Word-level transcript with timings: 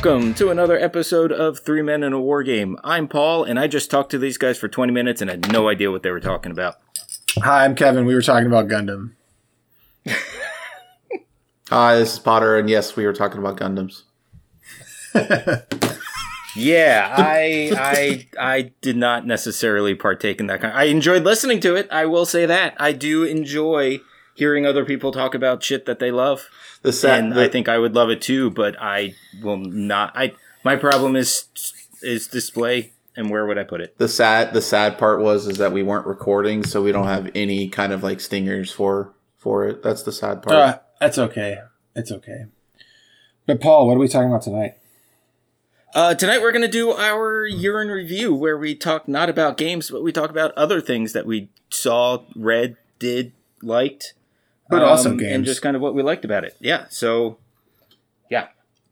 Welcome 0.00 0.32
to 0.34 0.50
another 0.50 0.78
episode 0.78 1.32
of 1.32 1.58
Three 1.58 1.82
Men 1.82 2.04
in 2.04 2.12
a 2.12 2.20
War 2.20 2.44
Game. 2.44 2.78
I'm 2.84 3.08
Paul, 3.08 3.42
and 3.42 3.58
I 3.58 3.66
just 3.66 3.90
talked 3.90 4.12
to 4.12 4.18
these 4.18 4.38
guys 4.38 4.56
for 4.56 4.68
20 4.68 4.92
minutes 4.92 5.20
and 5.20 5.28
had 5.28 5.50
no 5.50 5.68
idea 5.68 5.90
what 5.90 6.04
they 6.04 6.12
were 6.12 6.20
talking 6.20 6.52
about. 6.52 6.76
Hi, 7.38 7.64
I'm 7.64 7.74
Kevin. 7.74 8.04
We 8.04 8.14
were 8.14 8.22
talking 8.22 8.46
about 8.46 8.68
Gundam. 8.68 9.14
Hi, 11.68 11.96
this 11.96 12.12
is 12.12 12.20
Potter, 12.20 12.56
and 12.56 12.70
yes, 12.70 12.94
we 12.94 13.06
were 13.06 13.12
talking 13.12 13.40
about 13.40 13.56
Gundams. 13.56 14.04
Yeah, 16.56 17.14
I 17.16 17.70
I 17.76 18.26
I 18.40 18.72
did 18.80 18.96
not 18.96 19.26
necessarily 19.26 19.94
partake 19.94 20.40
in 20.40 20.46
that 20.48 20.60
kind. 20.60 20.76
I 20.76 20.84
enjoyed 20.84 21.22
listening 21.22 21.60
to 21.60 21.76
it. 21.76 21.86
I 21.90 22.06
will 22.06 22.24
say 22.26 22.46
that 22.46 22.74
I 22.80 22.92
do 22.92 23.22
enjoy 23.22 24.00
hearing 24.38 24.64
other 24.64 24.84
people 24.84 25.10
talk 25.10 25.34
about 25.34 25.62
shit 25.62 25.84
that 25.86 25.98
they 25.98 26.10
love, 26.10 26.48
The 26.82 26.92
sad, 26.92 27.18
and 27.20 27.32
the, 27.32 27.42
I 27.42 27.48
think 27.48 27.68
I 27.68 27.78
would 27.78 27.94
love 27.94 28.08
it 28.08 28.22
too. 28.22 28.50
But 28.50 28.76
I 28.80 29.14
will 29.42 29.56
not. 29.56 30.12
I 30.14 30.32
my 30.64 30.76
problem 30.76 31.16
is 31.16 31.46
is 32.02 32.28
display 32.28 32.92
and 33.16 33.30
where 33.30 33.44
would 33.46 33.58
I 33.58 33.64
put 33.64 33.80
it? 33.80 33.98
the 33.98 34.08
sad 34.08 34.54
the 34.54 34.62
sad 34.62 34.96
part 34.96 35.20
was 35.20 35.48
is 35.48 35.58
that 35.58 35.72
we 35.72 35.82
weren't 35.82 36.06
recording, 36.06 36.64
so 36.64 36.82
we 36.82 36.92
don't 36.92 37.06
have 37.06 37.30
any 37.34 37.68
kind 37.68 37.92
of 37.92 38.02
like 38.02 38.20
stingers 38.20 38.70
for 38.70 39.12
for 39.36 39.66
it. 39.66 39.82
That's 39.82 40.04
the 40.04 40.12
sad 40.12 40.42
part. 40.42 40.56
Uh, 40.56 40.78
that's 41.00 41.18
okay. 41.18 41.58
It's 41.94 42.12
okay. 42.12 42.46
But 43.46 43.60
Paul, 43.60 43.88
what 43.88 43.96
are 43.96 44.00
we 44.00 44.08
talking 44.08 44.28
about 44.28 44.42
tonight? 44.42 44.74
Uh, 45.94 46.14
tonight 46.14 46.42
we're 46.42 46.52
going 46.52 46.62
to 46.62 46.68
do 46.68 46.92
our 46.92 47.46
year 47.46 47.80
in 47.80 47.88
review, 47.88 48.34
where 48.34 48.58
we 48.58 48.74
talk 48.74 49.08
not 49.08 49.30
about 49.30 49.56
games, 49.56 49.90
but 49.90 50.02
we 50.02 50.12
talk 50.12 50.28
about 50.28 50.52
other 50.52 50.82
things 50.82 51.14
that 51.14 51.24
we 51.24 51.48
saw, 51.70 52.24
read, 52.36 52.76
did, 52.98 53.32
liked, 53.62 54.12
But 54.70 54.82
also 54.82 55.14
games 55.16 55.32
and 55.34 55.44
just 55.44 55.62
kind 55.62 55.76
of 55.76 55.82
what 55.82 55.94
we 55.94 56.02
liked 56.02 56.24
about 56.24 56.44
it. 56.44 56.56
Yeah. 56.60 56.86
So, 56.90 57.38
yeah. 58.30 58.48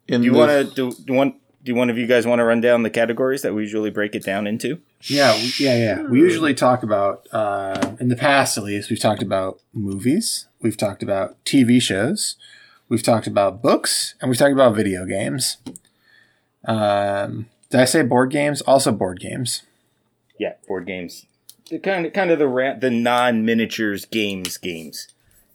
In 0.08 0.22
Do 0.22 0.26
you 0.26 0.32
want 0.32 0.50
to 0.50 0.74
do, 0.74 0.92
do 1.04 1.12
one? 1.12 1.34
Do 1.64 1.74
one 1.74 1.90
of 1.90 1.98
you 1.98 2.06
guys 2.06 2.24
want 2.28 2.38
to 2.38 2.44
run 2.44 2.60
down 2.60 2.84
the 2.84 2.90
categories 2.90 3.42
that 3.42 3.52
we 3.52 3.62
usually 3.62 3.90
break 3.90 4.14
it 4.14 4.22
down 4.22 4.46
into? 4.46 4.80
Yeah, 5.02 5.34
we- 5.34 5.52
yeah, 5.58 5.76
yeah. 5.76 6.02
We 6.02 6.20
usually 6.20 6.54
talk 6.54 6.84
about, 6.84 7.26
uh, 7.32 7.96
in 7.98 8.06
the 8.08 8.14
past 8.14 8.56
at 8.56 8.62
least, 8.62 8.88
we've 8.88 9.00
talked 9.00 9.20
about 9.20 9.58
movies, 9.74 10.46
we've 10.62 10.76
talked 10.76 11.02
about 11.02 11.42
TV 11.44 11.82
shows, 11.82 12.36
we've 12.88 13.02
talked 13.02 13.26
about 13.26 13.62
books, 13.62 14.14
and 14.20 14.30
we've 14.30 14.38
talked 14.38 14.52
about 14.52 14.76
video 14.76 15.04
games. 15.06 15.56
Um, 16.64 17.46
did 17.70 17.80
I 17.80 17.84
say 17.84 18.02
board 18.02 18.30
games? 18.30 18.60
Also 18.62 18.92
board 18.92 19.18
games. 19.20 19.62
Yeah, 20.38 20.54
board 20.68 20.86
games. 20.86 21.26
The 21.68 21.78
kind 21.80 22.06
of 22.06 22.12
kind 22.12 22.30
of 22.30 22.38
the 22.38 22.46
ra- 22.48 22.74
the 22.78 22.90
non 22.90 23.44
miniatures 23.44 24.04
games 24.04 24.56
games. 24.56 25.08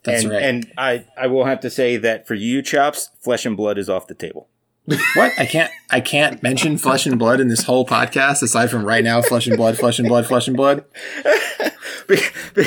That's 0.03 0.23
and, 0.23 0.31
right. 0.31 0.41
And 0.43 0.71
I 0.77 1.05
I 1.17 1.27
will 1.27 1.45
have 1.45 1.59
to 1.61 1.69
say 1.69 1.97
that 1.97 2.27
for 2.27 2.33
you, 2.35 2.61
chops, 2.61 3.09
flesh 3.19 3.45
and 3.45 3.55
blood 3.55 3.77
is 3.77 3.89
off 3.89 4.07
the 4.07 4.15
table. 4.15 4.47
what? 4.85 5.31
I 5.37 5.45
can't. 5.45 5.71
I 5.91 6.01
can't 6.01 6.41
mention 6.41 6.77
flesh 6.77 7.05
and 7.05 7.19
blood 7.19 7.39
in 7.39 7.49
this 7.49 7.63
whole 7.63 7.85
podcast 7.85 8.41
aside 8.41 8.71
from 8.71 8.83
right 8.83 9.03
now. 9.03 9.21
Flesh 9.21 9.45
and 9.47 9.55
blood. 9.55 9.77
Flesh 9.77 9.99
and 9.99 10.07
blood. 10.07 10.25
Flesh 10.25 10.47
and 10.47 10.57
blood. 10.57 10.85
Be- 12.07 12.17
be- 12.55 12.65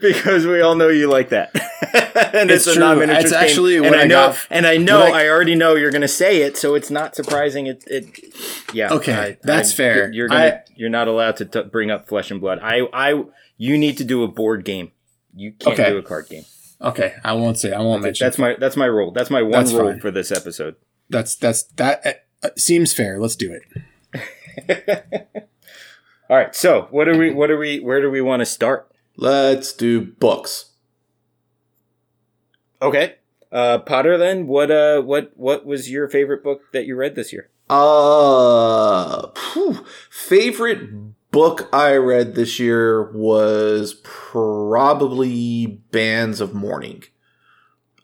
because 0.00 0.44
we 0.46 0.60
all 0.60 0.74
know 0.74 0.88
you 0.88 1.08
like 1.08 1.30
that. 1.30 1.54
and 2.34 2.50
it's, 2.50 2.66
It's 2.66 2.76
a 2.76 2.80
non-miniatures 2.80 3.24
It's 3.24 3.32
game. 3.32 3.40
actually 3.42 3.76
and 3.78 3.94
I 3.94 4.02
I 4.02 4.06
know, 4.06 4.26
got- 4.28 4.46
and 4.50 4.66
I 4.66 4.76
know, 4.76 5.00
I- 5.00 5.22
I, 5.22 5.28
already 5.28 5.54
know 5.54 5.74
you're 5.74 5.92
going 5.92 6.02
to 6.02 6.08
say 6.08 6.42
it, 6.42 6.56
so 6.58 6.74
it's 6.74 6.90
not 6.90 7.14
surprising. 7.14 7.66
It, 7.66 7.84
it 7.86 8.34
yeah. 8.74 8.92
Okay, 8.92 9.14
I- 9.14 9.38
that's 9.42 9.72
fair. 9.72 10.12
You're 10.12 10.28
gonna, 10.28 10.62
you're 10.76 10.90
not 10.90 11.08
allowed 11.08 11.36
to 11.36 11.44
t- 11.46 11.62
bring 11.62 11.90
up 11.90 12.08
flesh 12.08 12.30
and 12.30 12.40
blood. 12.40 12.58
I, 12.60 12.88
I, 12.92 13.24
you 13.56 13.78
need 13.78 13.96
to 13.98 14.04
do 14.04 14.22
a 14.22 14.28
board 14.28 14.64
game. 14.64 14.90
You 15.38 15.52
can't 15.52 15.78
Okay. 15.78 15.90
do 15.90 15.98
a 15.98 16.02
card 16.02 16.28
game. 16.28 16.44
Okay, 16.80 17.14
I 17.24 17.32
won't 17.32 17.58
say. 17.58 17.72
I 17.72 17.80
won't 17.80 18.02
mention. 18.02 18.24
That's 18.24 18.38
my, 18.38 18.54
that's 18.58 18.76
my 18.76 18.86
rule. 18.86 19.10
That's 19.12 19.30
my 19.30 19.42
one 19.42 19.52
That's 19.52 19.72
rule 19.72 19.90
fine. 19.92 20.00
for 20.00 20.10
this 20.10 20.30
episode. 20.30 20.76
That's 21.10 21.34
that's 21.36 21.62
that 21.76 22.26
uh, 22.42 22.50
seems 22.56 22.92
fair. 22.92 23.18
Let's 23.20 23.34
do 23.36 23.52
it. 23.52 23.62
All 26.30 26.36
right. 26.36 26.54
So 26.54 26.88
what 26.90 27.06
do 27.06 27.16
we, 27.18 27.32
what 27.32 27.46
do 27.48 27.56
we, 27.56 27.80
where 27.80 28.00
do 28.00 28.10
we 28.10 28.20
want 28.20 28.40
to 28.40 28.46
start? 28.46 28.90
Let's 29.16 29.72
do 29.72 30.00
books. 30.02 30.72
Okay. 32.82 33.16
Uh, 33.50 33.78
Potter, 33.78 34.18
then 34.18 34.46
what, 34.46 34.70
uh, 34.70 35.00
what, 35.00 35.32
what 35.36 35.64
was 35.64 35.90
your 35.90 36.06
favorite 36.08 36.44
book 36.44 36.60
that 36.72 36.84
you 36.86 36.94
read 36.96 37.14
this 37.14 37.32
year? 37.32 37.48
Uh, 37.70 39.28
phew. 39.34 39.84
favorite 40.10 40.90
book 41.30 41.68
I 41.72 41.96
read 41.96 42.34
this 42.34 42.58
year 42.58 43.10
was 43.12 43.94
probably 44.02 45.66
Bands 45.90 46.40
of 46.40 46.54
Mourning, 46.54 47.04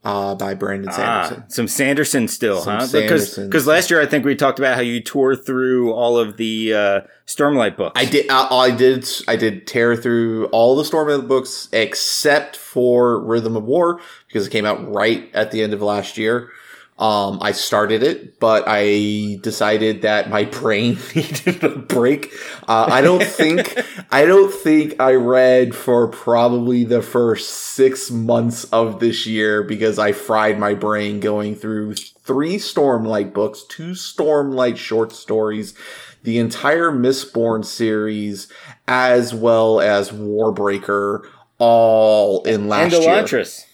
uh, 0.05 0.35
by 0.35 0.55
Brandon 0.55 0.93
Sanderson. 0.93 1.43
Ah, 1.45 1.49
some 1.49 1.67
Sanderson 1.67 2.29
still, 2.29 2.61
Some 2.61 2.75
huh? 2.75 2.81
Because 2.81 2.91
Sanderson. 2.91 3.49
because 3.49 3.67
last 3.67 3.91
year 3.91 4.03
I 4.03 4.07
think 4.07 4.25
we 4.25 4.37
talked 4.37 4.59
about 4.59 4.75
how 4.75 4.83
you 4.83 5.03
tore 5.03 5.35
through 5.35 5.93
all 5.93 6.19
of 6.19 6.37
the 6.37 6.75
uh, 6.75 7.01
Stormlight 7.27 7.77
books. 7.77 7.99
I 7.99 8.05
did. 8.05 8.27
I, 8.29 8.49
I 8.49 8.71
did. 8.71 9.09
I 9.27 9.37
did 9.37 9.67
tear 9.67 9.97
through 9.97 10.47
all 10.47 10.77
the 10.77 10.83
Stormlight 10.83 11.27
books 11.27 11.69
except 11.73 12.56
for 12.56 13.25
Rhythm 13.25 13.56
of 13.56 13.65
War 13.65 14.01
because 14.29 14.47
it 14.47 14.51
came 14.51 14.67
out 14.67 14.93
right 14.93 15.31
at 15.33 15.51
the 15.51 15.62
end 15.62 15.73
of 15.73 15.81
last 15.81 16.19
year. 16.19 16.51
Um, 16.97 17.38
I 17.43 17.50
started 17.50 18.05
it, 18.05 18.38
but 18.38 18.65
I 18.69 19.38
decided 19.43 20.03
that 20.03 20.31
my 20.31 20.44
brain 20.60 20.97
needed 21.15 21.65
a 21.65 21.71
break. 21.71 22.32
Uh, 22.69 22.87
I 22.88 23.00
don't 23.00 23.22
think. 23.22 23.77
I 24.12 24.25
don't 24.25 24.53
think 24.53 25.00
I 25.00 25.15
read 25.15 25.75
for 25.75 26.06
probably 26.06 26.84
the 26.84 27.03
first 27.03 27.50
six 27.50 28.12
months 28.12 28.65
of 28.65 29.00
this 29.00 29.27
year 29.27 29.65
because 29.65 29.99
I 29.99 30.12
fried 30.12 30.59
my 30.59 30.75
brain 30.75 31.19
going 31.19 31.56
through 31.56 31.94
three 31.94 32.56
Stormlight 32.56 33.32
books, 33.32 33.65
two 33.69 33.91
Stormlight 33.91 34.76
short 34.76 35.12
stories, 35.12 35.75
the 36.22 36.38
entire 36.38 36.93
Mistborn 36.93 37.65
series, 37.65 38.47
as 38.87 39.34
well 39.34 39.81
as 39.81 40.11
Warbreaker, 40.11 41.26
all 41.59 42.44
in 42.44 42.69
last 42.69 42.93
year. 42.93 43.00
and 43.00 43.05
year. 43.05 43.25
Elantris. 43.25 43.65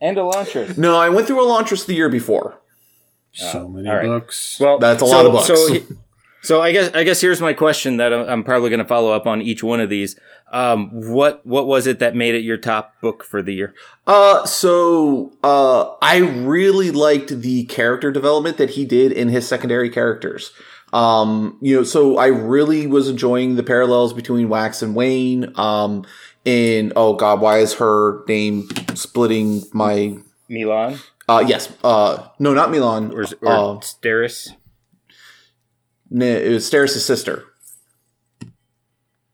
And 0.00 0.16
Elantris. 0.16 0.78
No, 0.78 0.96
I 0.96 1.08
went 1.08 1.26
through 1.26 1.44
Elantris 1.44 1.84
the 1.84 1.94
year 1.94 2.08
before. 2.08 2.57
So 3.32 3.68
many 3.68 3.88
all 3.88 3.96
right. 3.96 4.06
books. 4.06 4.58
Well, 4.60 4.78
That's 4.78 5.02
a 5.02 5.06
so- 5.06 5.12
lot 5.12 5.26
of 5.26 5.32
books. 5.32 5.46
So, 5.46 5.76
so 6.42 6.62
I 6.62 6.72
guess 6.72 6.92
I 6.94 7.04
guess 7.04 7.20
here's 7.20 7.40
my 7.40 7.52
question 7.52 7.96
that 7.98 8.12
I'm, 8.12 8.28
I'm 8.28 8.44
probably 8.44 8.70
going 8.70 8.78
to 8.78 8.84
follow 8.86 9.12
up 9.12 9.26
on 9.26 9.42
each 9.42 9.62
one 9.62 9.80
of 9.80 9.90
these. 9.90 10.18
Um, 10.52 10.88
what 11.12 11.44
what 11.44 11.66
was 11.66 11.86
it 11.86 11.98
that 11.98 12.14
made 12.14 12.34
it 12.34 12.42
your 12.42 12.56
top 12.56 13.00
book 13.00 13.24
for 13.24 13.42
the 13.42 13.52
year? 13.54 13.74
Uh, 14.06 14.46
so, 14.46 15.32
uh, 15.44 15.94
I 16.00 16.18
really 16.18 16.90
liked 16.90 17.40
the 17.42 17.64
character 17.64 18.10
development 18.10 18.56
that 18.56 18.70
he 18.70 18.84
did 18.86 19.12
in 19.12 19.28
his 19.28 19.46
secondary 19.46 19.90
characters. 19.90 20.52
Um, 20.92 21.58
you 21.60 21.76
know, 21.76 21.82
so 21.82 22.16
I 22.16 22.28
really 22.28 22.86
was 22.86 23.08
enjoying 23.08 23.56
the 23.56 23.62
parallels 23.62 24.14
between 24.14 24.48
Wax 24.48 24.80
and 24.80 24.94
Wayne. 24.94 25.52
Um, 25.58 26.06
in, 26.46 26.94
oh 26.96 27.12
god, 27.14 27.42
why 27.42 27.58
is 27.58 27.74
her 27.74 28.24
name 28.26 28.68
splitting 28.94 29.64
my, 29.74 30.16
Milan 30.48 30.98
uh, 31.28 31.44
yes, 31.46 31.72
uh, 31.84 32.28
no, 32.38 32.54
not 32.54 32.70
Milan, 32.70 33.12
or, 33.12 33.22
or 33.42 33.48
uh, 33.48 33.78
Steris? 33.80 34.48
no, 36.10 36.24
it 36.26 36.50
was 36.50 36.70
Steris' 36.70 37.00
sister. 37.00 37.44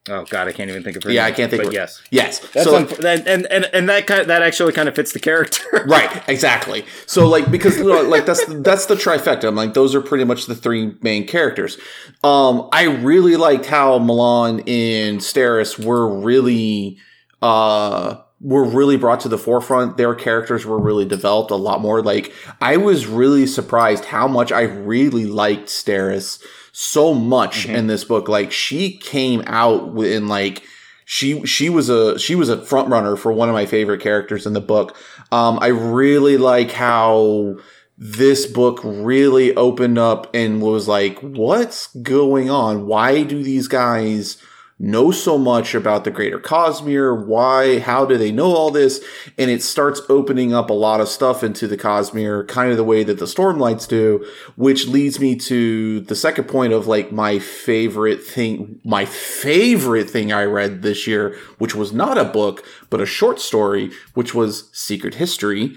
Oh 0.07 0.23
God, 0.25 0.47
I 0.47 0.51
can't 0.51 0.69
even 0.69 0.83
think 0.83 0.97
of 0.97 1.03
her. 1.03 1.11
Yeah, 1.11 1.23
name, 1.23 1.33
I 1.33 1.35
can't 1.35 1.49
think 1.49 1.63
of 1.63 1.69
her. 1.69 1.73
yes, 1.73 1.99
Yes. 2.11 2.37
that's 2.49 2.65
so, 2.65 2.85
unf- 2.85 2.97
that, 2.97 3.27
and 3.27 3.47
and 3.47 3.65
and 3.73 3.89
that 3.89 4.05
kind 4.05 4.29
that 4.29 4.43
actually 4.43 4.71
kind 4.71 4.87
of 4.87 4.93
fits 4.93 5.13
the 5.13 5.19
character. 5.19 5.63
right 5.87 6.23
exactly 6.29 6.85
so 7.07 7.27
like 7.27 7.49
because 7.49 7.79
like 7.79 8.25
that's 8.25 8.45
that's 8.61 8.85
the 8.85 8.95
trifecta 8.95 9.45
i'm 9.47 9.55
like 9.55 9.73
those 9.73 9.93
are 9.95 10.01
pretty 10.01 10.23
much 10.23 10.45
the 10.45 10.55
three 10.55 10.95
main 11.01 11.25
characters 11.27 11.77
um 12.23 12.69
i 12.71 12.83
really 12.83 13.35
liked 13.35 13.65
how 13.65 13.97
milan 13.99 14.59
and 14.61 15.19
steris 15.19 15.83
were 15.83 16.07
really 16.07 16.97
uh 17.41 18.15
were 18.41 18.65
really 18.65 18.97
brought 18.97 19.21
to 19.21 19.29
the 19.29 19.37
forefront 19.37 19.97
their 19.97 20.13
characters 20.13 20.65
were 20.65 20.79
really 20.79 21.05
developed 21.05 21.51
a 21.51 21.55
lot 21.55 21.79
more 21.79 22.01
like 22.01 22.33
i 22.61 22.75
was 22.75 23.07
really 23.07 23.47
surprised 23.47 24.05
how 24.05 24.27
much 24.27 24.51
i 24.51 24.61
really 24.61 25.25
liked 25.25 25.67
steris 25.67 26.43
so 26.73 27.13
much 27.13 27.65
in 27.65 27.87
this 27.87 28.03
book 28.03 28.27
like 28.27 28.51
she 28.51 28.97
came 28.97 29.41
out 29.47 29.97
in 29.99 30.27
like 30.27 30.63
she 31.05 31.45
she 31.45 31.69
was 31.69 31.87
a 31.87 32.17
she 32.19 32.35
was 32.35 32.49
a 32.49 32.61
front 32.61 32.89
runner 32.89 33.15
for 33.15 33.31
one 33.31 33.47
of 33.47 33.53
my 33.53 33.67
favorite 33.67 34.01
characters 34.01 34.45
in 34.45 34.53
the 34.53 34.61
book. 34.61 34.97
Um, 35.31 35.59
I 35.61 35.67
really 35.67 36.37
like 36.37 36.71
how 36.71 37.57
this 37.97 38.45
book 38.47 38.81
really 38.83 39.55
opened 39.55 39.97
up 39.97 40.35
and 40.35 40.61
was 40.61 40.87
like, 40.87 41.19
what's 41.19 41.87
going 41.95 42.49
on? 42.49 42.87
Why 42.87 43.23
do 43.23 43.41
these 43.41 43.67
guys 43.67 44.37
know 44.77 45.09
so 45.09 45.37
much 45.37 45.73
about 45.73 46.03
the 46.03 46.11
greater 46.11 46.39
Cosmere? 46.39 47.25
Why, 47.25 47.79
how 47.79 48.05
do 48.05 48.17
they 48.17 48.31
know 48.31 48.53
all 48.53 48.71
this? 48.71 49.03
And 49.37 49.49
it 49.49 49.63
starts 49.63 50.01
opening 50.09 50.53
up 50.53 50.69
a 50.69 50.73
lot 50.73 50.99
of 50.99 51.07
stuff 51.07 51.43
into 51.43 51.67
the 51.67 51.77
Cosmere, 51.77 52.47
kind 52.47 52.71
of 52.71 52.77
the 52.77 52.83
way 52.83 53.03
that 53.03 53.19
the 53.19 53.25
Stormlights 53.25 53.87
do, 53.87 54.25
which 54.55 54.87
leads 54.87 55.19
me 55.19 55.35
to 55.37 56.01
the 56.01 56.15
second 56.15 56.45
point 56.45 56.73
of 56.73 56.87
like 56.87 57.11
my 57.11 57.39
favorite 57.39 58.23
thing, 58.23 58.79
my 58.83 59.05
favorite 59.05 60.09
thing 60.09 60.33
I 60.33 60.43
read 60.43 60.81
this 60.81 61.07
year, 61.07 61.37
which 61.57 61.75
was 61.75 61.93
not 61.93 62.17
a 62.17 62.25
book, 62.25 62.65
but 62.89 63.01
a 63.01 63.05
short 63.05 63.39
story, 63.39 63.91
which 64.13 64.35
was 64.35 64.69
Secret 64.73 65.15
History 65.15 65.75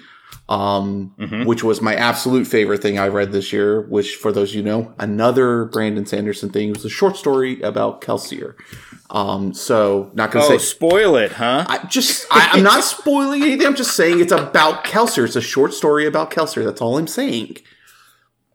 um, 0.49 1.12
which 1.45 1.62
was 1.62 1.83
my 1.83 1.95
absolute 1.95 2.47
favorite 2.47 2.81
thing 2.81 2.99
I 2.99 3.09
read 3.09 3.33
this 3.33 3.53
year. 3.53 3.83
Which, 3.83 4.15
for 4.17 4.33
those 4.33 4.55
you 4.55 4.62
know, 4.62 4.95
another 4.99 5.67
Brandon 5.67 6.06
Sanderson 6.06 6.50
thing 6.50 6.73
was 6.73 6.85
a 6.85 6.89
short 6.91 7.17
story 7.17 7.61
about 7.62 8.00
Kelsier. 8.00 8.55
Um, 9.11 9.53
so 9.55 10.11
not 10.15 10.31
gonna 10.31 10.45
Oh, 10.45 10.49
say 10.49 10.59
spoil 10.59 11.17
it, 11.17 11.33
huh? 11.33 11.65
I 11.69 11.87
just 11.87 12.27
I, 12.31 12.50
I'm 12.53 12.62
not 12.62 12.85
spoiling 12.85 13.43
anything. 13.43 13.67
I'm 13.67 13.75
just 13.77 13.95
saying 13.97 14.21
it's 14.21 14.33
about 14.33 14.85
Kelsier. 14.85 15.25
It's 15.25 15.37
a 15.37 15.41
short 15.41 15.75
story 15.75 16.06
about 16.06 16.31
Kelsier. 16.31 16.65
That's 16.65 16.81
all 16.81 16.99
I'm 16.99 17.06
saying. 17.06 17.56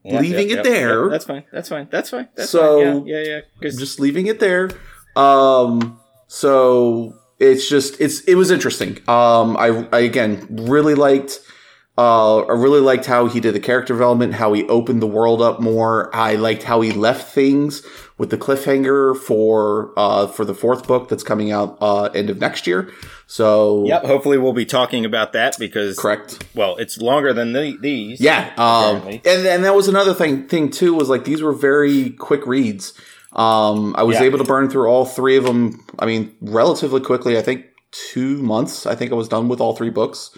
Leaving 0.06 0.50
yeah, 0.50 0.56
it 0.56 0.58
yeah, 0.58 0.62
there. 0.64 1.10
that's 1.10 1.26
fine. 1.26 1.44
That's 1.54 1.70
fine. 1.70 1.88
That's 1.90 2.10
fine. 2.10 2.28
That's 2.36 2.50
So- 2.50 2.84
fine. 3.00 3.08
Yeah, 3.08 3.22
yeah, 3.24 3.40
yeah. 3.62 3.70
just 3.70 4.00
leaving 4.02 4.28
it 4.28 4.40
there. 4.42 4.70
Um, 5.16 6.00
so 6.28 7.18
it's 7.40 7.70
just 7.70 8.02
it's 8.02 8.20
it 8.22 8.36
was 8.36 8.52
interesting. 8.52 8.98
Um, 9.08 9.56
I, 9.58 9.88
I 9.94 10.00
again 10.02 10.46
really 10.50 10.96
liked. 10.96 11.40
Uh, 11.96 12.40
I 12.40 12.54
really 12.54 12.80
liked 12.80 13.06
how 13.06 13.28
he 13.28 13.40
did 13.40 13.54
the 13.54 13.60
character 13.60 13.94
development, 13.94 14.34
how 14.34 14.52
he 14.54 14.64
opened 14.68 15.00
the 15.02 15.08
world 15.08 15.44
up 15.44 15.60
more. 15.60 16.14
I 16.16 16.34
liked 16.34 16.64
how 16.64 16.82
he 16.82 16.92
left 16.92 17.32
things 17.32 17.84
with 18.18 18.32
the 18.32 18.38
cliffhanger 18.38 19.16
for 19.16 19.94
uh 19.96 20.26
for 20.28 20.44
the 20.44 20.56
fourth 20.56 20.88
book 20.88 21.08
that's 21.10 21.24
coming 21.24 21.52
out 21.52 21.78
uh 21.82 22.06
end 22.16 22.32
of 22.32 22.40
next 22.40 22.66
year. 22.66 22.92
So 23.28 23.86
Yep. 23.86 24.06
Hopefully, 24.06 24.38
we'll 24.40 24.54
be 24.54 24.66
talking 24.66 25.06
about 25.06 25.34
that 25.34 25.56
because 25.60 25.98
correct. 26.00 26.44
Well, 26.56 26.78
it's 26.78 26.98
longer 26.98 27.32
than 27.32 27.54
the, 27.54 27.78
these. 27.80 28.20
Yeah, 28.20 28.52
um, 28.58 29.08
and 29.08 29.46
and 29.46 29.64
that 29.64 29.76
was 29.76 29.88
another 29.88 30.16
thing 30.16 30.48
thing 30.48 30.72
too 30.72 30.96
was 30.96 31.10
like 31.10 31.26
these 31.26 31.44
were 31.44 31.54
very 31.54 32.10
quick 32.12 32.48
reads. 32.48 32.94
Um, 33.34 33.96
I 33.98 34.04
was 34.04 34.16
Yeah. 34.20 34.24
able 34.24 34.40
to 34.40 34.44
burn 34.44 34.70
through 34.70 34.88
all 34.88 35.06
three 35.06 35.38
of 35.38 35.44
them. 35.44 35.84
I 36.00 36.06
mean, 36.08 36.36
relatively 36.42 37.02
quickly. 37.02 37.38
I 37.38 37.42
think 37.44 37.66
two 37.92 38.42
months. 38.42 38.86
I 38.88 38.96
think 38.96 39.12
I 39.12 39.16
was 39.16 39.28
done 39.28 39.48
with 39.48 39.62
all 39.62 39.76
three 39.76 39.90
books. 39.92 40.32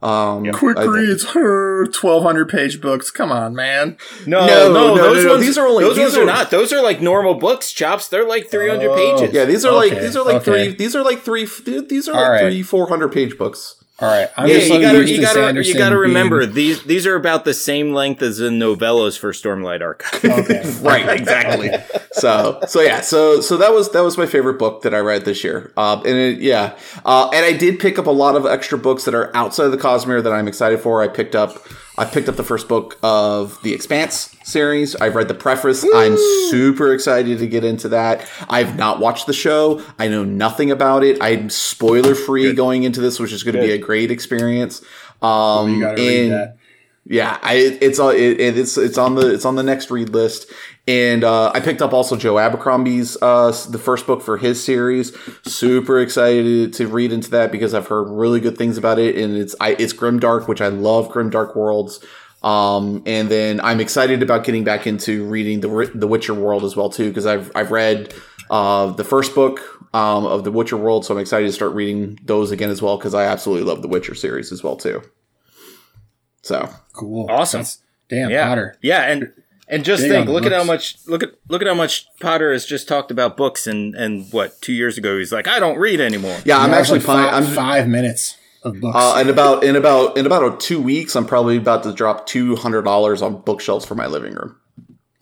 Um, 0.00 0.50
Quick 0.52 0.76
I- 0.78 0.84
reads, 0.84 1.30
her 1.30 1.84
1,200 1.86 2.48
page 2.48 2.80
books. 2.80 3.10
Come 3.10 3.32
on, 3.32 3.54
man. 3.56 3.96
No, 4.26 4.46
No, 4.46 4.46
no, 4.46 4.72
no, 4.72 4.94
no, 4.94 5.02
those 5.14 5.24
no, 5.24 5.30
ones. 5.32 5.44
these 5.44 5.58
are 5.58 5.66
only- 5.66 5.82
those 5.84 5.96
these 5.96 6.04
ones 6.04 6.16
are- 6.18 6.22
are 6.22 6.26
not. 6.26 6.50
Those 6.52 6.72
are 6.72 6.80
like 6.82 7.00
normal 7.00 7.34
books. 7.34 7.72
Chops. 7.72 8.06
They're 8.08 8.24
like 8.26 8.48
three 8.48 8.68
hundred 8.68 8.90
Oh. 8.90 8.94
pages. 9.18 9.34
Yeah, 9.34 9.44
these 9.44 9.64
are 9.64 9.72
like 9.74 9.98
these 10.00 10.16
are 10.16 10.24
like 10.24 10.36
okay. 10.36 10.44
three. 10.44 10.68
These 10.76 10.94
are 10.94 11.02
like 11.02 11.22
three. 11.22 11.46
These 11.66 12.08
are 12.08 12.14
All 12.14 12.20
like 12.22 12.30
right. 12.30 12.40
three 12.52 12.62
four 12.62 12.88
hundred 12.88 13.08
page 13.12 13.36
books. 13.36 13.74
All 14.00 14.08
right. 14.08 14.28
I'm 14.36 14.46
Yeah, 14.46 14.54
just 14.54 14.70
you 14.70 14.80
gotta, 14.80 15.10
you 15.10 15.20
gotta, 15.20 15.64
you 15.64 15.74
gotta 15.74 15.96
being- 15.96 16.00
remember 16.02 16.46
these. 16.46 16.84
These 16.84 17.04
are 17.06 17.16
about 17.16 17.44
the 17.44 17.52
same 17.54 17.92
length 17.92 18.22
as 18.22 18.38
the 18.38 18.48
novellas 18.48 19.18
for 19.18 19.32
Stormlight 19.32 19.82
Archive. 19.82 20.24
Okay. 20.24 20.62
right 20.82 21.08
exactly 21.20 21.70
so 22.12 22.60
so 22.66 22.80
yeah 22.80 23.00
so 23.00 23.40
so 23.40 23.56
that 23.56 23.72
was 23.72 23.90
that 23.92 24.02
was 24.02 24.16
my 24.16 24.26
favorite 24.26 24.58
book 24.58 24.82
that 24.82 24.94
i 24.94 24.98
read 24.98 25.24
this 25.24 25.42
year 25.42 25.72
uh, 25.76 26.00
and 26.04 26.16
it, 26.16 26.38
yeah 26.40 26.76
uh, 27.04 27.28
and 27.32 27.44
i 27.44 27.52
did 27.52 27.78
pick 27.80 27.98
up 27.98 28.06
a 28.06 28.10
lot 28.10 28.36
of 28.36 28.46
extra 28.46 28.78
books 28.78 29.04
that 29.04 29.14
are 29.14 29.34
outside 29.36 29.64
of 29.64 29.72
the 29.72 29.78
cosmere 29.78 30.22
that 30.22 30.32
i'm 30.32 30.46
excited 30.48 30.78
for 30.80 31.02
i 31.02 31.08
picked 31.08 31.34
up 31.34 31.62
i 31.98 32.04
picked 32.04 32.28
up 32.28 32.36
the 32.36 32.44
first 32.44 32.68
book 32.68 32.96
of 33.02 33.60
the 33.62 33.74
expanse 33.74 34.34
series. 34.44 34.96
I've 34.96 35.14
read 35.14 35.28
the 35.28 35.34
preface. 35.34 35.84
I'm 35.94 36.16
super 36.48 36.94
excited 36.94 37.38
to 37.40 37.46
get 37.46 37.64
into 37.64 37.88
that. 37.90 38.26
I've 38.48 38.76
not 38.76 38.98
watched 39.00 39.26
the 39.26 39.32
show. 39.34 39.82
I 39.98 40.08
know 40.08 40.24
nothing 40.24 40.70
about 40.70 41.04
it. 41.04 41.18
I'm 41.20 41.50
spoiler 41.50 42.14
free 42.14 42.52
going 42.54 42.84
into 42.84 43.00
this 43.00 43.18
which 43.20 43.32
is 43.32 43.42
going 43.42 43.56
to 43.56 43.60
be 43.60 43.72
a 43.72 43.78
great 43.78 44.10
experience. 44.10 44.80
Um 45.20 45.74
You 45.74 45.80
gotta 45.80 45.96
read 46.00 46.22
and- 46.24 46.32
that. 46.32 46.57
Yeah, 47.10 47.38
I, 47.42 47.78
it's 47.80 47.98
on 47.98 48.14
it, 48.14 48.38
it's 48.38 48.76
it's 48.76 48.98
on 48.98 49.14
the 49.14 49.32
it's 49.32 49.46
on 49.46 49.56
the 49.56 49.62
next 49.62 49.90
read 49.90 50.10
list, 50.10 50.52
and 50.86 51.24
uh, 51.24 51.50
I 51.54 51.60
picked 51.60 51.80
up 51.80 51.94
also 51.94 52.16
Joe 52.16 52.38
Abercrombie's 52.38 53.16
uh, 53.22 53.50
the 53.70 53.78
first 53.78 54.06
book 54.06 54.20
for 54.20 54.36
his 54.36 54.62
series. 54.62 55.16
Super 55.42 56.00
excited 56.00 56.74
to 56.74 56.86
read 56.86 57.10
into 57.10 57.30
that 57.30 57.50
because 57.50 57.72
I've 57.72 57.86
heard 57.86 58.10
really 58.10 58.40
good 58.40 58.58
things 58.58 58.76
about 58.76 58.98
it, 58.98 59.16
and 59.16 59.38
it's 59.38 59.56
I, 59.58 59.70
it's 59.78 59.94
grimdark, 59.94 60.48
which 60.48 60.60
I 60.60 60.68
love 60.68 61.08
grimdark 61.08 61.56
worlds. 61.56 62.04
Um, 62.42 63.02
and 63.06 63.30
then 63.30 63.60
I'm 63.62 63.80
excited 63.80 64.22
about 64.22 64.44
getting 64.44 64.62
back 64.62 64.86
into 64.86 65.24
reading 65.24 65.60
the 65.60 65.90
the 65.94 66.06
Witcher 66.06 66.34
world 66.34 66.62
as 66.62 66.76
well 66.76 66.90
too 66.90 67.08
because 67.08 67.24
I've 67.24 67.50
I've 67.54 67.70
read 67.70 68.12
uh, 68.50 68.92
the 68.92 69.04
first 69.04 69.34
book 69.34 69.60
um, 69.94 70.26
of 70.26 70.44
the 70.44 70.52
Witcher 70.52 70.76
world, 70.76 71.06
so 71.06 71.14
I'm 71.14 71.20
excited 71.20 71.46
to 71.46 71.52
start 71.54 71.72
reading 71.72 72.18
those 72.22 72.50
again 72.50 72.68
as 72.68 72.82
well 72.82 72.98
because 72.98 73.14
I 73.14 73.24
absolutely 73.24 73.64
love 73.64 73.80
the 73.80 73.88
Witcher 73.88 74.14
series 74.14 74.52
as 74.52 74.62
well 74.62 74.76
too. 74.76 75.02
So 76.42 76.68
Cool. 76.92 77.26
Awesome. 77.30 77.58
That's- 77.60 77.78
damn, 78.08 78.30
yeah, 78.30 78.46
Potter. 78.48 78.76
yeah, 78.82 79.02
and 79.02 79.32
and 79.68 79.84
just 79.84 80.02
Big 80.02 80.10
think, 80.12 80.28
on 80.28 80.34
look 80.34 80.46
at 80.46 80.52
how 80.52 80.64
much 80.64 80.96
look 81.06 81.22
at 81.22 81.30
look 81.48 81.60
at 81.62 81.68
how 81.68 81.74
much 81.74 82.06
Potter 82.20 82.52
has 82.52 82.64
just 82.64 82.88
talked 82.88 83.10
about 83.10 83.36
books, 83.36 83.66
and 83.66 83.94
and 83.94 84.32
what 84.32 84.60
two 84.62 84.72
years 84.72 84.96
ago 84.98 85.18
he's 85.18 85.30
like, 85.32 85.46
I 85.46 85.58
don't 85.60 85.78
read 85.78 86.00
anymore. 86.00 86.38
yeah, 86.44 86.58
I'm 86.58 86.70
That's 86.70 86.82
actually 86.90 87.00
like 87.00 87.06
fine. 87.06 87.24
five, 87.30 87.34
I'm 87.34 87.54
five 87.54 87.88
minutes 87.88 88.36
of 88.62 88.80
books. 88.80 88.96
Uh, 88.98 89.18
in 89.20 89.28
about 89.28 89.62
in 89.64 89.76
about 89.76 90.16
in 90.16 90.24
about 90.26 90.58
two 90.60 90.80
weeks, 90.80 91.14
I'm 91.14 91.26
probably 91.26 91.58
about 91.58 91.82
to 91.82 91.92
drop 91.92 92.26
two 92.26 92.56
hundred 92.56 92.82
dollars 92.82 93.20
on 93.20 93.42
bookshelves 93.42 93.84
for 93.84 93.94
my 93.94 94.06
living 94.06 94.32
room. 94.34 94.56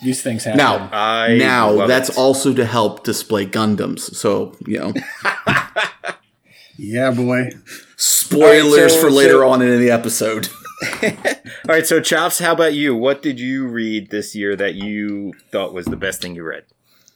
These 0.03 0.23
things 0.23 0.45
happen. 0.45 0.59
Now, 0.59 0.91
I 0.93 1.37
now 1.39 1.87
that's 1.87 2.11
it. 2.11 2.19
also 2.19 2.53
to 2.55 2.65
help 2.67 3.03
display 3.03 3.47
Gundams. 3.47 4.01
So 4.15 4.55
you 4.67 4.79
know, 4.79 4.95
Yeah, 6.79 7.11
boy. 7.11 7.51
spoilers 7.97 8.75
All 8.75 8.81
right, 8.83 8.91
so- 8.91 9.01
for 9.01 9.11
later 9.11 9.33
so- 9.39 9.49
on 9.49 9.63
in 9.63 9.81
the 9.81 9.91
episode. 9.91 10.49
All 11.03 11.11
right, 11.69 11.87
so 11.87 12.01
Chops, 12.01 12.39
how 12.39 12.53
about 12.53 12.75
you? 12.75 12.95
What 12.95 13.23
did 13.23 13.41
you 13.41 13.67
read 13.67 14.11
this 14.11 14.35
year 14.35 14.55
that 14.57 14.75
you 14.75 15.33
thought 15.51 15.73
was 15.73 15.87
the 15.87 15.97
best 15.97 16.21
thing 16.21 16.35
you 16.35 16.43
read? 16.43 16.65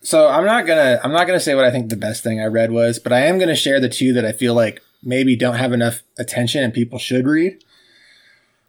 So 0.03 0.29
I'm 0.29 0.47
not 0.47 0.67
gonna 0.67 0.99
I'm 1.05 1.13
not 1.13 1.27
gonna 1.27 1.41
say 1.41 1.55
what 1.55 1.65
I 1.67 1.71
think 1.71 1.91
the 1.91 1.97
best 1.97 2.23
thing 2.23 2.41
I 2.41 2.47
read 2.47 2.73
was, 2.73 2.99
but 2.99 3.13
I 3.13 3.21
am 3.21 3.39
gonna 3.39 3.55
share 3.55 3.79
the 3.81 3.89
two 3.89 4.15
that 4.15 4.25
I 4.25 4.33
feel 4.33 4.55
like 4.55 4.83
maybe 5.03 5.37
don't 5.37 5.57
have 5.57 5.73
enough 5.73 6.03
attention 6.19 6.65
and 6.65 6.73
people 6.73 6.99
should 6.99 7.27
read. 7.27 7.63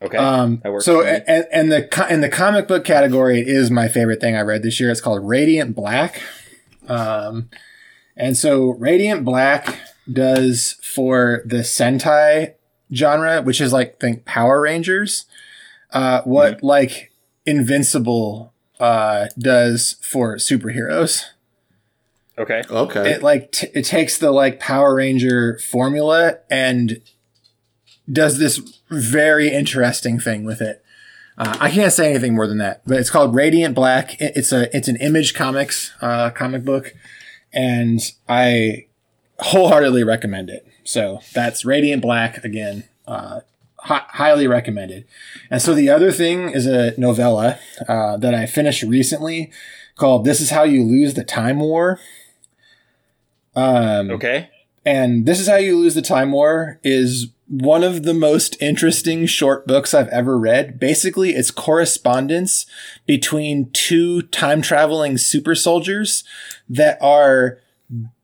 Okay, 0.01 0.17
Um, 0.17 0.61
so 0.79 1.03
and, 1.05 1.45
and 1.53 1.71
the 1.71 2.07
in 2.09 2.21
the 2.21 2.29
comic 2.29 2.67
book 2.67 2.83
category, 2.83 3.39
it 3.41 3.47
is 3.47 3.69
my 3.71 3.87
favorite 3.87 4.19
thing 4.19 4.35
I 4.35 4.41
read 4.41 4.63
this 4.63 4.79
year. 4.79 4.89
It's 4.89 4.99
called 4.99 5.25
Radiant 5.25 5.75
Black. 5.75 6.21
Um, 6.87 7.49
and 8.17 8.35
so 8.35 8.71
Radiant 8.71 9.23
Black 9.23 9.79
does 10.11 10.79
for 10.81 11.43
the 11.45 11.57
Sentai 11.57 12.55
genre, 12.93 13.41
which 13.41 13.61
is 13.61 13.73
like 13.73 13.99
think 13.99 14.25
Power 14.25 14.61
Rangers, 14.61 15.25
uh, 15.91 16.21
what 16.23 16.63
like 16.63 17.11
Invincible 17.45 18.53
uh, 18.79 19.27
does 19.37 19.97
for 20.01 20.37
superheroes 20.37 21.25
okay, 22.41 22.63
Okay, 22.69 23.11
it 23.11 23.23
like 23.23 23.51
t- 23.51 23.67
it 23.73 23.85
takes 23.85 24.17
the 24.17 24.31
like 24.31 24.59
Power 24.59 24.95
Ranger 24.95 25.59
formula 25.59 26.39
and 26.49 27.01
does 28.11 28.39
this 28.39 28.59
very 28.89 29.49
interesting 29.49 30.19
thing 30.19 30.43
with 30.43 30.61
it. 30.61 30.83
Uh, 31.37 31.57
I 31.59 31.69
can't 31.71 31.93
say 31.93 32.09
anything 32.09 32.35
more 32.35 32.47
than 32.47 32.57
that, 32.57 32.81
but 32.85 32.97
it's 32.97 33.09
called 33.09 33.35
Radiant 33.35 33.75
Black. 33.75 34.19
It's 34.19 34.51
a 34.51 34.75
it's 34.75 34.87
an 34.87 34.97
Image 34.97 35.33
Comics 35.33 35.93
uh, 36.01 36.29
comic 36.31 36.63
book, 36.63 36.93
and 37.53 37.99
I 38.27 38.87
wholeheartedly 39.39 40.03
recommend 40.03 40.49
it. 40.49 40.67
So 40.83 41.19
that's 41.33 41.65
Radiant 41.65 42.01
Black 42.01 42.43
again. 42.43 42.85
Uh, 43.07 43.41
hi- 43.79 44.05
highly 44.09 44.47
recommended. 44.47 45.05
And 45.49 45.61
so 45.61 45.73
the 45.73 45.89
other 45.89 46.11
thing 46.11 46.49
is 46.49 46.65
a 46.65 46.99
novella 46.99 47.59
uh, 47.87 48.17
that 48.17 48.33
I 48.33 48.45
finished 48.45 48.83
recently 48.83 49.51
called 49.95 50.25
"This 50.25 50.41
Is 50.41 50.49
How 50.49 50.63
You 50.63 50.83
Lose 50.83 51.13
the 51.13 51.23
Time 51.23 51.59
War." 51.59 51.99
Um, 53.55 54.11
okay. 54.11 54.49
and 54.85 55.25
This 55.25 55.39
Is 55.39 55.47
How 55.47 55.57
You 55.57 55.77
Lose 55.77 55.93
the 55.95 56.01
Time 56.01 56.31
War 56.31 56.79
is 56.83 57.27
one 57.49 57.83
of 57.83 58.03
the 58.03 58.13
most 58.13 58.55
interesting 58.61 59.25
short 59.25 59.67
books 59.67 59.93
I've 59.93 60.07
ever 60.07 60.39
read. 60.39 60.79
Basically, 60.79 61.31
it's 61.31 61.51
correspondence 61.51 62.65
between 63.05 63.69
two 63.71 64.21
time 64.21 64.61
traveling 64.61 65.17
super 65.17 65.53
soldiers 65.53 66.23
that 66.69 66.97
are 67.01 67.59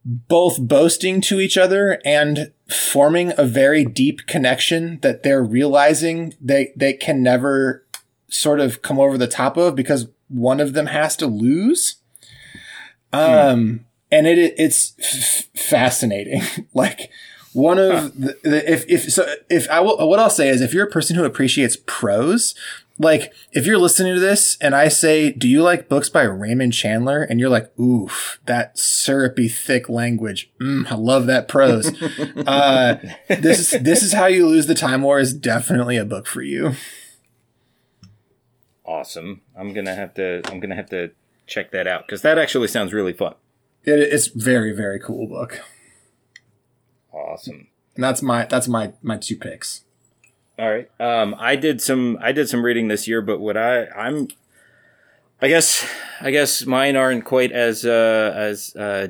both 0.07 0.57
boasting 0.61 1.19
to 1.19 1.41
each 1.41 1.57
other 1.57 1.99
and 2.05 2.53
forming 2.69 3.33
a 3.37 3.43
very 3.43 3.83
deep 3.83 4.25
connection 4.25 4.99
that 5.01 5.23
they're 5.23 5.43
realizing 5.43 6.33
they, 6.39 6.71
they 6.77 6.93
can 6.93 7.21
never 7.21 7.85
sort 8.29 8.61
of 8.61 8.81
come 8.81 8.99
over 8.99 9.17
the 9.17 9.27
top 9.27 9.57
of 9.57 9.75
because 9.75 10.07
one 10.29 10.61
of 10.61 10.71
them 10.71 10.85
has 10.85 11.17
to 11.17 11.27
lose. 11.27 11.97
Um, 13.11 13.85
and 14.09 14.27
it 14.27 14.53
it's 14.57 14.93
f- 14.99 15.49
fascinating. 15.61 16.41
like 16.73 17.11
one 17.57 17.79
of 17.79 18.15
the, 18.19 18.37
the 18.43 18.71
if 18.71 18.85
if 18.87 19.11
so 19.11 19.27
if 19.49 19.67
I 19.69 19.79
will 19.79 20.07
what 20.07 20.19
I'll 20.19 20.29
say 20.29 20.49
is 20.49 20.61
if 20.61 20.73
you're 20.73 20.85
a 20.85 20.91
person 20.91 21.15
who 21.15 21.25
appreciates 21.25 21.75
prose, 21.87 22.53
like 22.99 23.33
if 23.51 23.65
you're 23.65 23.79
listening 23.79 24.13
to 24.13 24.19
this 24.19 24.57
and 24.61 24.75
I 24.75 24.89
say, 24.89 25.31
"Do 25.31 25.47
you 25.47 25.63
like 25.63 25.89
books 25.89 26.07
by 26.07 26.21
Raymond 26.21 26.73
Chandler?" 26.73 27.23
and 27.23 27.39
you're 27.39 27.49
like, 27.49 27.77
"Oof, 27.79 28.39
that 28.45 28.77
syrupy 28.77 29.47
thick 29.47 29.89
language. 29.89 30.51
Mm, 30.61 30.91
I 30.91 30.95
love 30.95 31.25
that 31.25 31.47
prose." 31.47 31.87
uh, 32.47 32.97
this 33.27 33.73
is 33.73 33.81
this 33.81 34.03
is 34.03 34.13
how 34.13 34.27
you 34.27 34.47
lose 34.47 34.67
the 34.67 34.75
time 34.75 35.01
war 35.01 35.19
is 35.19 35.33
definitely 35.33 35.97
a 35.97 36.05
book 36.05 36.27
for 36.27 36.43
you. 36.43 36.73
Awesome. 38.85 39.41
I'm 39.57 39.73
gonna 39.73 39.95
have 39.95 40.13
to. 40.13 40.41
I'm 40.45 40.59
gonna 40.59 40.75
have 40.75 40.89
to 40.91 41.09
check 41.47 41.71
that 41.71 41.87
out 41.87 42.05
because 42.05 42.21
that 42.21 42.37
actually 42.37 42.67
sounds 42.67 42.93
really 42.93 43.13
fun. 43.13 43.33
It, 43.83 43.99
it's 43.99 44.27
very 44.27 44.73
very 44.73 44.99
cool 44.99 45.27
book, 45.27 45.61
Awesome. 47.17 47.67
and 47.95 48.03
that's 48.03 48.21
my 48.21 48.45
that's 48.45 48.67
my 48.67 48.93
my 49.01 49.17
two 49.17 49.36
picks. 49.36 49.83
All 50.59 50.69
right. 50.69 50.89
Um, 51.00 51.36
I 51.38 51.55
did 51.55 51.81
some 51.81 52.17
I 52.21 52.31
did 52.31 52.50
some 52.50 52.63
reading 52.63 52.88
this 52.88 53.07
year, 53.07 53.21
but 53.21 53.39
what 53.39 53.57
I 53.57 53.88
I'm 53.88 54.27
I 55.41 55.47
guess 55.47 55.88
I 56.19 56.31
guess 56.31 56.65
mine 56.65 56.95
aren't 56.95 57.25
quite 57.25 57.51
as 57.51 57.86
uh, 57.86 58.33
as 58.36 58.75
uh, 58.75 59.09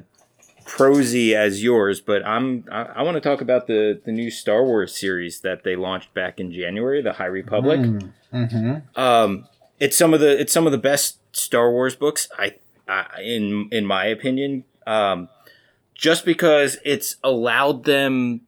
prosy 0.65 1.33
as 1.35 1.63
yours, 1.63 2.01
but 2.01 2.25
I'm 2.25 2.65
I, 2.71 2.83
I 2.83 3.01
want 3.03 3.15
to 3.15 3.21
talk 3.21 3.41
about 3.41 3.67
the 3.67 4.01
the 4.03 4.11
new 4.11 4.29
Star 4.29 4.63
Wars 4.63 4.97
series 4.97 5.41
that 5.41 5.63
they 5.63 5.75
launched 5.75 6.13
back 6.13 6.39
in 6.39 6.51
January, 6.51 7.01
the 7.01 7.13
High 7.13 7.25
Republic. 7.25 7.79
Mm-hmm. 8.33 8.99
Um, 8.99 9.47
it's 9.79 9.97
some 9.97 10.13
of 10.13 10.19
the 10.19 10.39
it's 10.39 10.51
some 10.51 10.65
of 10.65 10.73
the 10.73 10.77
best 10.77 11.19
Star 11.35 11.71
Wars 11.71 11.95
books 11.95 12.27
I, 12.37 12.55
I 12.89 13.21
in 13.21 13.69
in 13.71 13.85
my 13.85 14.05
opinion. 14.05 14.65
Um, 14.85 15.29
just 15.97 16.23
because 16.23 16.77
it's 16.85 17.17
allowed 17.23 17.83
them 17.83 18.41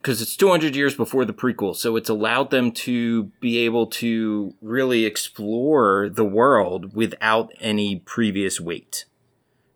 because 0.00 0.22
it's 0.22 0.34
200 0.34 0.74
years 0.74 0.94
before 0.94 1.26
the 1.26 1.34
prequel, 1.34 1.76
so 1.76 1.94
it's 1.96 2.08
allowed 2.08 2.50
them 2.50 2.72
to 2.72 3.24
be 3.38 3.58
able 3.58 3.86
to 3.86 4.54
really 4.62 5.04
explore 5.04 6.08
the 6.08 6.24
world 6.24 6.94
without 6.94 7.52
any 7.60 7.96
previous 7.96 8.58
weight, 8.58 9.04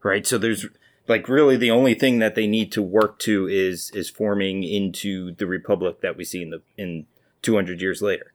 right? 0.03 0.27
So 0.27 0.39
there's 0.39 0.67
like 1.09 1.29
really 1.29 1.59
the 1.59 1.71
only 1.71 1.95
thing 1.95 2.21
that 2.21 2.37
they 2.37 2.47
need 2.47 2.73
to 2.73 2.81
work 2.81 3.19
to 3.21 3.47
is 3.47 3.91
is 3.91 4.09
forming 4.09 4.63
into 4.63 5.33
the 5.33 5.47
republic 5.47 6.01
that 6.01 6.17
we 6.17 6.25
see 6.25 6.41
in 6.41 6.51
the 6.51 6.63
in 6.79 7.07
200 7.43 7.83
years 7.83 8.01
later. 8.01 8.33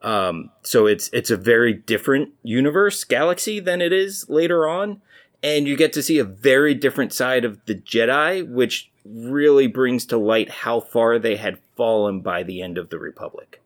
Um, 0.00 0.50
so 0.62 0.86
it's 0.86 1.10
it's 1.12 1.30
a 1.30 1.36
very 1.36 1.74
different 1.74 2.30
universe 2.42 3.04
galaxy 3.04 3.60
than 3.60 3.82
it 3.82 3.92
is 3.92 4.26
later 4.30 4.66
on, 4.66 5.02
and 5.44 5.68
you 5.68 5.76
get 5.76 5.92
to 5.92 6.02
see 6.02 6.18
a 6.18 6.24
very 6.24 6.72
different 6.74 7.12
side 7.12 7.44
of 7.44 7.60
the 7.66 7.74
Jedi, 7.74 8.48
which 8.48 8.90
really 9.04 9.66
brings 9.66 10.06
to 10.06 10.16
light 10.16 10.48
how 10.48 10.80
far 10.80 11.18
they 11.18 11.36
had 11.36 11.58
fallen 11.76 12.22
by 12.22 12.42
the 12.42 12.62
end 12.62 12.78
of 12.78 12.88
the 12.88 12.98
Republic. 12.98 13.60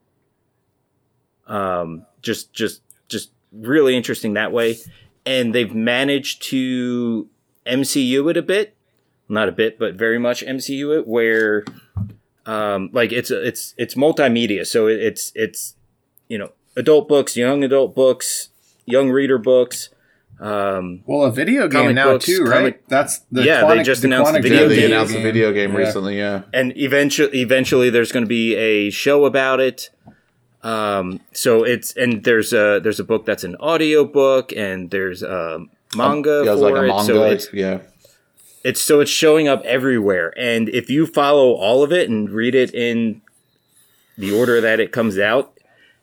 Um, 1.46 2.04
just, 2.20 2.52
just, 2.52 2.82
just 3.06 3.30
really 3.52 3.96
interesting 3.96 4.34
that 4.34 4.50
way, 4.50 4.78
and 5.24 5.54
they've 5.54 5.72
managed 5.72 6.42
to 6.50 7.28
MCU 7.64 8.28
it 8.28 8.36
a 8.36 8.42
bit, 8.42 8.74
not 9.28 9.48
a 9.48 9.52
bit, 9.52 9.78
but 9.78 9.94
very 9.94 10.18
much 10.18 10.44
MCU 10.44 10.98
it, 10.98 11.06
where, 11.06 11.64
um, 12.44 12.90
like 12.92 13.12
it's 13.12 13.30
it's 13.30 13.74
it's 13.76 13.94
multimedia, 13.94 14.66
so 14.66 14.86
it's 14.86 15.32
it's 15.34 15.76
you 16.28 16.38
know 16.38 16.52
adult 16.76 17.08
books, 17.08 17.36
young 17.36 17.62
adult 17.62 17.94
books, 17.94 18.48
young 18.84 19.10
reader 19.10 19.38
books. 19.38 19.90
Um, 20.40 21.02
Well, 21.06 21.24
a 21.24 21.32
video 21.32 21.62
game 21.66 21.80
Comic 21.82 21.94
now 21.96 22.12
books, 22.12 22.26
too, 22.26 22.44
right? 22.44 22.54
comic- 22.58 22.88
That's 22.88 23.18
the 23.32 23.42
Yeah, 23.42 23.66
they 23.66 23.82
just 23.82 24.02
the 24.02 24.08
announced 24.08 24.32
the 24.32 24.38
Quantic 24.38 24.42
video 24.42 24.60
Yeah, 24.60 24.66
Dream 24.68 24.78
they 24.80 24.86
announced 24.86 25.14
a 25.16 25.20
video 25.22 25.52
game 25.52 25.72
Yeah. 25.72 25.78
recently. 25.78 26.16
Yeah. 26.18 26.42
and 26.52 26.76
eventually 26.76 27.40
eventually 27.40 27.90
there's 27.90 28.12
going 28.12 28.24
to 28.24 28.28
be 28.28 28.54
a 28.54 28.90
show 28.90 29.24
about 29.24 29.58
it 29.60 29.90
um 30.62 31.20
so 31.32 31.62
it's 31.64 31.96
and 31.96 32.24
there's 32.24 32.52
a 32.52 32.80
there's 32.82 32.98
a 33.00 33.04
book 33.04 33.24
that's 33.24 33.44
an 33.44 33.54
audio 33.60 34.04
book 34.04 34.52
and 34.56 34.90
there's 34.90 35.22
a 35.22 35.64
manga 35.96 36.42
Yeah, 36.44 36.52
it 36.52 36.56
for 36.56 36.60
like 36.62 36.74
a 36.74 36.84
it 36.84 36.88
manga. 36.88 37.04
so 37.04 37.22
it's 37.24 37.48
yeah. 37.52 37.78
it's 38.64 38.80
so 38.80 38.98
it's 39.00 39.10
showing 39.10 39.46
up 39.48 39.62
everywhere 39.64 40.32
and 40.36 40.68
if 40.68 40.90
you 40.90 41.06
follow 41.06 41.52
all 41.52 41.82
of 41.84 41.92
it 41.92 42.08
and 42.10 42.28
read 42.30 42.54
it 42.56 42.74
in 42.74 43.22
the 44.16 44.32
order 44.32 44.60
that 44.60 44.80
it 44.80 44.90
comes 44.92 45.16
out 45.18 45.52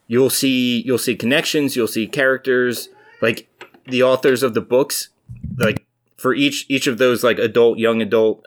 you'll 0.08 0.30
see 0.30 0.82
you'll 0.86 0.98
see 0.98 1.16
connections 1.16 1.76
you'll 1.76 1.88
see 1.88 2.08
characters 2.08 2.88
like 3.22 3.48
the 3.88 4.04
authors 4.04 4.44
of 4.44 4.54
the 4.54 4.62
books 4.62 5.10
like 5.58 5.86
for 6.18 6.34
each 6.34 6.66
each 6.70 6.88
of 6.88 6.98
those 6.98 7.24
like 7.24 7.40
adult 7.40 7.78
young 7.78 8.02
adult 8.02 8.46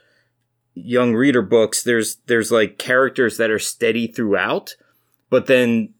young 0.75 1.14
reader 1.14 1.42
books 1.42 1.83
there's 1.83 2.16
there's 2.26 2.52
like 2.52 2.78
characters 2.78 3.37
that 3.37 3.50
are 3.50 3.59
steady 3.59 4.07
throughout 4.07 4.76
but 5.30 5.47
then 5.47 5.92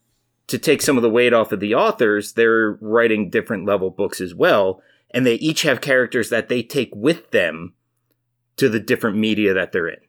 to 0.47 0.57
take 0.59 0.81
some 0.81 0.97
of 0.97 1.03
the 1.03 1.11
weight 1.11 1.33
off 1.33 1.53
of 1.53 1.61
the 1.61 1.75
authors 1.75 2.33
they're 2.33 2.79
writing 2.81 3.29
different 3.31 3.67
level 3.67 3.91
books 3.91 4.21
as 4.21 4.35
well 4.35 4.81
and 5.11 5.27
they 5.27 5.35
each 5.35 5.63
have 5.63 5.81
characters 5.81 6.31
that 6.31 6.49
they 6.49 6.63
take 6.63 6.95
with 6.95 7.31
them 7.31 7.75
to 8.57 8.69
the 8.69 8.81
different 8.81 9.17
media 9.17 9.55
that 9.55 9.73
they're 9.73 9.89
in. 9.89 10.01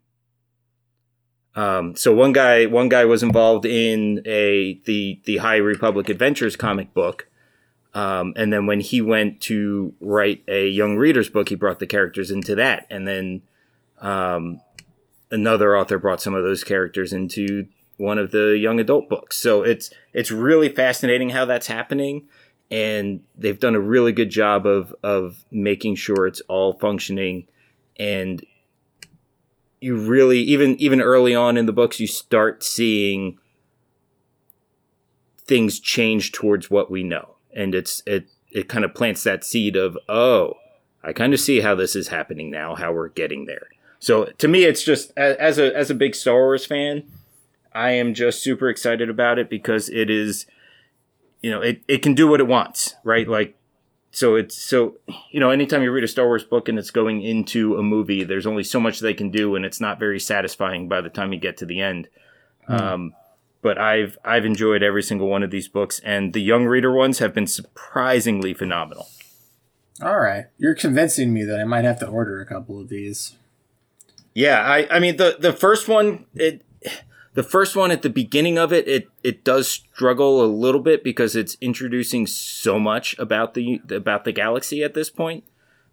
Um, 1.56 1.96
so 1.96 2.14
one 2.14 2.32
guy 2.32 2.66
one 2.68 2.90
guy 2.90 3.06
was 3.06 3.24
involved 3.24 3.66
in 3.66 4.22
a 4.26 4.80
the 4.86 5.22
the 5.26 5.38
High 5.38 5.58
Republic 5.58 6.10
Adventures 6.10 6.56
comic 6.56 6.94
book 6.94 7.28
um, 7.94 8.34
and 8.36 8.54
then 8.54 8.66
when 8.66 8.82
he 8.82 9.02
went 9.02 9.42
to 9.42 9.94
write 10.00 10.44
a 10.48 10.68
young 10.68 10.96
reader's 10.98 11.30
book, 11.30 11.50
he 11.50 11.56
brought 11.56 11.80
the 11.80 11.88
characters 11.88 12.30
into 12.30 12.56
that. 12.56 12.86
And 12.90 13.08
then 13.08 13.42
um, 14.00 14.62
another 15.32 15.76
author 15.76 15.98
brought 15.98 16.22
some 16.22 16.36
of 16.36 16.44
those 16.44 16.64
characters 16.64 17.14
into 17.14 17.68
one 17.98 18.20
of 18.20 18.32
the 18.32 18.58
young 18.58 18.80
adult 18.80 19.10
books. 19.10 19.38
So 19.38 19.64
it's 19.64 19.90
it's 20.14 20.32
really 20.32 20.70
fascinating 20.70 21.32
how 21.32 21.46
that's 21.46 21.68
happening, 21.68 22.28
and 22.70 23.22
they've 23.36 23.60
done 23.60 23.76
a 23.76 23.80
really 23.80 24.12
good 24.12 24.30
job 24.30 24.66
of 24.68 24.96
of 25.04 25.44
making 25.52 25.96
sure 25.96 26.28
it's 26.28 26.42
all 26.42 26.74
functioning. 26.74 27.48
And 27.98 28.46
you 29.82 29.98
really 29.98 30.40
even 30.42 30.80
even 30.80 31.02
early 31.02 31.34
on 31.34 31.58
in 31.58 31.66
the 31.66 31.74
books, 31.74 32.00
you 32.00 32.08
start 32.08 32.64
seeing 32.64 33.40
things 35.46 35.80
change 35.80 36.32
towards 36.32 36.70
what 36.70 36.92
we 36.92 37.04
know 37.04 37.39
and 37.54 37.76
it's 37.76 38.02
it 38.06 38.28
it 38.52 38.68
kind 38.68 38.86
of 38.86 38.94
plants 38.94 39.24
that 39.24 39.44
seed 39.44 39.76
of 39.76 39.98
oh 40.08 40.54
i 41.04 41.14
kind 41.14 41.34
of 41.34 41.40
see 41.40 41.62
how 41.62 41.76
this 41.76 41.96
is 41.96 42.08
happening 42.10 42.50
now 42.50 42.76
how 42.76 42.92
we're 42.92 43.10
getting 43.10 43.46
there. 43.46 43.68
So 44.00 44.26
to 44.26 44.48
me 44.48 44.64
it's 44.64 44.84
just 44.84 45.12
as 45.18 45.58
a 45.58 45.76
as 45.76 45.90
a 45.90 45.96
big 45.96 46.16
star 46.16 46.36
wars 46.36 46.66
fan 46.66 47.04
i 47.74 47.92
am 47.92 48.14
just 48.14 48.42
super 48.42 48.70
excited 48.70 49.10
about 49.10 49.38
it 49.38 49.50
because 49.50 49.90
it 49.90 50.10
is 50.10 50.46
you 51.42 51.52
know 51.52 51.62
it, 51.62 51.82
it 51.88 52.00
can 52.00 52.14
do 52.16 52.28
what 52.28 52.40
it 52.40 52.48
wants 52.48 52.96
right? 53.04 53.28
Like 53.28 53.56
so 54.12 54.36
it's 54.36 54.58
so 54.58 54.98
you 55.32 55.40
know 55.40 55.52
anytime 55.52 55.84
you 55.84 55.92
read 55.92 56.04
a 56.04 56.08
star 56.08 56.26
wars 56.26 56.44
book 56.44 56.68
and 56.68 56.80
it's 56.80 56.92
going 56.92 57.22
into 57.22 57.78
a 57.78 57.84
movie 57.84 58.24
there's 58.24 58.48
only 58.48 58.64
so 58.64 58.80
much 58.80 59.00
they 59.00 59.14
can 59.14 59.30
do 59.30 59.56
and 59.56 59.66
it's 59.66 59.80
not 59.80 60.00
very 60.00 60.20
satisfying 60.20 60.88
by 60.88 61.02
the 61.02 61.10
time 61.10 61.32
you 61.32 61.40
get 61.40 61.58
to 61.58 61.66
the 61.66 61.82
end. 61.82 62.08
Um, 62.68 63.14
but 63.62 63.78
I've 63.78 64.18
I've 64.24 64.46
enjoyed 64.46 64.84
every 64.84 65.04
single 65.04 65.28
one 65.28 65.44
of 65.44 65.52
these 65.52 65.68
books, 65.68 66.00
and 66.04 66.34
the 66.34 66.42
young 66.42 66.66
reader 66.66 66.92
ones 66.92 67.20
have 67.20 67.34
been 67.34 67.48
surprisingly 67.48 68.54
phenomenal. 68.54 69.08
All 70.02 70.20
right, 70.20 70.46
you're 70.58 70.76
convincing 70.76 71.34
me 71.34 71.44
that 71.44 71.60
I 71.60 71.66
might 71.66 71.84
have 71.84 72.00
to 72.00 72.08
order 72.08 72.40
a 72.40 72.46
couple 72.46 72.80
of 72.80 72.90
these. 72.90 73.36
Yeah, 74.34 74.62
I 74.62 74.88
I 74.90 75.00
mean 75.00 75.18
the 75.18 75.38
the 75.40 75.54
first 75.54 75.88
one 75.88 76.26
it 76.36 76.64
the 77.34 77.44
first 77.44 77.76
one 77.76 77.92
at 77.92 78.02
the 78.02 78.10
beginning 78.10 78.58
of 78.58 78.72
it 78.72 78.88
it 78.88 79.10
it 79.24 79.44
does 79.44 79.68
struggle 79.70 80.44
a 80.44 80.48
little 80.48 80.82
bit 80.82 81.04
because 81.04 81.36
it's 81.36 81.58
introducing 81.60 82.28
so 82.28 82.80
much 82.80 83.18
about 83.20 83.54
the 83.54 83.82
about 83.90 84.24
the 84.24 84.32
galaxy 84.32 84.84
at 84.84 84.94
this 84.94 85.10
point. 85.10 85.44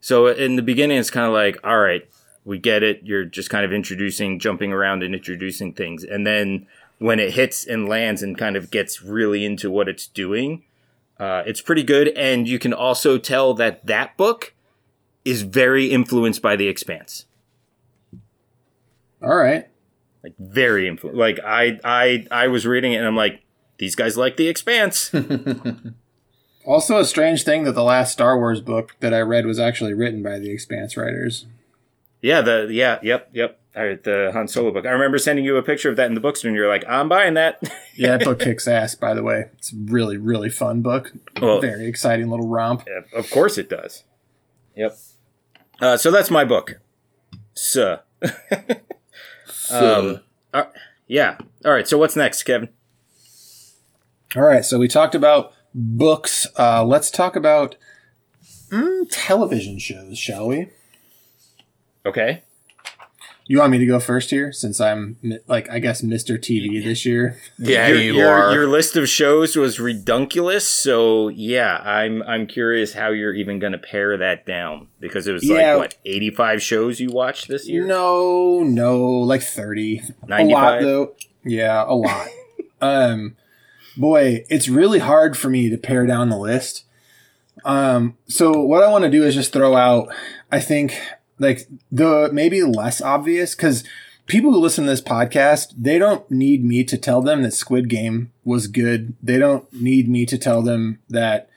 So 0.00 0.28
in 0.28 0.56
the 0.56 0.62
beginning 0.62 0.99
it's 0.99 1.11
kind 1.11 1.26
of 1.26 1.32
like 1.32 1.58
all 1.64 1.80
right, 1.80 2.08
we 2.44 2.58
get 2.58 2.85
it. 2.85 3.00
You're 3.02 3.25
just 3.25 3.50
kind 3.50 3.64
of 3.64 3.73
introducing, 3.73 4.38
jumping 4.38 4.73
around 4.73 5.02
and 5.02 5.14
introducing 5.14 5.73
things. 5.73 6.04
And 6.04 6.25
then 6.25 6.68
when 6.98 7.18
it 7.18 7.34
hits 7.34 7.66
and 7.66 7.88
lands 7.88 8.22
and 8.22 8.38
kind 8.38 8.56
of 8.56 8.70
gets 8.70 9.02
really 9.02 9.44
into 9.44 9.70
what 9.70 9.88
it's 9.88 10.06
doing, 10.06 10.64
uh, 11.18 11.42
it's 11.46 11.60
pretty 11.60 11.82
good. 11.82 12.08
And 12.08 12.48
you 12.48 12.58
can 12.58 12.72
also 12.72 13.18
tell 13.18 13.54
that 13.54 13.86
that 13.86 14.16
book 14.16 14.54
is 15.24 15.42
very 15.42 15.86
influenced 15.86 16.42
by 16.42 16.56
The 16.56 16.68
Expanse. 16.68 17.26
All 19.22 19.36
right, 19.36 19.66
Like 20.22 20.34
very 20.38 20.86
influenced. 20.86 21.18
Like 21.18 21.40
I, 21.44 21.80
I, 21.82 22.26
I 22.30 22.48
was 22.48 22.66
reading 22.66 22.92
it 22.92 22.96
and 22.96 23.06
I'm 23.06 23.16
like, 23.16 23.42
these 23.78 23.94
guys 23.94 24.16
like 24.16 24.36
The 24.36 24.48
Expanse. 24.48 25.10
Also, 26.66 26.98
a 26.98 27.04
strange 27.04 27.44
thing 27.44 27.62
that 27.62 27.72
the 27.76 27.84
last 27.84 28.10
Star 28.12 28.36
Wars 28.36 28.60
book 28.60 28.96
that 28.98 29.14
I 29.14 29.20
read 29.20 29.46
was 29.46 29.60
actually 29.60 29.94
written 29.94 30.20
by 30.20 30.40
the 30.40 30.50
Expanse 30.50 30.96
writers. 30.96 31.46
yeah, 32.20 32.40
the 32.40 32.66
yeah, 32.72 32.98
yep, 33.04 33.30
yep. 33.32 33.60
Right, 33.76 34.02
the 34.02 34.30
Han 34.33 34.49
Solo 34.49 34.73
book. 34.73 34.87
I 34.87 34.90
remember 34.90 35.18
sending 35.18 35.45
you 35.45 35.56
a 35.59 35.62
picture 35.62 35.90
of 35.90 35.97
that 35.97 36.06
in 36.06 36.14
the 36.14 36.21
bookstore, 36.21 36.49
and 36.49 36.56
you're 36.56 36.68
like, 36.68 36.85
"I'm 36.88 37.09
buying 37.09 37.35
that." 37.35 37.61
Yeah, 37.99 38.18
that 38.18 38.25
book 38.25 38.40
kicks 38.40 38.68
ass, 38.68 38.95
by 38.95 39.14
the 39.14 39.23
way. 39.23 39.47
It's 39.56 39.73
a 39.73 39.76
really, 39.87 40.18
really 40.18 40.50
fun 40.50 40.83
book. 40.83 41.12
Well- 41.40 41.62
Very 41.62 41.87
exciting 41.87 42.28
little 42.28 42.47
romp. 42.47 42.85
Yeah, 42.87 43.18
of 43.18 43.30
course 43.30 43.56
it 43.56 43.71
does. 43.71 44.04
Yep. 44.76 44.99
Uh, 45.80 45.97
so 45.97 46.11
that's 46.11 46.30
my 46.30 46.45
book. 46.45 46.78
So, 47.54 48.00
um, 49.71 50.21
uh, 50.52 50.64
yeah. 51.06 51.38
All 51.64 51.73
right. 51.73 51.88
So 51.88 51.97
what's 51.97 52.16
next, 52.16 52.42
Kevin? 52.42 52.68
All 54.35 54.42
right, 54.42 54.62
so 54.64 54.78
we 54.78 54.88
talked 54.88 55.14
about 55.14 55.54
books. 55.75 56.47
Uh, 56.59 56.85
let's 56.85 57.11
talk 57.11 57.35
about 57.37 57.76
mm, 58.71 59.06
television 59.11 59.78
shows, 59.78 60.18
shall 60.18 60.49
we? 60.49 60.68
Okay. 62.04 62.42
You 63.48 63.58
want 63.58 63.70
me 63.70 63.78
to 63.78 63.86
go 63.86 64.00
first 64.00 64.30
here, 64.30 64.52
since 64.52 64.80
I'm 64.80 65.16
like 65.46 65.70
I 65.70 65.78
guess 65.78 66.02
Mr. 66.02 66.36
TV 66.36 66.82
this 66.82 67.06
year. 67.06 67.38
Yeah, 67.58 67.86
your, 67.88 67.98
you 67.98 68.14
your, 68.14 68.28
are. 68.28 68.52
Your 68.52 68.66
list 68.66 68.96
of 68.96 69.08
shows 69.08 69.54
was 69.54 69.78
redunculous. 69.78 70.66
So 70.68 71.28
yeah, 71.28 71.76
I'm 71.84 72.22
I'm 72.24 72.46
curious 72.48 72.92
how 72.94 73.10
you're 73.10 73.34
even 73.34 73.58
going 73.60 73.72
to 73.72 73.78
pare 73.78 74.16
that 74.16 74.46
down 74.46 74.88
because 74.98 75.28
it 75.28 75.32
was 75.32 75.44
Yeah. 75.48 75.74
like 75.74 75.78
what 75.78 75.98
85 76.04 76.60
shows 76.60 76.98
you 77.00 77.10
watched 77.10 77.46
this 77.46 77.68
year. 77.68 77.86
No, 77.86 78.64
no, 78.64 79.00
like 79.04 79.42
thirty. 79.42 80.02
A 80.28 80.44
lot 80.44 80.80
though. 80.80 81.14
Yeah, 81.44 81.84
a 81.86 81.94
lot. 81.94 82.28
Um, 82.78 83.36
boy, 83.96 84.44
it's 84.50 84.68
really 84.68 84.98
hard 84.98 85.34
for 85.38 85.48
me 85.48 85.70
to 85.70 85.78
pare 85.78 86.04
down 86.06 86.28
the 86.28 86.36
list. 86.36 86.84
Um, 87.64 88.18
so 88.28 88.52
what 88.60 88.82
I 88.82 88.90
want 88.90 89.04
to 89.04 89.10
do 89.10 89.24
is 89.24 89.34
just 89.34 89.52
throw 89.54 89.74
out, 89.74 90.08
I 90.52 90.60
think, 90.60 91.00
like 91.38 91.69
the 91.90 92.31
maybe 92.33 92.62
less 92.62 93.00
obvious 93.00 93.55
because 93.55 93.85
people 94.26 94.52
who 94.52 94.59
listen 94.59 94.85
to 94.85 94.90
this 94.90 95.00
podcast, 95.00 95.75
they 95.76 95.99
don't 95.99 96.28
need 96.31 96.64
me 96.64 96.85
to 96.85 96.99
tell 96.99 97.23
them 97.23 97.43
that 97.43 97.52
Squid 97.52 97.88
Game 97.88 98.33
was 98.45 98.66
good. 98.66 99.14
They 99.23 99.38
don't 99.38 99.71
need 99.73 100.09
me 100.09 100.26
to 100.26 100.38
tell 100.38 100.62
them 100.62 101.00
that 101.09 101.49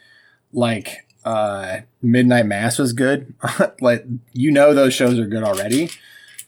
like 0.54 1.06
uh 1.26 1.80
Midnight 2.02 2.46
Mass 2.46 2.78
was 2.78 2.94
good. 2.94 3.34
like 3.82 4.06
you 4.34 4.52
know 4.52 4.74
those 4.74 4.94
shows 4.94 5.20
are 5.20 5.28
good 5.28 5.44
already. 5.44 5.90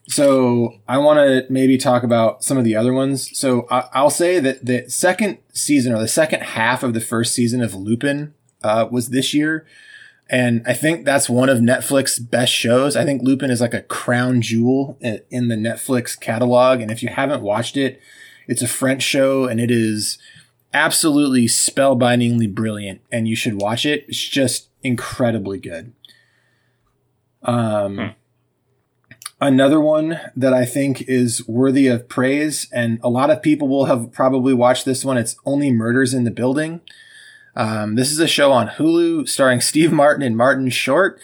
So 0.07 0.79
I 0.87 0.97
want 0.97 1.17
to 1.19 1.45
maybe 1.51 1.77
talk 1.77 2.03
about 2.03 2.43
some 2.43 2.57
of 2.57 2.65
the 2.65 2.75
other 2.75 2.91
ones. 2.91 3.37
So 3.37 3.65
I, 3.69 4.01
will 4.01 4.09
say 4.09 4.39
that 4.39 4.65
the 4.65 4.89
second 4.89 5.37
season 5.53 5.93
or 5.93 5.99
the 5.99 6.07
second 6.07 6.41
half 6.41 6.83
of 6.83 6.93
the 6.93 6.99
first 6.99 7.33
season 7.33 7.61
of 7.61 7.75
Lupin 7.75 8.33
uh, 8.63 8.87
was 8.91 9.09
this 9.09 9.33
year. 9.33 9.65
And 10.31 10.63
I 10.65 10.73
think 10.73 11.03
that's 11.03 11.29
one 11.29 11.49
of 11.49 11.57
Netflix's 11.57 12.19
best 12.19 12.53
shows. 12.53 12.95
I 12.95 13.03
think 13.03 13.21
Lupin 13.21 13.51
is 13.51 13.59
like 13.59 13.73
a 13.73 13.81
crown 13.81 14.41
jewel 14.41 14.97
in 15.01 15.49
the 15.49 15.57
Netflix 15.57 16.17
catalog. 16.17 16.79
And 16.79 16.89
if 16.89 17.03
you 17.03 17.09
haven't 17.09 17.43
watched 17.43 17.75
it, 17.75 17.99
it's 18.47 18.61
a 18.61 18.67
French 18.67 19.03
show 19.03 19.43
and 19.43 19.59
it 19.59 19.69
is 19.69 20.17
absolutely 20.73 21.47
spellbindingly 21.47 22.55
brilliant. 22.55 23.01
And 23.11 23.27
you 23.27 23.35
should 23.35 23.61
watch 23.61 23.85
it. 23.85 24.05
It's 24.07 24.25
just 24.25 24.69
incredibly 24.83 25.59
good. 25.59 25.91
Um, 27.43 27.97
hmm. 27.97 28.07
Another 29.41 29.81
one 29.81 30.19
that 30.35 30.53
I 30.53 30.65
think 30.65 31.01
is 31.09 31.45
worthy 31.47 31.87
of 31.87 32.07
praise, 32.07 32.67
and 32.71 32.99
a 33.01 33.09
lot 33.09 33.31
of 33.31 33.41
people 33.41 33.67
will 33.67 33.85
have 33.85 34.11
probably 34.11 34.53
watched 34.53 34.85
this 34.85 35.03
one. 35.03 35.17
It's 35.17 35.35
Only 35.47 35.71
Murders 35.71 36.13
in 36.13 36.25
the 36.25 36.31
Building. 36.31 36.79
Um, 37.55 37.95
this 37.95 38.11
is 38.11 38.19
a 38.19 38.27
show 38.27 38.51
on 38.51 38.67
Hulu 38.69 39.27
starring 39.27 39.61
Steve 39.61 39.91
Martin 39.91 40.23
and 40.23 40.37
Martin 40.37 40.69
Short. 40.69 41.19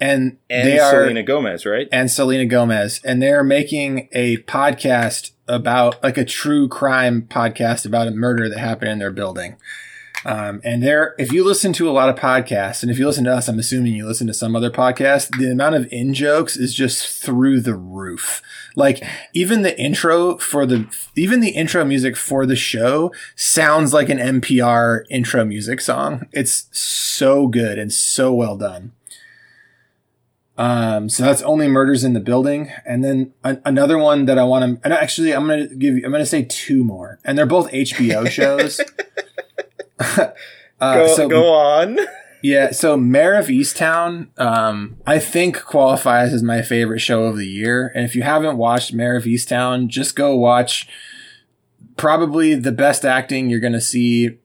And, 0.00 0.38
and 0.48 0.66
they 0.66 0.78
are 0.78 0.90
Selena 0.90 1.22
Gomez, 1.22 1.66
right? 1.66 1.86
And 1.92 2.10
Selena 2.10 2.46
Gomez. 2.46 3.00
And 3.04 3.20
they're 3.20 3.44
making 3.44 4.08
a 4.12 4.38
podcast 4.38 5.32
about 5.46 6.02
like 6.02 6.16
a 6.16 6.24
true 6.24 6.68
crime 6.68 7.22
podcast 7.22 7.84
about 7.84 8.08
a 8.08 8.12
murder 8.12 8.48
that 8.48 8.58
happened 8.58 8.90
in 8.90 8.98
their 8.98 9.10
building. 9.10 9.56
Um, 10.24 10.60
and 10.62 10.82
there, 10.82 11.14
if 11.18 11.32
you 11.32 11.44
listen 11.44 11.72
to 11.74 11.88
a 11.88 11.92
lot 11.92 12.10
of 12.10 12.16
podcasts, 12.16 12.82
and 12.82 12.90
if 12.90 12.98
you 12.98 13.06
listen 13.06 13.24
to 13.24 13.34
us, 13.34 13.48
I'm 13.48 13.58
assuming 13.58 13.94
you 13.94 14.06
listen 14.06 14.26
to 14.26 14.34
some 14.34 14.54
other 14.54 14.70
podcasts, 14.70 15.34
the 15.38 15.50
amount 15.50 15.76
of 15.76 15.90
in 15.90 16.12
jokes 16.12 16.56
is 16.56 16.74
just 16.74 17.22
through 17.22 17.60
the 17.60 17.74
roof. 17.74 18.42
Like 18.76 19.02
even 19.32 19.62
the 19.62 19.78
intro 19.80 20.36
for 20.36 20.66
the, 20.66 20.86
even 21.16 21.40
the 21.40 21.50
intro 21.50 21.84
music 21.84 22.16
for 22.16 22.44
the 22.44 22.56
show 22.56 23.12
sounds 23.34 23.94
like 23.94 24.08
an 24.10 24.18
NPR 24.18 25.04
intro 25.08 25.44
music 25.44 25.80
song. 25.80 26.26
It's 26.32 26.68
so 26.70 27.46
good 27.48 27.78
and 27.78 27.92
so 27.92 28.32
well 28.32 28.56
done. 28.56 28.92
Um, 30.60 31.08
so 31.08 31.22
that's 31.22 31.40
only 31.40 31.68
murders 31.68 32.04
in 32.04 32.12
the 32.12 32.20
building, 32.20 32.70
and 32.84 33.02
then 33.02 33.32
an- 33.42 33.62
another 33.64 33.96
one 33.96 34.26
that 34.26 34.38
I 34.38 34.44
want 34.44 34.62
to. 34.62 34.84
And 34.84 34.92
actually, 34.92 35.34
I'm 35.34 35.48
gonna 35.48 35.68
give 35.68 35.96
you. 35.96 36.04
I'm 36.04 36.12
gonna 36.12 36.26
say 36.26 36.42
two 36.42 36.84
more, 36.84 37.18
and 37.24 37.38
they're 37.38 37.46
both 37.46 37.72
HBO 37.72 38.28
shows. 38.30 38.78
uh, 40.80 40.94
go, 40.94 41.14
so, 41.14 41.28
go 41.28 41.52
on. 41.52 41.98
yeah, 42.42 42.70
so 42.70 42.96
Mare 42.96 43.34
of 43.34 43.46
Easttown, 43.46 44.28
um, 44.40 44.96
I 45.06 45.18
think 45.18 45.62
qualifies 45.62 46.32
as 46.32 46.42
my 46.42 46.62
favorite 46.62 47.00
show 47.00 47.24
of 47.24 47.36
the 47.36 47.46
year. 47.46 47.92
And 47.94 48.04
if 48.04 48.16
you 48.16 48.22
haven't 48.22 48.56
watched 48.56 48.92
Mare 48.92 49.16
of 49.16 49.24
Easttown, 49.24 49.88
just 49.88 50.16
go 50.16 50.36
watch 50.36 50.88
probably 51.96 52.54
the 52.54 52.72
best 52.72 53.04
acting 53.04 53.50
you're 53.50 53.60
going 53.60 53.72
to 53.74 53.80
see 53.80 54.38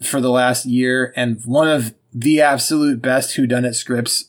for 0.00 0.20
the 0.20 0.30
last 0.30 0.66
year 0.66 1.12
and 1.16 1.40
one 1.44 1.68
of 1.68 1.94
the 2.12 2.40
absolute 2.40 3.00
best 3.00 3.36
whodunit 3.36 3.74
scripts 3.74 4.26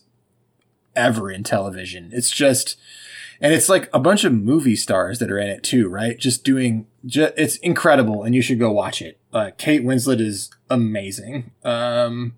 ever 0.96 1.30
in 1.30 1.42
television. 1.44 2.10
It's 2.12 2.30
just 2.30 2.76
and 3.40 3.52
it's 3.52 3.68
like 3.68 3.90
a 3.92 3.98
bunch 3.98 4.24
of 4.24 4.32
movie 4.32 4.76
stars 4.76 5.18
that 5.18 5.30
are 5.30 5.38
in 5.38 5.48
it 5.48 5.62
too, 5.62 5.88
right? 5.88 6.18
Just 6.18 6.44
doing, 6.44 6.86
just, 7.04 7.34
it's 7.36 7.56
incredible, 7.56 8.22
and 8.22 8.34
you 8.34 8.40
should 8.40 8.58
go 8.58 8.72
watch 8.72 9.02
it. 9.02 9.18
Uh, 9.34 9.50
Kate 9.58 9.84
Winslet 9.84 10.20
is 10.20 10.50
amazing. 10.70 11.50
Um, 11.64 12.36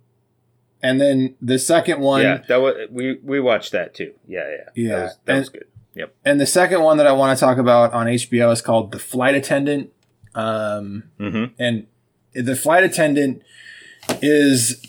and 0.83 1.01
then 1.01 1.37
the 1.41 1.59
second 1.59 2.01
one, 2.01 2.23
yeah, 2.23 2.43
that 2.49 2.61
was 2.61 2.89
we 2.91 3.19
we 3.23 3.39
watched 3.39 3.73
that 3.73 3.95
too. 3.95 4.15
Yeah, 4.27 4.49
yeah, 4.49 4.57
yeah, 4.75 4.89
that 4.89 5.03
was, 5.03 5.19
that 5.27 5.33
and, 5.33 5.39
was 5.41 5.49
good. 5.51 5.67
Yep. 5.95 6.15
And 6.25 6.41
the 6.41 6.47
second 6.47 6.81
one 6.83 6.97
that 6.97 7.07
I 7.07 7.13
want 7.13 7.39
to 7.39 7.45
talk 7.45 7.59
about 7.59 7.93
on 7.93 8.07
HBO 8.07 8.53
is 8.53 8.63
called 8.63 8.93
The 8.93 8.99
Flight 8.99 9.35
Attendant. 9.35 9.93
Um, 10.35 11.05
mm-hmm. 11.19 11.55
and 11.59 11.87
the 12.35 12.55
flight 12.55 12.85
attendant 12.85 13.43
is 14.21 14.85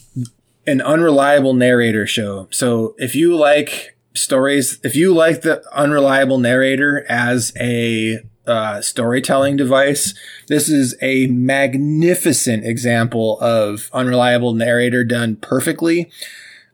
an 0.65 0.81
unreliable 0.81 1.53
narrator 1.53 2.05
show. 2.05 2.49
So 2.51 2.95
if 2.97 3.15
you 3.15 3.35
like 3.35 3.97
stories, 4.13 4.79
if 4.83 4.95
you 4.95 5.13
like 5.13 5.41
the 5.41 5.63
unreliable 5.73 6.37
narrator 6.37 7.05
as 7.07 7.53
a 7.59 8.19
uh, 8.47 8.81
storytelling 8.81 9.57
device, 9.57 10.13
this 10.47 10.69
is 10.69 10.95
a 11.01 11.27
magnificent 11.27 12.65
example 12.65 13.39
of 13.39 13.89
unreliable 13.93 14.53
narrator 14.53 15.03
done 15.03 15.35
perfectly. 15.35 16.09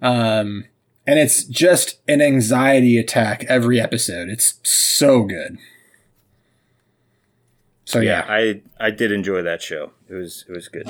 Um, 0.02 0.66
and 1.06 1.20
it's 1.20 1.44
just 1.44 2.00
an 2.08 2.22
anxiety 2.22 2.98
attack 2.98 3.44
every 3.50 3.80
episode. 3.80 4.30
It's 4.30 4.60
so 4.64 5.24
good. 5.24 5.58
So 7.86 8.00
yeah, 8.00 8.26
yeah 8.28 8.34
I 8.34 8.62
I 8.88 8.92
did 8.92 9.12
enjoy 9.12 9.42
that 9.42 9.62
show. 9.62 9.92
It 10.10 10.14
was 10.14 10.46
it 10.48 10.54
was 10.54 10.68
good. 10.70 10.88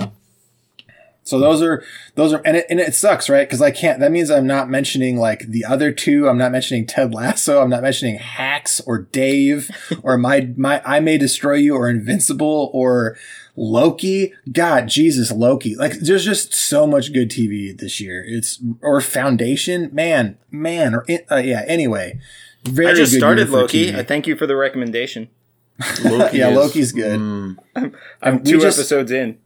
So 1.24 1.40
those 1.40 1.62
are 1.62 1.84
those 2.16 2.34
are 2.34 2.42
and 2.44 2.58
it, 2.58 2.66
and 2.70 2.80
it 2.80 2.94
sucks, 2.94 3.30
right? 3.30 3.48
Because 3.48 3.62
I 3.62 3.72
can't. 3.72 4.00
That 4.00 4.12
means 4.12 4.30
I'm 4.30 4.46
not 4.46 4.70
mentioning 4.70 5.18
like 5.18 5.48
the 5.48 5.64
other 5.64 5.92
two. 5.92 6.28
I'm 6.28 6.38
not 6.38 6.52
mentioning 6.52 6.86
Ted 6.86 7.14
Lasso. 7.14 7.62
I'm 7.62 7.70
not 7.70 7.82
mentioning 7.82 8.18
Hacks 8.18 8.82
or 8.82 9.00
Dave 9.00 9.72
or 10.04 10.18
my 10.18 10.52
my 10.58 10.82
I 10.86 11.00
May 11.00 11.18
Destroy 11.18 11.54
You 11.54 11.76
or 11.76 11.90
Invincible 11.90 12.70
or 12.74 13.18
Loki. 13.56 14.34
God, 14.52 14.88
Jesus, 14.88 15.32
Loki. 15.32 15.76
Like 15.76 15.94
there's 15.94 16.26
just 16.26 16.54
so 16.54 16.86
much 16.86 17.14
good 17.14 17.30
TV 17.30 17.78
this 17.78 18.02
year. 18.02 18.24
It's 18.28 18.60
or 18.82 19.00
Foundation, 19.00 19.90
man, 19.94 20.38
man, 20.52 20.94
or 20.94 21.06
uh, 21.32 21.38
yeah. 21.38 21.64
Anyway, 21.68 22.20
very. 22.66 22.88
Good. 22.88 22.96
I 22.96 22.98
just 22.98 23.14
started 23.16 23.50
Loki. 23.50 23.96
I 23.96 24.04
thank 24.04 24.28
you 24.28 24.36
for 24.36 24.46
the 24.46 24.58
recommendation. 24.58 25.30
Loki 26.04 26.38
yeah, 26.38 26.50
is, 26.50 26.56
Loki's 26.56 26.92
good. 26.92 27.20
Mm, 27.20 27.58
I'm, 27.76 27.96
I'm 28.22 28.44
two 28.44 28.60
just, 28.60 28.78
episodes 28.78 29.12
in 29.12 29.40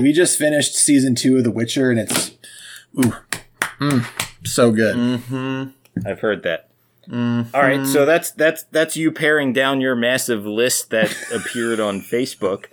we 0.00 0.12
just 0.12 0.38
finished 0.38 0.74
season 0.74 1.14
two 1.14 1.38
of 1.38 1.44
The 1.44 1.50
Witcher, 1.50 1.90
and 1.90 2.00
it's 2.00 2.32
ooh, 2.98 3.14
mm, 3.80 4.46
so 4.46 4.70
good. 4.70 4.96
Mm-hmm. 4.96 6.06
I've 6.06 6.20
heard 6.20 6.42
that. 6.42 6.68
Mm-hmm. 7.08 7.54
All 7.54 7.62
right, 7.62 7.86
so 7.86 8.04
that's 8.04 8.30
that's 8.32 8.64
that's 8.64 8.96
you 8.96 9.12
paring 9.12 9.52
down 9.52 9.80
your 9.80 9.94
massive 9.94 10.46
list 10.46 10.90
that 10.90 11.14
appeared 11.34 11.80
on 11.80 12.00
Facebook. 12.00 12.66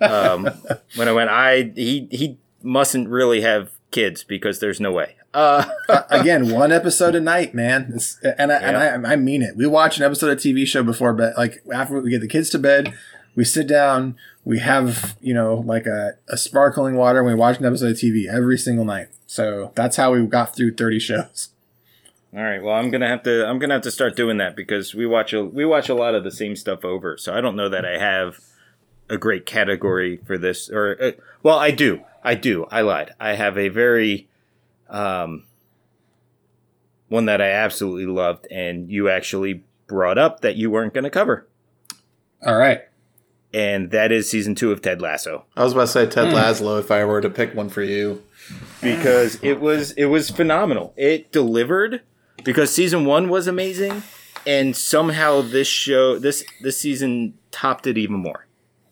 Um, 0.00 0.48
when 0.94 1.08
I 1.08 1.12
went, 1.12 1.30
I 1.30 1.72
he 1.74 2.08
he 2.10 2.38
mustn't 2.62 3.08
really 3.08 3.40
have 3.40 3.70
kids 3.90 4.24
because 4.24 4.60
there's 4.60 4.80
no 4.80 4.92
way. 4.92 5.16
Uh, 5.34 5.64
again, 6.10 6.50
one 6.50 6.72
episode 6.72 7.14
a 7.14 7.20
night, 7.20 7.54
man. 7.54 7.92
It's, 7.94 8.18
and 8.22 8.52
I, 8.52 8.60
yeah. 8.60 8.94
and 8.94 9.06
I, 9.06 9.12
I 9.12 9.16
mean 9.16 9.42
it. 9.42 9.56
We 9.56 9.66
watch 9.66 9.98
an 9.98 10.04
episode 10.04 10.30
of 10.30 10.38
TV 10.38 10.66
show 10.66 10.82
before 10.82 11.12
bed. 11.14 11.34
Like 11.36 11.62
after 11.72 12.00
we 12.00 12.10
get 12.10 12.20
the 12.20 12.28
kids 12.28 12.50
to 12.50 12.58
bed, 12.58 12.94
we 13.38 13.44
sit 13.44 13.68
down, 13.68 14.16
we 14.44 14.58
have 14.58 15.16
you 15.20 15.32
know 15.32 15.62
like 15.64 15.86
a, 15.86 16.14
a 16.28 16.36
sparkling 16.36 16.96
water 16.96 17.20
and 17.20 17.28
we 17.28 17.36
watch 17.36 17.60
an 17.60 17.66
episode 17.66 17.92
of 17.92 17.96
tv 17.96 18.26
every 18.26 18.58
single 18.58 18.84
night. 18.84 19.10
So 19.28 19.70
that's 19.76 19.94
how 19.94 20.12
we 20.12 20.26
got 20.26 20.56
through 20.56 20.74
30 20.74 20.98
shows. 20.98 21.50
All 22.34 22.42
right 22.42 22.60
well 22.60 22.74
i'm 22.74 22.90
gonna 22.90 23.06
have 23.06 23.22
to 23.22 23.46
i'm 23.46 23.60
gonna 23.60 23.74
have 23.74 23.84
to 23.84 23.92
start 23.92 24.16
doing 24.16 24.38
that 24.38 24.56
because 24.56 24.92
we 24.92 25.06
watch 25.06 25.32
a 25.32 25.44
we 25.44 25.64
watch 25.64 25.88
a 25.88 25.94
lot 25.94 26.16
of 26.16 26.24
the 26.24 26.32
same 26.32 26.56
stuff 26.56 26.84
over. 26.84 27.16
So 27.16 27.32
i 27.32 27.40
don't 27.40 27.54
know 27.54 27.68
that 27.68 27.84
i 27.86 27.96
have 27.96 28.40
a 29.08 29.16
great 29.16 29.46
category 29.46 30.16
for 30.26 30.36
this 30.36 30.68
or 30.68 31.00
uh, 31.00 31.12
well 31.44 31.60
i 31.60 31.70
do. 31.70 32.02
I 32.24 32.34
do. 32.34 32.66
I 32.72 32.80
lied. 32.80 33.14
I 33.20 33.34
have 33.34 33.56
a 33.56 33.68
very 33.68 34.28
um 34.88 35.44
one 37.06 37.26
that 37.26 37.40
i 37.40 37.50
absolutely 37.50 38.06
loved 38.06 38.48
and 38.50 38.90
you 38.90 39.08
actually 39.08 39.62
brought 39.86 40.18
up 40.18 40.40
that 40.40 40.56
you 40.56 40.72
weren't 40.72 40.92
going 40.92 41.04
to 41.04 41.10
cover. 41.10 41.46
All 42.44 42.56
right 42.56 42.82
and 43.52 43.90
that 43.90 44.12
is 44.12 44.30
season 44.30 44.54
two 44.54 44.72
of 44.72 44.82
Ted 44.82 45.00
Lasso. 45.00 45.44
I 45.56 45.64
was 45.64 45.72
about 45.72 45.82
to 45.82 45.86
say 45.88 46.06
Ted 46.06 46.28
mm. 46.28 46.34
Lasso 46.34 46.78
if 46.78 46.90
I 46.90 47.04
were 47.04 47.20
to 47.20 47.30
pick 47.30 47.54
one 47.54 47.68
for 47.68 47.82
you, 47.82 48.22
because 48.82 49.38
it 49.42 49.60
was 49.60 49.92
it 49.92 50.06
was 50.06 50.30
phenomenal. 50.30 50.94
It 50.96 51.32
delivered 51.32 52.02
because 52.44 52.72
season 52.72 53.04
one 53.04 53.28
was 53.28 53.46
amazing, 53.46 54.02
and 54.46 54.76
somehow 54.76 55.42
this 55.42 55.68
show 55.68 56.18
this 56.18 56.44
this 56.62 56.78
season 56.78 57.34
topped 57.50 57.86
it 57.86 57.98
even 57.98 58.16
more. 58.16 58.46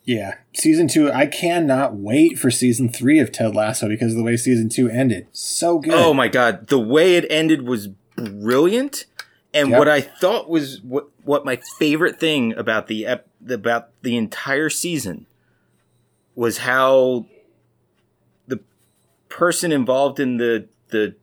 Yeah, 0.05 0.37
season 0.55 0.87
two. 0.87 1.11
I 1.11 1.27
cannot 1.27 1.97
wait 1.97 2.39
for 2.39 2.51
season 2.51 2.89
three 2.89 3.19
of 3.19 3.33
Ted 3.33 3.57
Lasso 3.57 3.89
because 3.89 4.13
of 4.13 4.19
the 4.19 4.23
way 4.23 4.37
season 4.37 4.69
two 4.69 4.89
ended. 4.89 5.27
So 5.33 5.81
good. 5.81 5.95
Oh 5.95 6.15
my 6.15 6.29
god, 6.29 6.69
the 6.69 6.79
way 6.79 7.17
it 7.17 7.27
ended 7.29 7.67
was 7.67 7.89
brilliant. 7.89 9.07
And 9.53 9.71
yep. 9.71 9.79
what 9.79 9.89
I 9.89 10.03
thought 10.03 10.49
was 10.49 10.81
what 10.83 11.09
what 11.27 11.45
my 11.45 11.57
favorite 11.79 12.19
thing 12.19 12.55
about 12.57 12.87
the 12.87 13.05
ep- 13.05 13.29
about 13.49 13.91
the 14.03 14.17
entire 14.17 14.71
season 14.71 15.27
was 16.35 16.59
how 16.59 17.27
the 18.47 18.61
person 19.29 19.73
involved 19.73 20.21
in 20.21 20.37
the 20.37 20.69
the 20.89 21.17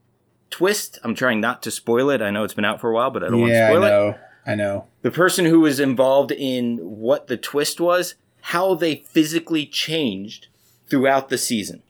twist. 0.50 1.00
I'm 1.04 1.16
trying 1.16 1.40
not 1.40 1.64
to 1.64 1.72
spoil 1.72 2.10
it. 2.10 2.22
I 2.22 2.30
know 2.30 2.44
it's 2.44 2.54
been 2.54 2.66
out 2.66 2.82
for 2.82 2.92
a 2.92 2.94
while, 2.94 3.12
but 3.12 3.24
I 3.24 3.30
don't 3.30 3.40
yeah, 3.40 3.46
want 3.46 3.52
to 3.52 3.68
spoil 3.68 3.84
I 3.84 4.10
it. 4.10 4.20
I 4.46 4.56
know. 4.56 4.88
The 5.04 5.12
person 5.12 5.46
who 5.46 5.62
was 5.62 5.80
involved 5.80 6.32
in 6.32 6.78
what 6.80 7.28
the 7.28 7.38
twist 7.38 7.80
was, 7.80 8.16
how 8.42 8.76
they 8.76 8.96
physically 8.96 9.66
changed 9.66 10.48
throughout 10.90 11.30
the 11.30 11.38
season. 11.38 11.82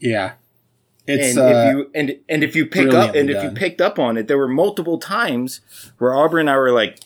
Yeah. 0.00 0.32
It's 1.06 1.36
and 1.36 1.38
uh, 1.38 1.48
if 1.48 1.76
you 1.76 1.90
and 1.94 2.18
and 2.28 2.42
if 2.42 2.56
you 2.56 2.66
pick 2.66 2.92
up 2.92 3.14
and 3.14 3.28
if 3.28 3.42
you 3.42 3.50
picked 3.50 3.80
up 3.80 3.98
on 3.98 4.16
it, 4.16 4.26
there 4.26 4.38
were 4.38 4.48
multiple 4.48 4.98
times 4.98 5.60
where 5.98 6.14
Aubrey 6.14 6.40
and 6.40 6.48
I 6.48 6.56
were 6.56 6.72
like, 6.72 6.98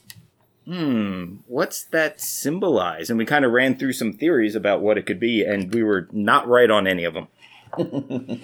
"Hmm, 0.68 1.36
what's 1.46 1.84
that 1.84 2.20
symbolize?" 2.20 3.08
And 3.08 3.18
we 3.18 3.24
kind 3.24 3.44
of 3.44 3.52
ran 3.52 3.78
through 3.78 3.94
some 3.94 4.12
theories 4.12 4.54
about 4.54 4.82
what 4.82 4.98
it 4.98 5.06
could 5.06 5.18
be, 5.18 5.42
and 5.42 5.72
we 5.72 5.82
were 5.82 6.08
not 6.12 6.46
right 6.46 6.70
on 6.70 6.86
any 6.86 7.04
of 7.04 7.14
them. 7.14 7.28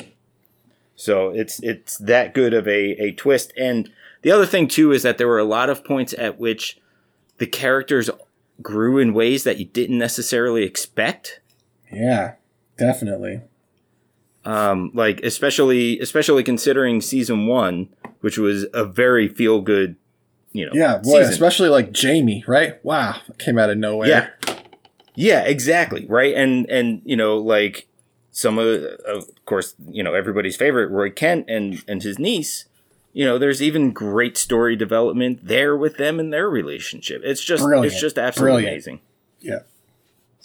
so 0.96 1.30
it's 1.30 1.60
it's 1.62 1.98
that 1.98 2.34
good 2.34 2.54
of 2.54 2.66
a 2.66 2.92
a 3.02 3.12
twist. 3.12 3.52
And 3.58 3.90
the 4.22 4.30
other 4.30 4.46
thing 4.46 4.68
too 4.68 4.92
is 4.92 5.02
that 5.02 5.18
there 5.18 5.28
were 5.28 5.38
a 5.38 5.44
lot 5.44 5.68
of 5.70 5.84
points 5.84 6.14
at 6.16 6.38
which 6.38 6.78
the 7.38 7.46
characters 7.46 8.08
grew 8.62 8.98
in 8.98 9.12
ways 9.12 9.44
that 9.44 9.58
you 9.58 9.64
didn't 9.64 9.98
necessarily 9.98 10.62
expect. 10.62 11.40
yeah, 11.92 12.34
definitely. 12.78 13.42
um, 14.44 14.90
like 14.94 15.20
especially 15.22 15.98
especially 16.00 16.42
considering 16.44 17.00
season 17.00 17.46
one, 17.46 17.88
which 18.20 18.38
was 18.38 18.66
a 18.72 18.84
very 18.84 19.26
feel 19.28 19.60
good, 19.60 19.96
you 20.54 20.64
know, 20.64 20.72
Yeah, 20.72 20.96
boy, 20.96 21.18
season. 21.18 21.32
especially 21.34 21.68
like 21.68 21.92
Jamie, 21.92 22.42
right? 22.46 22.82
Wow, 22.82 23.20
came 23.38 23.58
out 23.58 23.68
of 23.68 23.76
nowhere. 23.76 24.08
yeah, 24.08 24.54
yeah, 25.14 25.42
exactly, 25.42 26.06
right, 26.06 26.34
and 26.34 26.64
and 26.70 27.02
you 27.04 27.16
know, 27.16 27.36
like 27.36 27.86
some 28.32 28.58
of, 28.58 28.82
of 29.06 29.28
course, 29.44 29.74
you 29.88 30.02
know, 30.02 30.14
everybody's 30.14 30.56
favorite 30.56 30.90
Roy 30.90 31.10
Kent 31.10 31.44
and 31.50 31.82
and 31.86 32.02
his 32.02 32.18
niece. 32.18 32.64
You 33.12 33.24
know, 33.24 33.38
there's 33.38 33.62
even 33.62 33.92
great 33.92 34.36
story 34.36 34.74
development 34.74 35.46
there 35.46 35.76
with 35.76 35.98
them 35.98 36.18
and 36.18 36.32
their 36.32 36.50
relationship. 36.50 37.22
It's 37.24 37.44
just 37.44 37.62
Brilliant. 37.62 37.92
it's 37.92 38.00
just 38.00 38.18
absolutely 38.18 38.62
Brilliant. 38.62 38.72
amazing. 38.74 39.00
Yeah. 39.40 39.58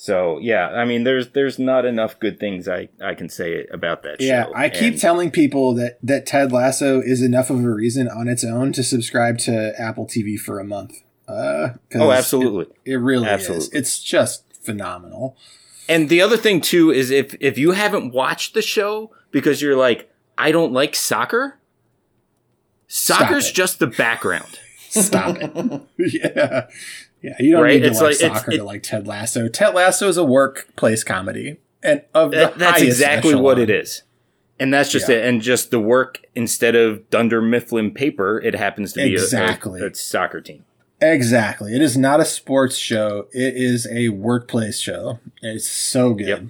So 0.01 0.39
yeah, 0.39 0.69
I 0.69 0.85
mean, 0.85 1.03
there's 1.03 1.31
there's 1.31 1.59
not 1.59 1.83
enough 1.83 2.17
good 2.21 2.39
things 2.39 2.69
I 2.69 2.88
I 3.01 3.15
can 3.15 3.27
say 3.27 3.65
about 3.69 4.01
that 4.03 4.21
Yeah, 4.21 4.45
show. 4.45 4.49
Yeah, 4.51 4.57
I 4.57 4.69
keep 4.69 4.93
And- 4.93 5.01
telling 5.01 5.29
people 5.29 5.73
that 5.73 5.99
that 6.01 6.25
Ted 6.25 6.53
Lasso 6.53 7.01
is 7.01 7.21
enough 7.21 7.49
of 7.49 7.62
a 7.65 7.69
reason 7.69 8.07
on 8.07 8.29
its 8.29 8.45
own 8.45 8.71
to 8.73 8.81
subscribe 8.83 9.39
to 9.39 9.73
Apple 9.77 10.05
TV 10.05 10.39
for 10.39 10.57
a 10.57 10.63
month. 10.63 10.93
Uh, 11.27 11.71
'cause 11.91 12.01
Oh, 12.01 12.12
absolutely. 12.13 12.67
It, 12.85 12.93
it 12.93 12.97
really 12.99 13.25
is. 13.25 13.31
Absolutely. 13.49 13.77
It's 13.77 14.01
just 14.01 14.45
phenomenal. 14.63 15.35
And 15.89 16.07
the 16.07 16.21
other 16.21 16.38
thing 16.38 16.62
too 16.62 16.91
is 16.91 17.12
if 17.12 17.35
if 17.41 17.57
you 17.57 17.71
haven't 17.71 18.13
watched 18.13 18.53
the 18.53 18.62
show 18.62 19.12
because 19.31 19.62
you're 19.62 19.75
like 19.75 20.09
I 20.38 20.53
don't 20.53 20.71
like 20.71 20.95
soccer, 20.95 21.59
soccer's 22.88 23.51
just 23.51 23.79
the 23.79 23.88
background. 23.88 24.59
Stop 24.89 25.35
it. 25.41 25.81
yeah. 25.97 26.67
Yeah, 27.21 27.36
you 27.39 27.51
don't 27.51 27.63
Right? 27.63 27.73
need 27.75 27.82
to 27.82 27.88
It's 27.88 28.01
like, 28.01 28.15
it's- 28.15 28.32
soccer 28.39 28.51
it- 28.51 28.58
to 28.58 28.63
like 28.63 28.84
Ted 28.84 29.05
Lasso. 29.08 29.47
Ted 29.47 29.73
Lasso 29.75 30.08
is 30.08 30.17
a 30.17 30.23
workplace 30.23 31.03
comedy, 31.03 31.58
and 31.84 32.01
of 32.13 32.32
the 32.32 32.38
That- 32.38 32.58
that's 32.58 32.82
exactly 32.82 33.36
what 33.36 33.60
it 33.60 33.69
is. 33.69 34.03
And 34.62 34.73
that's 34.73 34.91
just 34.91 35.08
Yeah. 35.10 35.17
it. 35.17 35.25
And 35.25 35.41
just 35.41 35.71
the 35.71 35.79
work 35.79 36.19
instead 36.36 36.75
of 36.75 37.10
Dunder 37.10 37.41
Mifflin 37.41 37.91
paper, 37.91 38.41
it 38.41 38.55
happens 38.55 38.91
to 38.93 38.99
be 39.03 39.15
a- 39.15 39.19
Exactly. 39.21 39.82
a, 39.82 39.88
a 39.88 39.93
soccer 39.95 40.41
team. 40.41 40.65
Exactly. 41.01 41.73
It 41.73 41.82
is 41.82 41.95
not 41.97 42.19
a 42.19 42.25
sports 42.25 42.75
show. 42.75 43.27
It 43.32 43.55
is 43.55 43.88
a 43.89 44.10
workplace 44.10 44.77
show. 44.79 45.19
It's 45.41 45.65
so 45.67 46.13
good. 46.13 46.27
Yep. 46.27 46.41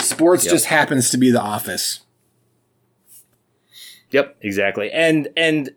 Sports 0.00 0.44
Yep. 0.44 0.52
just 0.52 0.66
happens 0.66 1.08
to 1.10 1.16
be 1.16 1.30
the 1.30 1.40
office. 1.40 2.00
Yep, 4.10 4.36
exactly. 4.42 4.90
And 4.90 5.28
and 5.36 5.70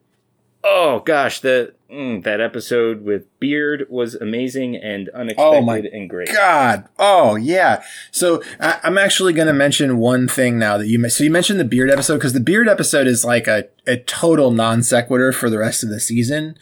oh 0.64 1.00
gosh, 1.06 1.40
the 1.40 1.74
mm, 1.92 2.24
that 2.24 2.40
episode 2.42 3.04
with 3.04 3.26
Beard 3.40 3.86
was 3.90 4.16
amazing 4.16 4.76
and 4.76 5.10
unexpected 5.10 5.58
Oh 5.58 5.62
my 5.62 5.78
and 5.80 6.10
great. 6.10 6.32
God. 6.34 6.88
Oh 7.00 7.36
yeah. 7.36 7.84
So 8.12 8.42
I, 8.60 8.80
I'm 8.84 8.98
actually 8.98 9.34
going 9.34 9.48
to 9.48 9.54
mention 9.54 9.98
one 9.98 10.28
thing 10.28 10.58
now 10.60 10.78
that 10.78 10.88
you 10.88 11.08
so 11.10 11.24
you 11.24 11.32
mentioned 11.32 11.60
the 11.60 11.66
beard 11.66 11.90
episode 11.90 12.16
because 12.16 12.34
the 12.34 12.40
beard 12.40 12.68
episode 12.68 13.08
is 13.08 13.24
like 13.26 13.48
a, 13.48 13.66
a 13.86 13.98
total 13.98 14.52
non 14.52 14.84
sequitur 14.84 15.32
for 15.32 15.50
the 15.50 15.58
rest 15.58 15.84
of 15.84 15.90
the 15.90 16.00
season. 16.00 16.58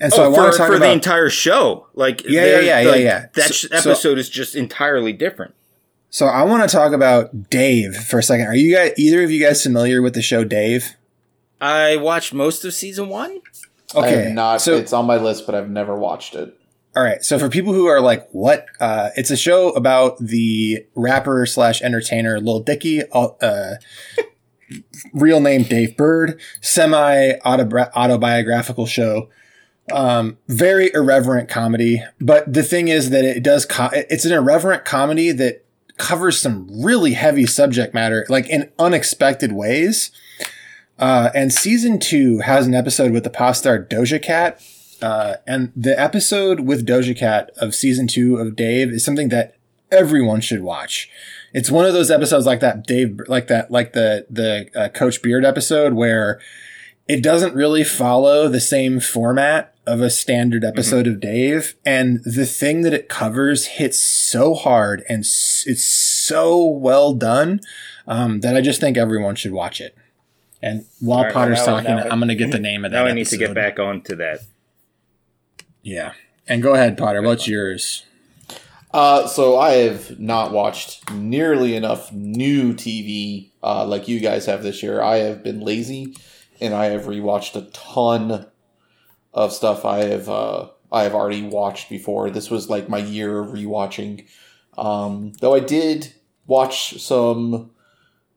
And 0.00 0.12
so 0.12 0.22
I 0.22 0.26
oh, 0.26 0.30
want 0.30 0.52
to 0.52 0.58
talk 0.58 0.68
for 0.68 0.76
about 0.76 0.86
the 0.86 0.92
entire 0.92 1.28
show. 1.28 1.88
Like 1.94 2.22
Yeah, 2.24 2.42
they're- 2.44 2.62
yeah, 2.62 2.80
yeah, 2.80 2.90
like, 2.90 3.00
yeah, 3.00 3.04
yeah. 3.04 3.26
That 3.34 3.48
So- 3.48 3.52
sh- 3.52 3.70
so- 3.82 3.90
episode 3.90 4.18
is 4.18 4.28
just 4.28 4.54
entirely 4.54 5.12
different. 5.12 5.54
So 6.10 6.26
I 6.26 6.42
want 6.44 6.68
to 6.68 6.74
talk 6.74 6.92
about 6.92 7.50
Dave 7.50 7.94
for 7.94 8.18
a 8.18 8.22
second. 8.22 8.46
Are 8.46 8.54
you 8.56 8.74
guys 8.74 8.92
either 8.96 9.22
of 9.22 9.30
you 9.30 9.44
guys 9.44 9.62
familiar 9.62 10.00
with 10.00 10.14
the 10.14 10.22
show 10.22 10.42
Dave? 10.44 10.94
I 11.60 11.96
watched 11.96 12.32
most 12.32 12.64
of 12.64 12.72
season 12.72 13.08
one. 13.08 13.40
Have 13.94 14.34
not. 14.34 14.60
So 14.60 14.76
it's 14.76 14.92
on 14.92 15.06
my 15.06 15.16
list, 15.16 15.46
but 15.46 15.54
I've 15.54 15.70
never 15.70 15.96
watched 15.96 16.34
it. 16.34 16.54
All 16.96 17.02
right. 17.02 17.22
So 17.22 17.38
for 17.38 17.48
people 17.48 17.72
who 17.72 17.86
are 17.86 18.00
like, 18.00 18.28
what? 18.30 18.66
Uh, 18.80 19.10
it's 19.16 19.30
a 19.30 19.36
show 19.36 19.70
about 19.70 20.18
the 20.18 20.84
rapper 20.94 21.46
slash 21.46 21.80
entertainer 21.80 22.40
Lil 22.40 22.60
Dicky, 22.60 23.02
uh, 23.12 23.74
real 25.12 25.40
name 25.40 25.62
Dave 25.62 25.96
Burd, 25.96 26.40
semi 26.60 27.34
autobiographical 27.44 28.86
show. 28.86 29.28
Um, 29.92 30.38
very 30.48 30.90
irreverent 30.92 31.48
comedy. 31.48 32.02
But 32.20 32.52
the 32.52 32.62
thing 32.62 32.88
is 32.88 33.10
that 33.10 33.24
it 33.24 33.42
does, 33.42 33.64
co- 33.64 33.90
it's 33.92 34.24
an 34.24 34.32
irreverent 34.32 34.84
comedy 34.84 35.30
that 35.32 35.64
covers 35.96 36.40
some 36.40 36.68
really 36.82 37.12
heavy 37.12 37.46
subject 37.46 37.94
matter, 37.94 38.26
like 38.28 38.48
in 38.48 38.70
unexpected 38.78 39.52
ways. 39.52 40.10
Uh, 40.98 41.30
and 41.34 41.52
season 41.52 41.98
two 41.98 42.38
has 42.40 42.66
an 42.66 42.74
episode 42.74 43.12
with 43.12 43.24
the 43.24 43.30
pop 43.30 43.54
star 43.56 43.78
Doja 43.82 44.20
Cat. 44.22 44.60
Uh, 45.00 45.36
and 45.46 45.72
the 45.76 45.98
episode 45.98 46.60
with 46.60 46.84
Doja 46.86 47.16
Cat 47.16 47.50
of 47.58 47.74
season 47.74 48.08
two 48.08 48.36
of 48.36 48.56
Dave 48.56 48.90
is 48.90 49.04
something 49.04 49.28
that 49.28 49.54
everyone 49.92 50.40
should 50.40 50.62
watch. 50.62 51.08
It's 51.54 51.70
one 51.70 51.86
of 51.86 51.92
those 51.94 52.10
episodes 52.10 52.46
like 52.46 52.60
that 52.60 52.84
Dave, 52.86 53.20
like 53.28 53.46
that, 53.46 53.70
like 53.70 53.92
the 53.92 54.26
the 54.28 54.68
uh, 54.74 54.88
Coach 54.88 55.22
Beard 55.22 55.44
episode 55.44 55.92
where 55.94 56.40
it 57.06 57.22
doesn't 57.22 57.54
really 57.54 57.84
follow 57.84 58.48
the 58.48 58.60
same 58.60 58.98
format 59.00 59.72
of 59.86 60.02
a 60.02 60.10
standard 60.10 60.64
episode 60.64 61.06
of 61.06 61.20
Dave, 61.20 61.74
and 61.86 62.20
the 62.24 62.44
thing 62.44 62.82
that 62.82 62.92
it 62.92 63.08
covers 63.08 63.64
hits 63.66 63.98
so 63.98 64.52
hard 64.54 65.02
and 65.08 65.20
s- 65.20 65.64
it's 65.66 65.84
so 65.84 66.62
well 66.66 67.14
done 67.14 67.60
um, 68.06 68.40
that 68.40 68.54
I 68.56 68.60
just 68.60 68.80
think 68.80 68.98
everyone 68.98 69.36
should 69.36 69.52
watch 69.52 69.80
it. 69.80 69.96
And 70.60 70.86
while 71.00 71.18
All 71.18 71.24
right, 71.24 71.32
Potter's 71.32 71.58
now- 71.58 71.64
talking, 71.66 71.96
now- 71.96 72.08
I'm 72.10 72.18
going 72.18 72.28
to 72.28 72.34
get 72.34 72.50
the 72.50 72.58
name 72.58 72.84
of 72.84 72.90
that. 72.90 72.98
Now 72.98 73.06
I 73.06 73.12
need 73.12 73.26
to 73.28 73.36
get 73.36 73.54
back 73.54 73.78
on 73.78 74.00
to 74.02 74.16
that. 74.16 74.40
Yeah. 75.82 76.12
And 76.46 76.62
go 76.62 76.74
ahead, 76.74 76.98
Potter. 76.98 77.22
What's 77.22 77.46
yours? 77.46 78.04
Uh, 78.92 79.26
so 79.26 79.58
I 79.58 79.72
have 79.72 80.18
not 80.18 80.50
watched 80.50 81.10
nearly 81.12 81.76
enough 81.76 82.10
new 82.12 82.72
TV 82.72 83.50
uh, 83.62 83.84
like 83.86 84.08
you 84.08 84.18
guys 84.18 84.46
have 84.46 84.62
this 84.62 84.82
year. 84.82 85.02
I 85.02 85.18
have 85.18 85.42
been 85.44 85.60
lazy, 85.60 86.16
and 86.60 86.72
I 86.74 86.86
have 86.86 87.02
rewatched 87.02 87.54
a 87.54 87.70
ton 87.70 88.46
of 89.34 89.52
stuff 89.52 89.84
I 89.84 90.04
have 90.04 90.28
uh, 90.28 90.68
I 90.90 91.02
have 91.02 91.14
already 91.14 91.42
watched 91.42 91.90
before. 91.90 92.30
This 92.30 92.50
was 92.50 92.70
like 92.70 92.88
my 92.88 92.98
year 92.98 93.38
of 93.40 93.50
rewatching. 93.50 94.26
Um, 94.78 95.32
though 95.40 95.54
I 95.54 95.60
did 95.60 96.14
watch 96.46 96.98
some. 97.00 97.70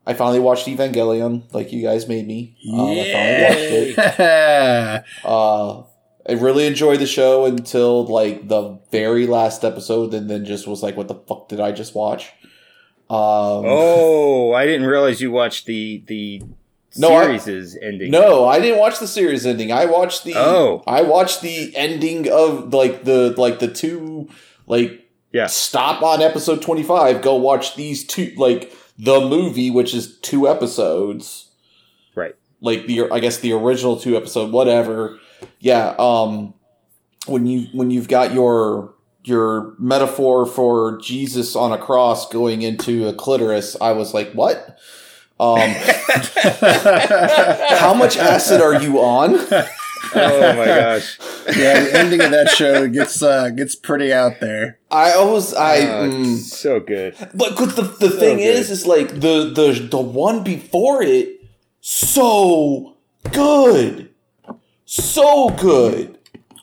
I 0.05 0.13
finally 0.15 0.39
watched 0.39 0.65
Evangelion, 0.67 1.43
like 1.53 1.71
you 1.71 1.83
guys 1.83 2.07
made 2.07 2.25
me. 2.27 2.57
Um, 2.73 2.79
I 2.89 3.11
finally 3.13 3.93
watched 3.95 3.99
it. 3.99 5.05
Uh, 5.25 5.83
I 6.27 6.33
really 6.33 6.67
enjoyed 6.67 6.99
the 6.99 7.05
show 7.07 7.45
until 7.45 8.05
like 8.05 8.47
the 8.47 8.79
very 8.91 9.27
last 9.27 9.63
episode, 9.63 10.13
and 10.13 10.29
then 10.29 10.45
just 10.45 10.67
was 10.67 10.81
like, 10.83 10.95
"What 10.97 11.07
the 11.07 11.15
fuck 11.15 11.49
did 11.49 11.59
I 11.59 11.71
just 11.71 11.95
watch?" 11.95 12.31
Um, 13.09 13.65
Oh, 13.67 14.53
I 14.53 14.65
didn't 14.65 14.87
realize 14.87 15.21
you 15.21 15.31
watched 15.31 15.65
the 15.65 16.03
the 16.07 16.43
No, 16.97 17.13
I- 17.15 17.23
series 17.25 17.47
is 17.47 17.77
ending. 17.81 18.11
no, 18.11 18.45
I 18.47 18.59
didn't 18.59 18.79
watch 18.79 18.99
the 18.99 19.07
series 19.07 19.45
ending. 19.45 19.71
I 19.71 19.85
watched 19.85 20.23
the 20.23 20.33
Oh. 20.35 20.83
I 20.87 21.01
watched 21.01 21.41
the 21.41 21.75
ending 21.75 22.29
of 22.31 22.73
like 22.73 23.03
the 23.03 23.33
like 23.37 23.59
the 23.59 23.67
two 23.67 24.29
like 24.67 25.07
Yeah. 25.33 25.47
stop 25.47 26.01
on 26.03 26.21
episode 26.21 26.61
twenty 26.61 26.83
five. 26.83 27.21
Go 27.21 27.35
watch 27.35 27.75
these 27.75 28.05
two 28.05 28.31
like 28.37 28.71
the 29.01 29.19
movie, 29.19 29.71
which 29.71 29.93
is 29.93 30.17
two 30.19 30.47
episodes. 30.47 31.49
Right. 32.15 32.35
like 32.61 32.85
the 32.85 33.09
I 33.11 33.19
guess 33.19 33.37
the 33.39 33.51
original 33.53 33.97
two 33.99 34.15
episode, 34.15 34.51
whatever. 34.51 35.19
Yeah, 35.59 35.95
um 35.97 36.53
when 37.25 37.45
you 37.47 37.67
when 37.73 37.89
you've 37.89 38.07
got 38.07 38.33
your 38.33 38.93
your 39.23 39.75
metaphor 39.79 40.45
for 40.45 40.97
Jesus 40.99 41.55
on 41.55 41.71
a 41.71 41.77
cross 41.77 42.29
going 42.29 42.61
into 42.61 43.07
a 43.07 43.13
clitoris, 43.13 43.75
I 43.81 43.91
was 43.93 44.13
like, 44.13 44.31
what? 44.33 44.77
Um 45.39 45.59
how 47.79 47.93
much 47.95 48.17
acid 48.17 48.61
are 48.61 48.81
you 48.81 48.99
on? 48.99 49.39
Oh 50.15 50.53
my 50.55 50.65
gosh. 50.81 51.17
Yeah, 51.55 51.79
the 51.83 51.95
ending 51.95 52.21
of 52.21 52.31
that 52.31 52.49
show 52.49 52.87
gets 52.87 53.21
uh, 53.21 53.49
gets 53.49 53.75
pretty 53.75 54.11
out 54.13 54.39
there. 54.39 54.79
I 54.89 55.13
always 55.13 55.53
I 55.53 55.77
Oh, 55.77 56.09
mm, 56.09 56.37
so 56.37 56.79
good. 56.79 57.15
But 57.33 57.55
'cause 57.55 57.75
the 57.75 57.83
the 57.83 58.09
thing 58.09 58.37
good. 58.37 58.43
is, 58.55 58.69
is 58.71 58.85
like 58.85 59.09
the 59.19 59.51
the 59.53 59.87
the 59.89 59.99
one 60.01 60.43
before 60.43 61.01
it, 61.03 61.41
so 61.79 62.95
good, 63.31 64.09
so 64.85 65.49
good. 65.49 66.17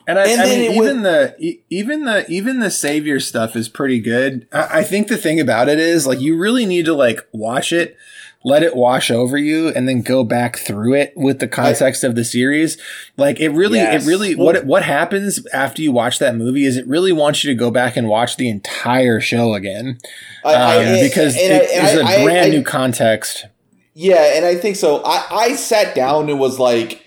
And 0.07 0.17
I, 0.17 0.27
And 0.27 0.41
I 0.41 0.45
mean, 0.45 0.71
it 0.71 0.75
even 0.75 1.01
the 1.03 1.35
e- 1.39 1.59
even 1.69 2.05
the 2.05 2.25
even 2.31 2.59
the 2.59 2.71
savior 2.71 3.19
stuff 3.19 3.55
is 3.55 3.69
pretty 3.69 3.99
good. 3.99 4.47
I, 4.51 4.79
I 4.79 4.83
think 4.83 5.07
the 5.07 5.17
thing 5.17 5.39
about 5.39 5.69
it 5.69 5.79
is 5.79 6.07
like 6.07 6.19
you 6.19 6.35
really 6.37 6.65
need 6.65 6.85
to 6.85 6.95
like 6.95 7.19
watch 7.31 7.71
it, 7.71 7.95
let 8.43 8.63
it 8.63 8.75
wash 8.75 9.11
over 9.11 9.37
you, 9.37 9.67
and 9.69 9.87
then 9.87 10.01
go 10.01 10.23
back 10.23 10.57
through 10.57 10.93
it 10.95 11.11
with 11.15 11.39
the 11.39 11.47
context 11.47 12.03
of 12.03 12.15
the 12.15 12.23
series. 12.23 12.77
Like 13.17 13.39
it 13.39 13.49
really, 13.49 13.79
Yes. 13.79 14.03
it 14.05 14.07
really 14.07 14.35
what 14.35 14.65
what 14.65 14.83
happens 14.83 15.45
after 15.53 15.81
you 15.81 15.91
watch 15.91 16.19
that 16.19 16.35
movie 16.35 16.65
is 16.65 16.77
it 16.77 16.87
really 16.87 17.11
wants 17.11 17.43
you 17.43 17.51
to 17.51 17.55
go 17.55 17.69
back 17.71 17.97
and 17.97 18.07
watch 18.07 18.37
the 18.37 18.49
entire 18.49 19.19
show 19.19 19.53
again 19.53 19.97
I, 20.45 20.53
I- 20.53 20.75
um, 20.77 20.83
and- 20.85 21.09
because 21.09 21.35
I- 21.35 21.39
it 21.39 21.69
and 21.71 21.87
is 21.87 21.95
I- 21.95 22.01
a 22.17 22.21
I- 22.21 22.23
brand 22.23 22.45
I- 22.45 22.49
new 22.49 22.63
context. 22.63 23.45
Yeah, 23.93 24.35
and 24.37 24.45
I 24.45 24.55
think 24.55 24.77
so. 24.77 25.01
I 25.03 25.25
I 25.29 25.55
sat 25.55 25.93
down 25.95 26.29
and 26.29 26.39
was 26.39 26.59
like. 26.59 27.05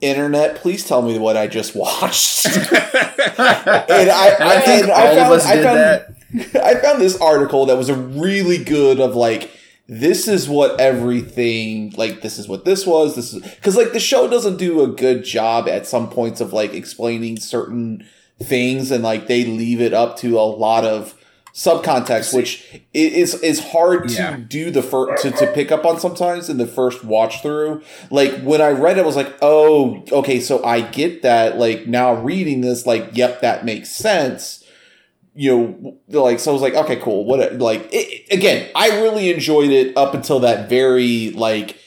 Internet, 0.00 0.54
please 0.54 0.86
tell 0.86 1.02
me 1.02 1.18
what 1.18 1.36
I 1.36 1.48
just 1.48 1.74
watched. 1.74 2.46
and 2.46 2.54
I, 3.40 4.28
And 4.38 4.48
I 4.48 4.60
think 4.60 4.88
all 4.88 4.94
found, 4.94 5.18
of 5.18 5.32
us 5.32 5.44
I 5.44 5.56
did 5.56 5.64
found, 5.64 5.78
that. 5.78 6.14
I 6.64 6.74
found 6.76 7.00
this 7.02 7.20
article 7.20 7.66
that 7.66 7.76
was 7.76 7.88
a 7.88 7.96
really 7.96 8.62
good 8.62 9.00
of 9.00 9.16
like 9.16 9.50
this 9.88 10.28
is 10.28 10.48
what 10.48 10.78
everything 10.78 11.92
like 11.96 12.20
this 12.20 12.38
is 12.38 12.46
what 12.46 12.64
this 12.66 12.86
was 12.86 13.16
this 13.16 13.32
is 13.32 13.42
because 13.54 13.74
like 13.76 13.92
the 13.92 14.00
show 14.00 14.28
doesn't 14.28 14.58
do 14.58 14.82
a 14.82 14.86
good 14.88 15.24
job 15.24 15.66
at 15.68 15.86
some 15.86 16.10
points 16.10 16.40
of 16.42 16.52
like 16.52 16.74
explaining 16.74 17.38
certain 17.38 18.06
things 18.42 18.90
and 18.90 19.02
like 19.02 19.26
they 19.28 19.44
leave 19.44 19.80
it 19.80 19.94
up 19.94 20.16
to 20.18 20.38
a 20.38 20.42
lot 20.42 20.84
of 20.84 21.14
subcontext 21.54 22.34
which 22.36 22.82
is 22.94 23.34
is 23.42 23.58
hard 23.70 24.08
to 24.08 24.14
Yeah. 24.14 24.36
do 24.36 24.70
the 24.70 24.82
first 24.82 25.22
to, 25.22 25.30
to 25.32 25.46
pick 25.52 25.72
up 25.72 25.84
on 25.84 25.98
sometimes 25.98 26.48
in 26.48 26.58
the 26.58 26.66
first 26.66 27.02
watch 27.04 27.42
through 27.42 27.82
like 28.10 28.38
when 28.42 28.60
i 28.60 28.68
read 28.70 28.96
it 28.98 29.00
I 29.00 29.06
was 29.06 29.16
like 29.16 29.34
oh 29.42 30.04
okay 30.12 30.38
so 30.38 30.62
i 30.64 30.80
get 30.82 31.22
that 31.22 31.56
like 31.58 31.86
now 31.86 32.14
reading 32.14 32.60
this 32.60 32.86
like 32.86 33.10
yep 33.16 33.40
that 33.40 33.64
makes 33.64 33.90
sense 33.90 34.57
you 35.40 35.56
know, 36.08 36.20
like 36.20 36.40
so 36.40 36.50
I 36.50 36.52
was 36.52 36.62
like, 36.62 36.74
okay, 36.74 36.96
cool. 36.96 37.24
What 37.24 37.58
like 37.58 37.88
it, 37.92 38.26
again? 38.32 38.68
I 38.74 39.00
really 39.02 39.30
enjoyed 39.32 39.70
it 39.70 39.96
up 39.96 40.12
until 40.14 40.40
that 40.40 40.68
very 40.68 41.30
like 41.30 41.78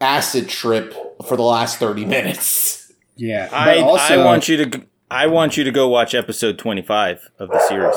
acid 0.00 0.48
trip 0.48 0.94
for 1.26 1.36
the 1.36 1.42
last 1.42 1.78
thirty 1.78 2.04
minutes. 2.04 2.92
Yeah, 3.16 3.48
I 3.52 3.78
also 3.80 4.20
I 4.22 4.24
want 4.24 4.48
you 4.48 4.64
to 4.64 4.82
I 5.10 5.26
want 5.26 5.56
you 5.56 5.64
to 5.64 5.72
go 5.72 5.88
watch 5.88 6.14
episode 6.14 6.56
25 6.56 7.30
of 7.40 7.48
the 7.50 7.58
series. 7.68 7.96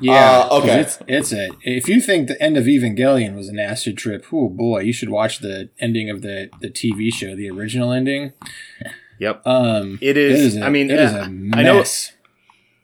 Yeah. 0.00 0.14
Uh, 0.14 0.48
'cause 0.48 0.62
okay. 0.62 0.80
It's 0.80 0.98
it's 1.06 1.32
a 1.32 1.50
if 1.62 1.86
you 1.88 2.00
think 2.00 2.28
the 2.28 2.40
end 2.42 2.56
of 2.56 2.64
Evangelion 2.64 3.36
was 3.36 3.48
an 3.48 3.58
acid 3.58 3.96
trip, 3.98 4.24
oh 4.32 4.48
boy, 4.48 4.80
you 4.80 4.92
should 4.94 5.10
watch 5.10 5.40
the 5.40 5.68
ending 5.78 6.08
of 6.10 6.22
the 6.22 6.48
the 6.60 6.70
TV 6.70 7.12
show, 7.12 7.36
the 7.36 7.50
original 7.50 7.92
ending. 7.92 8.32
Yep. 9.18 9.46
Um, 9.46 9.98
It 10.02 10.16
is- 10.16 10.56
a- 10.56 10.64
I 10.64 10.70
mean, 10.70 10.90
it 10.90 10.98
is 11.00 11.12
uh, 11.12 11.16
a 11.18 11.22
I 11.22 11.62
know- 11.62 11.78
mess. 11.78 12.12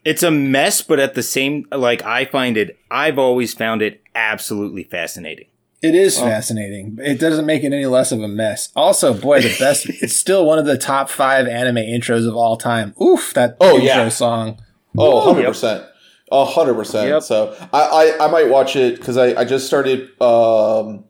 It's 0.05 0.23
a 0.23 0.31
mess, 0.31 0.81
but 0.81 0.99
at 0.99 1.13
the 1.13 1.23
same 1.23 1.65
like 1.71 2.03
I 2.03 2.25
find 2.25 2.57
it 2.57 2.77
I've 2.91 3.17
always 3.17 3.53
found 3.53 3.81
it 3.81 4.01
absolutely 4.15 4.83
fascinating. 4.83 5.45
It 5.81 5.95
is 5.95 6.17
fascinating. 6.17 6.97
It 7.01 7.19
doesn't 7.19 7.45
make 7.45 7.63
it 7.63 7.73
any 7.73 7.85
less 7.87 8.13
of 8.13 8.21
a 8.21 8.27
mess. 8.27 8.69
Also, 8.73 9.13
boy, 9.13 9.41
the 9.41 9.53
best. 9.59 9.89
it's 10.01 10.15
still 10.15 10.45
one 10.45 10.57
of 10.57 10.65
the 10.65 10.77
top 10.77 11.09
five 11.09 11.45
anime 11.45 11.75
intros 11.75 12.25
of 12.27 12.35
all 12.37 12.55
time. 12.55 12.93
Oof, 13.01 13.33
that 13.33 13.57
Oh, 13.59 13.71
intro 13.75 13.83
yeah. 13.85 14.09
song. 14.09 14.61
Oh, 14.97 15.25
100 15.25 15.45
percent. 15.47 15.85
A 16.31 16.45
hundred 16.45 16.75
percent. 16.75 17.09
Yep. 17.09 17.23
So 17.23 17.55
I, 17.73 17.81
I 18.19 18.25
I 18.25 18.31
might 18.31 18.47
watch 18.49 18.75
it 18.75 18.97
because 18.97 19.17
I, 19.17 19.39
I 19.41 19.45
just 19.45 19.67
started 19.67 20.09
um 20.21 21.03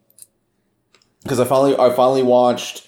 because 1.22 1.40
I 1.40 1.46
finally 1.46 1.78
I 1.78 1.94
finally 1.96 2.24
watched 2.24 2.86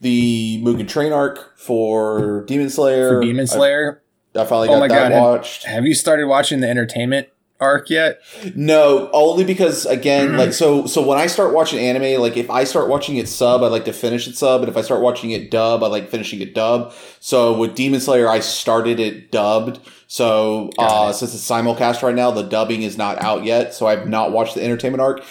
the 0.00 0.62
Mugen 0.62 0.86
Train 0.88 1.12
arc 1.12 1.56
for 1.58 2.44
Demon 2.46 2.68
Slayer. 2.68 3.08
For 3.08 3.20
Demon 3.22 3.46
Slayer. 3.46 4.02
I, 4.02 4.07
I 4.38 4.44
finally 4.44 4.68
Oh 4.68 4.72
got 4.72 4.80
my 4.80 4.88
that 4.88 4.94
God, 4.94 5.12
have- 5.12 5.22
watched. 5.22 5.64
Have 5.64 5.84
you 5.86 5.94
started 5.94 6.26
watching 6.26 6.60
the 6.60 6.68
entertainment 6.68 7.28
arc 7.60 7.90
yet? 7.90 8.20
No, 8.54 9.10
only 9.12 9.42
because 9.44 9.84
again, 9.86 10.36
like 10.36 10.52
so 10.62 10.86
so 10.86 11.04
when 11.06 11.18
I 11.18 11.26
start 11.26 11.52
watching 11.54 11.80
anime, 11.80 12.20
like 12.20 12.36
if 12.36 12.50
I 12.50 12.64
start 12.64 12.88
watching 12.88 13.16
it 13.16 13.28
sub, 13.28 13.62
I 13.62 13.66
like 13.68 13.84
to 13.86 13.92
finish 13.92 14.28
it 14.28 14.36
sub, 14.36 14.60
and 14.62 14.68
if 14.68 14.76
I 14.76 14.82
start 14.82 15.00
watching 15.02 15.30
it 15.32 15.50
dub, 15.50 15.82
I 15.82 15.88
like 15.88 16.08
finishing 16.08 16.40
it 16.40 16.54
dub. 16.54 16.92
So 17.20 17.56
with 17.58 17.74
Demon 17.74 18.00
Slayer, 18.00 18.28
I 18.28 18.40
started 18.40 19.00
it 19.00 19.30
dubbed. 19.32 19.80
So 20.06 20.70
uh, 20.78 21.12
since 21.12 21.34
it's 21.34 21.46
simulcast 21.48 22.02
right 22.02 22.14
now, 22.14 22.30
the 22.30 22.42
dubbing 22.42 22.82
is 22.82 22.96
not 22.96 23.20
out 23.20 23.44
yet, 23.44 23.74
so 23.74 23.86
I've 23.86 24.08
not 24.08 24.32
watched 24.32 24.54
the 24.54 24.62
entertainment 24.64 25.02
arc. 25.02 25.22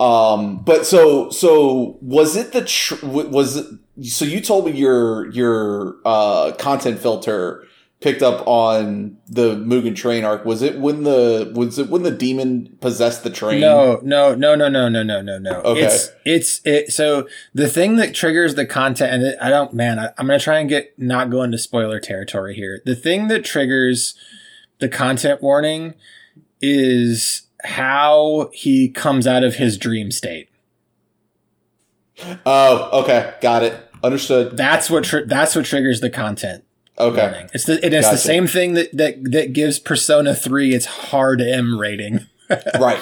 Um, 0.00 0.58
but 0.64 0.86
so 0.86 1.30
so 1.30 1.98
was 2.00 2.34
it 2.34 2.50
the 2.52 2.64
tr- 2.64 3.04
was 3.06 3.56
it, 3.58 3.66
so 4.02 4.24
you 4.24 4.40
told 4.40 4.66
me 4.66 4.72
your 4.72 5.30
your 5.30 5.96
uh 6.04 6.50
content 6.58 6.98
filter 6.98 7.64
picked 8.04 8.22
up 8.22 8.46
on 8.46 9.16
the 9.26 9.56
Mugen 9.56 9.96
Train 9.96 10.24
arc. 10.24 10.44
Was 10.44 10.60
it 10.60 10.78
when 10.78 11.04
the 11.04 11.50
was 11.56 11.78
it 11.78 11.88
when 11.88 12.02
the 12.02 12.10
demon 12.10 12.76
possessed 12.82 13.24
the 13.24 13.30
train? 13.30 13.60
No, 13.60 13.98
no, 14.02 14.34
no, 14.34 14.54
no, 14.54 14.68
no, 14.68 14.90
no, 14.90 15.02
no, 15.02 15.22
no, 15.22 15.38
no. 15.38 15.50
Okay. 15.62 15.86
It's 15.86 16.10
it's 16.26 16.60
it. 16.66 16.92
So 16.92 17.26
the 17.54 17.66
thing 17.66 17.96
that 17.96 18.14
triggers 18.14 18.56
the 18.56 18.66
content, 18.66 19.14
and 19.14 19.22
it, 19.22 19.38
I 19.40 19.48
don't, 19.48 19.72
man, 19.72 19.98
I, 19.98 20.10
I'm 20.18 20.26
gonna 20.26 20.38
try 20.38 20.58
and 20.58 20.68
get 20.68 20.92
not 20.98 21.30
go 21.30 21.42
into 21.42 21.56
spoiler 21.56 21.98
territory 21.98 22.54
here. 22.54 22.82
The 22.84 22.94
thing 22.94 23.28
that 23.28 23.42
triggers 23.42 24.14
the 24.80 24.90
content 24.90 25.42
warning 25.42 25.94
is 26.60 27.46
how 27.64 28.50
he 28.52 28.90
comes 28.90 29.26
out 29.26 29.42
of 29.42 29.54
his 29.54 29.78
dream 29.78 30.10
state. 30.10 30.50
Oh, 32.44 33.00
okay, 33.02 33.32
got 33.40 33.62
it. 33.62 33.80
Understood. 34.02 34.58
That's 34.58 34.90
what 34.90 35.04
tri- 35.04 35.24
that's 35.26 35.56
what 35.56 35.64
triggers 35.64 36.02
the 36.02 36.10
content 36.10 36.64
Okay, 36.98 37.22
warning. 37.22 37.50
It's 37.52 37.64
the 37.64 37.84
it 37.84 37.92
is 37.92 38.04
Gotcha. 38.04 38.14
the 38.16 38.18
same 38.20 38.46
thing 38.46 38.74
that 38.74 38.96
that 38.96 39.22
that 39.32 39.52
gives 39.52 39.78
Persona 39.78 40.34
Three 40.34 40.74
its 40.74 40.86
hard 40.86 41.40
M 41.40 41.78
rating. 41.78 42.26
right, 42.78 43.00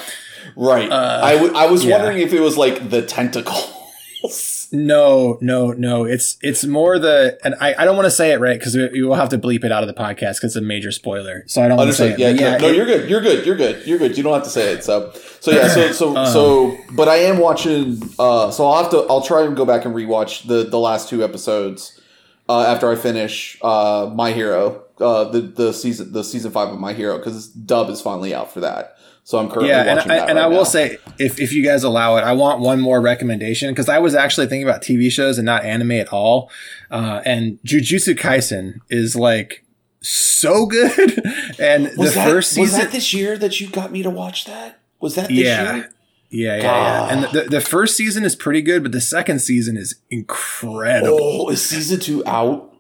right. 0.57 0.91
Uh, 0.91 1.21
I, 1.23 1.35
w- 1.35 1.55
I 1.55 1.67
was 1.67 1.85
yeah. 1.85 1.97
wondering 1.97 2.19
if 2.21 2.33
it 2.33 2.41
was 2.41 2.57
like 2.57 2.91
the 2.91 3.03
tentacles. 3.03 3.79
No, 4.75 5.37
no, 5.43 5.73
no. 5.73 6.05
It's 6.05 6.39
it's 6.41 6.65
more 6.65 6.99
the 6.99 7.39
and 7.45 7.55
I, 7.61 7.75
I 7.77 7.85
don't 7.85 7.95
want 7.95 8.07
to 8.07 8.11
say 8.11 8.33
it 8.33 8.41
right 8.41 8.59
because 8.59 8.75
we, 8.75 8.89
we 8.89 9.03
will 9.03 9.17
have 9.17 9.29
to 9.31 9.37
bleep 9.39 9.65
it 9.65 9.73
out 9.73 9.83
of 9.83 9.87
the 9.87 9.93
podcast 9.93 10.37
because 10.37 10.45
it's 10.45 10.57
a 10.57 10.63
major 10.63 10.91
spoiler. 10.91 11.45
So 11.47 11.63
I 11.63 11.69
don't 11.69 11.77
want 11.77 11.91
to 11.91 11.95
say 11.95 12.13
it. 12.13 12.19
Yeah, 12.19 12.53
but 12.53 12.63
no, 12.63 12.69
it- 12.69 12.77
you're 12.77 12.87
good. 12.87 13.11
You're 13.11 13.21
good. 13.21 13.45
You're 13.47 13.57
good. 13.57 13.87
You're 13.87 13.99
good. 13.99 14.17
You 14.17 14.23
don't 14.23 14.33
have 14.33 14.45
to 14.45 14.49
say 14.51 14.73
it. 14.73 14.83
So, 14.83 15.13
so 15.41 15.51
yeah. 15.51 15.69
So, 15.69 15.93
so, 15.93 16.17
Um. 16.17 16.27
so. 16.33 16.79
But 16.93 17.09
I 17.09 17.17
am 17.17 17.37
watching. 17.39 18.01
Uh, 18.19 18.51
so 18.51 18.67
I'll 18.67 18.83
have 18.83 18.91
to. 18.93 19.01
I'll 19.11 19.21
try 19.21 19.45
and 19.45 19.55
go 19.55 19.67
back 19.67 19.85
and 19.85 19.95
rewatch 19.95 20.47
the 20.49 20.65
the 20.65 20.79
last 20.79 21.11
two 21.11 21.23
episodes 21.23 22.01
uh, 22.49 22.63
after 22.63 22.91
I 22.91 22.97
finish 22.97 23.59
uh, 23.63 24.11
My 24.15 24.33
Hero. 24.33 24.85
Uh, 25.01 25.25
the 25.25 25.41
the 25.41 25.73
season 25.73 26.13
the 26.13 26.23
season 26.23 26.53
five 26.53 26.69
of 26.69 26.79
My 26.79 26.93
Hero 26.93 27.17
because 27.19 27.49
dub 27.49 27.89
is 27.91 28.01
finally 28.01 28.33
out 28.35 28.53
for 28.53 28.61
that. 28.61 28.97
So 29.25 29.39
I'm 29.39 29.49
currently 29.49 29.71
yeah, 29.71 29.81
and 29.85 29.97
watching 29.97 30.11
I, 30.13 30.17
that. 30.17 30.31
and 30.31 30.39
I 30.39 30.47
will 30.47 30.59
now. 30.59 30.63
say 30.65 30.99
if 31.19 31.41
if 31.41 31.53
you 31.53 31.65
guys 31.65 31.83
allow 31.83 32.17
it, 32.19 32.23
I 32.23 32.33
want 32.33 32.61
one 32.61 32.81
more 32.81 33.01
recommendation 33.01 33.71
because 33.71 33.89
I 33.89 33.99
was 33.99 34.15
actually 34.15 34.47
thinking 34.47 34.69
about 34.69 34.83
TV 34.83 35.11
shows 35.11 35.39
and 35.39 35.47
not 35.47 35.65
anime 35.65 35.93
at 35.93 36.09
all. 36.13 36.51
Uh, 36.91 37.21
and 37.25 37.59
Jujutsu 37.65 38.15
Kaisen 38.17 38.81
is 38.91 39.17
like 39.17 39.65
so 40.01 40.67
good, 40.67 41.21
and 41.59 41.85
was 41.97 42.11
the 42.11 42.21
that 42.21 42.29
first 42.31 42.59
was 42.59 42.73
that 42.77 42.93
this 42.93 43.13
year 43.15 43.37
that 43.39 43.61
you 43.61 43.69
got 43.71 43.91
me 43.91 44.03
to 44.03 44.11
watch 44.11 44.45
that? 44.45 44.79
Was 45.01 45.15
that 45.17 45.29
this 45.29 45.39
Yeah. 45.39 45.77
year? 45.77 45.93
Yeah, 46.33 46.57
yeah, 46.57 46.63
yeah. 46.63 47.09
And 47.09 47.25
the, 47.35 47.43
the 47.51 47.61
first 47.61 47.97
season 47.97 48.25
is 48.25 48.35
pretty 48.35 48.63
good, 48.63 48.83
but 48.83 48.93
the 48.93 49.01
second 49.01 49.41
season 49.41 49.77
is 49.77 49.97
incredible. 50.11 51.19
Oh, 51.21 51.49
is 51.51 51.65
season 51.65 52.01
two 52.01 52.27
out? 52.27 52.75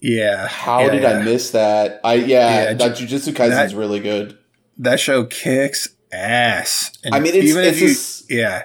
Yeah. 0.00 0.46
How 0.46 0.80
yeah, 0.82 0.90
did 0.90 1.02
yeah. 1.02 1.10
I 1.10 1.22
miss 1.24 1.50
that? 1.52 2.00
I 2.04 2.14
yeah, 2.14 2.64
Yeah, 2.64 2.74
that 2.74 2.96
Jujutsu 2.96 3.32
Kaisen 3.32 3.64
is 3.64 3.74
really 3.74 4.00
good. 4.00 4.38
that 4.78 5.00
show 5.00 5.24
kicks 5.24 5.88
ass. 6.12 6.92
And 7.02 7.14
I 7.14 7.18
mean, 7.20 7.34
it's- 7.34 7.50
even 7.50 7.64
if 7.64 7.82
it's 7.82 8.30
you, 8.30 8.36
a 8.38 8.40
yeah, 8.40 8.62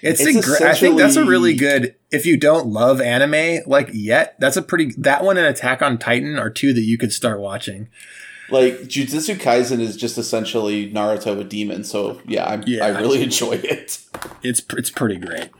it's, 0.00 0.20
it's 0.20 0.36
a 0.38 0.42
gr- 0.58 0.64
I 0.68 0.74
think 0.74 0.96
that's 0.98 1.16
a 1.16 1.24
really 1.24 1.54
good. 1.54 1.96
If 2.12 2.24
you 2.26 2.36
don't 2.36 2.68
love 2.68 3.00
anime 3.00 3.62
like 3.66 3.90
yet, 3.92 4.36
that's 4.38 4.56
a 4.56 4.62
pretty. 4.62 4.92
That 4.98 5.24
one 5.24 5.36
and 5.36 5.46
Attack 5.46 5.82
on 5.82 5.98
Titan 5.98 6.38
are 6.38 6.50
two 6.50 6.72
that 6.72 6.82
you 6.82 6.96
could 6.96 7.12
start 7.12 7.40
watching. 7.40 7.88
Like 8.50 8.80
Jujutsu 8.82 9.36
Kaisen 9.36 9.80
is 9.80 9.96
just 9.96 10.16
essentially 10.18 10.90
Naruto 10.90 11.36
with 11.36 11.48
demons. 11.48 11.90
So 11.90 12.20
yeah, 12.26 12.44
I 12.44 12.62
Yeah. 12.66 12.86
I 12.86 12.88
really 13.00 13.22
enjoy 13.22 13.52
it. 13.52 13.98
It's 14.42 14.62
it's 14.70 14.90
pretty 14.90 15.16
great. 15.18 15.50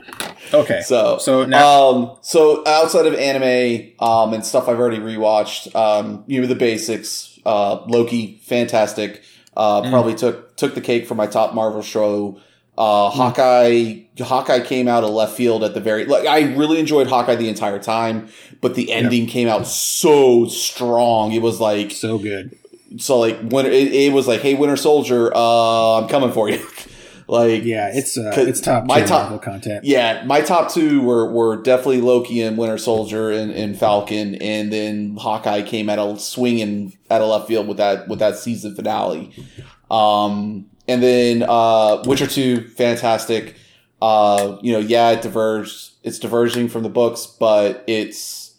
Okay, 0.54 0.80
So 0.82 1.18
so 1.18 1.44
now 1.44 1.88
um 1.90 2.16
so 2.22 2.62
outside 2.66 3.06
of 3.06 3.14
anime 3.14 3.92
um 4.00 4.32
and 4.32 4.44
stuff 4.44 4.68
I've 4.68 4.78
already 4.78 4.98
rewatched 4.98 5.74
um 5.74 6.24
you 6.26 6.40
know 6.40 6.46
the 6.46 6.54
basics 6.54 7.38
uh 7.44 7.80
Loki 7.86 8.40
fantastic 8.44 9.22
uh 9.56 9.82
Mm. 9.82 9.90
probably 9.90 10.14
took 10.14 10.56
took 10.56 10.74
the 10.74 10.80
cake 10.80 11.06
for 11.06 11.14
my 11.14 11.26
top 11.26 11.52
Marvel 11.54 11.82
show 11.82 12.40
Uh, 12.78 13.10
Hawkeye, 13.10 14.02
Hawkeye 14.20 14.60
came 14.60 14.86
out 14.86 15.02
of 15.02 15.10
left 15.10 15.36
field 15.36 15.64
at 15.64 15.74
the 15.74 15.80
very. 15.80 16.04
Like, 16.04 16.28
I 16.28 16.54
really 16.54 16.78
enjoyed 16.78 17.08
Hawkeye 17.08 17.34
the 17.34 17.48
entire 17.48 17.80
time, 17.80 18.28
but 18.60 18.76
the 18.76 18.92
ending 18.92 19.26
came 19.26 19.48
out 19.48 19.66
so 19.66 20.46
strong. 20.46 21.32
It 21.32 21.42
was 21.42 21.58
like 21.60 21.90
So 21.90 22.18
good. 22.18 22.56
So 22.96 23.18
like 23.18 23.38
when 23.50 23.66
it, 23.66 23.72
it 23.92 24.12
was 24.12 24.26
like, 24.26 24.40
hey, 24.40 24.54
Winter 24.54 24.76
Soldier, 24.76 25.30
uh, 25.34 26.00
I'm 26.00 26.08
coming 26.08 26.32
for 26.32 26.48
you. 26.48 26.64
like 27.28 27.62
Yeah, 27.64 27.90
it's 27.92 28.16
uh, 28.16 28.32
it's 28.36 28.60
top 28.60 28.86
my 28.86 29.02
top- 29.02 29.42
content. 29.42 29.84
yeah, 29.84 30.24
my 30.24 30.40
top 30.40 30.72
two 30.72 31.02
were, 31.02 31.30
were 31.30 31.56
definitely 31.62 32.00
Loki 32.00 32.40
and 32.40 32.56
Winter 32.56 32.78
Soldier 32.78 33.30
and, 33.30 33.50
and 33.52 33.78
Falcon, 33.78 34.36
and 34.36 34.72
then 34.72 35.16
Hawkeye 35.18 35.62
came 35.62 35.90
at 35.90 35.98
a 35.98 36.18
swinging 36.18 36.96
at 37.10 37.20
a 37.20 37.26
left 37.26 37.46
field 37.46 37.68
with 37.68 37.76
that 37.76 38.08
with 38.08 38.18
that 38.20 38.36
season 38.36 38.74
finale. 38.74 39.32
Um, 39.90 40.66
and 40.86 41.02
then 41.02 41.44
uh, 41.46 42.02
Witcher 42.06 42.26
two, 42.26 42.68
fantastic. 42.70 43.56
Uh, 44.00 44.56
you 44.62 44.72
know, 44.72 44.78
yeah, 44.78 45.10
it 45.10 45.20
diverged. 45.22 45.90
It's 46.04 46.18
diverging 46.18 46.68
from 46.68 46.82
the 46.82 46.88
books, 46.88 47.26
but 47.26 47.84
it's 47.86 48.54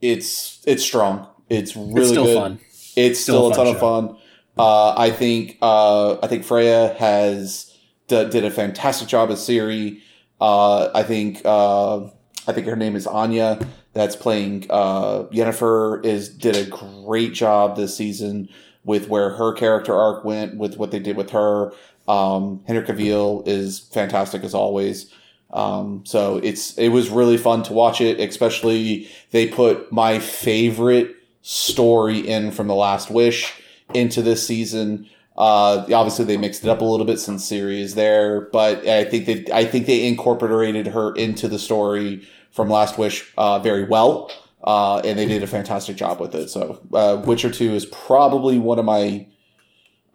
it's 0.00 0.62
it's 0.66 0.82
strong. 0.82 1.28
It's 1.48 1.76
really 1.76 2.00
it's 2.00 2.10
still 2.10 2.24
good. 2.24 2.36
fun. 2.36 2.60
It's 2.98 3.20
Still 3.20 3.50
still, 3.52 3.64
a 3.64 3.70
a 3.70 3.74
ton 3.74 3.80
fun 3.80 4.04
of 4.04 4.10
fun. 4.10 4.16
Uh, 4.58 4.94
I 4.96 5.10
think 5.10 5.56
uh, 5.62 6.18
I 6.20 6.26
think 6.26 6.44
Freya 6.44 6.94
has 6.98 7.76
d- 8.08 8.28
did 8.28 8.44
a 8.44 8.50
fantastic 8.50 9.06
job 9.06 9.30
as 9.30 9.38
Ciri. 9.40 10.00
Uh, 10.40 10.90
I 10.94 11.04
think 11.04 11.42
uh, 11.44 12.06
I 12.46 12.52
think 12.52 12.66
her 12.66 12.76
name 12.76 12.96
is 12.96 13.06
Anya. 13.06 13.60
That's 13.92 14.16
playing 14.16 14.66
uh, 14.70 15.24
Yennefer 15.32 16.04
is 16.04 16.28
did 16.28 16.56
a 16.56 16.64
great 16.66 17.34
job 17.34 17.76
this 17.76 17.96
season 17.96 18.48
with 18.84 19.08
where 19.08 19.30
her 19.30 19.52
character 19.52 19.94
arc 19.94 20.24
went 20.24 20.56
with 20.56 20.76
what 20.76 20.90
they 20.90 20.98
did 20.98 21.16
with 21.16 21.30
her. 21.30 21.72
Um, 22.08 22.62
Henry 22.66 22.82
Cavill 22.82 23.46
is 23.46 23.78
fantastic 23.78 24.42
as 24.42 24.54
always. 24.54 25.12
Um, 25.52 26.02
so 26.04 26.38
it's 26.38 26.76
it 26.78 26.88
was 26.88 27.10
really 27.10 27.36
fun 27.36 27.62
to 27.64 27.72
watch 27.72 28.00
it. 28.00 28.18
Especially 28.18 29.08
they 29.30 29.46
put 29.46 29.92
my 29.92 30.18
favorite 30.18 31.14
story 31.42 32.18
in 32.18 32.50
from 32.50 32.66
the 32.68 32.74
Last 32.74 33.10
Wish 33.10 33.60
into 33.94 34.22
this 34.22 34.46
season. 34.46 35.08
Uh, 35.36 35.86
obviously 35.94 36.24
they 36.24 36.36
mixed 36.36 36.64
it 36.64 36.68
up 36.68 36.80
a 36.80 36.84
little 36.84 37.06
bit 37.06 37.18
since 37.20 37.48
Ciri 37.48 37.80
is 37.80 37.94
there, 37.94 38.42
but 38.52 38.86
I 38.86 39.04
think 39.04 39.26
they 39.26 39.46
I 39.52 39.64
think 39.64 39.86
they 39.86 40.06
incorporated 40.06 40.88
her 40.88 41.14
into 41.14 41.46
the 41.46 41.58
story 41.58 42.26
from 42.50 42.68
Last 42.68 42.98
Wish 42.98 43.32
uh, 43.38 43.60
very 43.60 43.84
well, 43.84 44.32
uh, 44.64 44.98
and 45.04 45.16
they 45.16 45.26
did 45.26 45.44
a 45.44 45.46
fantastic 45.46 45.96
job 45.96 46.20
with 46.20 46.34
it. 46.34 46.50
So 46.50 46.80
uh, 46.92 47.22
Witcher 47.24 47.50
Two 47.50 47.70
is 47.74 47.86
probably 47.86 48.58
one 48.58 48.78
of 48.80 48.84
my. 48.84 49.28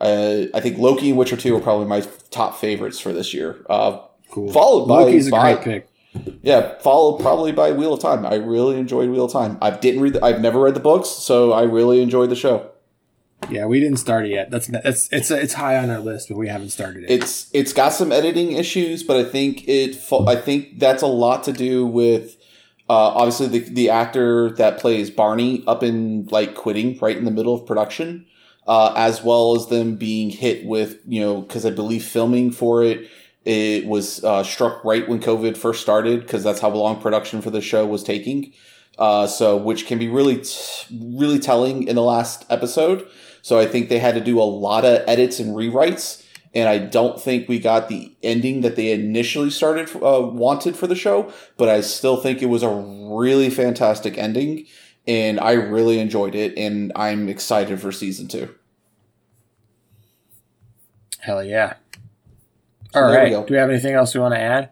Uh, 0.02 0.48
I 0.54 0.60
think 0.60 0.78
Loki 0.78 1.10
and 1.10 1.18
Witcher 1.18 1.38
Two 1.38 1.56
are 1.56 1.62
probably 1.62 1.86
my 1.88 2.02
top 2.30 2.58
favorites 2.60 3.00
for 3.00 3.14
this 3.14 3.34
year. 3.34 3.66
Uh, 3.70 4.00
Cool. 4.30 4.52
followed 4.52 4.88
by, 4.88 5.04
Loki's 5.04 5.28
a 5.28 5.32
by 5.32 5.54
great 5.54 5.64
pick. 5.64 5.90
Yeah, 6.42 6.78
followed 6.80 7.20
probably 7.22 7.52
by 7.52 7.72
Wheel 7.72 7.94
of 7.94 8.00
Time. 8.00 8.26
I 8.26 8.36
really 8.36 8.78
enjoyed 8.78 9.10
Wheel 9.10 9.26
of 9.26 9.32
Time. 9.32 9.58
I 9.62 9.72
didn't 9.72 10.02
read. 10.02 10.14
The, 10.14 10.26
I've 10.26 10.42
never 10.42 10.60
read 10.60 10.76
the 10.76 10.80
books, 10.80 11.10
so 11.10 11.52
I 11.54 11.64
really 11.64 12.02
enjoyed 12.02 12.30
the 12.30 12.36
show. 12.36 12.70
Yeah, 13.50 13.66
we 13.66 13.80
didn't 13.80 13.98
start 13.98 14.26
it 14.26 14.32
yet. 14.32 14.52
That's 14.52 14.68
that's 14.68 15.10
it's 15.12 15.32
it's 15.32 15.54
high 15.54 15.78
on 15.78 15.90
our 15.90 16.00
list, 16.00 16.30
but 16.30 16.38
we 16.38 16.48
haven't 16.48 16.70
started 16.70 17.04
it. 17.04 17.12
It's 17.12 17.50
it's 17.54 17.74
got 17.74 17.90
some 17.90 18.12
editing 18.12 18.52
issues, 18.52 19.04
but 19.04 19.18
I 19.18 19.24
think 19.24 19.68
it. 19.68 19.98
I 20.28 20.36
think 20.36 20.80
that's 20.80 21.04
a 21.04 21.08
lot 21.08 21.44
to 21.46 21.54
do 21.54 21.86
with. 21.86 22.38
Uh, 22.90 23.16
obviously, 23.16 23.48
the 23.48 23.60
the 23.60 23.90
actor 23.90 24.52
that 24.52 24.78
plays 24.78 25.10
Barney 25.10 25.64
up 25.66 25.84
in 25.84 26.28
like 26.32 26.56
quitting 26.56 26.98
right 27.00 27.18
in 27.18 27.26
the 27.26 27.32
middle 27.32 27.54
of 27.54 27.66
production, 27.66 28.26
uh, 28.68 28.94
as 28.96 29.24
well 29.24 29.56
as 29.56 29.68
them 29.68 29.96
being 29.96 30.30
hit 30.30 30.66
with 30.66 31.00
you 31.08 31.22
know 31.22 31.42
because 31.42 31.66
I 31.66 31.72
believe 31.72 32.04
filming 32.04 32.52
for 32.52 32.84
it 32.84 33.10
it 33.46 33.86
was 33.86 34.24
uh, 34.24 34.44
struck 34.44 34.84
right 34.84 35.08
when 35.08 35.20
COVID 35.20 35.58
first 35.58 35.82
started 35.82 36.22
because 36.22 36.44
that's 36.44 36.62
how 36.62 36.70
long 36.70 37.02
production 37.02 37.42
for 37.42 37.50
the 37.50 37.62
show 37.62 37.86
was 37.86 38.04
taking. 38.04 38.54
Uh, 38.98 39.26
so 39.26 39.58
which 39.58 39.88
can 39.88 39.98
be 39.98 40.08
really 40.08 40.38
t- 40.38 40.86
really 41.18 41.40
telling 41.40 41.88
in 41.88 41.96
the 41.96 42.04
last 42.04 42.46
episode. 42.50 43.08
So 43.42 43.60
I 43.60 43.66
think 43.66 43.90
they 43.90 44.00
had 44.00 44.16
to 44.16 44.22
do 44.22 44.40
a 44.40 44.44
lot 44.44 44.86
of 44.86 45.02
edits 45.08 45.40
and 45.40 45.56
rewrites, 45.56 46.24
and 46.54 46.70
I 46.70 46.78
don't 46.78 47.20
think 47.20 47.50
we 47.50 47.60
got 47.60 47.90
the 47.90 48.16
ending 48.22 48.62
that 48.62 48.76
they 48.76 48.92
initially 48.92 49.50
started 49.50 49.90
uh, 49.96 50.22
wanted 50.22 50.78
for 50.78 50.88
the 50.88 50.96
show. 50.96 51.34
But 51.58 51.70
I 51.70 51.82
still 51.82 52.18
think 52.18 52.42
it 52.42 52.46
was 52.46 52.64
a 52.64 52.70
really 52.70 53.50
fantastic 53.50 54.18
ending, 54.18 54.68
and 55.08 55.40
I 55.40 55.54
really 55.54 56.00
enjoyed 56.00 56.36
it, 56.36 56.58
and 56.58 56.92
I'm 56.96 57.28
excited 57.28 57.82
for 57.82 57.92
season 57.92 58.28
two. 58.28 58.54
Hell 61.20 61.44
yeah. 61.44 61.76
So 62.94 63.02
All 63.02 63.08
there 63.12 63.20
we 63.20 63.24
right. 63.26 63.32
go. 63.32 63.46
Do 63.46 63.54
we 63.54 63.58
have 63.60 63.70
anything 63.70 63.94
else 63.94 64.14
we 64.14 64.22
want 64.22 64.34
to 64.36 64.40
add? 64.40 64.70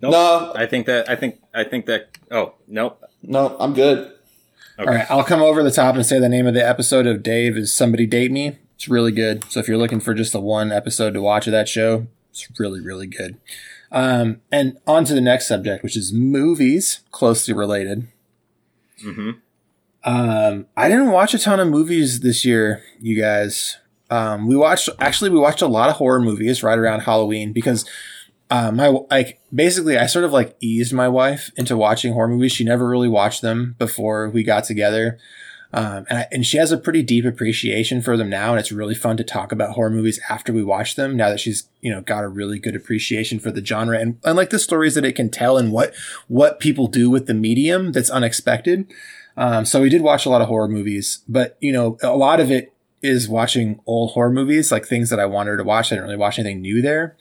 Nope. 0.00 0.12
No, 0.12 0.52
I 0.54 0.66
think 0.66 0.86
that 0.86 1.08
I 1.08 1.16
think 1.16 1.40
I 1.54 1.64
think 1.64 1.86
that. 1.86 2.08
Oh 2.30 2.54
nope. 2.68 3.02
no, 3.22 3.56
I'm 3.58 3.74
good. 3.74 3.98
Okay. 4.78 4.88
All 4.88 4.94
right, 4.96 5.10
I'll 5.10 5.24
come 5.24 5.42
over 5.42 5.62
the 5.62 5.70
top 5.70 5.94
and 5.96 6.04
say 6.06 6.18
the 6.18 6.28
name 6.28 6.46
of 6.46 6.54
the 6.54 6.66
episode 6.66 7.06
of 7.06 7.22
Dave 7.22 7.56
is 7.56 7.72
Somebody 7.72 8.06
Date 8.06 8.32
Me. 8.32 8.58
It's 8.74 8.88
really 8.88 9.12
good. 9.12 9.44
So 9.50 9.60
if 9.60 9.68
you're 9.68 9.76
looking 9.76 10.00
for 10.00 10.14
just 10.14 10.32
the 10.32 10.40
one 10.40 10.72
episode 10.72 11.12
to 11.14 11.20
watch 11.22 11.46
of 11.46 11.52
that 11.52 11.68
show, 11.68 12.06
it's 12.30 12.48
really, 12.58 12.80
really 12.80 13.06
good. 13.06 13.38
Um, 13.92 14.40
and 14.50 14.78
on 14.86 15.04
to 15.04 15.14
the 15.14 15.20
next 15.20 15.46
subject, 15.46 15.84
which 15.84 15.96
is 15.96 16.12
movies, 16.12 17.00
closely 17.10 17.52
related. 17.54 18.08
hmm 19.02 19.32
Um, 20.04 20.66
I 20.76 20.88
didn't 20.88 21.10
watch 21.12 21.34
a 21.34 21.38
ton 21.38 21.60
of 21.60 21.68
movies 21.68 22.20
this 22.20 22.44
year, 22.44 22.82
you 22.98 23.20
guys. 23.20 23.76
Um, 24.12 24.46
we 24.46 24.56
watched 24.56 24.90
actually 24.98 25.30
we 25.30 25.38
watched 25.38 25.62
a 25.62 25.66
lot 25.66 25.88
of 25.88 25.96
horror 25.96 26.20
movies 26.20 26.62
right 26.62 26.78
around 26.78 27.00
Halloween 27.00 27.54
because 27.54 27.86
uh, 28.50 28.70
my 28.70 28.88
like 29.10 29.40
basically 29.54 29.96
I 29.96 30.04
sort 30.04 30.26
of 30.26 30.32
like 30.32 30.54
eased 30.60 30.92
my 30.92 31.08
wife 31.08 31.50
into 31.56 31.78
watching 31.78 32.12
horror 32.12 32.28
movies. 32.28 32.52
She 32.52 32.62
never 32.62 32.86
really 32.86 33.08
watched 33.08 33.40
them 33.40 33.74
before 33.78 34.28
we 34.28 34.42
got 34.42 34.64
together. 34.64 35.18
Um, 35.72 36.04
and, 36.10 36.18
I, 36.18 36.26
and 36.30 36.46
she 36.46 36.58
has 36.58 36.70
a 36.70 36.76
pretty 36.76 37.02
deep 37.02 37.24
appreciation 37.24 38.02
for 38.02 38.18
them 38.18 38.28
now, 38.28 38.50
and 38.50 38.60
it's 38.60 38.70
really 38.70 38.94
fun 38.94 39.16
to 39.16 39.24
talk 39.24 39.50
about 39.50 39.70
horror 39.70 39.88
movies 39.88 40.20
after 40.28 40.52
we 40.52 40.62
watch 40.62 40.96
them. 40.96 41.16
Now 41.16 41.30
that 41.30 41.40
she's 41.40 41.70
you 41.80 41.90
know 41.90 42.02
got 42.02 42.22
a 42.22 42.28
really 42.28 42.58
good 42.58 42.76
appreciation 42.76 43.38
for 43.38 43.50
the 43.50 43.64
genre 43.64 43.98
and, 43.98 44.18
and 44.24 44.36
like 44.36 44.50
the 44.50 44.58
stories 44.58 44.94
that 44.94 45.06
it 45.06 45.16
can 45.16 45.30
tell 45.30 45.56
and 45.56 45.72
what 45.72 45.94
what 46.28 46.60
people 46.60 46.86
do 46.86 47.08
with 47.08 47.26
the 47.26 47.32
medium 47.32 47.92
that's 47.92 48.10
unexpected. 48.10 48.92
Um, 49.38 49.64
so 49.64 49.80
we 49.80 49.88
did 49.88 50.02
watch 50.02 50.26
a 50.26 50.28
lot 50.28 50.42
of 50.42 50.48
horror 50.48 50.68
movies, 50.68 51.22
but 51.26 51.56
you 51.60 51.72
know, 51.72 51.96
a 52.02 52.14
lot 52.14 52.40
of 52.40 52.50
it 52.50 52.71
is 53.02 53.28
watching 53.28 53.80
old 53.86 54.12
horror 54.12 54.30
movies, 54.30 54.70
like 54.70 54.86
things 54.86 55.10
that 55.10 55.18
I 55.20 55.26
wanted 55.26 55.56
to 55.56 55.64
watch. 55.64 55.86
I 55.90 55.96
didn't 55.96 56.04
really 56.04 56.16
watch 56.16 56.38
anything 56.38 56.60
new 56.60 56.80
there. 56.80 57.16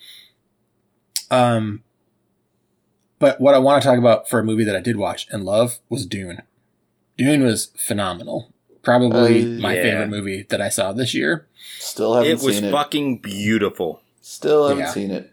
Um, 1.30 1.84
but 3.20 3.40
what 3.40 3.54
I 3.56 3.60
want 3.60 3.82
to 3.82 3.88
talk 3.90 3.98
about 3.98 4.30
for 4.30 4.40
a 4.40 4.44
movie 4.44 4.64
that 4.64 4.76
I 4.76 4.80
did 4.82 4.98
watch 4.98 5.28
and 5.32 5.44
love 5.44 5.80
was 5.90 6.06
Dune. 6.06 6.42
Dune 7.18 7.44
was 7.44 7.72
phenomenal. 7.78 8.52
Probably 8.84 9.44
Uh, 9.44 9.60
my 9.62 9.76
yeah. 9.76 9.82
favorite 9.84 10.10
movie 10.10 10.44
that 10.50 10.62
I 10.62 10.70
saw 10.70 10.92
this 10.92 11.14
year. 11.14 11.48
Still 11.80 12.16
haven't 12.16 12.30
It 12.32 12.34
was 12.42 12.56
seen 12.56 12.64
it. 12.66 12.68
It 12.68 12.72
was 12.74 12.82
fucking 12.84 13.18
beautiful. 13.20 14.02
Still 14.22 14.68
haven't 14.68 14.84
Yeah. 14.86 14.92
seen 14.92 15.12
it. 15.12 15.31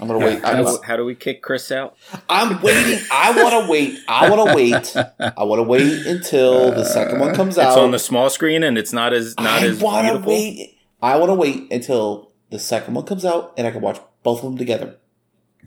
I'm 0.00 0.06
gonna 0.08 0.20
Yeah, 0.20 0.34
wait. 0.36 0.44
I'm, 0.44 0.82
How 0.82 0.96
do 0.96 1.04
we 1.04 1.14
kick 1.14 1.42
Chris 1.42 1.72
out? 1.72 1.96
I'm 2.28 2.60
waiting. 2.62 3.00
I 3.10 3.32
want 3.42 3.64
to 3.64 3.70
wait. 3.70 3.98
I 4.08 4.30
want 4.30 4.48
to 4.48 4.54
wait. 4.54 4.96
I 5.36 5.44
want 5.44 5.58
to 5.58 5.62
wait 5.64 6.06
until 6.06 6.70
the 6.72 6.84
second 6.84 7.18
one 7.20 7.34
comes 7.34 7.58
out. 7.58 7.68
It's 7.68 7.76
on 7.78 7.90
the 7.90 7.98
small 7.98 8.30
screen 8.30 8.62
and 8.62 8.78
it's 8.78 8.92
not 8.92 9.12
as 9.12 9.34
not 9.36 9.62
I 9.62 9.66
as 9.66 9.80
want 9.80 10.06
to 10.06 10.12
beautiful. 10.12 10.32
wait. 10.32 10.78
I 11.02 11.16
want 11.16 11.30
to 11.30 11.34
wait 11.34 11.72
until 11.72 12.32
the 12.50 12.58
second 12.58 12.94
one 12.94 13.04
comes 13.06 13.24
out 13.24 13.54
and 13.56 13.66
I 13.66 13.70
can 13.70 13.80
watch 13.80 14.00
both 14.22 14.38
of 14.38 14.44
them 14.44 14.58
together. 14.58 14.96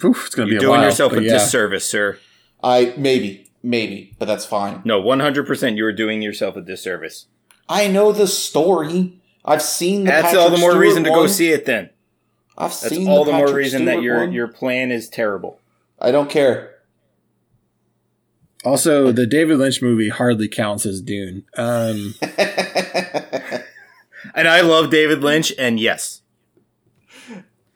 Oof, 0.03 0.25
it's 0.25 0.35
gonna 0.35 0.47
You're 0.49 0.59
be 0.59 0.65
a 0.65 0.67
doing 0.67 0.79
while, 0.79 0.89
yourself 0.89 1.13
a 1.13 1.21
yeah. 1.23 1.33
disservice, 1.33 1.85
sir. 1.85 2.17
I 2.63 2.93
maybe, 2.97 3.51
maybe, 3.61 4.15
but 4.17 4.25
that's 4.25 4.45
fine. 4.45 4.81
No, 4.85 4.99
one 4.99 5.19
hundred 5.19 5.45
percent. 5.45 5.77
You 5.77 5.85
are 5.85 5.93
doing 5.93 6.21
yourself 6.21 6.55
a 6.55 6.61
disservice. 6.61 7.27
I 7.69 7.87
know 7.87 8.11
the 8.11 8.27
story. 8.27 9.21
I've 9.45 9.61
seen 9.61 10.03
the. 10.05 10.11
That's 10.11 10.23
Patrick 10.27 10.41
all 10.41 10.49
the 10.49 10.57
more 10.57 10.71
Stewart 10.71 10.81
reason 10.81 11.03
to 11.03 11.09
go 11.09 11.27
see 11.27 11.49
it. 11.51 11.65
Then 11.65 11.89
I've 12.57 12.69
that's 12.71 12.89
seen 12.89 13.07
all 13.07 13.23
the, 13.25 13.31
more 13.31 13.45
Patrick 13.47 13.55
reason 13.57 13.85
that 13.85 14.01
your 14.01 14.19
one. 14.19 14.31
your 14.33 14.47
plan 14.47 14.91
is 14.91 15.09
terrible. 15.09 15.59
I 15.99 16.11
don't 16.11 16.29
care. 16.29 16.75
Also, 18.63 19.11
the 19.11 19.25
David 19.25 19.57
Lynch 19.57 19.81
movie 19.81 20.09
hardly 20.09 20.47
counts 20.47 20.85
as 20.85 21.01
Dune. 21.01 21.43
Um, 21.57 22.13
And 24.35 24.47
I 24.47 24.61
love 24.61 24.91
David 24.91 25.23
Lynch, 25.23 25.51
and 25.57 25.79
yes, 25.79 26.21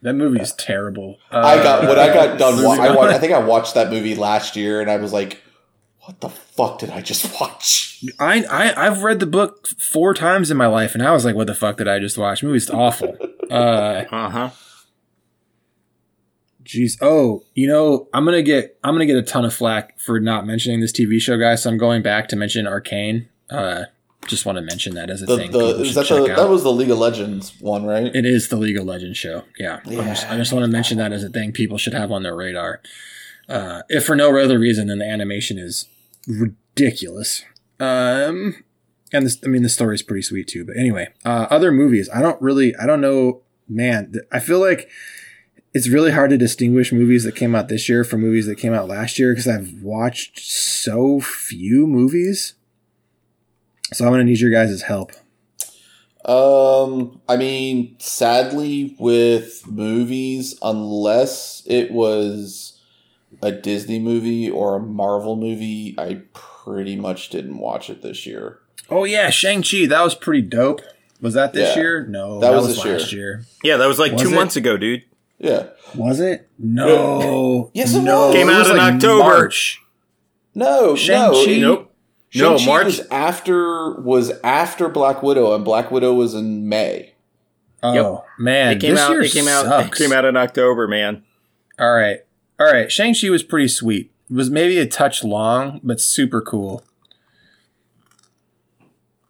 that 0.03 0.13
movie 0.13 0.39
is 0.39 0.53
terrible. 0.53 1.17
I 1.31 1.57
got 1.63 1.81
when 1.87 1.97
I 1.97 2.13
got 2.13 2.29
Uh, 2.29 2.37
done. 2.37 2.63
Wa- 2.63 2.75
I, 2.75 2.89
on. 2.89 2.95
watched, 2.95 3.13
I 3.13 3.17
think 3.17 3.33
I 3.33 3.39
watched 3.39 3.73
that 3.73 3.89
movie 3.89 4.13
last 4.15 4.55
year, 4.55 4.79
and 4.79 4.89
I 4.89 4.97
was 4.97 5.11
like, 5.11 5.41
"What 6.01 6.21
the 6.21 6.29
fuck 6.29 6.77
did 6.79 6.91
I 6.91 7.01
just 7.01 7.39
watch?" 7.41 8.03
I, 8.19 8.43
I 8.43 8.85
I've 8.85 9.01
read 9.01 9.19
the 9.19 9.25
book 9.25 9.67
four 9.79 10.13
times 10.13 10.51
in 10.51 10.55
my 10.57 10.67
life, 10.67 10.93
and 10.93 11.01
I 11.03 11.11
was 11.13 11.25
like, 11.25 11.35
"What 11.35 11.47
the 11.47 11.55
fuck 11.55 11.77
did 11.77 11.87
I 11.87 11.97
just 11.97 12.15
watch?" 12.17 12.43
Movie's 12.43 12.69
awful. 12.69 13.17
Uh, 13.45 14.03
uh 14.11 14.29
huh. 14.31 14.49
Jeez. 16.65 16.97
Oh, 17.01 17.43
you 17.53 17.67
know, 17.67 18.07
I'm 18.13 18.25
gonna 18.25 18.41
get 18.41 18.77
I'm 18.83 18.93
gonna 18.93 19.05
get 19.05 19.15
a 19.17 19.21
ton 19.23 19.45
of 19.45 19.53
flack 19.53 19.97
for 19.99 20.19
not 20.19 20.45
mentioning 20.45 20.81
this 20.81 20.91
TV 20.91 21.21
show, 21.21 21.37
guys. 21.37 21.63
So 21.63 21.69
I'm 21.69 21.77
going 21.77 22.01
back 22.01 22.27
to 22.29 22.35
mention 22.35 22.67
Arcane. 22.67 23.29
Uh, 23.49 23.83
just 24.27 24.43
want 24.45 24.57
to 24.57 24.61
mention 24.63 24.95
that 24.95 25.11
as 25.11 25.21
a 25.21 25.27
The, 25.27 25.37
thing. 25.37 25.51
the, 25.51 25.81
is 25.81 25.93
that 25.93 26.07
the, 26.07 26.25
that 26.35 26.49
was 26.49 26.63
the 26.63 26.71
League 26.71 26.89
of 26.89 26.97
Legends 26.97 27.53
one, 27.61 27.85
right? 27.85 28.13
It 28.15 28.25
is 28.25 28.47
the 28.49 28.55
League 28.55 28.75
of 28.75 28.83
Legends 28.83 29.19
show. 29.19 29.43
Yeah. 29.59 29.81
I'm 29.85 29.91
just- 29.91 30.27
I 30.27 30.35
just 30.35 30.51
want 30.51 30.63
to 30.65 30.67
mention 30.71 30.97
that 30.97 31.13
as 31.13 31.23
a 31.23 31.29
thing 31.29 31.51
people 31.51 31.77
should 31.77 31.93
have 31.93 32.11
on 32.11 32.23
their 32.23 32.35
radar. 32.35 32.81
Uh, 33.47 33.83
if 33.87 34.03
for 34.03 34.15
no 34.15 34.35
other 34.39 34.57
reason 34.57 34.87
than 34.87 34.97
the 34.97 35.05
animation 35.05 35.59
is 35.59 35.87
ridiculous. 36.27 37.43
Um, 37.79 38.63
and 39.13 39.25
this, 39.25 39.37
I 39.43 39.47
mean, 39.47 39.61
the 39.63 39.69
story 39.69 39.95
is 39.95 40.01
pretty 40.01 40.23
sweet 40.23 40.47
too. 40.47 40.65
But 40.65 40.77
anyway, 40.77 41.09
uh, 41.23 41.45
other 41.51 41.71
movies. 41.71 42.09
I 42.13 42.21
don't 42.21 42.41
really, 42.41 42.75
I 42.77 42.85
don't 42.87 43.01
know, 43.01 43.41
man. 43.69 44.13
I 44.31 44.39
feel 44.39 44.59
like 44.59 44.89
it's 45.75 45.89
really 45.89 46.11
hard 46.11 46.29
to 46.29 46.37
distinguish 46.37 46.93
movies 46.93 47.25
that 47.25 47.35
came 47.35 47.53
out 47.53 47.67
this 47.67 47.89
year 47.89 48.05
from 48.05 48.21
movies 48.21 48.45
that 48.45 48.55
came 48.55 48.73
out 48.73 48.87
last 48.87 49.19
year 49.19 49.33
because 49.33 49.45
I've 49.47 49.73
watched 49.83 50.39
so 50.39 51.19
few 51.19 51.85
movies. 51.85 52.53
So 53.93 54.05
I'm 54.05 54.11
going 54.11 54.19
to 54.19 54.25
need 54.25 54.39
your 54.39 54.51
guys' 54.51 54.83
help. 54.83 55.11
Um, 56.23 57.19
I 57.27 57.35
mean, 57.35 57.97
sadly, 57.99 58.95
with 58.97 59.67
movies, 59.67 60.57
unless 60.61 61.61
it 61.65 61.91
was 61.91 62.79
a 63.41 63.51
Disney 63.51 63.99
movie 63.99 64.49
or 64.49 64.77
a 64.77 64.79
Marvel 64.79 65.35
movie, 65.35 65.93
I 65.97 66.21
pretty 66.33 66.95
much 66.95 67.29
didn't 67.29 67.57
watch 67.57 67.89
it 67.89 68.01
this 68.01 68.25
year. 68.25 68.59
Oh 68.89 69.03
yeah, 69.03 69.29
Shang 69.29 69.61
Chi. 69.61 69.85
That 69.87 70.01
was 70.03 70.15
pretty 70.15 70.41
dope. 70.41 70.81
Was 71.21 71.33
that 71.33 71.51
this 71.53 71.75
Yeah. 71.75 71.81
year? 71.81 72.07
No, 72.07 72.39
That 72.39 72.51
that, 72.51 72.55
was 72.55 72.67
was, 72.67 72.75
this 72.77 72.85
last 72.85 73.11
year. 73.13 73.43
Yeah, 73.61 73.77
that 73.77 73.87
was 73.87 73.99
like 73.99 74.13
Was 74.13 74.21
two 74.21 74.29
it? 74.31 74.35
months 74.35 74.55
ago, 74.55 74.77
dude. 74.77 75.03
Yeah. 75.37 75.67
Was 75.95 76.19
it? 76.19 76.49
No. 76.57 77.71
Yes, 77.73 77.93
it 77.93 78.01
no. 78.01 78.27
was. 78.27 78.35
Came 78.35 78.49
it 78.49 78.53
out 78.53 78.59
was 78.59 78.69
in 78.69 78.79
October. 78.79 79.23
March. 79.23 79.81
No, 80.53 80.95
Shang-Chi? 80.95 81.57
no. 81.57 81.59
Nope. 81.59 81.91
No, 82.33 82.57
Shang-Chi 82.57 82.65
March. 82.65 82.85
was 82.85 82.99
after 83.11 83.93
was 84.01 84.31
after 84.43 84.87
Black 84.89 85.21
Widow, 85.23 85.53
and 85.55 85.63
Black 85.65 85.91
Widow 85.91 86.13
was 86.13 86.33
in 86.33 86.67
May. 86.69 87.13
Oh 87.83 88.23
man, 88.39 88.71
It 88.77 88.79
came 88.81 88.91
this 88.91 88.99
out. 89.01 89.11
year 89.11 89.21
It 89.21 89.31
came 89.31 89.47
out. 89.47 89.85
It 89.85 89.93
came 89.93 90.11
out 90.11 90.25
in 90.25 90.35
October, 90.37 90.87
man. 90.87 91.23
All 91.77 91.93
right, 91.93 92.21
all 92.59 92.65
right. 92.71 92.91
Shang 92.91 93.13
Chi 93.13 93.29
was 93.29 93.43
pretty 93.43 93.67
sweet. 93.67 94.11
It 94.29 94.33
was 94.35 94.49
maybe 94.49 94.79
a 94.79 94.87
touch 94.87 95.23
long, 95.23 95.79
but 95.83 95.99
super 96.01 96.41
cool. 96.41 96.83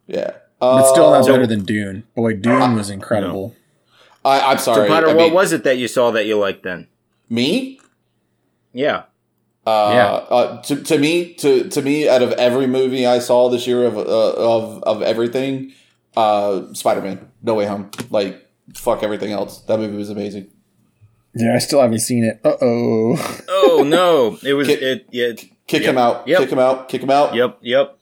Yeah, 0.08 0.32
But 0.60 0.84
still 0.91 1.10
not 1.12 1.24
Uh, 1.24 1.32
better 1.32 1.47
than 1.47 1.64
Dune. 1.66 2.03
Boy, 2.16 2.36
Dune 2.36 2.76
was 2.76 2.89
incredible. 2.91 3.56
I, 4.26 4.52
I'm 4.52 4.58
sorry. 4.58 4.88
So 4.88 4.94
Potter, 4.94 5.10
I 5.10 5.14
what 5.14 5.24
mean, 5.26 5.34
was 5.34 5.52
it 5.54 5.64
that 5.64 5.78
you 5.78 5.88
saw 5.88 6.12
that 6.12 6.26
you 6.26 6.38
liked 6.38 6.64
then? 6.64 6.88
me? 7.30 7.80
Yeah. 8.74 9.04
Uh, 9.66 9.92
Yeah. 9.94 10.12
Uh, 10.36 10.62
to, 10.64 10.76
to 10.84 10.98
me, 10.98 11.34
to 11.36 11.70
to 11.70 11.82
me, 11.82 12.10
out 12.10 12.22
of 12.22 12.32
every 12.34 12.68
movie 12.68 13.06
I 13.08 13.20
saw 13.20 13.50
this 13.50 13.66
year 13.68 13.84
of 13.86 13.98
uh, 13.98 14.02
of 14.02 14.84
of 14.84 15.02
everything, 15.02 15.72
uh, 16.18 16.74
Spider 16.74 17.02
Man, 17.02 17.32
No 17.42 17.54
Way 17.56 17.66
Home, 17.66 17.90
like 18.10 18.48
fuck 18.76 19.02
everything 19.04 19.32
else. 19.32 19.62
That 19.62 19.80
movie 19.80 19.96
was 19.98 20.10
amazing. 20.10 20.48
Yeah, 21.34 21.56
I 21.56 21.60
still 21.60 21.82
haven't 21.82 22.00
seen 22.00 22.24
it. 22.24 22.40
Uh 22.44 22.56
oh. 22.62 23.42
Oh 23.50 23.84
no, 23.84 24.38
it 24.44 24.54
was 24.54 24.68
Get- 24.68 24.82
it. 24.84 25.06
Yeah. 25.12 25.34
Kick 25.68 25.82
Yep. 25.82 25.90
him 25.92 25.98
out. 25.98 26.28
Yep. 26.28 26.40
Kick 26.42 26.50
him 26.52 26.60
out. 26.60 26.90
Kick 26.90 27.02
him 27.04 27.10
out. 27.10 27.34
Yep. 27.34 27.58
Yep. 27.62 27.98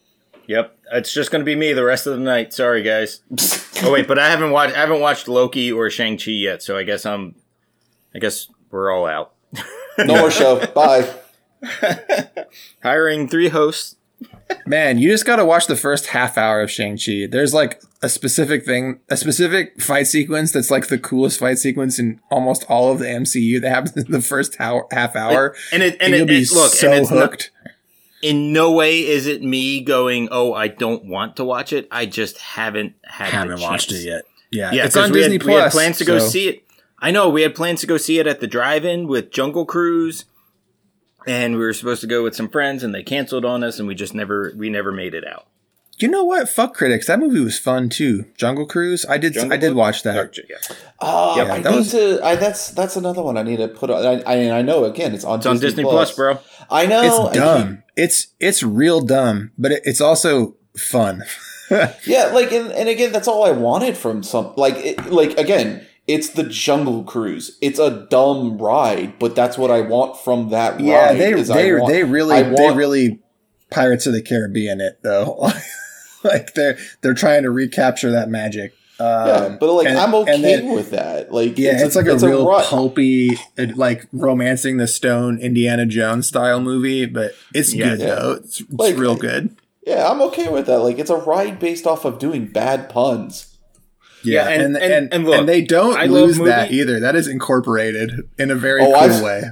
Yep. 0.48 0.73
It's 0.94 1.14
just 1.14 1.32
gonna 1.32 1.44
be 1.44 1.56
me 1.56 1.74
the 1.74 1.84
rest 1.84 2.08
of 2.08 2.14
the 2.14 2.20
night. 2.24 2.54
Sorry, 2.54 2.84
guys. 2.84 3.22
Oh 3.86 3.92
wait, 3.92 4.08
but 4.08 4.18
I 4.18 4.30
haven't 4.30 4.52
watched. 4.52 4.76
I 4.76 4.80
haven't 4.80 5.02
watched 5.02 5.28
Loki 5.28 5.70
or 5.70 5.90
Shang 5.90 6.18
Chi 6.18 6.32
yet, 6.32 6.64
so 6.64 6.78
I 6.78 6.84
guess 6.84 7.06
I'm. 7.06 7.36
I 8.16 8.20
guess 8.20 8.48
we're 8.72 8.92
all 8.94 9.06
out. 9.06 9.34
no 9.98 10.20
more 10.20 10.32
show. 10.32 10.66
Bye. 10.76 11.12
Hiring 12.84 13.28
three 13.28 13.50
hosts. 13.50 13.96
Man, 14.66 15.00
you 15.00 15.10
just 15.10 15.26
got 15.26 15.38
to 15.38 15.46
watch 15.46 15.68
the 15.68 15.76
first 15.76 16.08
half 16.08 16.38
hour 16.38 16.62
of 16.62 16.72
Shang-Chi. 16.72 17.28
There's 17.30 17.54
like 17.54 17.82
a 18.02 18.08
specific 18.08 18.66
thing, 18.66 19.00
a 19.10 19.18
specific 19.18 19.82
fight 19.82 20.08
sequence 20.08 20.52
that's 20.52 20.72
like 20.72 20.88
the 20.88 21.00
coolest 21.00 21.40
fight 21.40 21.58
sequence 21.58 22.00
in 22.00 22.22
almost 22.32 22.64
all 22.70 22.92
of 22.92 23.00
the 23.00 23.06
MCU 23.06 23.60
that 23.62 23.70
happens 23.70 23.98
in 23.98 24.12
the 24.12 24.22
first 24.22 24.56
hour, 24.62 24.88
half 24.92 25.16
hour. 25.16 25.56
And 25.74 25.84
it 25.84 25.98
and 26.00 26.14
And 26.14 26.30
it, 26.30 26.34
it- 26.44 26.52
look 26.54 26.72
so 26.72 26.90
and 26.92 27.02
it's 27.02 27.12
not, 27.12 27.20
hooked. 27.20 27.52
In 28.24 28.54
no 28.54 28.72
way 28.72 29.00
is 29.06 29.28
it 29.28 29.44
me 29.44 29.82
going, 29.82 30.30
"Oh, 30.32 30.54
I 30.54 30.68
don't 30.70 31.06
want 31.06 31.36
to 31.36 31.44
watch 31.44 31.74
it." 31.74 31.88
I 31.92 32.06
just 32.06 32.38
haven't 32.40 32.94
had. 33.04 33.30
haven't 33.30 33.62
watched 33.62 33.92
it 33.92 34.04
yet. 34.04 34.24
Yeah, 34.52 34.72
Yeah, 34.72 34.86
it's 34.86 34.96
'cause 34.96 35.06
on 35.06 35.12
we 35.12 35.20
Disney 35.20 35.34
had, 35.36 35.42
Plus. 35.42 35.56
We 35.56 35.62
had 35.62 35.72
plans 35.72 35.98
to 36.00 36.06
go 36.06 36.20
so- 36.20 36.28
see 36.28 36.48
it. 36.50 36.64
I 37.00 37.12
know 37.12 37.30
we 37.30 37.42
had 37.42 37.54
plans 37.54 37.82
to 37.82 37.88
go 37.88 37.98
see 37.98 38.20
it 38.20 38.28
at 38.28 38.40
the 38.40 38.48
drive-in 38.48 39.08
with 39.08 39.30
Jungle 39.32 39.66
Cruise, 39.66 40.26
and 41.28 41.56
we 41.56 41.60
were 41.64 41.74
supposed 41.74 42.02
to 42.02 42.08
go 42.08 42.24
with 42.24 42.36
some 42.36 42.50
friends, 42.50 42.84
and 42.84 42.94
they 42.96 43.04
canceled 43.04 43.46
on 43.46 43.64
us, 43.64 43.80
and 43.80 43.88
we 43.88 43.96
just 43.96 44.14
never 44.14 44.54
we 44.56 44.70
never 44.70 44.92
made 44.92 45.14
it 45.14 45.26
out. 45.28 45.48
You 46.00 46.08
know 46.08 46.24
what? 46.24 46.50
Fuck 46.50 46.74
critics. 46.74 47.06
That 47.06 47.20
movie 47.20 47.40
was 47.40 47.60
fun 47.60 47.88
too. 47.90 48.26
Jungle 48.36 48.66
Cruise. 48.66 49.06
I 49.08 49.18
did. 49.20 49.34
Jungle 49.34 49.54
I 49.54 49.58
did 49.58 49.76
watch 49.76 50.02
that. 50.04 50.18
Or- 50.18 50.32
yeah. 50.50 50.56
Uh, 51.00 51.34
Yeah, 51.38 51.54
I 51.54 51.60
that 51.60 51.70
need 51.72 51.78
was- 51.78 51.92
to. 51.92 52.20
I, 52.26 52.36
that's 52.36 52.70
that's 52.72 52.96
another 52.96 53.22
one 53.22 53.38
I 53.38 53.44
need 53.44 53.58
to 53.58 53.68
put 53.68 53.90
on. 53.92 54.04
I, 54.06 54.22
I, 54.26 54.58
I 54.60 54.62
know 54.64 54.86
again 54.86 55.14
it's 55.14 55.24
on. 55.24 55.38
It's 55.40 55.46
on 55.46 55.60
Disney 55.60 55.84
Plus, 55.84 56.16
bro. 56.16 56.40
I 56.70 56.86
know. 56.86 57.02
It's 57.28 57.34
keep- 57.34 57.42
dumb. 57.42 57.84
It's 57.96 58.28
it's 58.40 58.64
real 58.64 59.02
dumb, 59.02 59.52
but 59.58 59.72
it, 59.72 59.82
it's 59.86 60.02
also 60.02 60.56
fun. 60.78 61.24
Yeah, 62.06 62.26
like 62.28 62.52
and, 62.52 62.72
and 62.72 62.88
again, 62.88 63.12
that's 63.12 63.28
all 63.28 63.46
I 63.46 63.50
wanted 63.50 63.98
from 63.98 64.22
some 64.22 64.54
like 64.58 64.76
it, 64.76 65.06
like 65.12 65.40
again, 65.40 65.84
it's 66.06 66.30
the 66.30 66.44
Jungle 66.44 67.04
Cruise. 67.04 67.58
It's 67.62 67.80
a 67.80 68.06
dumb 68.12 68.60
ride, 68.60 69.18
but 69.18 69.36
that's 69.36 69.58
what 69.58 69.72
I 69.72 69.82
want 69.82 70.20
from 70.20 70.50
that 70.50 70.80
yeah, 70.80 71.08
ride. 71.08 71.18
Yeah, 71.18 71.36
they 71.36 71.42
they 71.42 71.74
want- 71.74 71.92
they 71.92 72.04
really 72.04 72.36
I 72.36 72.44
they 72.44 72.74
really 72.74 73.20
Pirates 73.72 74.06
of 74.06 74.14
the 74.14 74.22
Caribbean 74.22 74.82
it 74.82 75.00
though. 75.02 75.50
like 76.24 76.54
they're 76.54 76.78
they're 77.02 77.16
trying 77.16 77.44
to 77.44 77.50
recapture 77.50 78.12
that 78.12 78.30
magic. 78.30 78.74
Um, 79.04 79.28
Yeah, 79.28 79.58
but 79.60 79.74
like 79.74 79.88
and- 79.88 79.98
I'm 79.98 80.16
okay 80.16 80.42
then- 80.42 80.72
with 80.74 80.92
that. 80.92 81.34
Like 81.34 81.58
Yeah, 81.58 81.84
it's, 81.84 81.96
like 81.96 82.06
a 82.06 82.14
it's 82.14 82.24
real 82.24 82.48
ri- 82.48 82.64
pulpy, 82.64 83.38
like 83.76 84.08
romancing 84.14 84.78
the 84.78 84.88
stone 84.88 85.40
Indiana 85.40 85.86
Jones 85.86 86.28
style 86.28 86.62
movie, 86.62 87.06
but 87.06 87.34
it's 87.54 87.74
Yeah. 87.74 87.90
good 87.90 88.00
Yeah. 88.00 88.16
though. 88.16 88.32
It's, 88.44 88.62
it's 88.62 88.74
Like- 88.74 88.98
real 88.98 89.16
good. 89.16 89.50
Yeah, 89.86 90.10
I'm 90.10 90.22
okay 90.22 90.48
with 90.48 90.68
that. 90.68 90.80
Like 90.80 91.00
it's 91.00 91.10
a 91.10 91.18
ride 91.18 91.60
based 91.60 91.86
off 91.86 92.06
of 92.06 92.18
doing 92.20 92.46
bad 92.46 92.88
puns. 92.90 93.48
Yeah, 94.24 94.44
Yeah, 94.46 94.50
and- 94.52 94.62
and 94.64 94.78
and- 94.78 94.94
and, 94.94 95.14
and, 95.26 95.28
and 95.34 95.50
they 95.50 95.62
don't 95.62 95.98
I 95.98 96.06
lose 96.06 96.38
that 96.40 96.72
either. 96.72 97.00
That 97.02 97.16
is 97.18 97.28
incorporated 97.28 98.12
in 98.40 98.52
a 98.52 98.56
very 98.56 98.82
Oh, 98.82 98.86
cool 98.86 98.96
I've- 98.96 99.22
way. 99.24 99.44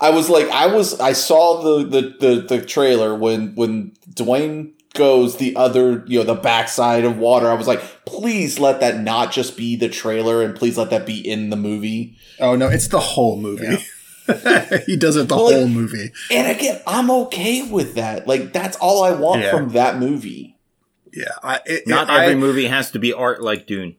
I 0.00 0.10
was 0.10 0.28
like, 0.28 0.48
I 0.50 0.66
was, 0.66 0.98
I 1.00 1.12
saw 1.12 1.62
the 1.62 1.84
the 1.84 2.14
the, 2.20 2.40
the 2.56 2.60
trailer 2.60 3.14
when 3.14 3.54
when 3.54 3.92
Dwayne 4.12 4.72
goes 4.96 5.36
the 5.36 5.54
other, 5.56 6.04
you 6.06 6.18
know, 6.18 6.24
the 6.24 6.34
backside 6.34 7.04
of 7.04 7.18
water. 7.18 7.48
I 7.50 7.54
was 7.54 7.66
like, 7.66 8.04
please 8.04 8.58
let 8.58 8.80
that 8.80 9.00
not 9.00 9.32
just 9.32 9.56
be 9.56 9.76
the 9.76 9.88
trailer, 9.88 10.42
and 10.42 10.54
please 10.56 10.76
let 10.78 10.90
that 10.90 11.06
be 11.06 11.18
in 11.18 11.50
the 11.50 11.56
movie. 11.56 12.16
Oh 12.40 12.56
no, 12.56 12.68
it's 12.68 12.88
the 12.88 13.00
whole 13.00 13.36
movie. 13.36 13.76
he 14.86 14.96
does 14.96 15.16
it 15.16 15.28
the 15.28 15.36
Well, 15.36 15.44
like- 15.46 15.54
whole 15.56 15.68
movie. 15.68 16.10
And 16.30 16.50
again, 16.56 16.80
I'm 16.86 17.10
okay 17.10 17.62
with 17.70 17.94
that. 17.94 18.26
Like 18.26 18.52
that's 18.52 18.76
all 18.78 19.04
I 19.04 19.12
want 19.12 19.42
Yeah. 19.42 19.50
from 19.52 19.70
that 19.70 19.98
movie. 19.98 20.56
Yeah, 21.12 21.24
I, 21.42 21.60
it, 21.64 21.86
Not 21.86 22.10
I- 22.10 22.24
every 22.24 22.34
movie 22.34 22.66
has 22.66 22.90
to 22.90 22.98
be 22.98 23.12
art 23.12 23.42
like 23.42 23.66
Dune. 23.66 23.96